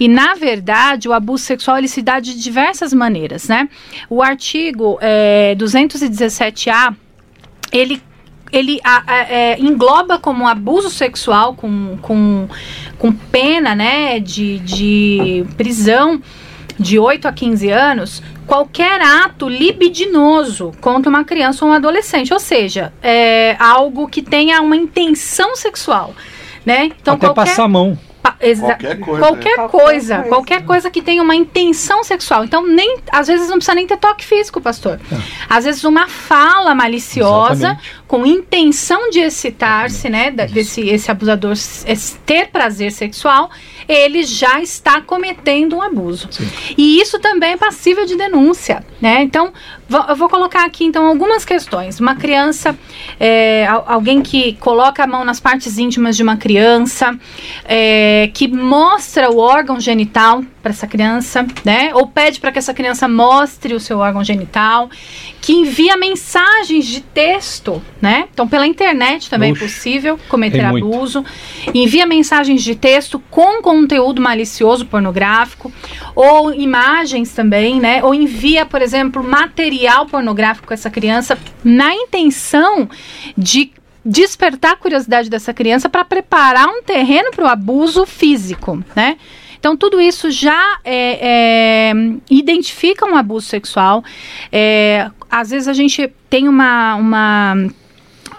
e 0.00 0.08
na 0.08 0.34
verdade 0.34 1.08
o 1.08 1.12
abuso 1.12 1.44
sexual 1.44 1.78
ele 1.78 1.88
se 1.88 2.02
dá 2.02 2.18
de 2.18 2.38
diversas 2.38 2.92
maneiras, 2.92 3.46
né? 3.46 3.68
O 4.10 4.20
artigo 4.20 4.98
é, 5.00 5.54
217A 5.56 6.96
ele 7.72 8.02
ele 8.52 8.78
a, 8.84 9.02
a, 9.06 9.18
é, 9.32 9.58
engloba 9.58 10.18
como 10.18 10.46
abuso 10.46 10.90
sexual 10.90 11.54
com, 11.54 11.96
com, 12.02 12.46
com 12.98 13.10
pena 13.10 13.74
né, 13.74 14.20
de, 14.20 14.58
de 14.58 15.46
prisão 15.56 16.20
de 16.78 16.98
8 16.98 17.28
a 17.28 17.32
15 17.32 17.70
anos 17.70 18.22
qualquer 18.46 19.00
ato 19.00 19.48
libidinoso 19.48 20.72
contra 20.80 21.08
uma 21.08 21.24
criança 21.24 21.64
ou 21.64 21.70
um 21.70 21.74
adolescente, 21.74 22.34
ou 22.34 22.40
seja, 22.40 22.92
é, 23.02 23.56
algo 23.58 24.06
que 24.08 24.20
tenha 24.20 24.60
uma 24.60 24.76
intenção 24.76 25.56
sexual. 25.56 26.14
Né? 26.64 26.90
Então, 27.00 27.14
Até 27.14 27.26
qualquer... 27.26 27.40
passar 27.46 27.64
a 27.64 27.68
mão. 27.68 27.98
Qualquer 28.66 28.98
coisa. 28.98 29.26
Qualquer, 29.26 29.56
né? 29.56 29.68
coisa, 29.68 30.22
qualquer 30.22 30.64
coisa 30.64 30.90
que 30.90 31.02
tenha 31.02 31.22
uma 31.22 31.34
intenção 31.34 32.04
sexual. 32.04 32.44
Então, 32.44 32.66
nem 32.66 32.98
às 33.10 33.26
vezes 33.26 33.48
não 33.48 33.56
precisa 33.56 33.74
nem 33.74 33.86
ter 33.86 33.96
toque 33.96 34.24
físico, 34.24 34.60
pastor. 34.60 35.00
É. 35.10 35.16
Às 35.48 35.64
vezes 35.64 35.84
uma 35.84 36.08
fala 36.08 36.74
maliciosa 36.74 37.52
Exatamente. 37.52 38.02
com 38.06 38.26
intenção 38.26 39.10
de 39.10 39.20
excitar-se, 39.20 40.08
né, 40.08 40.30
desse 40.30 40.88
esse 40.88 41.10
abusador 41.10 41.54
ter 42.24 42.48
prazer 42.48 42.92
sexual 42.92 43.50
ele 43.88 44.22
já 44.24 44.60
está 44.60 45.00
cometendo 45.00 45.76
um 45.76 45.82
abuso. 45.82 46.28
Sim. 46.30 46.48
E 46.76 47.00
isso 47.00 47.18
também 47.18 47.52
é 47.52 47.56
passível 47.56 48.06
de 48.06 48.16
denúncia, 48.16 48.84
né? 49.00 49.22
Então, 49.22 49.52
eu 50.08 50.16
vou 50.16 50.28
colocar 50.28 50.64
aqui 50.64 50.84
então 50.84 51.06
algumas 51.06 51.44
questões. 51.44 52.00
Uma 52.00 52.16
criança, 52.16 52.76
é, 53.18 53.66
alguém 53.86 54.22
que 54.22 54.54
coloca 54.54 55.04
a 55.04 55.06
mão 55.06 55.24
nas 55.24 55.40
partes 55.40 55.78
íntimas 55.78 56.16
de 56.16 56.22
uma 56.22 56.36
criança, 56.36 57.18
é, 57.64 58.30
que 58.34 58.48
mostra 58.48 59.30
o 59.30 59.38
órgão 59.38 59.80
genital 59.80 60.42
para 60.62 60.70
essa 60.70 60.86
criança, 60.86 61.44
né? 61.64 61.90
Ou 61.94 62.06
pede 62.06 62.38
para 62.38 62.52
que 62.52 62.58
essa 62.58 62.72
criança 62.72 63.08
mostre 63.08 63.74
o 63.74 63.80
seu 63.80 63.98
órgão 63.98 64.22
genital, 64.22 64.88
que 65.40 65.52
envia 65.52 65.96
mensagens 65.96 66.86
de 66.86 67.00
texto, 67.00 67.82
né? 68.00 68.28
Então, 68.32 68.46
pela 68.46 68.66
internet 68.66 69.28
também 69.28 69.50
é 69.50 69.52
é 69.54 69.58
possível 69.58 70.18
cometer 70.28 70.64
abuso. 70.64 71.24
Envia 71.74 72.06
mensagens 72.06 72.62
de 72.62 72.76
texto 72.76 73.20
com 73.30 73.60
conteúdo 73.60 74.20
malicioso, 74.22 74.86
pornográfico, 74.86 75.72
ou 76.14 76.54
imagens 76.54 77.32
também, 77.32 77.80
né? 77.80 78.02
Ou 78.04 78.14
envia, 78.14 78.64
por 78.64 78.80
exemplo, 78.80 79.22
material 79.82 80.06
pornográfico 80.06 80.68
com 80.68 80.74
essa 80.74 80.90
criança 80.90 81.36
na 81.64 81.92
intenção 81.94 82.88
de 83.36 83.72
despertar 84.04 84.72
a 84.72 84.76
curiosidade 84.76 85.28
dessa 85.28 85.52
criança 85.52 85.88
para 85.88 86.04
preparar 86.04 86.68
um 86.68 86.82
terreno 86.82 87.30
para 87.30 87.44
o 87.44 87.48
abuso 87.48 88.06
físico, 88.06 88.82
né? 88.94 89.16
Então, 89.58 89.76
tudo 89.76 90.00
isso 90.00 90.28
já 90.30 90.78
é, 90.84 91.90
é, 91.90 91.92
identifica 92.28 93.06
um 93.06 93.16
abuso 93.16 93.46
sexual. 93.46 94.02
É, 94.50 95.08
às 95.30 95.50
vezes 95.50 95.68
a 95.68 95.72
gente 95.72 96.12
tem 96.28 96.48
uma, 96.48 96.96
uma 96.96 97.54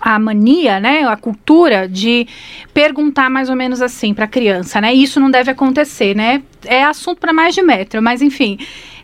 a 0.01 0.19
mania, 0.19 0.81
né, 0.81 1.07
a 1.07 1.15
cultura 1.15 1.87
de 1.87 2.27
perguntar 2.73 3.29
mais 3.29 3.49
ou 3.49 3.55
menos 3.55 3.81
assim 3.81 4.13
para 4.13 4.25
a 4.25 4.27
criança, 4.27 4.81
né? 4.81 4.93
Isso 4.93 5.17
não 5.17 5.31
deve 5.31 5.49
acontecer, 5.49 6.13
né? 6.13 6.43
É 6.65 6.83
assunto 6.83 7.19
para 7.19 7.33
mais 7.33 7.55
de 7.55 7.61
metro, 7.61 8.01
mas 8.01 8.21
enfim, 8.21 8.57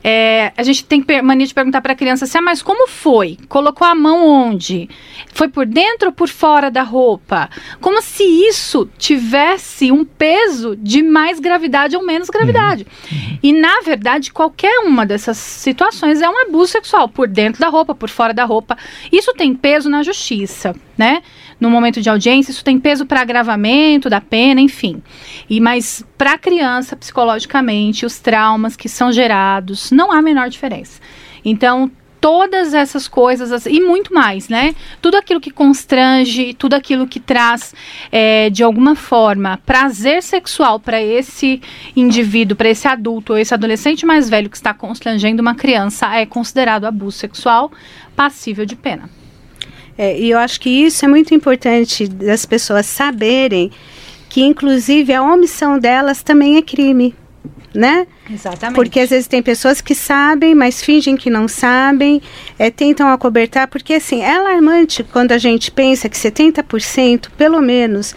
é, 0.03 0.53
a 0.56 0.64
gente 0.64 0.86
tem 0.86 1.03
mania 1.23 1.45
de 1.45 1.53
perguntar 1.53 1.81
para 1.81 1.94
a 1.94 1.95
criança 1.95 2.26
assim, 2.26 2.38
ah, 2.38 2.41
mas 2.41 2.61
como 2.61 2.88
foi? 2.88 3.38
Colocou 3.48 3.86
a 3.86 3.94
mão 3.94 4.26
onde? 4.26 4.90
Foi 5.34 5.49
por 5.49 5.65
dentro 5.65 6.07
ou 6.07 6.14
por 6.14 6.30
fora 6.30 6.72
da 6.72 6.84
roupa? 6.84 7.49
Como 7.81 8.02
se 8.02 8.23
isso 8.23 8.90
tivesse 8.98 9.91
um 9.91 10.06
peso 10.06 10.76
de 10.76 11.03
mais 11.03 11.40
gravidade 11.40 11.98
ou 11.98 12.06
menos 12.06 12.30
gravidade. 12.30 12.88
Uhum. 13.11 13.40
E, 13.44 13.53
na 13.53 13.81
verdade, 13.81 14.31
qualquer 14.31 14.80
uma 14.80 15.06
dessas 15.06 15.38
situações 15.38 16.22
é 16.22 16.30
um 16.30 16.48
abuso 16.48 16.72
sexual, 16.72 17.10
por 17.10 17.27
dentro 17.27 17.60
da 17.60 17.68
roupa, 17.68 17.94
por 17.94 18.10
fora 18.10 18.34
da 18.34 18.45
roupa. 18.45 18.77
Isso 19.11 19.34
tem 19.34 19.53
peso 19.53 19.90
na 19.90 20.02
justiça, 20.02 20.76
né? 20.98 21.22
No 21.60 21.69
momento 21.69 22.02
de 22.02 22.10
audiência, 22.10 22.52
isso 22.52 22.64
tem 22.64 22.80
peso 22.80 23.06
para 23.06 23.22
agravamento 23.22 24.10
da 24.10 24.22
pena, 24.22 24.61
enfim. 24.61 25.02
E 25.49 25.60
mas 25.60 26.03
para 26.18 26.34
a 26.34 26.38
criança, 26.38 26.95
psicologicamente, 26.95 28.06
os 28.06 28.19
traumas 28.19 28.76
que 28.76 28.88
são 28.88 29.11
gerados, 29.11 29.91
não 29.91 30.11
há 30.11 30.19
a 30.19 30.22
menor 30.22 30.49
diferença. 30.49 31.02
Então, 31.44 31.91
todas 32.19 32.73
essas 32.73 33.07
coisas 33.07 33.65
e 33.65 33.80
muito 33.80 34.14
mais, 34.14 34.49
né? 34.49 34.76
Tudo 35.02 35.15
aquilo 35.15 35.40
que 35.40 35.52
constrange, 35.52 36.53
tudo 36.53 36.73
aquilo 36.73 37.07
que 37.07 37.19
traz 37.19 37.73
é, 38.11 38.49
de 38.49 38.64
alguma 38.64 38.95
forma 38.95 39.60
prazer 39.65 40.22
sexual 40.22 40.80
para 40.80 41.02
esse 41.02 41.61
indivíduo, 41.95 42.57
para 42.57 42.69
esse 42.69 42.88
adulto 42.88 43.34
ou 43.34 43.40
esse 43.40 43.53
adolescente 43.53 44.06
mais 44.06 44.30
velho 44.30 44.49
que 44.49 44.57
está 44.57 44.73
constrangendo 44.73 45.41
uma 45.41 45.56
criança 45.56 46.14
é 46.15 46.26
considerado 46.26 46.86
abuso 46.86 47.18
sexual 47.18 47.72
passível 48.15 48.65
de 48.65 48.76
pena. 48.76 49.10
É, 50.02 50.18
e 50.18 50.30
eu 50.30 50.40
acho 50.40 50.62
que 50.62 50.70
isso 50.70 51.04
é 51.04 51.10
muito 51.10 51.36
importante 51.36 52.08
das 52.08 52.46
pessoas 52.46 52.86
saberem 52.86 53.70
que, 54.30 54.42
inclusive, 54.42 55.14
a 55.14 55.22
omissão 55.22 55.78
delas 55.78 56.24
também 56.24 56.56
é 56.56 56.62
crime. 56.62 57.14
né? 57.76 58.08
Exatamente. 58.32 58.76
Porque 58.76 59.02
às 59.02 59.10
vezes 59.10 59.28
tem 59.28 59.44
pessoas 59.44 59.82
que 59.82 59.94
sabem, 59.94 60.56
mas 60.56 60.82
fingem 60.82 61.18
que 61.18 61.30
não 61.30 61.50
sabem, 61.50 62.22
é, 62.58 62.72
tentam 62.72 63.10
acobertar, 63.10 63.68
porque 63.68 63.94
assim, 63.96 64.22
é 64.22 64.38
alarmante 64.38 65.04
quando 65.04 65.34
a 65.34 65.38
gente 65.38 65.70
pensa 65.70 66.08
que 66.08 66.18
70%, 66.18 67.30
pelo 67.38 67.62
menos, 67.62 68.16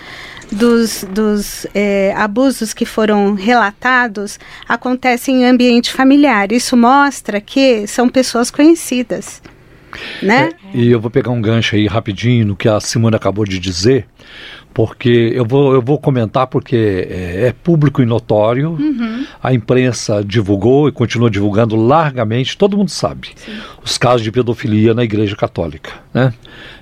dos, 0.52 1.04
dos 1.10 1.66
é, 1.74 2.14
abusos 2.16 2.72
que 2.72 2.86
foram 2.86 3.34
relatados 3.34 4.38
acontecem 4.68 5.42
em 5.42 5.46
ambiente 5.46 5.92
familiar. 5.92 6.52
Isso 6.52 6.76
mostra 6.76 7.40
que 7.40 7.88
são 7.88 8.08
pessoas 8.08 8.52
conhecidas. 8.52 9.42
Né? 10.22 10.50
É, 10.74 10.76
e 10.76 10.90
eu 10.90 11.00
vou 11.00 11.10
pegar 11.10 11.30
um 11.30 11.40
gancho 11.40 11.76
aí 11.76 11.86
rapidinho 11.86 12.46
no 12.46 12.56
que 12.56 12.68
a 12.68 12.80
Simone 12.80 13.16
acabou 13.16 13.44
de 13.44 13.58
dizer, 13.58 14.06
porque 14.72 15.32
eu 15.34 15.44
vou, 15.44 15.74
eu 15.74 15.82
vou 15.82 15.98
comentar 15.98 16.46
porque 16.46 17.06
é, 17.08 17.48
é 17.48 17.52
público 17.52 18.02
e 18.02 18.06
notório, 18.06 18.70
uhum. 18.70 19.26
a 19.42 19.52
imprensa 19.52 20.24
divulgou 20.24 20.88
e 20.88 20.92
continua 20.92 21.30
divulgando 21.30 21.76
largamente, 21.76 22.56
todo 22.56 22.76
mundo 22.76 22.90
sabe, 22.90 23.30
Sim. 23.36 23.52
os 23.84 23.98
casos 23.98 24.22
de 24.22 24.32
pedofilia 24.32 24.94
na 24.94 25.04
Igreja 25.04 25.36
Católica. 25.36 25.92
Né? 26.12 26.32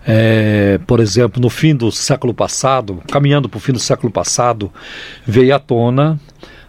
É, 0.07 0.79
por 0.87 1.01
exemplo, 1.01 1.41
no 1.41 1.51
fim 1.51 1.75
do 1.75 1.91
século 1.91 2.33
passado, 2.33 3.03
caminhando 3.11 3.49
para 3.49 3.59
o 3.59 3.61
fim 3.61 3.73
do 3.73 3.81
século 3.81 4.13
passado, 4.13 4.73
veio 5.27 5.55
à 5.55 5.59
tona 5.59 6.19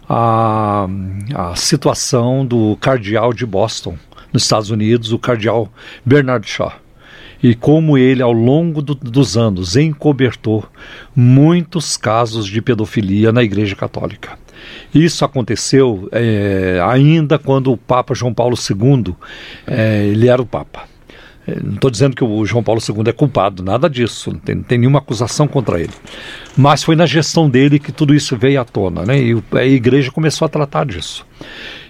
a, 0.08 0.86
a 1.34 1.56
situação 1.56 2.44
do 2.44 2.76
cardeal 2.80 3.32
de 3.32 3.46
Boston, 3.46 3.96
nos 4.32 4.42
Estados 4.44 4.70
Unidos, 4.70 5.12
o 5.12 5.18
cardeal 5.18 5.70
Bernard 6.04 6.48
Shaw 6.48 6.72
e 7.42 7.54
como 7.54 7.98
ele, 7.98 8.22
ao 8.22 8.32
longo 8.32 8.80
do, 8.80 8.94
dos 8.94 9.36
anos, 9.36 9.74
encobertou 9.74 10.64
muitos 11.14 11.96
casos 11.96 12.46
de 12.46 12.62
pedofilia 12.62 13.32
na 13.32 13.42
Igreja 13.42 13.74
Católica. 13.74 14.38
Isso 14.94 15.24
aconteceu 15.24 16.08
é, 16.12 16.80
ainda 16.86 17.38
quando 17.38 17.72
o 17.72 17.76
Papa 17.76 18.14
João 18.14 18.32
Paulo 18.32 18.56
II 18.56 19.14
é, 19.66 20.06
ele 20.06 20.28
era 20.28 20.40
o 20.40 20.46
Papa. 20.46 20.84
É, 21.44 21.58
não 21.60 21.74
estou 21.74 21.90
dizendo 21.90 22.14
que 22.14 22.22
o 22.22 22.44
João 22.46 22.62
Paulo 22.62 22.80
II 22.80 23.02
é 23.08 23.12
culpado, 23.12 23.64
nada 23.64 23.90
disso, 23.90 24.30
não 24.30 24.38
tem, 24.38 24.54
não 24.54 24.62
tem, 24.62 24.78
nenhuma 24.78 25.00
acusação 25.00 25.48
contra 25.48 25.80
ele. 25.80 25.92
Mas 26.56 26.84
foi 26.84 26.94
na 26.94 27.06
gestão 27.06 27.50
dele 27.50 27.80
que 27.80 27.90
tudo 27.90 28.14
isso 28.14 28.36
veio 28.36 28.60
à 28.60 28.64
tona, 28.64 29.04
né? 29.04 29.20
E 29.20 29.42
a 29.52 29.64
igreja 29.64 30.12
começou 30.12 30.46
a 30.46 30.48
tratar 30.48 30.86
disso. 30.86 31.26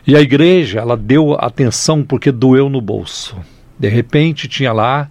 E 0.06 0.16
a 0.16 0.20
igreja, 0.20 0.80
ela 0.80 0.96
deu 0.96 1.34
atenção 1.34 2.02
porque 2.02 2.32
doeu 2.32 2.68
no 2.68 2.80
bolso. 2.80 3.36
De 3.78 3.88
repente 3.88 4.48
tinha 4.48 4.72
lá 4.72 5.08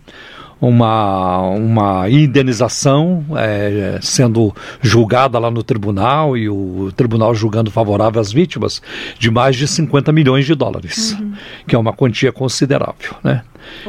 uma, 0.62 1.40
uma 1.50 2.10
indenização 2.10 3.26
é, 3.36 3.98
sendo 4.02 4.56
julgada 4.80 5.40
lá 5.40 5.50
no 5.50 5.64
tribunal 5.64 6.38
e 6.38 6.48
o 6.48 6.92
tribunal 6.96 7.34
julgando 7.34 7.72
favorável 7.72 8.22
às 8.22 8.32
vítimas 8.32 8.82
de 9.18 9.32
mais 9.32 9.56
de 9.56 9.68
50 9.68 10.12
milhões 10.12 10.46
de 10.46 10.54
dólares, 10.54 11.14
uhum. 11.14 11.34
que 11.68 11.76
é 11.76 11.80
uma 11.80 11.92
quantia 11.92 12.32
considerável, 12.32 13.16
né? 13.24 13.42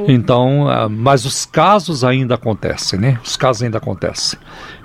Então, 0.06 0.66
uh, 0.66 0.88
mas 0.88 1.24
os 1.24 1.44
casos 1.44 2.04
ainda 2.04 2.34
acontecem, 2.34 2.98
né? 2.98 3.18
Os 3.24 3.36
casos 3.36 3.62
ainda 3.62 3.78
acontecem. 3.78 4.38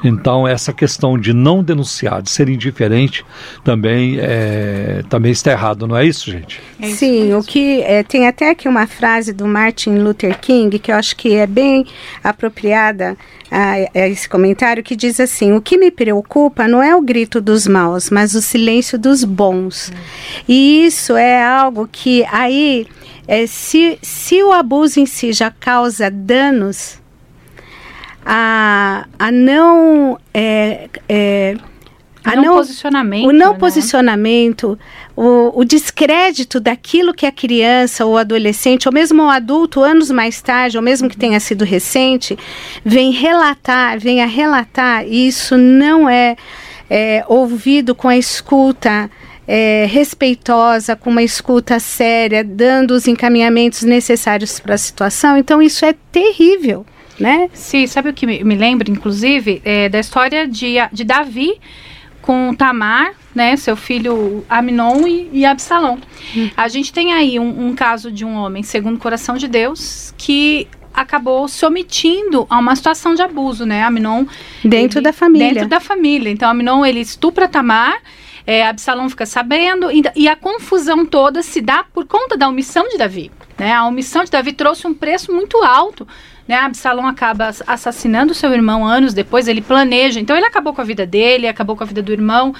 Então, 0.03 0.47
essa 0.47 0.71
questão 0.71 1.17
de 1.17 1.33
não 1.33 1.63
denunciar, 1.63 2.21
de 2.21 2.29
ser 2.29 2.49
indiferente, 2.49 3.25
também, 3.63 4.17
é, 4.19 5.03
também 5.09 5.31
está 5.31 5.51
errado, 5.51 5.87
não 5.87 5.97
é 5.97 6.05
isso, 6.05 6.31
gente? 6.31 6.61
É 6.79 6.87
isso 6.87 6.97
Sim, 6.97 7.25
mesmo. 7.25 7.39
o 7.39 7.43
que 7.43 7.81
é, 7.81 8.03
tem 8.03 8.27
até 8.27 8.49
aqui 8.49 8.67
uma 8.67 8.87
frase 8.87 9.33
do 9.33 9.45
Martin 9.47 9.97
Luther 9.97 10.39
King 10.39 10.77
que 10.79 10.91
eu 10.91 10.95
acho 10.95 11.15
que 11.15 11.35
é 11.35 11.47
bem 11.47 11.85
apropriada 12.23 13.17
a, 13.49 13.73
a 13.99 14.07
esse 14.07 14.27
comentário, 14.27 14.83
que 14.83 14.95
diz 14.95 15.19
assim: 15.19 15.53
o 15.53 15.61
que 15.61 15.77
me 15.77 15.89
preocupa 15.89 16.67
não 16.67 16.81
é 16.83 16.95
o 16.95 17.01
grito 17.01 17.41
dos 17.41 17.67
maus, 17.67 18.09
mas 18.09 18.35
o 18.35 18.41
silêncio 18.41 18.99
dos 18.99 19.23
bons. 19.23 19.89
Hum. 19.89 19.97
E 20.47 20.85
isso 20.85 21.15
é 21.15 21.43
algo 21.43 21.87
que 21.91 22.25
aí 22.25 22.87
é, 23.27 23.45
se, 23.45 23.97
se 24.01 24.41
o 24.41 24.51
abuso 24.51 24.99
em 24.99 25.05
si 25.05 25.33
já 25.33 25.51
causa 25.51 26.09
danos, 26.09 26.99
a, 28.29 29.05
a 29.17 29.31
não. 29.31 30.19
É, 30.33 30.89
é, 31.07 31.55
a 32.25 32.35
não, 32.35 32.43
não 32.43 32.55
posicionamento. 32.55 33.25
O 33.25 33.31
não 33.31 33.53
né? 33.53 33.57
posicionamento, 33.57 34.77
o, 35.15 35.61
o, 35.61 35.63
descrédito 35.63 36.59
daquilo 36.59 37.13
que 37.13 37.25
a 37.25 37.31
criança 37.31 38.05
ou 38.05 38.17
adolescente, 38.17 38.85
ou 38.85 38.93
mesmo 38.93 39.23
o 39.23 39.29
adulto, 39.29 39.81
anos 39.81 40.11
mais 40.11 40.41
tarde, 40.41 40.75
ou 40.75 40.83
mesmo 40.83 41.07
que 41.07 41.15
tenha 41.15 41.39
sido 41.39 41.63
recente, 41.63 42.37
vem 42.83 43.11
relatar, 43.11 43.97
vem 43.97 44.21
a 44.21 44.25
relatar, 44.25 45.07
e 45.07 45.25
isso 45.25 45.55
não 45.57 46.09
é, 46.09 46.35
é 46.89 47.23
ouvido 47.29 47.95
com 47.95 48.09
a 48.09 48.17
escuta 48.17 49.09
é, 49.47 49.87
respeitosa, 49.89 50.97
com 50.97 51.09
uma 51.09 51.23
escuta 51.23 51.79
séria, 51.79 52.43
dando 52.43 52.91
os 52.91 53.07
encaminhamentos 53.07 53.83
necessários 53.83 54.59
para 54.59 54.75
a 54.75 54.77
situação. 54.77 55.37
Então, 55.37 55.61
isso 55.61 55.85
é 55.85 55.95
terrível. 56.11 56.85
Né? 57.19 57.49
Sim, 57.53 57.87
sabe 57.87 58.09
o 58.09 58.13
que 58.13 58.27
me, 58.27 58.43
me 58.43 58.55
lembra, 58.55 58.89
inclusive, 58.91 59.61
é, 59.65 59.89
da 59.89 59.99
história 59.99 60.47
de, 60.47 60.75
de 60.91 61.03
Davi 61.03 61.59
com 62.21 62.53
Tamar, 62.53 63.13
né, 63.33 63.55
seu 63.55 63.75
filho 63.75 64.45
Aminon 64.49 65.07
e, 65.07 65.29
e 65.31 65.45
Absalom. 65.45 65.97
Hum. 66.35 66.49
A 66.55 66.67
gente 66.67 66.91
tem 66.91 67.13
aí 67.13 67.39
um, 67.39 67.67
um, 67.67 67.73
caso 67.73 68.11
de 68.11 68.25
um 68.25 68.35
homem, 68.35 68.63
segundo 68.63 68.97
o 68.97 68.99
coração 68.99 69.37
de 69.37 69.47
Deus, 69.47 70.13
que 70.17 70.67
acabou 70.93 71.47
se 71.47 71.65
omitindo 71.65 72.45
a 72.49 72.59
uma 72.59 72.75
situação 72.75 73.15
de 73.15 73.21
abuso, 73.21 73.65
né? 73.65 73.83
Aminon 73.83 74.25
dentro 74.63 74.99
ele, 74.99 75.03
da 75.05 75.13
família. 75.13 75.53
Dentro 75.53 75.69
da 75.69 75.79
família. 75.79 76.29
Então, 76.29 76.49
Aminon 76.49 76.85
ele 76.85 76.99
estupra 76.99 77.47
Tamar 77.47 78.01
é, 78.47 78.65
Absalão 78.65 79.09
fica 79.09 79.25
sabendo 79.25 79.91
e, 79.91 80.01
e, 80.15 80.29
a 80.29 80.35
confusão 80.37 81.05
toda 81.05 81.43
se 81.43 81.59
dá 81.59 81.83
por 81.83 82.05
conta 82.05 82.37
da 82.37 82.47
omissão 82.47 82.87
de 82.87 82.97
Davi. 82.97 83.29
Né? 83.57 83.73
A 83.73 83.85
omissão 83.85 84.23
de 84.23 84.31
Davi 84.31 84.53
trouxe 84.53 84.87
um 84.87 84.93
preço 84.93 85.33
muito 85.33 85.61
alto 85.61 86.07
né? 86.47 86.55
Absalão 86.55 87.07
acaba 87.07 87.49
assassinando 87.65 88.33
seu 88.33 88.53
irmão 88.53 88.85
anos 88.85 89.13
depois, 89.13 89.47
ele 89.47 89.61
planeja. 89.61 90.19
Então 90.19 90.35
ele 90.35 90.45
acabou 90.45 90.73
com 90.73 90.81
a 90.81 90.83
vida 90.83 91.05
dele, 91.05 91.47
acabou 91.47 91.75
com 91.75 91.83
a 91.83 91.87
vida 91.87 92.01
do 92.01 92.11
irmão. 92.11 92.53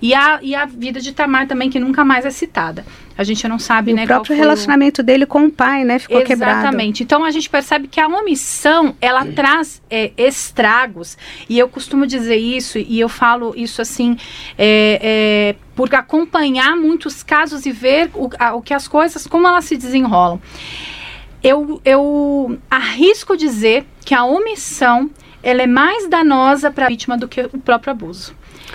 E 0.00 0.14
a, 0.14 0.38
e 0.42 0.54
a 0.54 0.64
vida 0.64 1.00
de 1.00 1.12
Tamar 1.12 1.46
também, 1.46 1.68
que 1.68 1.80
nunca 1.80 2.04
mais 2.04 2.24
é 2.24 2.30
citada. 2.30 2.84
A 3.16 3.24
gente 3.24 3.48
não 3.48 3.58
sabe, 3.58 3.90
e 3.90 3.94
né? 3.94 4.04
O 4.04 4.06
próprio 4.06 4.36
relacionamento 4.36 5.00
o... 5.00 5.04
dele 5.04 5.26
com 5.26 5.46
o 5.46 5.50
pai, 5.50 5.84
né? 5.84 5.98
Ficou 5.98 6.18
Exatamente. 6.18 6.28
quebrado. 6.28 6.60
Exatamente. 6.60 7.02
Então 7.02 7.24
a 7.24 7.30
gente 7.32 7.50
percebe 7.50 7.88
que 7.88 8.00
a 8.00 8.06
omissão, 8.06 8.94
ela 9.00 9.26
traz 9.26 9.82
é, 9.90 10.12
estragos. 10.16 11.18
E 11.48 11.58
eu 11.58 11.68
costumo 11.68 12.06
dizer 12.06 12.36
isso, 12.36 12.78
e 12.78 13.00
eu 13.00 13.08
falo 13.08 13.54
isso 13.56 13.82
assim, 13.82 14.16
é, 14.56 15.00
é, 15.02 15.56
por 15.74 15.92
acompanhar 15.92 16.76
muitos 16.76 17.24
casos 17.24 17.66
e 17.66 17.72
ver 17.72 18.08
o, 18.14 18.30
a, 18.38 18.54
o 18.54 18.62
que 18.62 18.72
as 18.72 18.86
coisas, 18.86 19.26
como 19.26 19.48
elas 19.48 19.64
se 19.64 19.76
desenrolam 19.76 20.40
eu, 21.42 21.80
eu 21.84 22.58
arrisco 22.70 23.36
dizer 23.36 23.86
que 24.04 24.14
a 24.14 24.24
omissão 24.24 25.10
ela 25.42 25.62
é 25.62 25.66
mais 25.66 26.08
danosa 26.08 26.70
para 26.70 26.86
a 26.86 26.88
vítima 26.88 27.16
do 27.16 27.28
que 27.28 27.40
o 27.40 27.58
próprio 27.58 27.92
abuso. 27.92 28.34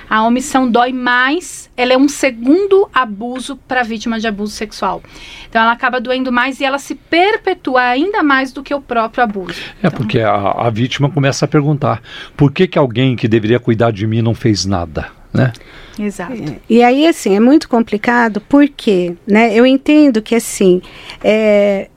A 0.09 0.23
omissão 0.25 0.69
dói 0.69 0.91
mais, 0.91 1.69
ela 1.75 1.93
é 1.93 1.97
um 1.97 2.07
segundo 2.07 2.89
abuso 2.93 3.57
para 3.67 3.81
a 3.81 3.83
vítima 3.83 4.19
de 4.19 4.27
abuso 4.27 4.53
sexual. 4.53 5.01
Então 5.49 5.61
ela 5.61 5.71
acaba 5.71 5.99
doendo 5.99 6.31
mais 6.31 6.59
e 6.59 6.65
ela 6.65 6.79
se 6.79 6.95
perpetua 6.95 7.81
ainda 7.81 8.23
mais 8.23 8.51
do 8.51 8.63
que 8.63 8.73
o 8.73 8.81
próprio 8.81 9.23
abuso. 9.23 9.59
É 9.81 9.87
então, 9.87 9.91
porque 9.91 10.19
a, 10.19 10.33
a 10.33 10.69
vítima 10.69 11.09
começa 11.09 11.45
a 11.45 11.47
perguntar: 11.47 12.01
por 12.35 12.51
que, 12.51 12.67
que 12.67 12.77
alguém 12.77 13.15
que 13.15 13.27
deveria 13.27 13.59
cuidar 13.59 13.91
de 13.91 14.05
mim 14.07 14.21
não 14.21 14.33
fez 14.33 14.65
nada? 14.65 15.07
Né? 15.33 15.51
Exato. 15.97 16.33
É, 16.33 16.57
e 16.69 16.83
aí, 16.83 17.07
assim, 17.07 17.35
é 17.35 17.39
muito 17.39 17.67
complicado 17.67 18.41
porque, 18.47 19.15
né, 19.27 19.53
eu 19.53 19.65
entendo 19.65 20.21
que, 20.21 20.35
assim, 20.35 20.81
é, 21.23 21.89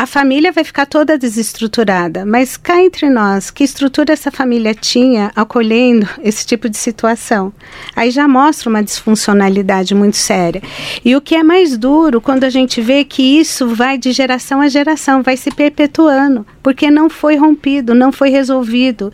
a 0.00 0.06
família 0.06 0.50
vai 0.50 0.64
ficar 0.64 0.86
toda 0.86 1.18
desestruturada, 1.18 2.24
mas 2.24 2.56
cá 2.56 2.82
entre 2.82 3.10
nós, 3.10 3.50
que 3.50 3.62
estrutura 3.62 4.14
essa 4.14 4.30
família 4.30 4.74
tinha 4.74 5.30
acolhendo 5.36 6.08
esse 6.22 6.46
tipo 6.46 6.70
de 6.70 6.78
situação? 6.78 7.52
Aí 7.94 8.10
já 8.10 8.26
mostra 8.26 8.70
uma 8.70 8.82
disfuncionalidade 8.82 9.94
muito 9.94 10.16
séria. 10.16 10.62
E 11.04 11.14
o 11.14 11.20
que 11.20 11.34
é 11.34 11.42
mais 11.42 11.76
duro 11.76 12.18
quando 12.18 12.44
a 12.44 12.48
gente 12.48 12.80
vê 12.80 13.04
que 13.04 13.22
isso 13.38 13.74
vai 13.74 13.98
de 13.98 14.10
geração 14.10 14.62
a 14.62 14.68
geração, 14.68 15.22
vai 15.22 15.36
se 15.36 15.50
perpetuando, 15.50 16.46
porque 16.62 16.90
não 16.90 17.10
foi 17.10 17.36
rompido, 17.36 17.94
não 17.94 18.10
foi 18.10 18.30
resolvido. 18.30 19.12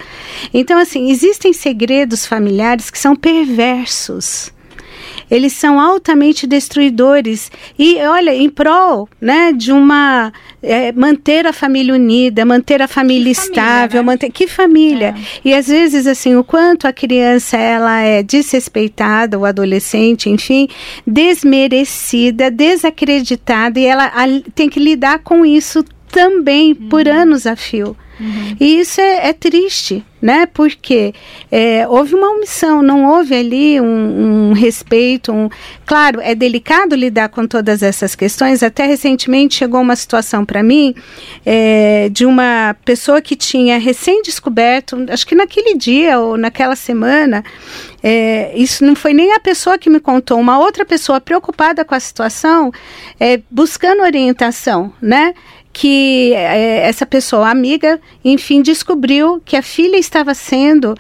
Então, 0.55 0.79
assim, 0.79 1.11
existem 1.11 1.53
segredos 1.53 2.25
familiares 2.25 2.91
que 2.91 2.99
são 3.01 3.17
perversos 3.17 4.55
eles 5.31 5.53
são 5.53 5.81
altamente 5.81 6.47
destruidores 6.47 7.51
e 7.78 7.97
olha 7.98 8.35
em 8.35 8.48
prol 8.48 9.09
né 9.20 9.53
de 9.53 9.73
uma 9.73 10.32
é, 10.62 10.93
manter 10.93 11.47
a 11.47 11.53
família 11.53 11.94
unida 11.94 12.44
manter 12.44 12.81
a 12.82 12.89
família 12.89 13.24
que 13.35 13.40
estável 13.40 13.81
família, 13.81 14.03
né? 14.03 14.03
manter 14.03 14.31
que 14.31 14.47
família 14.47 15.15
é. 15.16 15.48
e 15.48 15.55
às 15.55 15.66
vezes 15.66 16.07
assim 16.07 16.36
o 16.36 16.44
quanto 16.44 16.86
a 16.86 16.93
criança 16.93 17.57
ela 17.57 18.01
é 18.01 18.23
desrespeitada 18.23 19.39
o 19.39 19.44
adolescente 19.44 20.31
enfim 20.31 20.69
desmerecida 21.07 22.51
desacreditada 22.51 23.78
e 23.78 23.86
ela 23.86 24.07
a, 24.07 24.24
tem 24.55 24.69
que 24.69 24.81
lidar 24.81 25.20
com 25.20 25.44
isso 25.44 25.85
também 26.11 26.74
por 26.74 27.07
uhum. 27.07 27.12
anos 27.12 27.47
a 27.47 27.57
fio 27.57 27.97
Uhum. 28.19 28.57
E 28.59 28.81
isso 28.81 29.01
é, 29.01 29.29
é, 29.29 29.33
triste, 29.33 30.05
né? 30.23 30.47
Porque 30.47 31.13
é, 31.51 31.87
houve 31.87 32.15
uma 32.15 32.31
omissão, 32.31 32.83
não 32.83 33.05
houve 33.05 33.35
ali 33.35 33.81
um, 33.81 34.51
um, 34.51 34.53
respeito. 34.53 35.33
Um... 35.33 35.51
Claro, 35.85 36.21
é 36.21 36.35
delicado 36.35 36.95
lidar 36.95 37.29
com 37.29 37.47
todas 37.47 37.83
essas 37.83 38.15
questões. 38.15 38.63
Até 38.63 38.87
recentemente 38.87 39.57
chegou 39.57 39.81
uma 39.81 39.97
situação 39.97 40.45
para 40.45 40.63
mim 40.63 40.95
é, 41.45 42.09
de 42.11 42.25
uma 42.25 42.75
pessoa 42.85 43.21
que 43.21 43.37
tinha 43.37 43.79
recém-descoberto, 43.79 44.97
acho 45.11 45.27
que 45.27 45.35
naquele 45.35 45.77
dia 45.77 46.19
ou 46.19 46.37
naquela 46.37 46.75
semana, 46.75 47.45
é, 48.03 48.53
isso 48.57 48.85
não 48.85 48.95
foi 48.95 49.13
nem 49.13 49.33
a 49.33 49.41
pessoa 49.41 49.77
que 49.77 49.91
me 49.91 50.01
contou, 50.01 50.39
uma 50.39 50.59
outra 50.59 50.85
pessoa 50.85 51.21
preocupada 51.21 51.85
com 51.85 51.95
a 51.95 52.01
situação, 52.01 52.73
é, 53.21 53.41
buscando 53.51 54.03
orientação, 54.03 54.93
né? 55.03 55.35
Que 55.78 56.32
é, 56.32 56.89
essa 56.89 57.05
pessoa, 57.05 57.51
amiga, 57.51 58.01
enfim, 58.24 58.62
descobriu 58.62 59.43
que 59.44 59.59
a 59.59 59.62
filha 59.62 59.98
estava 59.98 60.32
sendo 60.32 60.94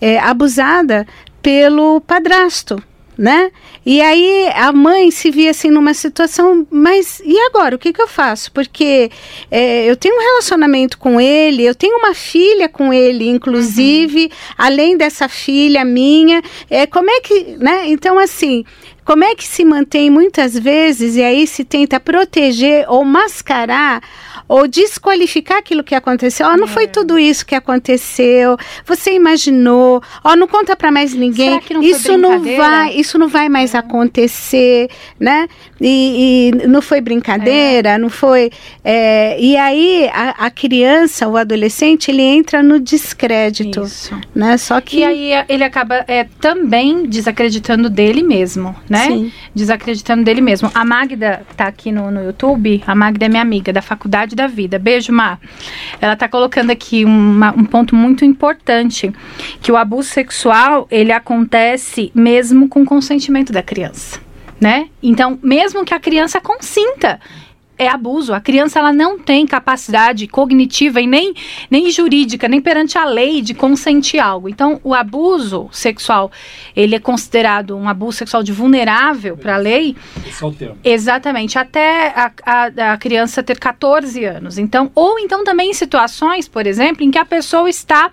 é, 0.00 0.18
abusada 0.18 1.06
pelo 1.42 2.00
padrasto, 2.00 2.82
né? 3.16 3.52
E 3.84 4.00
aí 4.00 4.48
a 4.54 4.72
mãe 4.72 5.10
se 5.10 5.30
via 5.30 5.50
assim 5.50 5.70
numa 5.70 5.92
situação, 5.92 6.66
mas 6.70 7.20
e 7.26 7.38
agora? 7.40 7.76
O 7.76 7.78
que, 7.78 7.92
que 7.92 8.00
eu 8.00 8.08
faço? 8.08 8.50
Porque 8.52 9.10
é, 9.50 9.84
eu 9.84 9.96
tenho 9.96 10.16
um 10.16 10.24
relacionamento 10.24 10.96
com 10.96 11.20
ele, 11.20 11.62
eu 11.66 11.74
tenho 11.74 11.98
uma 11.98 12.14
filha 12.14 12.70
com 12.70 12.90
ele, 12.90 13.28
inclusive, 13.28 14.22
uhum. 14.22 14.30
além 14.56 14.96
dessa 14.96 15.28
filha 15.28 15.84
minha. 15.84 16.40
É, 16.70 16.86
como 16.86 17.10
é 17.10 17.20
que, 17.20 17.58
né? 17.58 17.82
Então, 17.88 18.18
assim, 18.18 18.64
como 19.04 19.24
é 19.24 19.34
que 19.34 19.46
se 19.46 19.64
mantém 19.64 20.10
muitas 20.10 20.58
vezes 20.58 21.16
e 21.16 21.22
aí 21.22 21.46
se 21.46 21.64
tenta 21.64 21.98
proteger 21.98 22.84
ou 22.88 23.04
mascarar 23.04 24.02
ou 24.52 24.68
desqualificar 24.68 25.56
aquilo 25.56 25.82
que 25.82 25.94
aconteceu. 25.94 26.46
Ó, 26.46 26.52
oh, 26.52 26.56
não 26.58 26.66
é. 26.66 26.68
foi 26.68 26.86
tudo 26.86 27.18
isso 27.18 27.46
que 27.46 27.54
aconteceu. 27.54 28.58
Você 28.84 29.14
imaginou. 29.14 30.02
Ó, 30.22 30.32
oh, 30.32 30.36
não 30.36 30.46
conta 30.46 30.76
para 30.76 30.92
mais 30.92 31.14
ninguém. 31.14 31.58
Não 31.70 31.82
isso 31.82 32.18
não 32.18 32.38
vai, 32.38 32.94
isso 32.94 33.18
não 33.18 33.28
vai 33.28 33.48
mais 33.48 33.74
é. 33.74 33.78
acontecer, 33.78 34.90
né? 35.18 35.48
E, 35.80 36.52
e, 36.52 36.68
não 36.68 36.82
foi 36.82 37.00
brincadeira, 37.00 37.90
é. 37.90 37.98
não 37.98 38.10
foi. 38.10 38.50
É, 38.84 39.40
e 39.40 39.56
aí 39.56 40.10
a, 40.12 40.46
a, 40.46 40.50
criança, 40.50 41.26
o 41.26 41.38
adolescente, 41.38 42.10
ele 42.10 42.20
entra 42.20 42.62
no 42.62 42.78
descrédito, 42.78 43.84
isso. 43.84 44.14
né? 44.34 44.58
Só 44.58 44.82
que 44.82 44.98
e 44.98 45.04
aí 45.04 45.44
ele 45.48 45.64
acaba 45.64 46.04
é, 46.06 46.24
também 46.38 47.06
desacreditando 47.06 47.88
dele 47.88 48.22
mesmo, 48.22 48.76
né? 48.86 49.06
Sim. 49.06 49.32
Desacreditando 49.54 50.22
dele 50.22 50.42
mesmo. 50.42 50.70
A 50.74 50.84
Magda 50.84 51.42
tá 51.56 51.68
aqui 51.68 51.90
no, 51.90 52.10
no 52.10 52.22
YouTube. 52.22 52.84
A 52.86 52.94
Magda 52.94 53.24
é 53.24 53.28
minha 53.30 53.40
amiga 53.40 53.72
da 53.72 53.80
faculdade 53.80 54.36
da 54.36 54.41
vida. 54.46 54.78
Beijo, 54.78 55.12
Má. 55.12 55.38
Ela 56.00 56.16
tá 56.16 56.28
colocando 56.28 56.70
aqui 56.70 57.04
uma, 57.04 57.52
um 57.52 57.64
ponto 57.64 57.94
muito 57.94 58.24
importante, 58.24 59.12
que 59.60 59.72
o 59.72 59.76
abuso 59.76 60.08
sexual, 60.08 60.86
ele 60.90 61.12
acontece 61.12 62.10
mesmo 62.14 62.68
com 62.68 62.84
consentimento 62.84 63.52
da 63.52 63.62
criança, 63.62 64.20
né? 64.60 64.88
Então, 65.02 65.38
mesmo 65.42 65.84
que 65.84 65.94
a 65.94 66.00
criança 66.00 66.40
consinta, 66.40 67.20
é 67.78 67.88
abuso. 67.88 68.32
A 68.32 68.40
criança 68.40 68.78
ela 68.78 68.92
não 68.92 69.18
tem 69.18 69.46
capacidade 69.46 70.26
cognitiva 70.26 71.00
e 71.00 71.06
nem, 71.06 71.34
nem 71.70 71.90
jurídica, 71.90 72.48
nem 72.48 72.60
perante 72.60 72.98
a 72.98 73.04
lei 73.04 73.40
de 73.40 73.54
consentir 73.54 74.18
algo. 74.18 74.48
Então, 74.48 74.80
o 74.84 74.94
abuso 74.94 75.68
sexual, 75.72 76.30
ele 76.76 76.94
é 76.94 76.98
considerado 76.98 77.76
um 77.76 77.88
abuso 77.88 78.18
sexual 78.18 78.42
de 78.42 78.52
vulnerável 78.52 79.36
para 79.36 79.54
a 79.54 79.58
lei. 79.58 79.96
Esse 80.26 80.44
é 80.44 80.46
o 80.46 80.52
termo. 80.52 80.78
Exatamente, 80.84 81.58
até 81.58 82.08
a, 82.08 82.32
a, 82.44 82.92
a, 82.92 82.96
criança 82.98 83.42
ter 83.42 83.58
14 83.58 84.24
anos. 84.24 84.58
Então, 84.58 84.90
ou 84.94 85.18
então 85.18 85.42
também 85.42 85.70
em 85.70 85.74
situações, 85.74 86.46
por 86.46 86.66
exemplo, 86.66 87.02
em 87.02 87.10
que 87.10 87.18
a 87.18 87.24
pessoa 87.24 87.68
está 87.68 88.10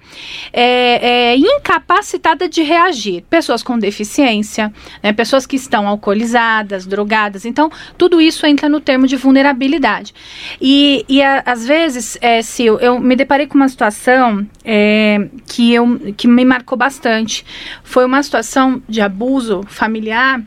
é, 0.54 1.34
é, 1.34 1.38
incapacitada 1.38 2.48
de 2.48 2.64
reagir. 2.64 3.24
Pessoas 3.30 3.62
com 3.62 3.78
deficiência, 3.78 4.74
né, 5.04 5.12
pessoas 5.14 5.46
que 5.46 5.56
estão 5.56 5.88
alcoolizadas, 5.88 6.86
drogadas. 6.86 7.46
Então, 7.46 7.70
tudo 7.98 8.22
isso 8.22 8.46
entra 8.46 8.70
no 8.70 8.80
termo 8.80 9.06
de 9.06 9.16
vulnerabilidade 9.16 9.49
vulnerabilidade. 9.50 10.14
E, 10.62 11.06
e 11.08 11.22
a, 11.22 11.44
às 11.46 11.66
vezes, 11.66 12.18
é, 12.22 12.42
se 12.42 12.66
eu, 12.66 12.80
eu, 12.80 13.00
me 13.00 13.16
deparei 13.16 13.48
com 13.48 13.56
uma 13.56 13.70
situação 13.70 14.48
é, 14.64 15.28
que, 15.48 15.74
eu, 15.74 16.14
que 16.16 16.28
me 16.28 16.46
marcou 16.46 16.78
bastante. 16.78 17.46
Foi 17.84 18.06
uma 18.06 18.22
situação 18.24 18.82
de 18.88 19.02
abuso 19.02 19.64
familiar 19.68 20.42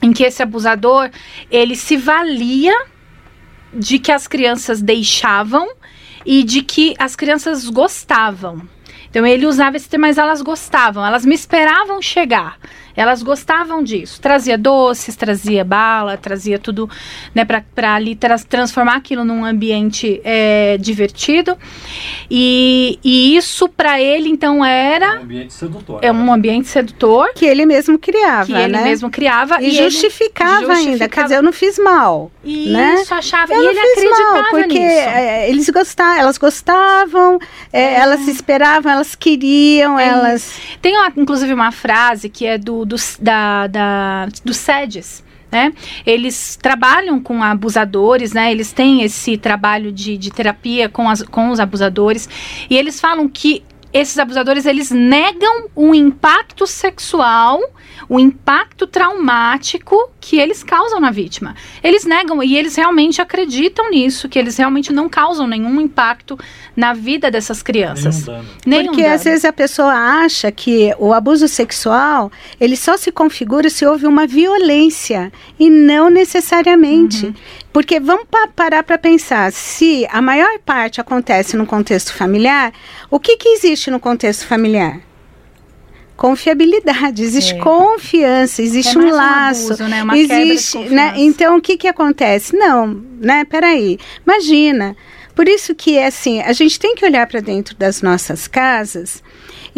em 0.00 0.12
que 0.12 0.22
esse 0.22 0.42
abusador 0.42 1.10
ele 1.50 1.74
se 1.74 1.96
valia 1.96 2.74
de 3.74 3.98
que 3.98 4.12
as 4.12 4.26
crianças 4.26 4.80
deixavam 4.80 5.68
e 6.24 6.42
de 6.42 6.62
que 6.62 6.94
as 6.98 7.16
crianças 7.16 7.68
gostavam. 7.68 8.62
Então 9.10 9.26
ele 9.26 9.46
usava 9.46 9.76
esse 9.76 9.88
termo, 9.88 10.06
mas 10.06 10.18
elas 10.18 10.42
gostavam, 10.42 11.04
elas 11.04 11.24
me 11.24 11.34
esperavam 11.34 12.00
chegar. 12.00 12.58
Elas 12.98 13.22
gostavam 13.22 13.80
disso. 13.80 14.20
Trazia 14.20 14.58
doces, 14.58 15.14
trazia 15.14 15.64
bala, 15.64 16.16
trazia 16.16 16.58
tudo, 16.58 16.90
né, 17.32 17.44
para 17.44 17.94
ali 17.94 18.16
tra 18.16 18.36
transformar 18.40 18.96
aquilo 18.96 19.24
num 19.24 19.44
ambiente 19.44 20.20
é, 20.24 20.76
divertido. 20.78 21.56
E, 22.28 22.98
e 23.04 23.36
isso 23.36 23.68
para 23.68 24.00
ele, 24.00 24.28
então, 24.28 24.64
era. 24.64 25.20
Um 25.20 25.22
ambiente 25.22 25.52
sedutor. 25.54 26.00
É 26.02 26.10
um 26.10 26.24
né? 26.24 26.32
ambiente 26.32 26.66
sedutor. 26.66 27.30
Que 27.36 27.46
ele 27.46 27.64
mesmo 27.64 28.00
criava. 28.00 28.46
Que 28.46 28.52
ele 28.52 28.72
né? 28.72 28.82
mesmo 28.82 29.08
criava. 29.08 29.62
E, 29.62 29.68
e 29.68 29.70
justificava, 29.70 30.66
justificava, 30.66 30.72
ainda. 30.72 31.08
Quer 31.08 31.22
dizer, 31.22 31.36
eu 31.36 31.42
não 31.42 31.52
fiz 31.52 31.78
mal. 31.78 32.32
Isso, 32.44 32.72
né? 32.72 33.04
achava. 33.10 33.54
Eu 33.54 33.62
e 33.62 33.66
ele 33.68 33.78
acreditava 33.78 34.42
mal, 34.42 34.50
porque 34.50 34.78
nisso. 34.80 35.08
É, 35.08 35.48
eles 35.48 35.68
gostavam, 35.70 36.20
elas 36.20 36.36
gostavam, 36.36 37.38
é, 37.72 37.80
é. 37.80 37.94
elas 37.94 38.20
se 38.22 38.32
esperavam, 38.32 38.90
elas 38.90 39.14
queriam, 39.14 39.96
é 39.96 40.08
elas. 40.08 40.58
Tem, 40.82 40.96
uma, 40.96 41.12
inclusive, 41.16 41.54
uma 41.54 41.70
frase 41.70 42.28
que 42.28 42.44
é 42.44 42.58
do 42.58 42.87
dos, 42.88 43.18
da, 43.20 43.66
da, 43.66 44.28
dos 44.44 44.56
SEDES. 44.56 45.22
Né? 45.50 45.72
Eles 46.04 46.56
trabalham 46.56 47.18
com 47.20 47.42
abusadores, 47.42 48.34
né? 48.34 48.50
Eles 48.50 48.70
têm 48.70 49.02
esse 49.02 49.38
trabalho 49.38 49.90
de, 49.90 50.18
de 50.18 50.30
terapia 50.30 50.90
com, 50.90 51.08
as, 51.08 51.22
com 51.22 51.48
os 51.48 51.58
abusadores 51.58 52.28
e 52.68 52.76
eles 52.76 53.00
falam 53.00 53.26
que 53.26 53.62
esses 53.92 54.18
abusadores 54.18 54.66
eles 54.66 54.90
negam 54.90 55.66
o 55.74 55.94
impacto 55.94 56.66
sexual, 56.66 57.60
o 58.08 58.18
impacto 58.18 58.86
traumático 58.86 60.10
que 60.20 60.38
eles 60.38 60.62
causam 60.62 61.00
na 61.00 61.10
vítima. 61.10 61.54
Eles 61.82 62.04
negam 62.04 62.42
e 62.42 62.56
eles 62.56 62.76
realmente 62.76 63.20
acreditam 63.20 63.90
nisso, 63.90 64.28
que 64.28 64.38
eles 64.38 64.56
realmente 64.56 64.92
não 64.92 65.08
causam 65.08 65.46
nenhum 65.46 65.80
impacto 65.80 66.38
na 66.76 66.92
vida 66.92 67.30
dessas 67.30 67.62
crianças. 67.62 68.26
Nenhum 68.26 68.38
dano. 68.38 68.48
Nenhum 68.66 68.86
Porque 68.86 69.02
dano. 69.02 69.14
às 69.14 69.24
vezes 69.24 69.44
a 69.44 69.52
pessoa 69.52 69.92
acha 69.92 70.52
que 70.52 70.94
o 70.98 71.12
abuso 71.12 71.48
sexual, 71.48 72.30
ele 72.60 72.76
só 72.76 72.96
se 72.96 73.10
configura 73.10 73.70
se 73.70 73.86
houve 73.86 74.06
uma 74.06 74.26
violência 74.26 75.32
e 75.58 75.70
não 75.70 76.10
necessariamente. 76.10 77.26
Uhum. 77.26 77.34
Porque 77.72 78.00
vamos 78.00 78.24
pa 78.30 78.48
parar 78.48 78.82
para 78.82 78.98
pensar, 78.98 79.52
se 79.52 80.06
a 80.10 80.22
maior 80.22 80.58
parte 80.64 81.00
acontece 81.00 81.56
no 81.56 81.66
contexto 81.66 82.14
familiar, 82.14 82.72
o 83.10 83.20
que, 83.20 83.36
que 83.36 83.50
existe 83.50 83.90
no 83.90 84.00
contexto 84.00 84.46
familiar? 84.46 85.00
Confiabilidade, 86.16 87.22
existe 87.22 87.54
é. 87.54 87.58
confiança, 87.58 88.60
existe 88.60 88.96
é 88.96 89.00
um 89.00 89.10
laço, 89.10 89.62
um 89.62 89.66
abuso, 89.66 89.84
né? 89.88 90.02
Uma 90.02 90.18
existe, 90.18 90.78
né? 90.88 91.14
Então 91.16 91.56
o 91.58 91.60
que 91.60 91.76
que 91.76 91.86
acontece? 91.86 92.56
Não, 92.56 92.86
né? 93.20 93.44
Peraí, 93.44 93.98
imagina. 94.26 94.96
Por 95.34 95.48
isso 95.48 95.72
que 95.72 95.96
é 95.96 96.06
assim, 96.06 96.40
a 96.40 96.52
gente 96.52 96.80
tem 96.80 96.96
que 96.96 97.04
olhar 97.04 97.24
para 97.28 97.38
dentro 97.38 97.76
das 97.76 98.02
nossas 98.02 98.48
casas 98.48 99.22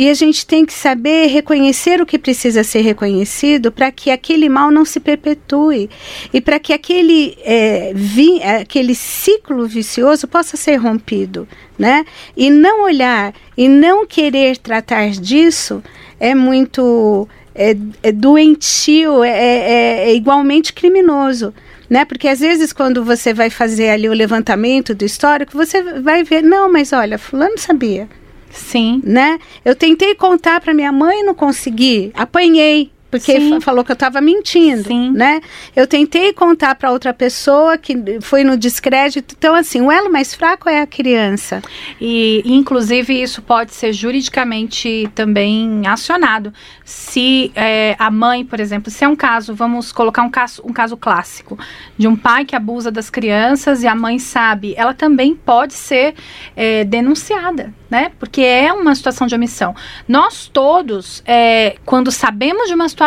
e 0.00 0.08
a 0.08 0.14
gente 0.14 0.46
tem 0.46 0.64
que 0.64 0.72
saber 0.72 1.26
reconhecer 1.26 2.00
o 2.00 2.06
que 2.06 2.18
precisa 2.18 2.64
ser 2.64 2.80
reconhecido 2.80 3.70
para 3.70 3.92
que 3.92 4.10
aquele 4.10 4.48
mal 4.48 4.70
não 4.70 4.82
se 4.82 4.98
perpetue 4.98 5.90
e 6.32 6.40
para 6.40 6.58
que 6.58 6.72
aquele, 6.72 7.36
é, 7.44 7.92
vi, 7.94 8.42
aquele 8.42 8.94
ciclo 8.94 9.66
vicioso 9.66 10.26
possa 10.26 10.56
ser 10.56 10.76
rompido. 10.76 11.46
Né? 11.78 12.06
E 12.34 12.48
não 12.48 12.84
olhar 12.84 13.34
e 13.54 13.68
não 13.68 14.06
querer 14.06 14.56
tratar 14.56 15.10
disso 15.10 15.82
é 16.18 16.34
muito 16.34 17.28
é, 17.54 17.76
é 18.02 18.10
doentio, 18.10 19.22
é, 19.22 19.28
é, 19.28 20.08
é 20.08 20.14
igualmente 20.14 20.72
criminoso 20.72 21.52
né? 21.90 22.06
Porque 22.06 22.28
às 22.28 22.38
vezes 22.38 22.72
quando 22.72 23.04
você 23.04 23.34
vai 23.34 23.50
fazer 23.50 23.90
ali 23.90 24.08
o 24.08 24.14
levantamento 24.14 24.94
do 24.94 25.04
histórico, 25.04 25.52
você 25.52 26.00
vai 26.00 26.22
ver, 26.22 26.40
não, 26.40 26.72
mas 26.72 26.92
olha, 26.92 27.18
fulano 27.18 27.58
sabia. 27.58 28.08
Sim. 28.50 29.00
Né? 29.04 29.38
Eu 29.64 29.74
tentei 29.74 30.14
contar 30.14 30.60
para 30.60 30.74
minha 30.74 30.92
mãe 30.92 31.20
e 31.20 31.22
não 31.22 31.34
consegui. 31.34 32.10
Apanhei. 32.14 32.90
Porque 33.10 33.40
Sim. 33.40 33.60
falou 33.60 33.84
que 33.84 33.90
eu 33.90 33.94
estava 33.94 34.20
mentindo, 34.20 34.84
Sim. 34.84 35.10
né? 35.10 35.40
Eu 35.74 35.86
tentei 35.86 36.32
contar 36.32 36.76
para 36.76 36.92
outra 36.92 37.12
pessoa 37.12 37.76
que 37.76 38.20
foi 38.20 38.44
no 38.44 38.56
descrédito. 38.56 39.34
Então, 39.36 39.54
assim, 39.54 39.80
o 39.80 39.90
elo 39.90 40.10
mais 40.10 40.34
fraco 40.34 40.68
é 40.68 40.80
a 40.80 40.86
criança. 40.86 41.60
E, 42.00 42.42
inclusive, 42.44 43.20
isso 43.20 43.42
pode 43.42 43.74
ser 43.74 43.92
juridicamente 43.92 45.10
também 45.14 45.86
acionado. 45.86 46.54
Se 46.84 47.50
é, 47.56 47.96
a 47.98 48.10
mãe, 48.10 48.44
por 48.44 48.60
exemplo, 48.60 48.90
se 48.90 49.04
é 49.04 49.08
um 49.08 49.16
caso, 49.16 49.54
vamos 49.54 49.90
colocar 49.90 50.22
um 50.22 50.30
caso, 50.30 50.62
um 50.64 50.72
caso 50.72 50.96
clássico, 50.96 51.58
de 51.98 52.06
um 52.06 52.14
pai 52.14 52.44
que 52.44 52.54
abusa 52.54 52.90
das 52.90 53.10
crianças 53.10 53.82
e 53.82 53.88
a 53.88 53.94
mãe 53.94 54.18
sabe, 54.18 54.74
ela 54.76 54.94
também 54.94 55.34
pode 55.34 55.74
ser 55.74 56.14
é, 56.54 56.84
denunciada, 56.84 57.74
né? 57.90 58.12
Porque 58.20 58.40
é 58.42 58.72
uma 58.72 58.94
situação 58.94 59.26
de 59.26 59.34
omissão. 59.34 59.74
Nós 60.06 60.48
todos, 60.52 61.22
é, 61.26 61.76
quando 61.84 62.12
sabemos 62.12 62.68
de 62.68 62.74
uma 62.74 62.88
situação 62.88 62.99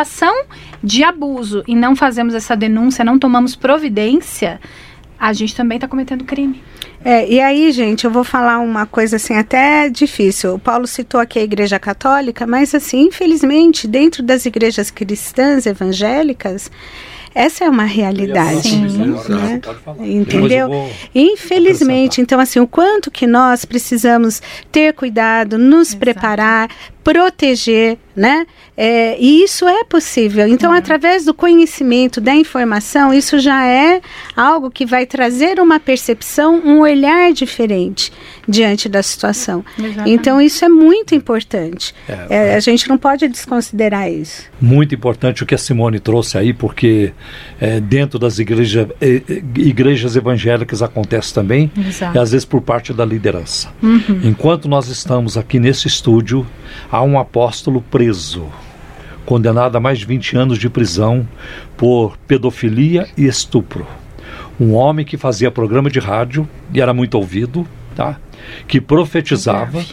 de 0.83 1.03
abuso 1.03 1.63
e 1.67 1.75
não 1.75 1.95
fazemos 1.95 2.33
essa 2.33 2.55
denúncia, 2.55 3.05
não 3.05 3.19
tomamos 3.19 3.55
providência, 3.55 4.59
a 5.19 5.31
gente 5.31 5.55
também 5.55 5.77
está 5.77 5.87
cometendo 5.87 6.23
crime. 6.23 6.61
É, 7.05 7.29
e 7.29 7.39
aí, 7.39 7.71
gente, 7.71 8.05
eu 8.05 8.11
vou 8.11 8.23
falar 8.23 8.59
uma 8.59 8.85
coisa 8.85 9.17
assim 9.17 9.35
até 9.35 9.89
difícil. 9.89 10.55
O 10.55 10.59
Paulo 10.59 10.87
citou 10.87 11.19
aqui 11.19 11.37
a 11.37 11.43
Igreja 11.43 11.77
Católica, 11.77 12.47
mas 12.47 12.73
assim, 12.73 13.07
infelizmente, 13.07 13.87
dentro 13.87 14.23
das 14.23 14.45
igrejas 14.45 14.89
cristãs 14.89 15.65
evangélicas, 15.65 16.71
essa 17.35 17.65
é 17.65 17.69
uma 17.69 17.83
realidade. 17.83 18.69
Sim. 18.69 19.15
né? 19.29 19.61
Entendeu? 19.99 20.69
Infelizmente, 21.13 22.21
então 22.21 22.39
assim, 22.39 22.59
o 22.59 22.67
quanto 22.67 23.09
que 23.09 23.25
nós 23.25 23.65
precisamos 23.65 24.41
ter 24.71 24.93
cuidado, 24.93 25.57
nos 25.57 25.89
Exato. 25.89 25.99
preparar, 25.99 26.69
proteger, 27.03 27.97
né? 28.15 28.45
É, 28.75 29.19
e 29.19 29.43
isso 29.43 29.67
é 29.67 29.83
possível. 29.83 30.47
Então, 30.47 30.71
através 30.71 31.25
do 31.25 31.33
conhecimento, 31.33 32.19
da 32.19 32.33
informação, 32.33 33.13
isso 33.13 33.37
já 33.39 33.65
é 33.67 34.01
algo 34.35 34.71
que 34.71 34.85
vai 34.85 35.05
trazer 35.05 35.59
uma 35.59 35.79
percepção, 35.79 36.61
um 36.65 36.79
olhar 36.79 37.31
diferente 37.33 38.11
diante 38.47 38.89
da 38.89 39.03
situação. 39.03 39.63
Exatamente. 39.77 40.09
Então, 40.09 40.41
isso 40.41 40.65
é 40.65 40.69
muito 40.69 41.13
importante. 41.13 41.93
É, 42.07 42.25
É, 42.29 42.55
a 42.55 42.59
gente 42.59 42.87
não 42.89 42.97
pode 42.97 43.27
desconsiderar 43.27 44.11
isso. 44.11 44.43
Muito 44.59 44.95
importante 44.95 45.43
o 45.43 45.45
que 45.45 45.53
a 45.53 45.57
Simone 45.57 45.99
trouxe 45.99 46.37
aí, 46.37 46.53
porque 46.53 47.13
é, 47.59 47.79
dentro 47.79 48.17
das 48.17 48.39
igreja, 48.39 48.89
eh, 49.01 49.21
igrejas 49.55 50.15
evangélicas 50.15 50.81
acontece 50.81 51.33
também, 51.33 51.71
Exato. 51.77 52.17
e 52.17 52.19
às 52.19 52.31
vezes 52.31 52.45
por 52.45 52.61
parte 52.61 52.93
da 52.93 53.05
liderança. 53.05 53.69
Uhum. 53.81 54.21
Enquanto 54.23 54.67
nós 54.67 54.87
estamos 54.87 55.37
aqui 55.37 55.59
nesse 55.59 55.87
estúdio, 55.87 56.45
há 56.93 57.01
um 57.01 57.17
apóstolo 57.17 57.81
preso, 57.81 58.45
condenado 59.25 59.75
a 59.75 59.79
mais 59.79 59.97
de 59.97 60.05
20 60.05 60.37
anos 60.37 60.59
de 60.59 60.69
prisão 60.69 61.27
por 61.75 62.15
pedofilia 62.27 63.07
e 63.17 63.25
estupro. 63.25 63.87
Um 64.59 64.75
homem 64.75 65.03
que 65.03 65.17
fazia 65.17 65.49
programa 65.49 65.89
de 65.89 65.97
rádio 65.97 66.47
e 66.71 66.79
era 66.79 66.93
muito 66.93 67.15
ouvido, 67.15 67.67
tá? 67.95 68.19
que 68.67 68.79
profetizava, 68.79 69.83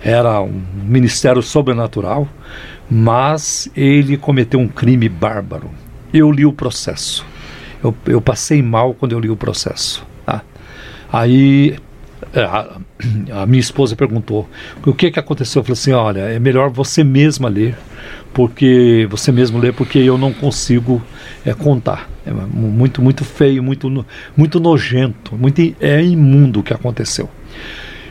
era 0.00 0.40
um 0.40 0.62
ministério 0.84 1.42
sobrenatural, 1.42 2.28
mas 2.88 3.68
ele 3.74 4.16
cometeu 4.16 4.60
um 4.60 4.68
crime 4.68 5.08
bárbaro. 5.08 5.68
Eu 6.14 6.30
li 6.30 6.46
o 6.46 6.52
processo. 6.52 7.26
Eu, 7.82 7.92
eu 8.06 8.20
passei 8.20 8.62
mal 8.62 8.94
quando 8.94 9.10
eu 9.10 9.18
li 9.18 9.28
o 9.28 9.36
processo. 9.36 10.06
Tá? 10.24 10.42
Aí 11.12 11.76
a, 12.34 12.78
a 13.42 13.46
minha 13.46 13.60
esposa 13.60 13.96
perguntou 13.96 14.48
o 14.84 14.92
que 14.92 15.10
que 15.10 15.18
aconteceu. 15.18 15.60
Eu 15.60 15.64
falei 15.64 15.72
assim, 15.74 15.92
olha, 15.92 16.20
é 16.20 16.38
melhor 16.38 16.70
você 16.70 17.02
mesma 17.02 17.48
ler, 17.48 17.76
porque 18.32 19.06
você 19.10 19.32
mesmo 19.32 19.58
ler, 19.58 19.72
porque 19.72 19.98
eu 19.98 20.18
não 20.18 20.32
consigo 20.32 21.02
é, 21.44 21.54
contar. 21.54 22.10
É 22.26 22.32
muito 22.32 23.00
muito 23.00 23.24
feio, 23.24 23.62
muito 23.62 24.04
muito 24.36 24.60
nojento, 24.60 25.34
muito 25.36 25.60
é 25.80 26.02
imundo 26.02 26.60
o 26.60 26.62
que 26.62 26.74
aconteceu. 26.74 27.30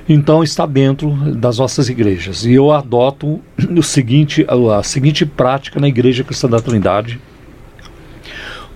Então 0.07 0.43
está 0.43 0.65
dentro 0.65 1.11
das 1.35 1.57
nossas 1.57 1.89
igrejas 1.89 2.45
e 2.45 2.53
eu 2.53 2.71
adoto 2.71 3.41
o 3.75 3.83
seguinte 3.83 4.45
a, 4.47 4.83
seguinte 4.83 5.25
prática 5.25 5.79
na 5.79 5.87
igreja 5.87 6.23
cristã 6.23 6.47
da 6.47 6.59
Trindade. 6.59 7.19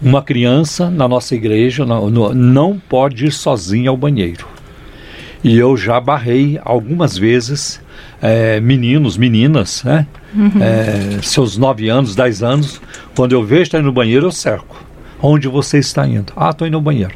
Uma 0.01 0.21
criança 0.21 0.89
na 0.89 1.07
nossa 1.07 1.35
igreja 1.35 1.85
não 1.85 2.79
pode 2.79 3.25
ir 3.25 3.31
sozinha 3.31 3.89
ao 3.89 3.97
banheiro. 3.97 4.47
E 5.43 5.57
eu 5.57 5.77
já 5.77 5.99
barrei 6.01 6.59
algumas 6.63 7.17
vezes 7.17 7.81
eh, 8.21 8.59
meninos, 8.59 9.17
meninas, 9.17 9.83
né? 9.83 10.05
Eh, 10.61 11.19
seus 11.23 11.57
9 11.57 11.87
anos, 11.89 12.15
10 12.15 12.43
anos, 12.43 12.81
quando 13.15 13.31
eu 13.33 13.43
vejo 13.43 13.63
estar 13.63 13.79
indo 13.79 13.85
no 13.85 13.91
banheiro, 13.93 14.27
eu 14.27 14.31
cerco. 14.31 14.83
Onde 15.21 15.47
você 15.47 15.77
está 15.79 16.05
indo? 16.07 16.33
Ah, 16.35 16.49
estou 16.49 16.67
indo 16.67 16.75
ao 16.75 16.81
banheiro. 16.81 17.13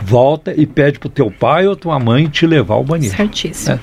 Volta 0.00 0.52
e 0.56 0.66
pede 0.66 0.98
para 0.98 1.06
o 1.06 1.10
teu 1.10 1.30
pai 1.30 1.66
ou 1.66 1.74
tua 1.74 1.98
mãe 1.98 2.26
te 2.28 2.46
levar 2.46 2.74
ao 2.74 2.84
banheiro. 2.84 3.16
Certíssimo. 3.16 3.76
É. 3.76 3.80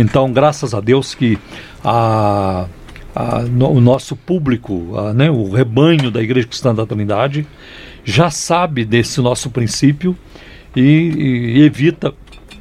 Então, 0.00 0.32
graças 0.32 0.72
a 0.72 0.80
Deus 0.80 1.14
que 1.14 1.36
a, 1.84 2.66
a- 3.14 3.40
no- 3.42 3.70
o 3.72 3.80
nosso 3.80 4.16
público, 4.16 4.96
a, 4.96 5.12
né, 5.12 5.30
o 5.30 5.50
rebanho 5.50 6.10
da 6.10 6.22
Igreja 6.22 6.46
Cristã 6.46 6.74
da 6.74 6.86
Trindade, 6.86 7.46
já 8.04 8.30
sabe 8.30 8.84
desse 8.84 9.20
nosso 9.20 9.50
princípio 9.50 10.16
e, 10.74 10.80
e 11.56 11.62
evita 11.62 12.14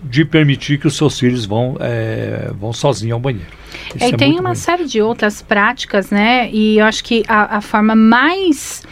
de 0.04 0.24
permitir 0.26 0.80
que 0.80 0.88
os 0.88 0.96
seus 0.96 1.20
filhos 1.20 1.46
vão, 1.46 1.76
é, 1.80 2.52
vão 2.58 2.72
sozinhos 2.72 3.14
ao 3.14 3.20
banheiro. 3.20 3.48
Isso 3.96 4.04
É, 4.06 4.10
e 4.10 4.14
é 4.14 4.18
tem 4.18 4.40
uma 4.40 4.50
ruim. 4.50 4.56
série 4.56 4.86
de 4.86 5.02
outras 5.02 5.42
práticas, 5.42 6.10
né? 6.10 6.50
E 6.52 6.80
eu 6.80 6.86
acho 6.86 7.04
que 7.04 7.24
a, 7.28 7.58
a 7.58 7.62
forma 7.62 7.96
mais 7.96 8.84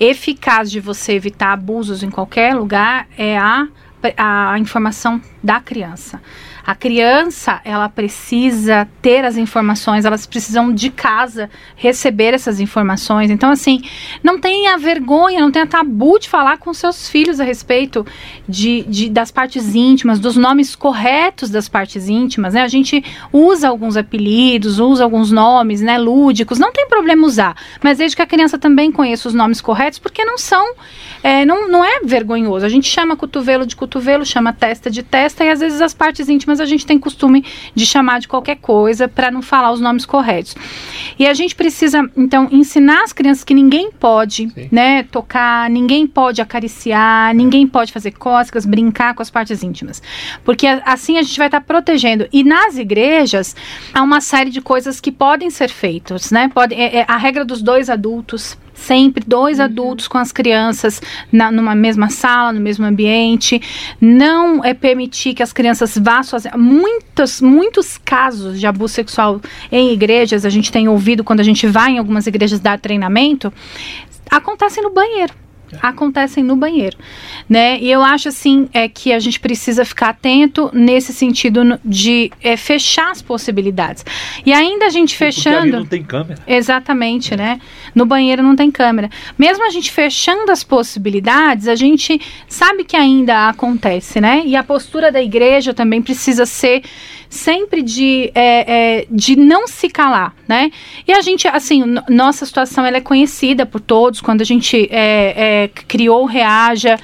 eficaz 0.00 0.70
de 0.70 0.80
você 0.80 1.12
evitar 1.12 1.52
abusos 1.52 2.02
em 2.02 2.10
qualquer 2.10 2.54
lugar 2.54 3.06
é 3.16 3.36
a, 3.38 3.68
a 4.16 4.58
informação 4.58 5.20
da 5.42 5.60
criança. 5.60 6.20
A 6.66 6.74
criança, 6.74 7.60
ela 7.64 7.88
precisa 7.88 8.88
ter 9.02 9.24
as 9.24 9.36
informações, 9.36 10.04
elas 10.04 10.24
precisam 10.26 10.72
de 10.72 10.90
casa 10.90 11.50
receber 11.76 12.32
essas 12.32 12.58
informações. 12.58 13.30
Então, 13.30 13.50
assim, 13.50 13.82
não 14.22 14.38
tenha 14.40 14.78
vergonha, 14.78 15.40
não 15.40 15.50
tenha 15.50 15.66
tabu 15.66 16.18
de 16.18 16.28
falar 16.28 16.56
com 16.56 16.72
seus 16.72 17.08
filhos 17.08 17.38
a 17.38 17.44
respeito 17.44 18.06
de, 18.48 18.82
de- 18.84 19.10
das 19.10 19.30
partes 19.30 19.74
íntimas, 19.74 20.18
dos 20.18 20.36
nomes 20.36 20.74
corretos 20.74 21.50
das 21.50 21.68
partes 21.68 22.08
íntimas, 22.08 22.54
né? 22.54 22.62
A 22.62 22.68
gente 22.68 23.04
usa 23.30 23.68
alguns 23.68 23.96
apelidos, 23.96 24.78
usa 24.78 25.04
alguns 25.04 25.30
nomes, 25.30 25.82
né, 25.82 25.98
lúdicos, 25.98 26.58
não 26.58 26.72
tem 26.72 26.88
problema 26.88 27.26
usar, 27.26 27.56
mas 27.82 27.98
desde 27.98 28.16
que 28.16 28.22
a 28.22 28.26
criança 28.26 28.58
também 28.58 28.90
conheça 28.90 29.28
os 29.28 29.34
nomes 29.34 29.60
corretos, 29.60 29.98
porque 29.98 30.24
não 30.24 30.38
são, 30.38 30.74
é, 31.22 31.44
não, 31.44 31.68
não 31.68 31.84
é 31.84 32.00
vergonhoso. 32.04 32.64
A 32.64 32.68
gente 32.68 32.88
chama 32.88 33.16
cotovelo 33.16 33.66
de 33.66 33.76
cotovelo, 33.76 34.24
chama 34.24 34.52
testa 34.52 34.90
de 34.90 35.02
testa, 35.02 35.44
e 35.44 35.50
às 35.50 35.60
vezes 35.60 35.80
as 35.82 35.92
partes 35.92 36.28
íntimas 36.28 36.53
a 36.60 36.66
gente 36.66 36.84
tem 36.86 36.98
costume 36.98 37.44
de 37.74 37.86
chamar 37.86 38.20
de 38.20 38.28
qualquer 38.28 38.56
coisa 38.56 39.08
para 39.08 39.30
não 39.30 39.42
falar 39.42 39.72
os 39.72 39.80
nomes 39.80 40.04
corretos. 40.06 40.54
E 41.18 41.26
a 41.26 41.34
gente 41.34 41.54
precisa, 41.54 42.08
então, 42.16 42.48
ensinar 42.50 43.02
as 43.04 43.12
crianças 43.12 43.44
que 43.44 43.54
ninguém 43.54 43.90
pode, 43.90 44.48
Sim. 44.50 44.68
né, 44.70 45.02
tocar, 45.04 45.68
ninguém 45.70 46.06
pode 46.06 46.40
acariciar, 46.40 47.34
ninguém 47.34 47.66
pode 47.66 47.92
fazer 47.92 48.12
cócegas, 48.12 48.66
brincar 48.66 49.14
com 49.14 49.22
as 49.22 49.30
partes 49.30 49.62
íntimas. 49.62 50.02
Porque 50.44 50.66
assim 50.66 51.18
a 51.18 51.22
gente 51.22 51.38
vai 51.38 51.48
estar 51.48 51.60
protegendo. 51.60 52.26
E 52.32 52.42
nas 52.44 52.76
igrejas, 52.76 53.54
há 53.92 54.02
uma 54.02 54.20
série 54.20 54.50
de 54.50 54.60
coisas 54.60 55.00
que 55.00 55.12
podem 55.12 55.50
ser 55.50 55.68
feitas, 55.70 56.30
né? 56.30 56.50
Pode, 56.52 56.74
é- 56.74 56.98
é 56.98 57.04
a 57.08 57.16
regra 57.16 57.44
dos 57.44 57.62
dois 57.62 57.88
adultos. 57.90 58.56
Sempre 58.74 59.24
dois 59.26 59.60
adultos 59.60 60.08
com 60.08 60.18
as 60.18 60.32
crianças 60.32 61.00
na, 61.32 61.50
numa 61.50 61.74
mesma 61.74 62.10
sala, 62.10 62.52
no 62.52 62.60
mesmo 62.60 62.84
ambiente. 62.84 63.60
Não 64.00 64.64
é 64.64 64.74
permitir 64.74 65.34
que 65.34 65.42
as 65.42 65.52
crianças 65.52 65.96
vá 65.96 66.22
sozinhas. 66.22 66.56
Muitos, 66.58 67.40
muitos 67.40 67.96
casos 67.96 68.58
de 68.58 68.66
abuso 68.66 68.94
sexual 68.94 69.40
em 69.70 69.92
igrejas, 69.92 70.44
a 70.44 70.50
gente 70.50 70.72
tem 70.72 70.88
ouvido 70.88 71.24
quando 71.24 71.40
a 71.40 71.44
gente 71.44 71.66
vai 71.66 71.92
em 71.92 71.98
algumas 71.98 72.26
igrejas 72.26 72.60
dar 72.60 72.78
treinamento, 72.78 73.52
acontecem 74.30 74.82
no 74.82 74.90
banheiro. 74.90 75.43
Acontecem 75.82 76.42
no 76.42 76.56
banheiro, 76.56 76.96
né? 77.48 77.78
E 77.80 77.90
eu 77.90 78.02
acho 78.02 78.28
assim 78.28 78.68
é 78.72 78.88
que 78.88 79.12
a 79.12 79.18
gente 79.18 79.38
precisa 79.40 79.84
ficar 79.84 80.10
atento 80.10 80.70
nesse 80.72 81.12
sentido 81.12 81.78
de 81.84 82.30
é, 82.42 82.56
fechar 82.56 83.10
as 83.10 83.22
possibilidades. 83.22 84.04
E 84.44 84.52
ainda 84.52 84.86
a 84.86 84.90
gente 84.90 85.14
Porque 85.14 85.24
ali 85.24 85.32
fechando, 85.32 85.78
não 85.78 85.86
tem 85.86 86.02
câmera. 86.02 86.40
Exatamente, 86.46 87.36
né? 87.36 87.60
No 87.94 88.06
banheiro 88.06 88.42
não 88.42 88.56
tem 88.56 88.70
câmera. 88.70 89.10
Mesmo 89.38 89.66
a 89.66 89.70
gente 89.70 89.90
fechando 89.90 90.50
as 90.50 90.64
possibilidades, 90.64 91.68
a 91.68 91.74
gente 91.74 92.20
sabe 92.48 92.84
que 92.84 92.96
ainda 92.96 93.48
acontece, 93.48 94.20
né? 94.20 94.42
E 94.44 94.56
a 94.56 94.62
postura 94.62 95.10
da 95.10 95.22
igreja 95.22 95.72
também 95.74 96.02
precisa 96.02 96.46
ser 96.46 96.82
sempre 97.34 97.82
de, 97.82 98.30
é, 98.34 99.00
é, 99.02 99.06
de 99.10 99.36
não 99.36 99.66
se 99.66 99.88
calar, 99.88 100.34
né? 100.48 100.70
E 101.06 101.12
a 101.12 101.20
gente, 101.20 101.46
assim, 101.48 101.82
no- 101.84 102.02
nossa 102.08 102.46
situação 102.46 102.84
ela 102.86 102.96
é 102.98 103.00
conhecida 103.00 103.66
por 103.66 103.80
todos. 103.80 104.20
Quando 104.20 104.40
a 104.40 104.44
gente 104.44 104.88
é, 104.90 105.64
é, 105.64 105.68
criou 105.88 106.22
o 106.22 106.26
Reaja, 106.26 106.96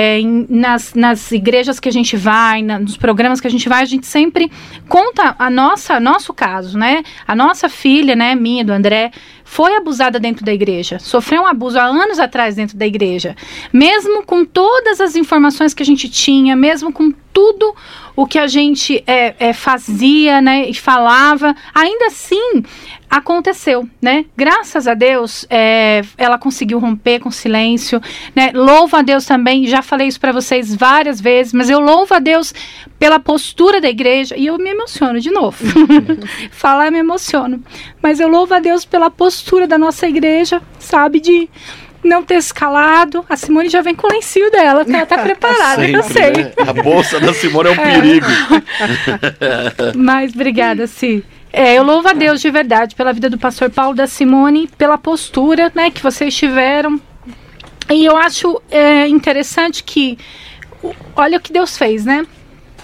é, 0.00 0.20
nas, 0.48 0.94
nas 0.94 1.32
igrejas 1.32 1.80
que 1.80 1.88
a 1.88 1.92
gente 1.92 2.16
vai, 2.16 2.62
na- 2.62 2.78
nos 2.78 2.96
programas 2.96 3.40
que 3.40 3.48
a 3.48 3.50
gente 3.50 3.68
vai, 3.68 3.82
a 3.82 3.84
gente 3.84 4.06
sempre 4.06 4.48
conta 4.88 5.34
a 5.36 5.50
nossa, 5.50 5.98
nosso 5.98 6.32
caso, 6.32 6.78
né? 6.78 7.02
A 7.26 7.34
nossa 7.34 7.68
filha, 7.68 8.14
né, 8.14 8.36
minha, 8.36 8.64
do 8.64 8.72
André, 8.72 9.10
foi 9.44 9.74
abusada 9.74 10.20
dentro 10.20 10.44
da 10.44 10.54
igreja, 10.54 11.00
sofreu 11.00 11.42
um 11.42 11.46
abuso 11.46 11.80
há 11.80 11.84
anos 11.84 12.20
atrás 12.20 12.54
dentro 12.54 12.76
da 12.76 12.86
igreja. 12.86 13.34
Mesmo 13.72 14.22
com 14.22 14.44
todas 14.44 15.00
as 15.00 15.16
informações 15.16 15.74
que 15.74 15.82
a 15.82 15.86
gente 15.86 16.08
tinha, 16.08 16.54
mesmo 16.54 16.92
com 16.92 17.10
tudo 17.32 17.74
o 18.14 18.26
que 18.26 18.38
a 18.38 18.46
gente 18.46 19.02
é, 19.06 19.34
é, 19.38 19.52
fazia, 19.52 20.40
né, 20.40 20.68
e 20.68 20.74
falava, 20.74 21.56
ainda 21.74 22.06
assim 22.06 22.62
aconteceu, 23.08 23.88
né? 24.00 24.24
Graças 24.36 24.86
a 24.86 24.94
Deus, 24.94 25.46
é, 25.48 26.02
ela 26.16 26.38
conseguiu 26.38 26.78
romper 26.78 27.20
com 27.20 27.30
silêncio, 27.30 28.00
né? 28.34 28.50
Louvo 28.54 28.96
a 28.96 29.02
Deus 29.02 29.24
também, 29.24 29.66
já 29.66 29.82
falei 29.82 30.08
isso 30.08 30.20
para 30.20 30.32
vocês 30.32 30.74
várias 30.74 31.20
vezes, 31.20 31.52
mas 31.52 31.70
eu 31.70 31.80
louvo 31.80 32.14
a 32.14 32.18
Deus 32.18 32.52
pela 32.98 33.18
postura 33.18 33.80
da 33.80 33.88
igreja 33.88 34.36
e 34.36 34.46
eu 34.46 34.58
me 34.58 34.70
emociono 34.70 35.20
de 35.20 35.30
novo. 35.30 35.58
Falar 36.50 36.86
eu 36.86 36.92
me 36.92 36.98
emociono, 36.98 37.62
mas 38.02 38.20
eu 38.20 38.28
louvo 38.28 38.54
a 38.54 38.58
Deus 38.58 38.84
pela 38.84 39.10
postura 39.10 39.66
da 39.66 39.78
nossa 39.78 40.06
igreja, 40.06 40.60
sabe, 40.78 41.20
de 41.20 41.48
não 42.04 42.22
ter 42.22 42.36
escalado. 42.36 43.24
A 43.28 43.36
Simone 43.36 43.68
já 43.68 43.80
vem 43.80 43.94
com 43.94 44.06
o 44.06 44.10
lencinho 44.10 44.50
dela, 44.50 44.84
que 44.84 44.92
ela 44.92 45.06
tá 45.06 45.18
preparada, 45.22 45.86
que 45.86 45.92
eu 45.92 46.02
sei. 46.02 46.32
né? 46.32 46.52
A 46.66 46.72
bolsa 46.72 47.18
da 47.20 47.32
Simone 47.32 47.70
é 47.70 47.72
um 47.72 47.76
perigo. 47.76 48.26
Mas 49.96 50.32
obrigada, 50.34 50.86
Si. 50.86 51.24
É, 51.58 51.74
eu 51.74 51.82
louvo 51.82 52.06
a 52.06 52.12
Deus 52.12 52.40
de 52.40 52.48
verdade 52.52 52.94
pela 52.94 53.12
vida 53.12 53.28
do 53.28 53.36
pastor 53.36 53.68
Paulo 53.68 53.92
da 53.92 54.06
Simone, 54.06 54.68
pela 54.78 54.96
postura 54.96 55.72
né, 55.74 55.90
que 55.90 56.00
vocês 56.00 56.32
tiveram. 56.32 57.00
E 57.90 58.04
eu 58.04 58.16
acho 58.16 58.62
é, 58.70 59.08
interessante 59.08 59.82
que 59.82 60.16
olha 61.16 61.36
o 61.36 61.40
que 61.40 61.52
Deus 61.52 61.76
fez, 61.76 62.04
né? 62.04 62.24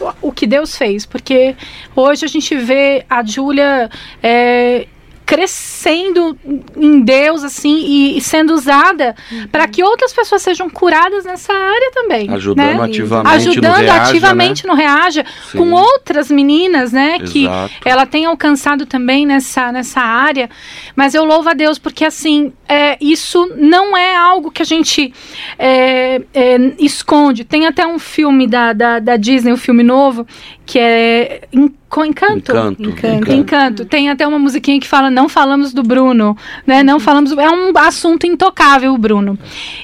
O, 0.01 0.29
o 0.29 0.33
que 0.33 0.45
Deus 0.45 0.77
fez, 0.77 1.07
porque 1.07 1.55
hoje 1.95 2.25
a 2.25 2.29
gente 2.29 2.57
vê 2.57 3.07
a 3.09 3.23
Júlia 3.23 3.89
é, 4.21 4.89
crescendo 5.27 6.37
em 6.77 7.01
Deus 7.01 7.43
assim 7.43 7.77
e, 7.77 8.19
e 8.19 8.21
sendo 8.21 8.53
usada 8.53 9.15
para 9.51 9.67
que 9.67 9.83
outras 9.83 10.13
pessoas 10.13 10.43
sejam 10.43 10.69
curadas 10.69 11.25
nessa 11.25 11.53
área 11.53 11.91
também. 11.93 12.31
Ajudando 12.31 12.77
né? 12.77 12.85
ativamente 12.85 13.49
ajudando 13.49 13.77
no 13.77 13.83
Reaja, 13.83 14.03
ativamente 14.03 14.67
no 14.67 14.75
Reaja 14.75 15.25
Sim. 15.51 15.59
com 15.59 15.73
outras 15.73 16.31
meninas, 16.31 16.93
né, 16.93 17.19
que 17.19 17.45
Exato. 17.45 17.75
ela 17.85 18.07
tem 18.07 18.27
alcançado 18.27 18.87
também 18.87 19.25
nessa, 19.25 19.73
nessa 19.73 20.01
área. 20.01 20.51
Mas 20.95 21.15
eu 21.15 21.25
louvo 21.25 21.49
a 21.49 21.55
Deus 21.55 21.79
porque 21.79 22.05
assim 22.05 22.53
é, 22.69 22.97
isso 23.01 23.51
não 23.57 23.97
é 23.97 24.17
algo 24.17 24.51
que 24.51 24.63
a 24.63 24.67
gente 24.67 25.13
é, 25.59 26.23
é, 26.35 26.57
esconde. 26.79 27.45
Tem 27.45 27.67
até 27.67 27.87
um 27.87 27.99
filme 27.99 28.47
da, 28.47 28.73
da, 28.73 28.99
da 28.99 29.17
Disney, 29.17 29.53
um 29.53 29.57
filme 29.57 29.83
novo 29.83 30.27
que 30.67 30.79
é 30.79 31.43
Enco- 31.53 32.05
Encanto. 32.05 32.53
Encanto. 32.53 32.83
Encanto. 32.83 33.33
Encanto. 33.33 33.85
Tem 33.85 34.11
até 34.11 34.27
uma 34.27 34.39
musiquinha 34.39 34.81
que 34.81 34.87
fala 34.89 35.11
não 35.11 35.29
falamos 35.29 35.73
do 35.73 35.83
Bruno, 35.83 36.37
né? 36.67 36.83
Não 36.83 36.99
falamos 36.99 37.33
é 37.33 37.49
um 37.51 37.73
assunto 37.77 38.27
intocável 38.27 38.93
o 38.95 38.99
Bruno. 38.99 39.39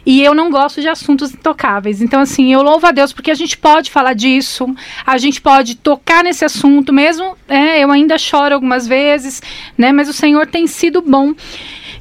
E 0.04 0.22
eu 0.22 0.34
não 0.34 0.50
gosto 0.50 0.80
de 0.80 0.88
assuntos 0.88 1.32
intocáveis. 1.32 2.00
Então 2.00 2.20
assim, 2.20 2.52
eu 2.52 2.62
louvo 2.62 2.86
a 2.86 2.90
Deus 2.90 3.12
porque 3.12 3.30
a 3.30 3.34
gente 3.34 3.56
pode 3.56 3.90
falar 3.90 4.14
disso, 4.14 4.66
a 5.06 5.18
gente 5.18 5.40
pode 5.40 5.76
tocar 5.76 6.24
nesse 6.24 6.44
assunto 6.44 6.92
mesmo, 6.92 7.36
é, 7.48 7.84
eu 7.84 7.90
ainda 7.90 8.18
choro 8.18 8.54
algumas 8.54 8.86
vezes, 8.86 9.42
né? 9.76 9.92
Mas 9.92 10.08
o 10.08 10.12
Senhor 10.12 10.46
tem 10.46 10.66
sido 10.66 11.02
bom. 11.02 11.34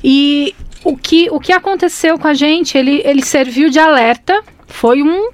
E 0.04 0.56
o 0.84 0.96
que 0.96 1.28
o 1.30 1.40
que 1.40 1.52
aconteceu 1.52 2.18
com 2.18 2.28
a 2.28 2.34
gente, 2.34 2.78
ele 2.78 3.02
ele 3.04 3.22
serviu 3.22 3.70
de 3.70 3.80
alerta, 3.80 4.42
foi 4.68 5.04
um 5.04 5.30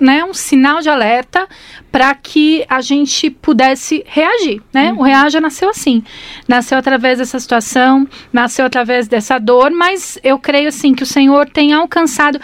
né, 0.00 0.24
um 0.24 0.32
sinal 0.32 0.80
de 0.80 0.88
alerta 0.88 1.46
para 1.90 2.14
que 2.14 2.64
a 2.68 2.80
gente 2.80 3.30
pudesse 3.30 4.04
reagir, 4.06 4.62
né? 4.72 4.94
O 4.96 5.02
Reaja 5.02 5.40
nasceu 5.40 5.68
assim, 5.70 6.02
nasceu 6.46 6.78
através 6.78 7.18
dessa 7.18 7.38
situação, 7.38 8.06
nasceu 8.32 8.66
através 8.66 9.08
dessa 9.08 9.38
dor, 9.38 9.70
mas 9.70 10.18
eu 10.22 10.38
creio 10.38 10.68
assim 10.68 10.94
que 10.94 11.02
o 11.02 11.06
Senhor 11.06 11.48
tem 11.48 11.72
alcançado 11.72 12.40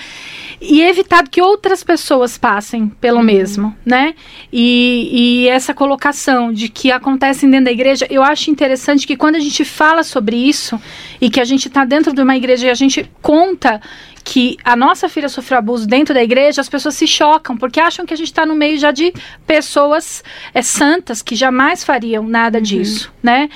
e 0.61 0.83
evitado 0.83 1.31
que 1.31 1.43
outras 1.43 1.85
pessoas 1.85 2.39
passem 2.39 2.89
pelo 2.89 3.23
mesmo, 3.23 3.77
né? 3.85 4.15
E, 4.53 5.45
e 5.45 5.49
essa 5.49 5.75
colocação 5.75 6.53
de 6.53 6.69
que 6.69 6.91
acontece 6.91 7.47
dentro 7.47 7.67
da 7.67 7.73
igreja, 7.73 8.07
eu 8.11 8.23
acho 8.23 8.51
interessante 8.51 9.07
que 9.07 9.17
quando 9.17 9.37
a 9.37 9.41
gente 9.41 9.65
fala 9.65 10.03
sobre 10.03 10.37
isso 10.37 10.81
e 11.21 11.29
que 11.29 11.41
a 11.41 11.45
gente 11.45 11.69
está 11.69 11.85
dentro 11.85 12.13
de 12.13 12.23
uma 12.23 12.37
igreja 12.37 12.67
e 12.67 12.71
a 12.71 12.75
gente 12.75 13.09
conta 13.21 13.81
que 14.27 14.57
a 14.65 14.75
nossa 14.75 15.09
filha 15.09 15.29
sofreu 15.29 15.59
abuso 15.59 15.87
dentro 15.87 16.13
da 16.13 16.21
igreja, 16.21 16.61
as 16.61 16.69
pessoas 16.69 16.97
se 16.97 17.07
chocam, 17.07 17.57
porque 17.57 17.79
acham 17.79 18.05
que 18.05 18.13
a 18.13 18.17
gente 18.17 18.27
está 18.27 18.45
no 18.45 18.57
meio 18.57 18.77
já 18.77 18.91
de 18.91 19.15
pessoas 19.47 20.23
é, 20.55 20.63
santas 20.63 21.23
que 21.23 21.35
jamais 21.35 21.85
fariam 21.85 22.27
nada 22.27 22.61
disso, 22.61 23.13
né? 23.23 23.49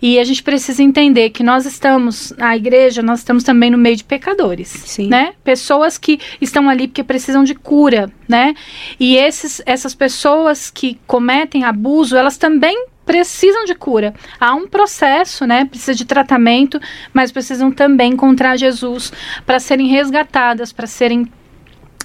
E 0.00 0.18
a 0.18 0.24
gente 0.24 0.42
precisa 0.42 0.82
entender 0.82 1.30
que 1.30 1.42
nós 1.42 1.66
estamos, 1.66 2.32
na 2.36 2.56
igreja, 2.56 3.02
nós 3.02 3.20
estamos 3.20 3.42
também 3.42 3.70
no 3.70 3.78
meio 3.78 3.96
de 3.96 4.04
pecadores, 4.04 4.68
Sim. 4.68 5.08
né? 5.08 5.34
Pessoas 5.44 5.98
que 5.98 6.18
estão 6.40 6.68
ali 6.68 6.88
porque 6.88 7.04
precisam 7.04 7.44
de 7.44 7.54
cura, 7.54 8.10
né? 8.28 8.54
E 8.98 9.16
esses, 9.16 9.62
essas 9.66 9.94
pessoas 9.94 10.70
que 10.70 10.98
cometem 11.06 11.64
abuso, 11.64 12.16
elas 12.16 12.36
também 12.36 12.86
precisam 13.04 13.64
de 13.64 13.74
cura. 13.74 14.14
Há 14.38 14.54
um 14.54 14.68
processo, 14.68 15.44
né? 15.44 15.64
Precisa 15.64 15.94
de 15.94 16.04
tratamento, 16.04 16.80
mas 17.12 17.32
precisam 17.32 17.72
também 17.72 18.12
encontrar 18.12 18.56
Jesus 18.56 19.12
para 19.44 19.58
serem 19.58 19.88
resgatadas, 19.88 20.72
para 20.72 20.86
serem 20.86 21.26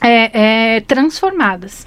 é, 0.01 0.75
é, 0.75 0.79
transformadas. 0.81 1.85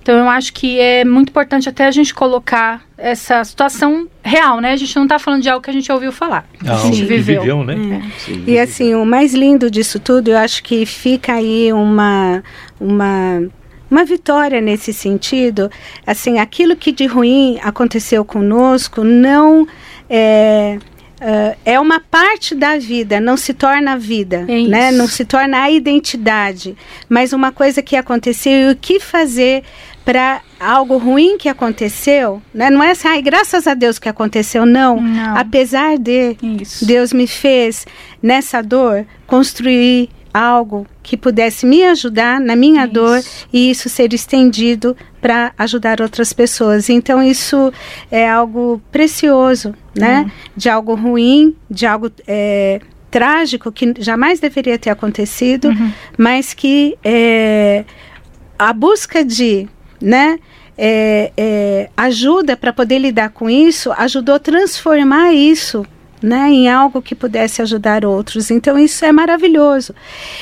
Então 0.00 0.16
eu 0.16 0.28
acho 0.28 0.52
que 0.52 0.78
é 0.78 1.04
muito 1.04 1.30
importante 1.30 1.68
até 1.68 1.86
a 1.86 1.90
gente 1.90 2.14
colocar 2.14 2.82
essa 2.96 3.42
situação 3.44 4.08
real, 4.22 4.60
né? 4.60 4.72
A 4.72 4.76
gente 4.76 4.94
não 4.96 5.04
está 5.04 5.18
falando 5.18 5.42
de 5.42 5.48
algo 5.48 5.62
que 5.62 5.70
a 5.70 5.72
gente 5.72 5.90
ouviu 5.90 6.12
falar. 6.12 6.46
Ah, 6.66 6.74
a 6.74 6.76
gente 6.78 7.00
que 7.00 7.04
viveu. 7.04 7.40
viveu, 7.40 7.64
né? 7.64 8.10
E 8.46 8.58
assim, 8.58 8.94
o 8.94 9.04
mais 9.04 9.34
lindo 9.34 9.70
disso 9.70 9.98
tudo, 9.98 10.28
eu 10.28 10.38
acho 10.38 10.62
que 10.62 10.86
fica 10.86 11.34
aí 11.34 11.72
uma 11.72 12.42
uma 12.80 13.42
uma 13.90 14.06
vitória 14.06 14.58
nesse 14.58 14.90
sentido, 14.90 15.70
assim, 16.06 16.38
aquilo 16.38 16.74
que 16.74 16.90
de 16.90 17.04
ruim 17.04 17.58
aconteceu 17.62 18.24
conosco 18.24 19.04
não 19.04 19.68
é 20.08 20.78
ah, 21.24 21.56
é 21.64 21.78
uma 21.78 22.00
parte 22.00 22.52
da 22.52 22.76
vida, 22.76 23.20
não 23.20 23.36
se 23.36 23.54
torna 23.54 23.92
a 23.92 23.96
vida, 23.96 24.44
É 24.48 24.62
né? 24.66 24.90
Não 24.90 25.06
se 25.06 25.24
torna 25.24 25.62
a 25.62 25.70
identidade, 25.70 26.76
mas 27.08 27.32
uma 27.32 27.52
coisa 27.52 27.80
que 27.80 27.94
aconteceu 27.94 28.52
e 28.52 28.72
o 28.72 28.76
que 28.76 28.98
fazer 28.98 29.62
para 30.04 30.40
algo 30.58 30.98
ruim 30.98 31.38
que 31.38 31.48
aconteceu, 31.48 32.42
né? 32.52 32.70
Não 32.70 32.82
é 32.82 32.90
assim, 32.90 33.06
ai, 33.06 33.22
graças 33.22 33.68
a 33.68 33.74
Deus 33.74 34.00
que 34.00 34.08
aconteceu, 34.08 34.66
não. 34.66 35.00
Não. 35.00 35.36
Apesar 35.36 35.96
de 35.96 36.36
Isso. 36.60 36.84
Deus 36.84 37.12
me 37.12 37.28
fez 37.28 37.86
nessa 38.20 38.60
dor 38.60 39.06
construir 39.24 40.10
algo 40.32 40.86
que 41.02 41.16
pudesse 41.16 41.66
me 41.66 41.84
ajudar 41.84 42.40
na 42.40 42.56
minha 42.56 42.84
Isso. 42.84 42.92
dor 42.92 43.22
e 43.52 43.70
isso 43.70 43.88
ser 43.88 44.12
estendido 44.14 44.96
para 45.20 45.52
ajudar 45.58 46.00
outras 46.00 46.32
pessoas. 46.32 46.88
Então 46.88 47.22
isso 47.22 47.72
é 48.10 48.28
algo 48.28 48.80
precioso, 48.90 49.74
né? 49.94 50.30
De 50.56 50.68
algo 50.68 50.94
ruim, 50.94 51.54
de 51.70 51.86
algo 51.86 52.10
é, 52.26 52.80
trágico 53.10 53.70
que 53.70 53.94
jamais 53.98 54.40
deveria 54.40 54.78
ter 54.78 54.90
acontecido, 54.90 55.70
mas 56.16 56.54
que 56.54 56.96
é, 57.04 57.84
a 58.58 58.72
busca 58.72 59.24
de, 59.24 59.68
né? 60.00 60.38
é, 60.76 61.32
é, 61.36 61.90
ajuda 61.96 62.56
para 62.56 62.72
poder 62.72 62.98
lidar 62.98 63.30
com 63.30 63.48
isso, 63.48 63.92
ajudou 63.92 64.34
a 64.34 64.38
transformar 64.38 65.32
isso 65.32 65.86
né, 66.22 66.48
em 66.48 66.68
algo 66.68 67.02
que 67.02 67.14
pudesse 67.14 67.60
ajudar 67.62 68.04
outros. 68.04 68.50
Então 68.50 68.78
isso 68.78 69.04
é 69.04 69.12
maravilhoso. 69.12 69.94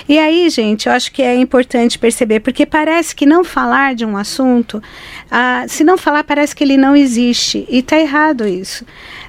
E 0.09 0.19
aí, 0.19 0.49
gente, 0.51 0.89
eu 0.89 0.93
acho 0.93 1.13
que 1.13 1.23
é 1.23 1.35
importante 1.35 1.99
perceber, 1.99 2.41
porque 2.41 2.67
parece 2.67 3.15
que 3.15 3.27
não 3.27 3.43
falar 3.45 3.95
de 3.95 4.05
um 4.05 4.17
assunto, 4.17 4.83
ah, 5.31 5.65
se 5.69 5.83
não 5.85 5.97
falar, 5.97 6.25
parece 6.25 6.55
que 6.55 6.65
ele 6.65 6.77
não 6.77 6.95
existe. 6.95 7.67
E 7.69 7.79
está 7.79 7.99
errado 7.99 8.47
isso. 8.47 8.85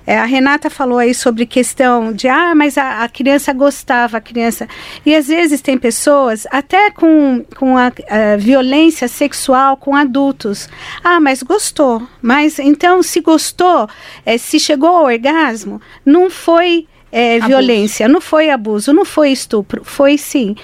É, 0.06 0.18
a 0.18 0.26
Renata 0.26 0.70
falou 0.70 0.98
aí 0.98 1.14
sobre 1.14 1.46
questão 1.46 2.12
de, 2.12 2.28
ah, 2.28 2.54
mas 2.56 2.78
a, 2.78 3.04
a 3.04 3.10
criança 3.10 3.54
gostava, 3.54 4.18
a 4.18 4.22
criança. 4.22 4.68
E 5.06 5.16
às 5.16 5.28
vezes 5.28 5.62
tem 5.62 5.78
pessoas, 5.78 6.48
até 6.52 6.90
com, 6.92 7.46
com 7.56 7.78
a, 7.78 7.88
a 7.88 8.38
violência 8.38 9.08
sexual 9.08 9.78
com 9.78 9.96
adultos. 9.96 10.68
Ah, 11.04 11.20
mas 11.20 11.44
gostou. 11.44 12.08
Mas 12.22 12.60
então, 12.60 13.04
se 13.04 13.22
gostou, 13.22 13.88
eh, 14.26 14.38
se 14.38 14.60
chegou 14.60 14.90
ao 14.90 15.06
orgasmo, 15.06 15.82
não 16.06 16.30
foi 16.30 16.88
Abuso. 17.36 17.48
violência, 17.48 18.08
não 18.08 18.22
foi 18.22 18.50
abuso, 18.50 18.94
não 18.94 19.04
foi 19.04 19.32
estupro, 19.32 19.84
foi 19.84 20.18
sim. 20.18 20.56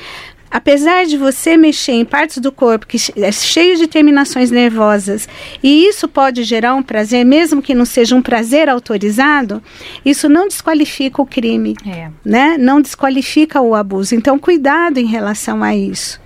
Apesar 0.50 1.06
de 1.06 1.18
você 1.18 1.58
mexer 1.58 1.94
em 1.94 2.06
partes 2.06 2.38
do 2.38 2.52
corpo 2.52 2.88
que 2.88 2.98
é 3.18 3.32
cheio 3.32 3.78
de 3.78 3.88
terminações 3.88 4.52
nervosas, 4.52 5.28
e 5.62 5.86
isso 5.88 6.08
pode 6.08 6.44
gerar 6.44 6.76
um 6.76 6.84
prazer, 6.84 7.26
mesmo 7.26 7.62
que 7.62 7.74
não 7.76 7.86
seja 7.86 8.16
um 8.16 8.22
prazer 8.22 8.70
autorizado, 8.70 9.62
isso 10.06 10.28
não 10.30 10.48
desqualifica 10.48 11.22
o 11.22 11.26
crime, 11.26 11.76
É. 11.86 12.10
né? 12.24 12.58
Não 12.58 12.82
desqualifica 12.82 13.62
o 13.62 13.76
abuso. 13.76 14.16
Então, 14.16 14.38
cuidado 14.40 14.98
em 15.00 15.06
relação 15.06 15.64
a 15.64 15.76
isso. 15.76 16.20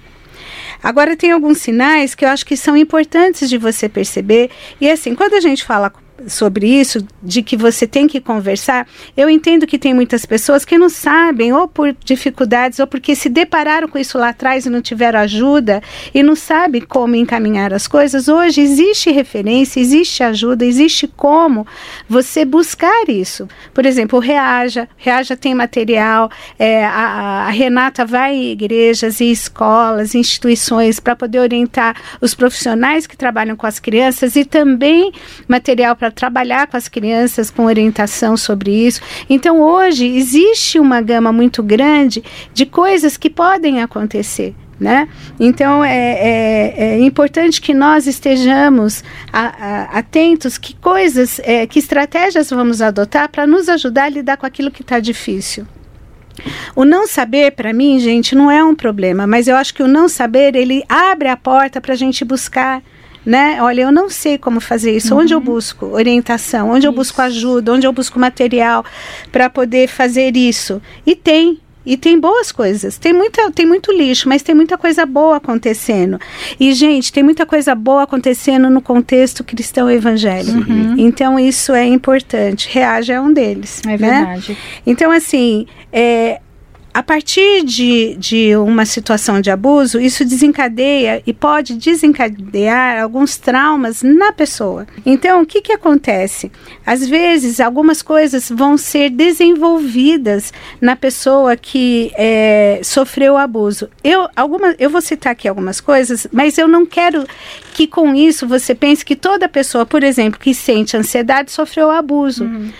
Agora, 0.83 1.15
tem 1.15 1.31
alguns 1.31 1.59
sinais 1.59 2.15
que 2.15 2.25
eu 2.25 2.29
acho 2.29 2.43
que 2.45 2.57
são 2.57 2.75
importantes 2.75 3.47
de 3.47 3.57
você 3.57 3.87
perceber. 3.87 4.49
E 4.79 4.89
assim, 4.89 5.13
quando 5.13 5.35
a 5.35 5.39
gente 5.39 5.63
fala 5.63 5.91
sobre 6.27 6.67
isso, 6.67 7.05
de 7.21 7.41
que 7.41 7.57
você 7.57 7.87
tem 7.87 8.07
que 8.07 8.19
conversar, 8.19 8.87
eu 9.15 9.29
entendo 9.29 9.67
que 9.67 9.77
tem 9.77 9.93
muitas 9.93 10.25
pessoas 10.25 10.65
que 10.65 10.77
não 10.77 10.89
sabem, 10.89 11.53
ou 11.53 11.67
por 11.67 11.95
dificuldades, 12.03 12.79
ou 12.79 12.87
porque 12.87 13.15
se 13.15 13.29
depararam 13.29 13.87
com 13.87 13.97
isso 13.97 14.17
lá 14.17 14.29
atrás 14.29 14.65
e 14.65 14.69
não 14.69 14.81
tiveram 14.81 15.19
ajuda, 15.19 15.81
e 16.13 16.21
não 16.21 16.35
sabem 16.35 16.81
como 16.81 17.15
encaminhar 17.15 17.73
as 17.73 17.87
coisas. 17.87 18.27
Hoje 18.27 18.61
existe 18.61 19.11
referência, 19.11 19.79
existe 19.79 20.23
ajuda, 20.23 20.65
existe 20.65 21.07
como 21.07 21.65
você 22.07 22.45
buscar 22.45 23.09
isso. 23.09 23.47
Por 23.73 23.85
exemplo, 23.85 24.19
o 24.19 24.21
Reaja, 24.21 24.87
Reaja 24.97 25.35
tem 25.35 25.55
material, 25.55 26.29
é, 26.59 26.85
a, 26.85 27.47
a 27.47 27.49
Renata 27.49 28.05
vai 28.05 28.35
em 28.35 28.51
igrejas 28.51 29.19
e 29.19 29.31
escolas, 29.31 30.15
instituições, 30.15 30.99
para 30.99 31.15
poder 31.15 31.39
orientar 31.39 31.95
os 32.19 32.35
profissionais 32.35 33.07
que 33.07 33.17
trabalham 33.17 33.55
com 33.55 33.65
as 33.65 33.79
crianças 33.79 34.35
e 34.35 34.45
também 34.45 35.11
material 35.47 35.95
para 35.95 36.10
trabalhar 36.11 36.67
com 36.67 36.77
as 36.77 36.87
crianças 36.87 37.49
com 37.49 37.65
orientação 37.65 38.35
sobre 38.37 38.71
isso. 38.71 39.01
Então, 39.29 39.61
hoje 39.61 40.05
existe 40.05 40.79
uma 40.79 41.01
gama 41.01 41.31
muito 41.31 41.63
grande 41.63 42.23
de 42.53 42.65
coisas 42.65 43.17
que 43.17 43.29
podem 43.29 43.81
acontecer. 43.81 44.55
Né? 44.79 45.07
Então 45.39 45.83
é, 45.83 45.93
é, 45.95 46.73
é 46.95 46.99
importante 47.01 47.61
que 47.61 47.71
nós 47.71 48.07
estejamos 48.07 49.03
a, 49.31 49.41
a, 49.45 49.83
atentos 49.99 50.57
que 50.57 50.73
coisas, 50.73 51.39
é, 51.43 51.67
que 51.67 51.77
estratégias 51.77 52.49
vamos 52.49 52.81
adotar 52.81 53.29
para 53.29 53.45
nos 53.45 53.69
ajudar 53.69 54.05
a 54.05 54.09
lidar 54.09 54.37
com 54.37 54.45
aquilo 54.47 54.71
que 54.71 54.81
está 54.81 54.99
difícil. 54.99 55.67
O 56.75 56.85
não 56.85 57.07
saber, 57.07 57.51
para 57.51 57.73
mim, 57.73 57.99
gente, 57.99 58.33
não 58.33 58.49
é 58.49 58.63
um 58.63 58.73
problema, 58.73 59.27
mas 59.27 59.47
eu 59.47 59.55
acho 59.55 59.73
que 59.73 59.83
o 59.83 59.87
não 59.87 60.07
saber 60.09 60.55
ele 60.55 60.83
abre 60.89 61.27
a 61.27 61.37
porta 61.37 61.79
para 61.79 61.93
a 61.93 61.97
gente 61.97 62.25
buscar 62.25 62.81
né? 63.25 63.61
Olha, 63.61 63.81
eu 63.81 63.91
não 63.91 64.09
sei 64.09 64.37
como 64.37 64.59
fazer 64.59 64.95
isso. 64.95 65.13
Uhum. 65.13 65.21
Onde 65.21 65.33
eu 65.33 65.39
busco 65.39 65.85
orientação? 65.87 66.69
Onde 66.69 66.79
isso. 66.79 66.87
eu 66.87 66.91
busco 66.93 67.21
ajuda? 67.21 67.73
Onde 67.73 67.87
eu 67.87 67.93
busco 67.93 68.19
material 68.19 68.83
para 69.31 69.49
poder 69.49 69.87
fazer 69.87 70.35
isso? 70.35 70.81
E 71.05 71.15
tem. 71.15 71.59
E 71.83 71.97
tem 71.97 72.19
boas 72.19 72.51
coisas. 72.51 72.99
Tem, 72.99 73.11
muita, 73.11 73.49
tem 73.51 73.65
muito 73.65 73.91
lixo, 73.91 74.29
mas 74.29 74.43
tem 74.43 74.53
muita 74.53 74.77
coisa 74.77 75.03
boa 75.03 75.37
acontecendo. 75.37 76.19
E, 76.59 76.73
gente, 76.73 77.11
tem 77.11 77.23
muita 77.23 77.43
coisa 77.43 77.73
boa 77.73 78.03
acontecendo 78.03 78.69
no 78.69 78.83
contexto 78.83 79.43
cristão 79.43 79.89
evangélico. 79.89 80.59
Uhum. 80.59 80.93
Então, 80.95 81.39
isso 81.39 81.73
é 81.73 81.83
importante. 81.85 82.69
Reage 82.71 83.11
é 83.11 83.19
um 83.19 83.33
deles. 83.33 83.81
É 83.83 83.97
né? 83.97 83.97
verdade. 83.97 84.55
Então, 84.85 85.09
assim, 85.11 85.65
é, 85.91 86.39
a 86.93 87.01
partir 87.01 87.63
de, 87.63 88.15
de 88.17 88.55
uma 88.57 88.85
situação 88.85 89.39
de 89.39 89.49
abuso, 89.49 89.99
isso 89.99 90.25
desencadeia 90.25 91.23
e 91.25 91.33
pode 91.33 91.75
desencadear 91.75 93.01
alguns 93.01 93.37
traumas 93.37 94.03
na 94.03 94.33
pessoa. 94.33 94.85
Então, 95.05 95.41
o 95.41 95.45
que, 95.45 95.61
que 95.61 95.71
acontece? 95.71 96.51
Às 96.85 97.07
vezes, 97.07 97.61
algumas 97.61 98.01
coisas 98.01 98.49
vão 98.49 98.77
ser 98.77 99.09
desenvolvidas 99.09 100.51
na 100.81 100.95
pessoa 100.95 101.55
que 101.55 102.11
é, 102.15 102.81
sofreu 102.83 103.37
abuso. 103.37 103.89
Eu, 104.03 104.27
alguma, 104.35 104.75
eu 104.77 104.89
vou 104.89 105.01
citar 105.01 105.31
aqui 105.31 105.47
algumas 105.47 105.79
coisas, 105.79 106.27
mas 106.31 106.57
eu 106.57 106.67
não 106.67 106.85
quero 106.85 107.25
que 107.73 107.87
com 107.87 108.13
isso 108.13 108.45
você 108.45 108.75
pense 108.75 109.05
que 109.05 109.15
toda 109.15 109.47
pessoa, 109.47 109.85
por 109.85 110.03
exemplo, 110.03 110.39
que 110.39 110.53
sente 110.53 110.97
ansiedade 110.97 111.51
sofreu 111.51 111.89
abuso. 111.89 112.43
Uhum 112.43 112.71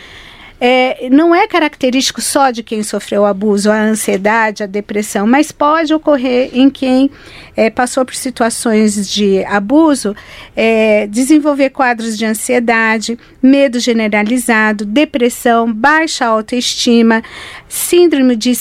é, 0.64 1.10
não 1.10 1.34
é 1.34 1.48
característico 1.48 2.22
só 2.22 2.52
de 2.52 2.62
quem 2.62 2.84
sofreu 2.84 3.26
abuso, 3.26 3.72
a 3.72 3.82
ansiedade, 3.82 4.62
a 4.62 4.68
depressão, 4.68 5.26
mas 5.26 5.52
pode 5.52 5.92
ocorrer 5.92 6.52
em 6.54 6.70
quem 6.70 7.10
é, 7.58 7.72
passou 7.72 8.06
por 8.06 8.14
situações 8.14 9.10
de 9.10 9.44
abuso, 9.46 10.16
é, 10.56 11.08
desenvolver 11.08 11.72
quadros 11.72 12.16
de 12.16 12.26
ansiedade, 12.28 13.18
medo 13.42 13.80
generalizado, 13.80 14.86
depressão, 14.86 15.74
baixa 15.74 16.28
autoestima, 16.28 17.24
síndrome 17.68 18.36
de 18.36 18.52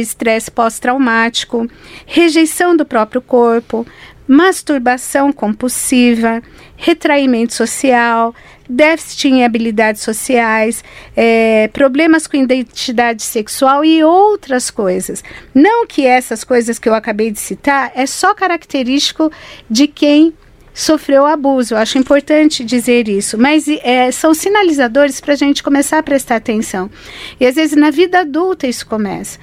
estresse 0.00 0.50
pós-traumático, 0.50 1.68
rejeição 2.06 2.74
do 2.74 2.86
próprio 2.86 3.20
corpo, 3.20 3.86
masturbação 4.26 5.30
compulsiva, 5.30 6.42
retraimento 6.74 7.52
social, 7.52 8.34
déficit 8.68 9.28
em 9.28 9.44
habilidades 9.44 10.02
sociais, 10.02 10.82
é, 11.16 11.68
problemas 11.72 12.26
com 12.26 12.36
identidade 12.36 13.22
sexual 13.22 13.84
e 13.84 14.02
outras 14.02 14.70
coisas. 14.70 15.22
Não 15.54 15.86
que 15.86 16.06
essas 16.06 16.44
coisas 16.44 16.78
que 16.78 16.88
eu 16.88 16.94
acabei 16.94 17.30
de 17.30 17.40
citar 17.40 17.92
é 17.94 18.06
só 18.06 18.34
característico 18.34 19.30
de 19.68 19.86
quem 19.86 20.34
sofreu 20.72 21.24
abuso. 21.24 21.74
Eu 21.74 21.78
acho 21.78 21.98
importante 21.98 22.64
dizer 22.64 23.08
isso, 23.08 23.38
mas 23.38 23.66
é, 23.68 24.10
são 24.10 24.34
sinalizadores 24.34 25.20
para 25.20 25.34
a 25.34 25.36
gente 25.36 25.62
começar 25.62 25.98
a 25.98 26.02
prestar 26.02 26.36
atenção. 26.36 26.90
E 27.38 27.46
às 27.46 27.54
vezes 27.54 27.76
na 27.76 27.90
vida 27.90 28.20
adulta 28.20 28.66
isso 28.66 28.86
começa. 28.86 29.38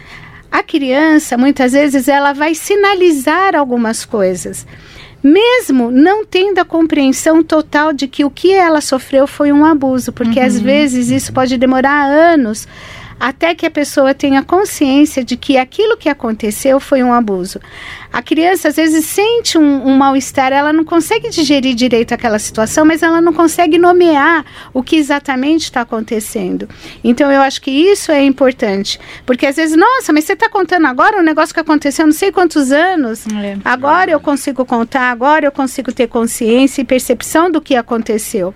A 0.51 0.61
criança, 0.61 1.37
muitas 1.37 1.71
vezes, 1.71 2.09
ela 2.09 2.33
vai 2.33 2.53
sinalizar 2.53 3.55
algumas 3.55 4.03
coisas 4.03 4.67
mesmo 5.23 5.91
não 5.91 6.25
tendo 6.25 6.59
a 6.59 6.65
compreensão 6.65 7.43
total 7.43 7.93
de 7.93 8.07
que 8.07 8.25
o 8.25 8.29
que 8.29 8.51
ela 8.51 8.81
sofreu 8.81 9.27
foi 9.27 9.51
um 9.51 9.63
abuso, 9.63 10.11
porque 10.11 10.39
uhum. 10.39 10.45
às 10.45 10.59
vezes 10.59 11.09
isso 11.09 11.31
pode 11.31 11.57
demorar 11.57 12.05
anos 12.05 12.67
até 13.21 13.53
que 13.53 13.67
a 13.67 13.71
pessoa 13.71 14.15
tenha 14.15 14.41
consciência 14.41 15.23
de 15.23 15.37
que 15.37 15.55
aquilo 15.55 15.95
que 15.95 16.09
aconteceu 16.09 16.79
foi 16.79 17.03
um 17.03 17.13
abuso. 17.13 17.61
A 18.11 18.19
criança 18.19 18.69
às 18.69 18.77
vezes 18.77 19.05
sente 19.05 19.59
um, 19.59 19.87
um 19.87 19.95
mal-estar, 19.95 20.51
ela 20.51 20.73
não 20.73 20.83
consegue 20.83 21.29
digerir 21.29 21.75
direito 21.75 22.15
aquela 22.15 22.39
situação, 22.39 22.83
mas 22.83 23.03
ela 23.03 23.21
não 23.21 23.31
consegue 23.31 23.77
nomear 23.77 24.43
o 24.73 24.81
que 24.81 24.95
exatamente 24.95 25.65
está 25.65 25.81
acontecendo. 25.81 26.67
Então 27.03 27.31
eu 27.31 27.41
acho 27.41 27.61
que 27.61 27.69
isso 27.69 28.11
é 28.11 28.23
importante, 28.23 28.99
porque 29.23 29.45
às 29.45 29.55
vezes, 29.55 29.77
nossa, 29.77 30.11
mas 30.11 30.25
você 30.25 30.33
está 30.33 30.49
contando 30.49 30.87
agora 30.87 31.19
um 31.19 31.23
negócio 31.23 31.53
que 31.53 31.59
aconteceu 31.59 32.07
não 32.07 32.13
sei 32.13 32.31
quantos 32.31 32.71
anos, 32.71 33.27
é. 33.27 33.55
agora 33.63 34.09
eu 34.09 34.19
consigo 34.19 34.65
contar, 34.65 35.11
agora 35.11 35.45
eu 35.45 35.51
consigo 35.51 35.93
ter 35.93 36.07
consciência 36.07 36.81
e 36.81 36.85
percepção 36.85 37.51
do 37.51 37.61
que 37.61 37.75
aconteceu. 37.75 38.51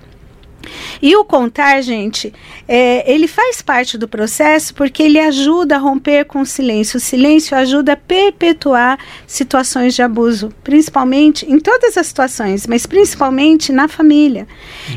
E 1.02 1.16
o 1.16 1.24
contar, 1.24 1.82
gente, 1.82 2.34
é, 2.68 3.12
ele 3.12 3.28
faz 3.28 3.62
parte 3.62 3.98
do 3.98 4.08
processo 4.08 4.74
porque 4.74 5.04
ele 5.04 5.20
ajuda 5.20 5.76
a 5.76 5.80
romper 5.80 6.26
com 6.26 6.42
o 6.42 6.46
silêncio. 6.46 6.98
O 6.98 7.02
silêncio 7.02 7.58
ajuda 7.58 7.94
a 7.94 7.98
perpetuar 7.98 9.00
situações 9.28 9.94
de 9.94 10.02
abuso, 10.02 10.52
principalmente 10.64 11.50
em 11.50 11.60
todas 11.60 11.98
as 11.98 12.08
situações, 12.08 12.68
mas 12.68 12.86
principalmente 12.86 13.72
na 13.72 13.88
família. 13.88 14.48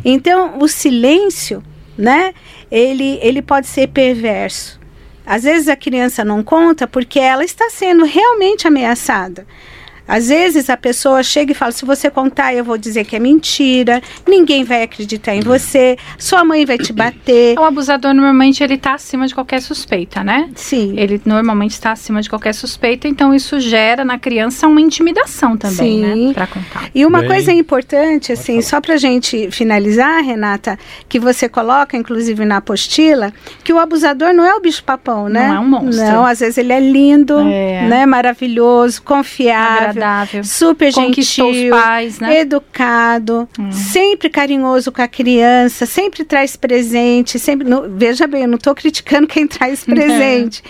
Então, 0.04 0.58
o 0.58 0.68
silêncio, 0.68 1.62
né, 1.96 2.32
ele, 2.70 3.18
ele 3.22 3.42
pode 3.42 3.66
ser 3.66 3.88
perverso. 3.88 4.78
Às 5.24 5.42
vezes 5.42 5.68
a 5.68 5.76
criança 5.76 6.24
não 6.24 6.42
conta 6.42 6.86
porque 6.86 7.18
ela 7.18 7.44
está 7.44 7.68
sendo 7.68 8.04
realmente 8.04 8.66
ameaçada. 8.66 9.46
Às 10.08 10.28
vezes 10.28 10.70
a 10.70 10.76
pessoa 10.76 11.22
chega 11.22 11.52
e 11.52 11.54
fala: 11.54 11.70
se 11.70 11.84
você 11.84 12.08
contar, 12.08 12.54
eu 12.54 12.64
vou 12.64 12.78
dizer 12.78 13.04
que 13.04 13.14
é 13.14 13.18
mentira, 13.18 14.02
ninguém 14.26 14.64
vai 14.64 14.82
acreditar 14.82 15.34
em 15.34 15.40
você, 15.40 15.98
sua 16.18 16.42
mãe 16.42 16.64
vai 16.64 16.78
te 16.78 16.94
bater. 16.94 17.58
O 17.58 17.62
abusador 17.62 18.14
normalmente 18.14 18.64
ele 18.64 18.74
está 18.74 18.94
acima 18.94 19.26
de 19.26 19.34
qualquer 19.34 19.60
suspeita, 19.60 20.24
né? 20.24 20.48
Sim. 20.54 20.94
Ele 20.96 21.20
normalmente 21.26 21.72
está 21.72 21.92
acima 21.92 22.22
de 22.22 22.30
qualquer 22.30 22.54
suspeita, 22.54 23.06
então 23.06 23.34
isso 23.34 23.60
gera 23.60 24.02
na 24.04 24.18
criança 24.18 24.66
uma 24.66 24.80
intimidação 24.80 25.56
também, 25.56 26.00
né? 26.00 26.14
Sim. 26.14 26.28
né? 26.28 26.34
Para 26.34 26.46
contar. 26.46 26.90
E 26.94 27.04
uma 27.04 27.20
Bem, 27.20 27.28
coisa 27.28 27.52
importante, 27.52 28.32
assim, 28.32 28.62
só 28.62 28.80
para 28.80 28.96
gente 28.96 29.50
finalizar, 29.50 30.22
Renata, 30.24 30.78
que 31.06 31.20
você 31.20 31.48
coloca, 31.48 31.96
inclusive 31.96 32.46
na 32.46 32.56
apostila, 32.56 33.32
que 33.62 33.72
o 33.72 33.78
abusador 33.78 34.32
não 34.32 34.44
é 34.44 34.54
o 34.54 34.60
bicho 34.60 34.82
papão, 34.82 35.28
né? 35.28 35.48
Não 35.48 35.54
é 35.56 35.60
um 35.60 35.68
monstro. 35.68 36.06
Não, 36.06 36.24
às 36.24 36.40
vezes 36.40 36.56
ele 36.56 36.72
é 36.72 36.80
lindo, 36.80 37.38
é. 37.40 37.86
né? 37.86 38.06
Maravilhoso, 38.06 39.02
confiável 39.02 39.97
super 40.44 40.92
Conquistou 40.92 41.52
gentil, 41.52 41.74
os 41.74 41.80
pais, 41.82 42.18
né? 42.20 42.40
educado, 42.40 43.48
Hum. 43.58 43.70
sempre 43.72 44.28
carinhoso 44.28 44.90
com 44.92 45.02
a 45.02 45.08
criança, 45.08 45.86
sempre 45.86 46.24
traz 46.24 46.56
presente, 46.56 47.38
sempre, 47.38 47.68
não- 47.68 47.88
veja 47.96 48.26
bem, 48.26 48.42
eu 48.42 48.48
não 48.48 48.56
estou 48.56 48.74
criticando 48.74 49.26
quem 49.26 49.46
traz 49.46 49.84
presente, 49.84 50.62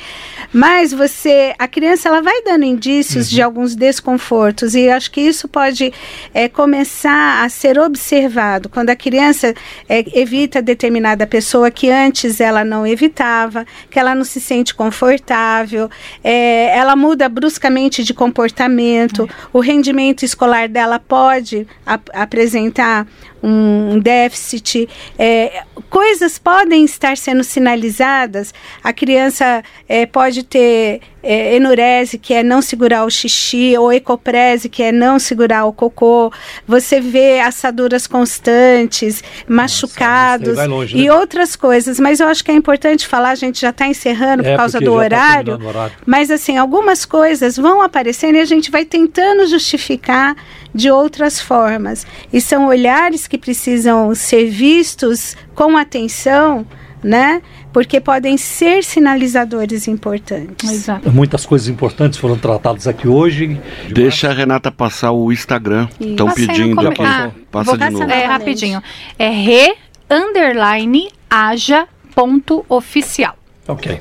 mas 0.53 0.93
você, 0.93 1.55
a 1.59 1.67
criança 1.69 2.09
ela 2.09 2.21
vai 2.23 2.43
dando 2.43 2.65
indícios 2.65 3.29
de 3.29 3.41
alguns 3.43 3.75
desconfortos 3.75 4.75
e 4.75 4.89
acho 4.89 5.11
que 5.11 5.21
isso 5.21 5.49
pode 5.49 5.93
é, 6.33 6.49
começar 6.49 7.45
a 7.45 7.49
ser 7.49 7.79
observado 7.79 8.69
quando 8.69 8.91
a 8.91 8.97
criança 8.97 9.55
é, 9.89 10.05
evita 10.19 10.61
determinada 10.63 11.27
pessoa 11.27 11.71
que 11.71 11.91
antes 11.91 12.41
ela 12.41 12.65
não 12.65 12.87
evitava, 12.87 13.67
que 13.91 13.99
ela 13.99 14.15
não 14.15 14.25
se 14.25 14.41
sente 14.41 14.75
confortável, 14.75 15.91
é, 16.23 16.77
ela 16.77 16.95
muda 16.97 17.29
bruscamente 17.29 18.03
de 18.05 18.13
comportamento, 18.15 19.18
o 19.53 19.61
rendimento 19.61 20.25
escolar 20.25 20.69
dela 20.69 20.99
pode 20.99 21.67
ap- 21.87 22.11
apresentar 22.13 23.07
um, 23.43 23.99
déficit, 23.99 24.89
é, 25.19 25.63
coisas 25.89 26.39
podem 26.39 26.85
estar 26.85 27.17
sendo 27.17 27.45
sinalizadas, 27.45 28.53
a 28.83 28.93
criança 28.93 29.63
é, 29.89 30.07
pode 30.07 30.43
ter 30.43 31.01
é, 31.23 31.57
enurese, 31.57 32.19
que 32.19 32.33
é 32.33 32.43
não 32.43 32.63
segurar 32.63 33.05
o 33.05 33.11
xixi, 33.11 33.77
ou 33.77 33.93
ecoprese, 33.93 34.69
que 34.69 34.83
é 34.83 34.93
não 34.93 35.19
segurar 35.19 35.65
o 35.67 35.73
cocô, 35.73 36.33
você 36.67 37.01
vê 37.01 37.41
assaduras 37.41 38.07
constantes, 38.07 39.23
machucados 39.47 40.57
vai 40.57 40.67
longe, 40.67 40.97
e 40.97 41.05
né? 41.05 41.13
outras 41.13 41.57
coisas, 41.57 41.99
mas 42.01 42.21
eu 42.21 42.29
acho 42.29 42.45
que 42.45 42.51
é 42.51 42.55
importante 42.55 43.07
falar, 43.07 43.31
a 43.31 43.35
gente 43.35 43.61
já 43.61 43.71
está 43.71 43.87
encerrando 43.87 44.43
por 44.43 44.51
É, 44.53 44.57
causa 44.57 44.79
do 44.81 44.87
tá 44.87 44.93
horário, 44.93 45.59
o 45.61 45.67
horário. 45.67 45.97
mas 46.07 46.31
assim, 46.31 46.57
algumas 46.57 47.05
coisas 47.05 47.57
vão 47.57 47.83
aparecendo 47.83 48.37
e 48.37 48.41
a 48.41 48.45
gente 48.45 48.71
vai 48.71 48.85
tentando 48.85 49.47
justificar 49.47 50.37
de 50.75 50.91
outras 50.91 51.41
formas. 51.41 52.07
E 52.33 52.41
são 52.41 52.67
olhares 52.69 53.27
que 53.27 53.39
precisam 53.39 54.15
ser 54.15 54.49
vistos 54.51 55.37
com 55.55 55.77
atenção, 55.77 56.67
né? 57.03 57.41
Porque 57.73 58.01
podem 58.01 58.37
ser 58.37 58.83
sinalizadores 58.83 59.87
importantes. 59.87 60.71
Exato. 60.71 61.11
Muitas 61.13 61.47
coisas 61.47 61.69
importantes 61.69 62.19
foram 62.19 62.37
tratadas 62.37 62.87
aqui 62.89 63.07
hoje. 63.07 63.61
Deixa 63.93 64.31
a 64.31 64.33
Renata 64.33 64.71
passar 64.73 65.13
o 65.13 65.31
Instagram. 65.33 65.89
Estão 66.01 66.31
pedindo 66.33 66.75
come- 66.77 66.89
aqui. 66.89 67.03
Ah, 67.05 67.31
Passa 67.51 67.65
vou 67.65 67.75
de 67.75 67.79
passar 67.85 67.91
novo. 67.93 68.11
É 68.11 68.25
rapidinho. 68.25 68.83
É 69.19 69.29
re 69.29 69.75
underline 70.11 71.09
aja 71.31 71.87
ponto 72.15 72.65
oficial. 72.69 73.37
Ok. 73.69 74.01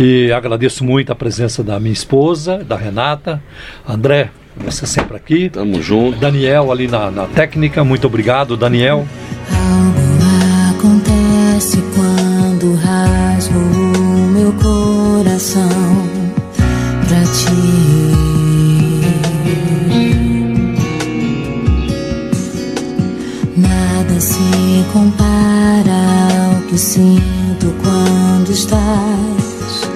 E 0.00 0.30
agradeço 0.32 0.84
muito 0.84 1.10
a 1.10 1.14
presença 1.16 1.62
da 1.64 1.78
minha 1.80 1.92
esposa, 1.92 2.58
da 2.58 2.76
Renata. 2.76 3.42
André, 3.86 4.30
você 4.56 4.86
sempre 4.86 5.16
aqui. 5.16 5.48
Tamo 5.48 5.80
junto. 5.82 6.18
Daniel 6.18 6.70
ali 6.70 6.86
na, 6.86 7.10
na 7.10 7.26
técnica, 7.26 7.84
muito 7.84 8.06
obrigado, 8.06 8.56
Daniel. 8.56 9.06
Algo 9.50 10.10
acontece 10.70 11.82
quando 11.94 12.74
rasgo 12.74 13.58
o 13.58 14.28
meu 14.32 14.52
coração 14.54 15.68
pra 17.06 17.20
ti. 17.32 18.00
Nada 23.56 24.20
se 24.20 24.84
compara 24.92 26.54
ao 26.54 26.62
que 26.68 26.78
sinto 26.78 27.74
quando 27.82 28.50
estás 28.50 29.88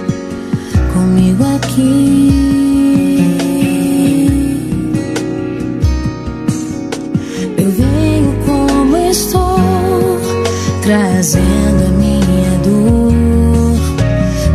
comigo 0.93 1.45
aqui. 1.57 2.64
Estou, 9.15 9.61
trazendo 10.83 11.85
a 11.87 11.91
minha 11.91 12.59
dor, 12.65 13.13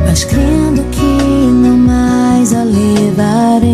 mas 0.05 0.25
crendo 0.25 0.83
que 0.91 1.01
não 1.01 1.77
mais 1.77 2.53
a 2.53 2.63
levarei. 2.63 3.68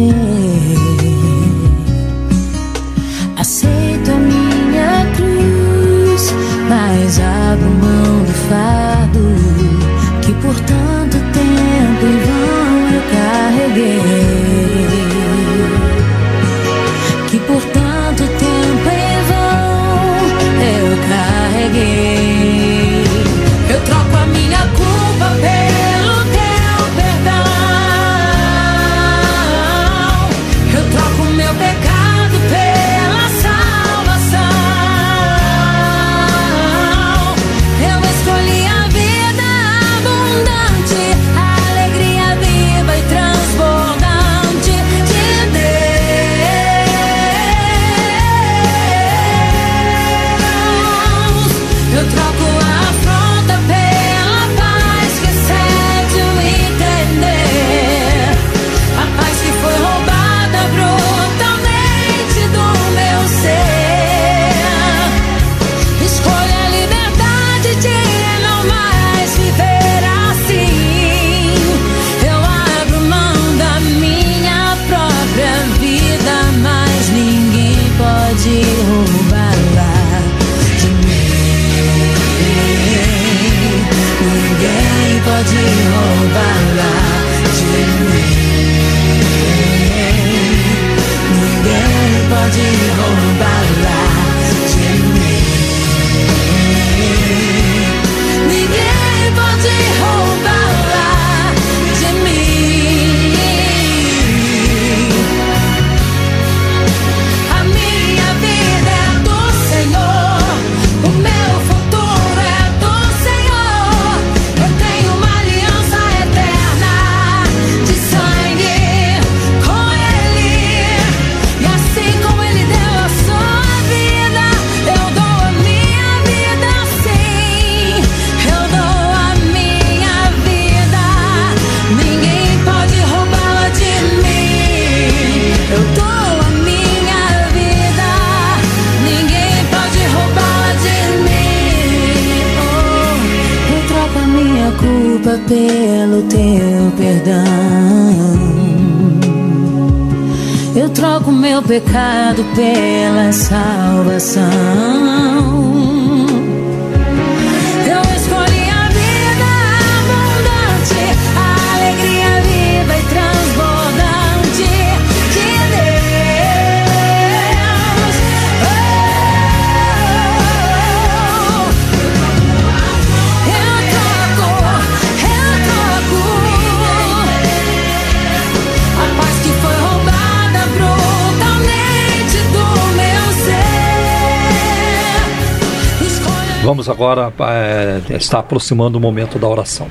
Agora, 187.20 187.34
é, 187.54 188.02
está 188.16 188.40
aproximando 188.40 188.98
o 188.98 189.02
momento 189.02 189.40
da 189.40 189.48
oração. 189.48 189.88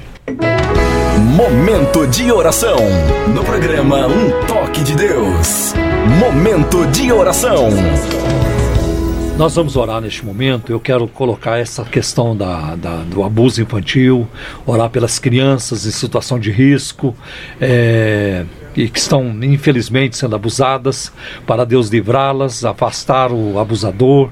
Momento 1.37 2.07
de 2.07 2.31
oração. 2.31 2.77
No 3.35 3.43
programa 3.45 4.07
Um 4.07 4.31
Toque 4.47 4.83
de 4.83 4.95
Deus. 4.95 5.75
Momento 6.19 6.87
de 6.89 7.11
oração. 7.13 7.69
Nós 9.37 9.55
vamos 9.57 9.75
orar 9.77 10.01
neste 10.01 10.25
momento. 10.25 10.71
Eu 10.71 10.79
quero 10.79 11.09
colocar 11.09 11.59
essa 11.59 11.85
questão 11.85 12.37
da, 12.37 12.77
da- 12.77 13.03
do 13.03 13.25
abuso 13.25 13.61
infantil, 13.63 14.29
orar 14.65 14.91
pelas 14.91 15.19
crianças 15.19 15.87
em 15.87 15.91
situação 15.91 16.39
de 16.39 16.53
risco 16.53 17.17
é, 17.61 18.45
e 18.77 18.89
que 18.89 18.99
estão, 18.99 19.25
infelizmente, 19.43 20.17
sendo 20.17 20.37
abusadas, 20.37 21.13
para 21.47 21.65
Deus 21.65 21.89
livrá-las, 21.89 22.65
afastar 22.65 23.33
o 23.33 23.59
abusador 23.59 24.31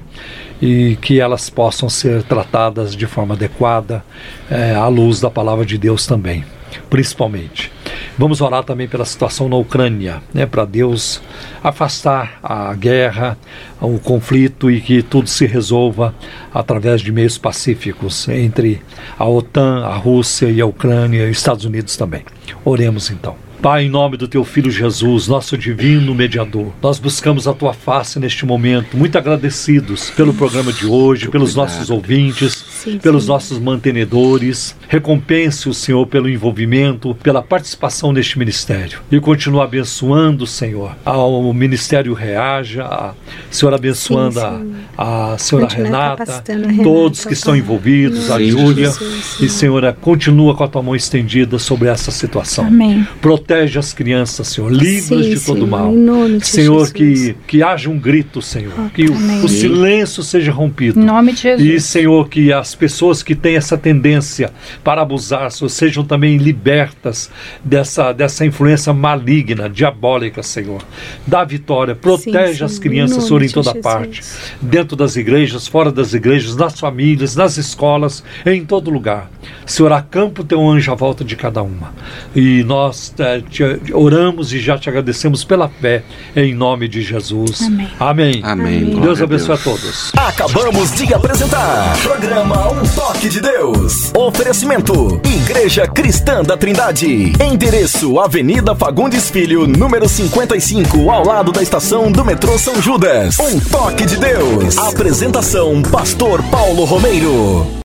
e 0.63 0.95
que 1.01 1.19
elas 1.19 1.49
possam 1.49 1.89
ser 1.89 2.23
tratadas 2.23 2.95
de 2.95 3.05
forma 3.05 3.33
adequada 3.35 4.01
é, 4.49 4.73
à 4.73 4.87
luz 4.87 5.19
da 5.19 5.29
palavra 5.29 5.65
de 5.65 5.77
Deus 5.77 6.07
também, 6.07 6.45
principalmente. 6.89 7.69
Vamos 8.17 8.39
orar 8.39 8.63
também 8.63 8.87
pela 8.87 9.03
situação 9.03 9.49
na 9.49 9.57
Ucrânia, 9.57 10.23
né, 10.33 10.45
para 10.45 10.63
Deus 10.63 11.21
afastar 11.61 12.39
a 12.41 12.73
guerra, 12.75 13.37
o 13.81 13.99
conflito 13.99 14.71
e 14.71 14.79
que 14.79 15.03
tudo 15.03 15.27
se 15.27 15.45
resolva 15.45 16.15
através 16.53 17.01
de 17.01 17.11
meios 17.11 17.37
pacíficos 17.37 18.29
entre 18.29 18.81
a 19.19 19.27
OTAN, 19.27 19.83
a 19.83 19.97
Rússia 19.97 20.49
e 20.49 20.61
a 20.61 20.65
Ucrânia 20.65 21.27
e 21.27 21.31
os 21.31 21.37
Estados 21.37 21.65
Unidos 21.65 21.97
também. 21.97 22.23
Oremos 22.63 23.11
então. 23.11 23.42
Pai, 23.63 23.85
em 23.85 23.89
nome 23.89 24.17
do 24.17 24.27
teu 24.27 24.43
filho 24.43 24.69
Jesus, 24.69 25.29
nosso 25.29 25.57
divino 25.57 26.13
mediador, 26.13 26.73
nós 26.81 26.99
buscamos 26.99 27.47
a 27.47 27.53
tua 27.53 27.73
face 27.73 28.19
neste 28.19 28.45
momento, 28.45 28.97
muito 28.97 29.17
agradecidos 29.17 30.09
pelo 30.09 30.33
programa 30.33 30.73
de 30.73 30.85
hoje, 30.85 31.29
pelos 31.29 31.55
nossos 31.55 31.89
ouvintes, 31.89 32.53
Sim, 32.83 32.97
pelos 32.97 33.23
sim. 33.23 33.29
nossos 33.29 33.59
mantenedores. 33.59 34.75
Recompense 34.89 35.69
o 35.69 35.73
Senhor 35.73 36.05
pelo 36.07 36.27
envolvimento, 36.27 37.15
pela 37.23 37.41
participação 37.41 38.11
neste 38.11 38.37
ministério. 38.37 38.99
E 39.09 39.17
continue 39.21 39.61
abençoando, 39.61 40.45
Senhor, 40.45 40.93
ao 41.05 41.53
Ministério 41.53 42.13
Reaja, 42.13 42.83
a 42.83 43.13
Senhor 43.49 43.73
abençoando 43.73 44.41
Sim, 44.41 44.45
a- 44.45 44.59
sim. 44.59 44.75
a, 44.97 45.37
senhora 45.37 45.67
Renata, 45.73 46.43
Renata, 46.51 46.83
todos 46.83 47.23
que 47.23 47.31
estão 47.31 47.53
Pai. 47.53 47.59
envolvidos, 47.59 48.29
a 48.29 48.43
Júlia. 48.43 48.91
E, 49.39 49.47
Senhora, 49.47 49.93
continua 49.93 50.53
com 50.53 50.65
a 50.65 50.67
tua 50.67 50.83
mão 50.83 50.93
estendida 50.97 51.57
sobre 51.57 51.87
essa 51.87 52.11
situação. 52.11 52.65
Amém. 52.67 53.07
Protege 53.21 53.52
as 53.53 53.93
crianças, 53.93 54.47
Senhor. 54.47 54.71
Livra-as 54.71 55.25
de 55.25 55.39
todo 55.39 55.65
Senhor, 55.65 55.67
mal. 55.67 55.93
Senhor, 56.41 56.91
que, 56.91 57.35
que 57.47 57.63
haja 57.63 57.89
um 57.89 57.97
grito, 57.97 58.41
Senhor. 58.41 58.73
Que 58.93 59.05
o, 59.05 59.45
o 59.45 59.47
silêncio 59.47 60.23
seja 60.23 60.51
rompido. 60.51 60.99
Em 60.99 61.03
nome 61.03 61.33
de 61.33 61.41
Jesus. 61.41 61.67
E, 61.67 61.79
Senhor, 61.79 62.27
que 62.29 62.51
as 62.51 62.75
pessoas 62.75 63.21
que 63.21 63.35
têm 63.35 63.55
essa 63.55 63.77
tendência 63.77 64.51
para 64.83 65.01
abusar, 65.01 65.51
Senhor, 65.51 65.69
sejam 65.69 66.03
também 66.03 66.37
libertas 66.37 67.29
dessa, 67.63 68.11
dessa 68.11 68.45
influência 68.45 68.93
maligna, 68.93 69.69
diabólica, 69.69 70.41
Senhor. 70.41 70.81
Dá 71.25 71.43
vitória, 71.43 71.95
protege 71.95 72.59
Sim, 72.59 72.63
as 72.63 72.71
sim, 72.73 72.81
crianças, 72.81 73.23
Senhor, 73.23 73.43
em 73.43 73.49
toda 73.49 73.71
Jesus. 73.71 73.83
parte. 73.83 74.21
Dentro 74.61 74.95
das 74.95 75.15
igrejas, 75.15 75.67
fora 75.67 75.91
das 75.91 76.13
igrejas, 76.13 76.55
nas 76.55 76.79
famílias, 76.79 77.35
nas 77.35 77.57
escolas, 77.57 78.23
em 78.45 78.65
todo 78.65 78.89
lugar. 78.89 79.29
Senhor, 79.65 79.91
acampa 79.91 80.41
o 80.41 80.45
teu 80.45 80.67
anjo 80.67 80.91
à 80.91 80.95
volta 80.95 81.23
de 81.23 81.35
cada 81.35 81.61
uma. 81.61 81.93
E 82.35 82.63
nós 82.63 83.13
eh, 83.19 83.42
te 83.49 83.63
oramos 83.93 84.53
e 84.53 84.59
já 84.59 84.77
te 84.77 84.89
agradecemos 84.89 85.43
pela 85.43 85.69
fé, 85.69 86.03
em 86.35 86.53
nome 86.53 86.87
de 86.87 87.01
Jesus. 87.01 87.61
Amém. 87.61 87.89
Amém. 87.99 88.41
Amém. 88.43 88.99
Deus 88.99 89.21
a 89.21 89.23
abençoe 89.23 89.53
a 89.53 89.57
Deus. 89.57 89.63
todos. 89.63 90.11
Acabamos 90.17 90.91
de 90.95 91.13
apresentar 91.13 91.97
programa 92.01 92.71
Um 92.71 92.83
Toque 92.87 93.29
de 93.29 93.41
Deus. 93.41 94.11
Oferecimento 94.15 95.21
Igreja 95.25 95.87
Cristã 95.87 96.41
da 96.43 96.57
Trindade. 96.57 97.33
Endereço 97.41 98.19
Avenida 98.19 98.75
Fagundes 98.75 99.29
Filho, 99.29 99.67
número 99.67 100.07
55, 100.07 101.09
ao 101.09 101.25
lado 101.25 101.51
da 101.51 101.61
estação 101.61 102.11
do 102.11 102.23
metrô 102.25 102.57
São 102.57 102.81
Judas. 102.81 103.37
Um 103.39 103.59
Toque 103.59 104.05
de 104.05 104.17
Deus. 104.17 104.77
Apresentação 104.77 105.81
Pastor 105.81 106.41
Paulo 106.43 106.85
Romeiro. 106.85 107.82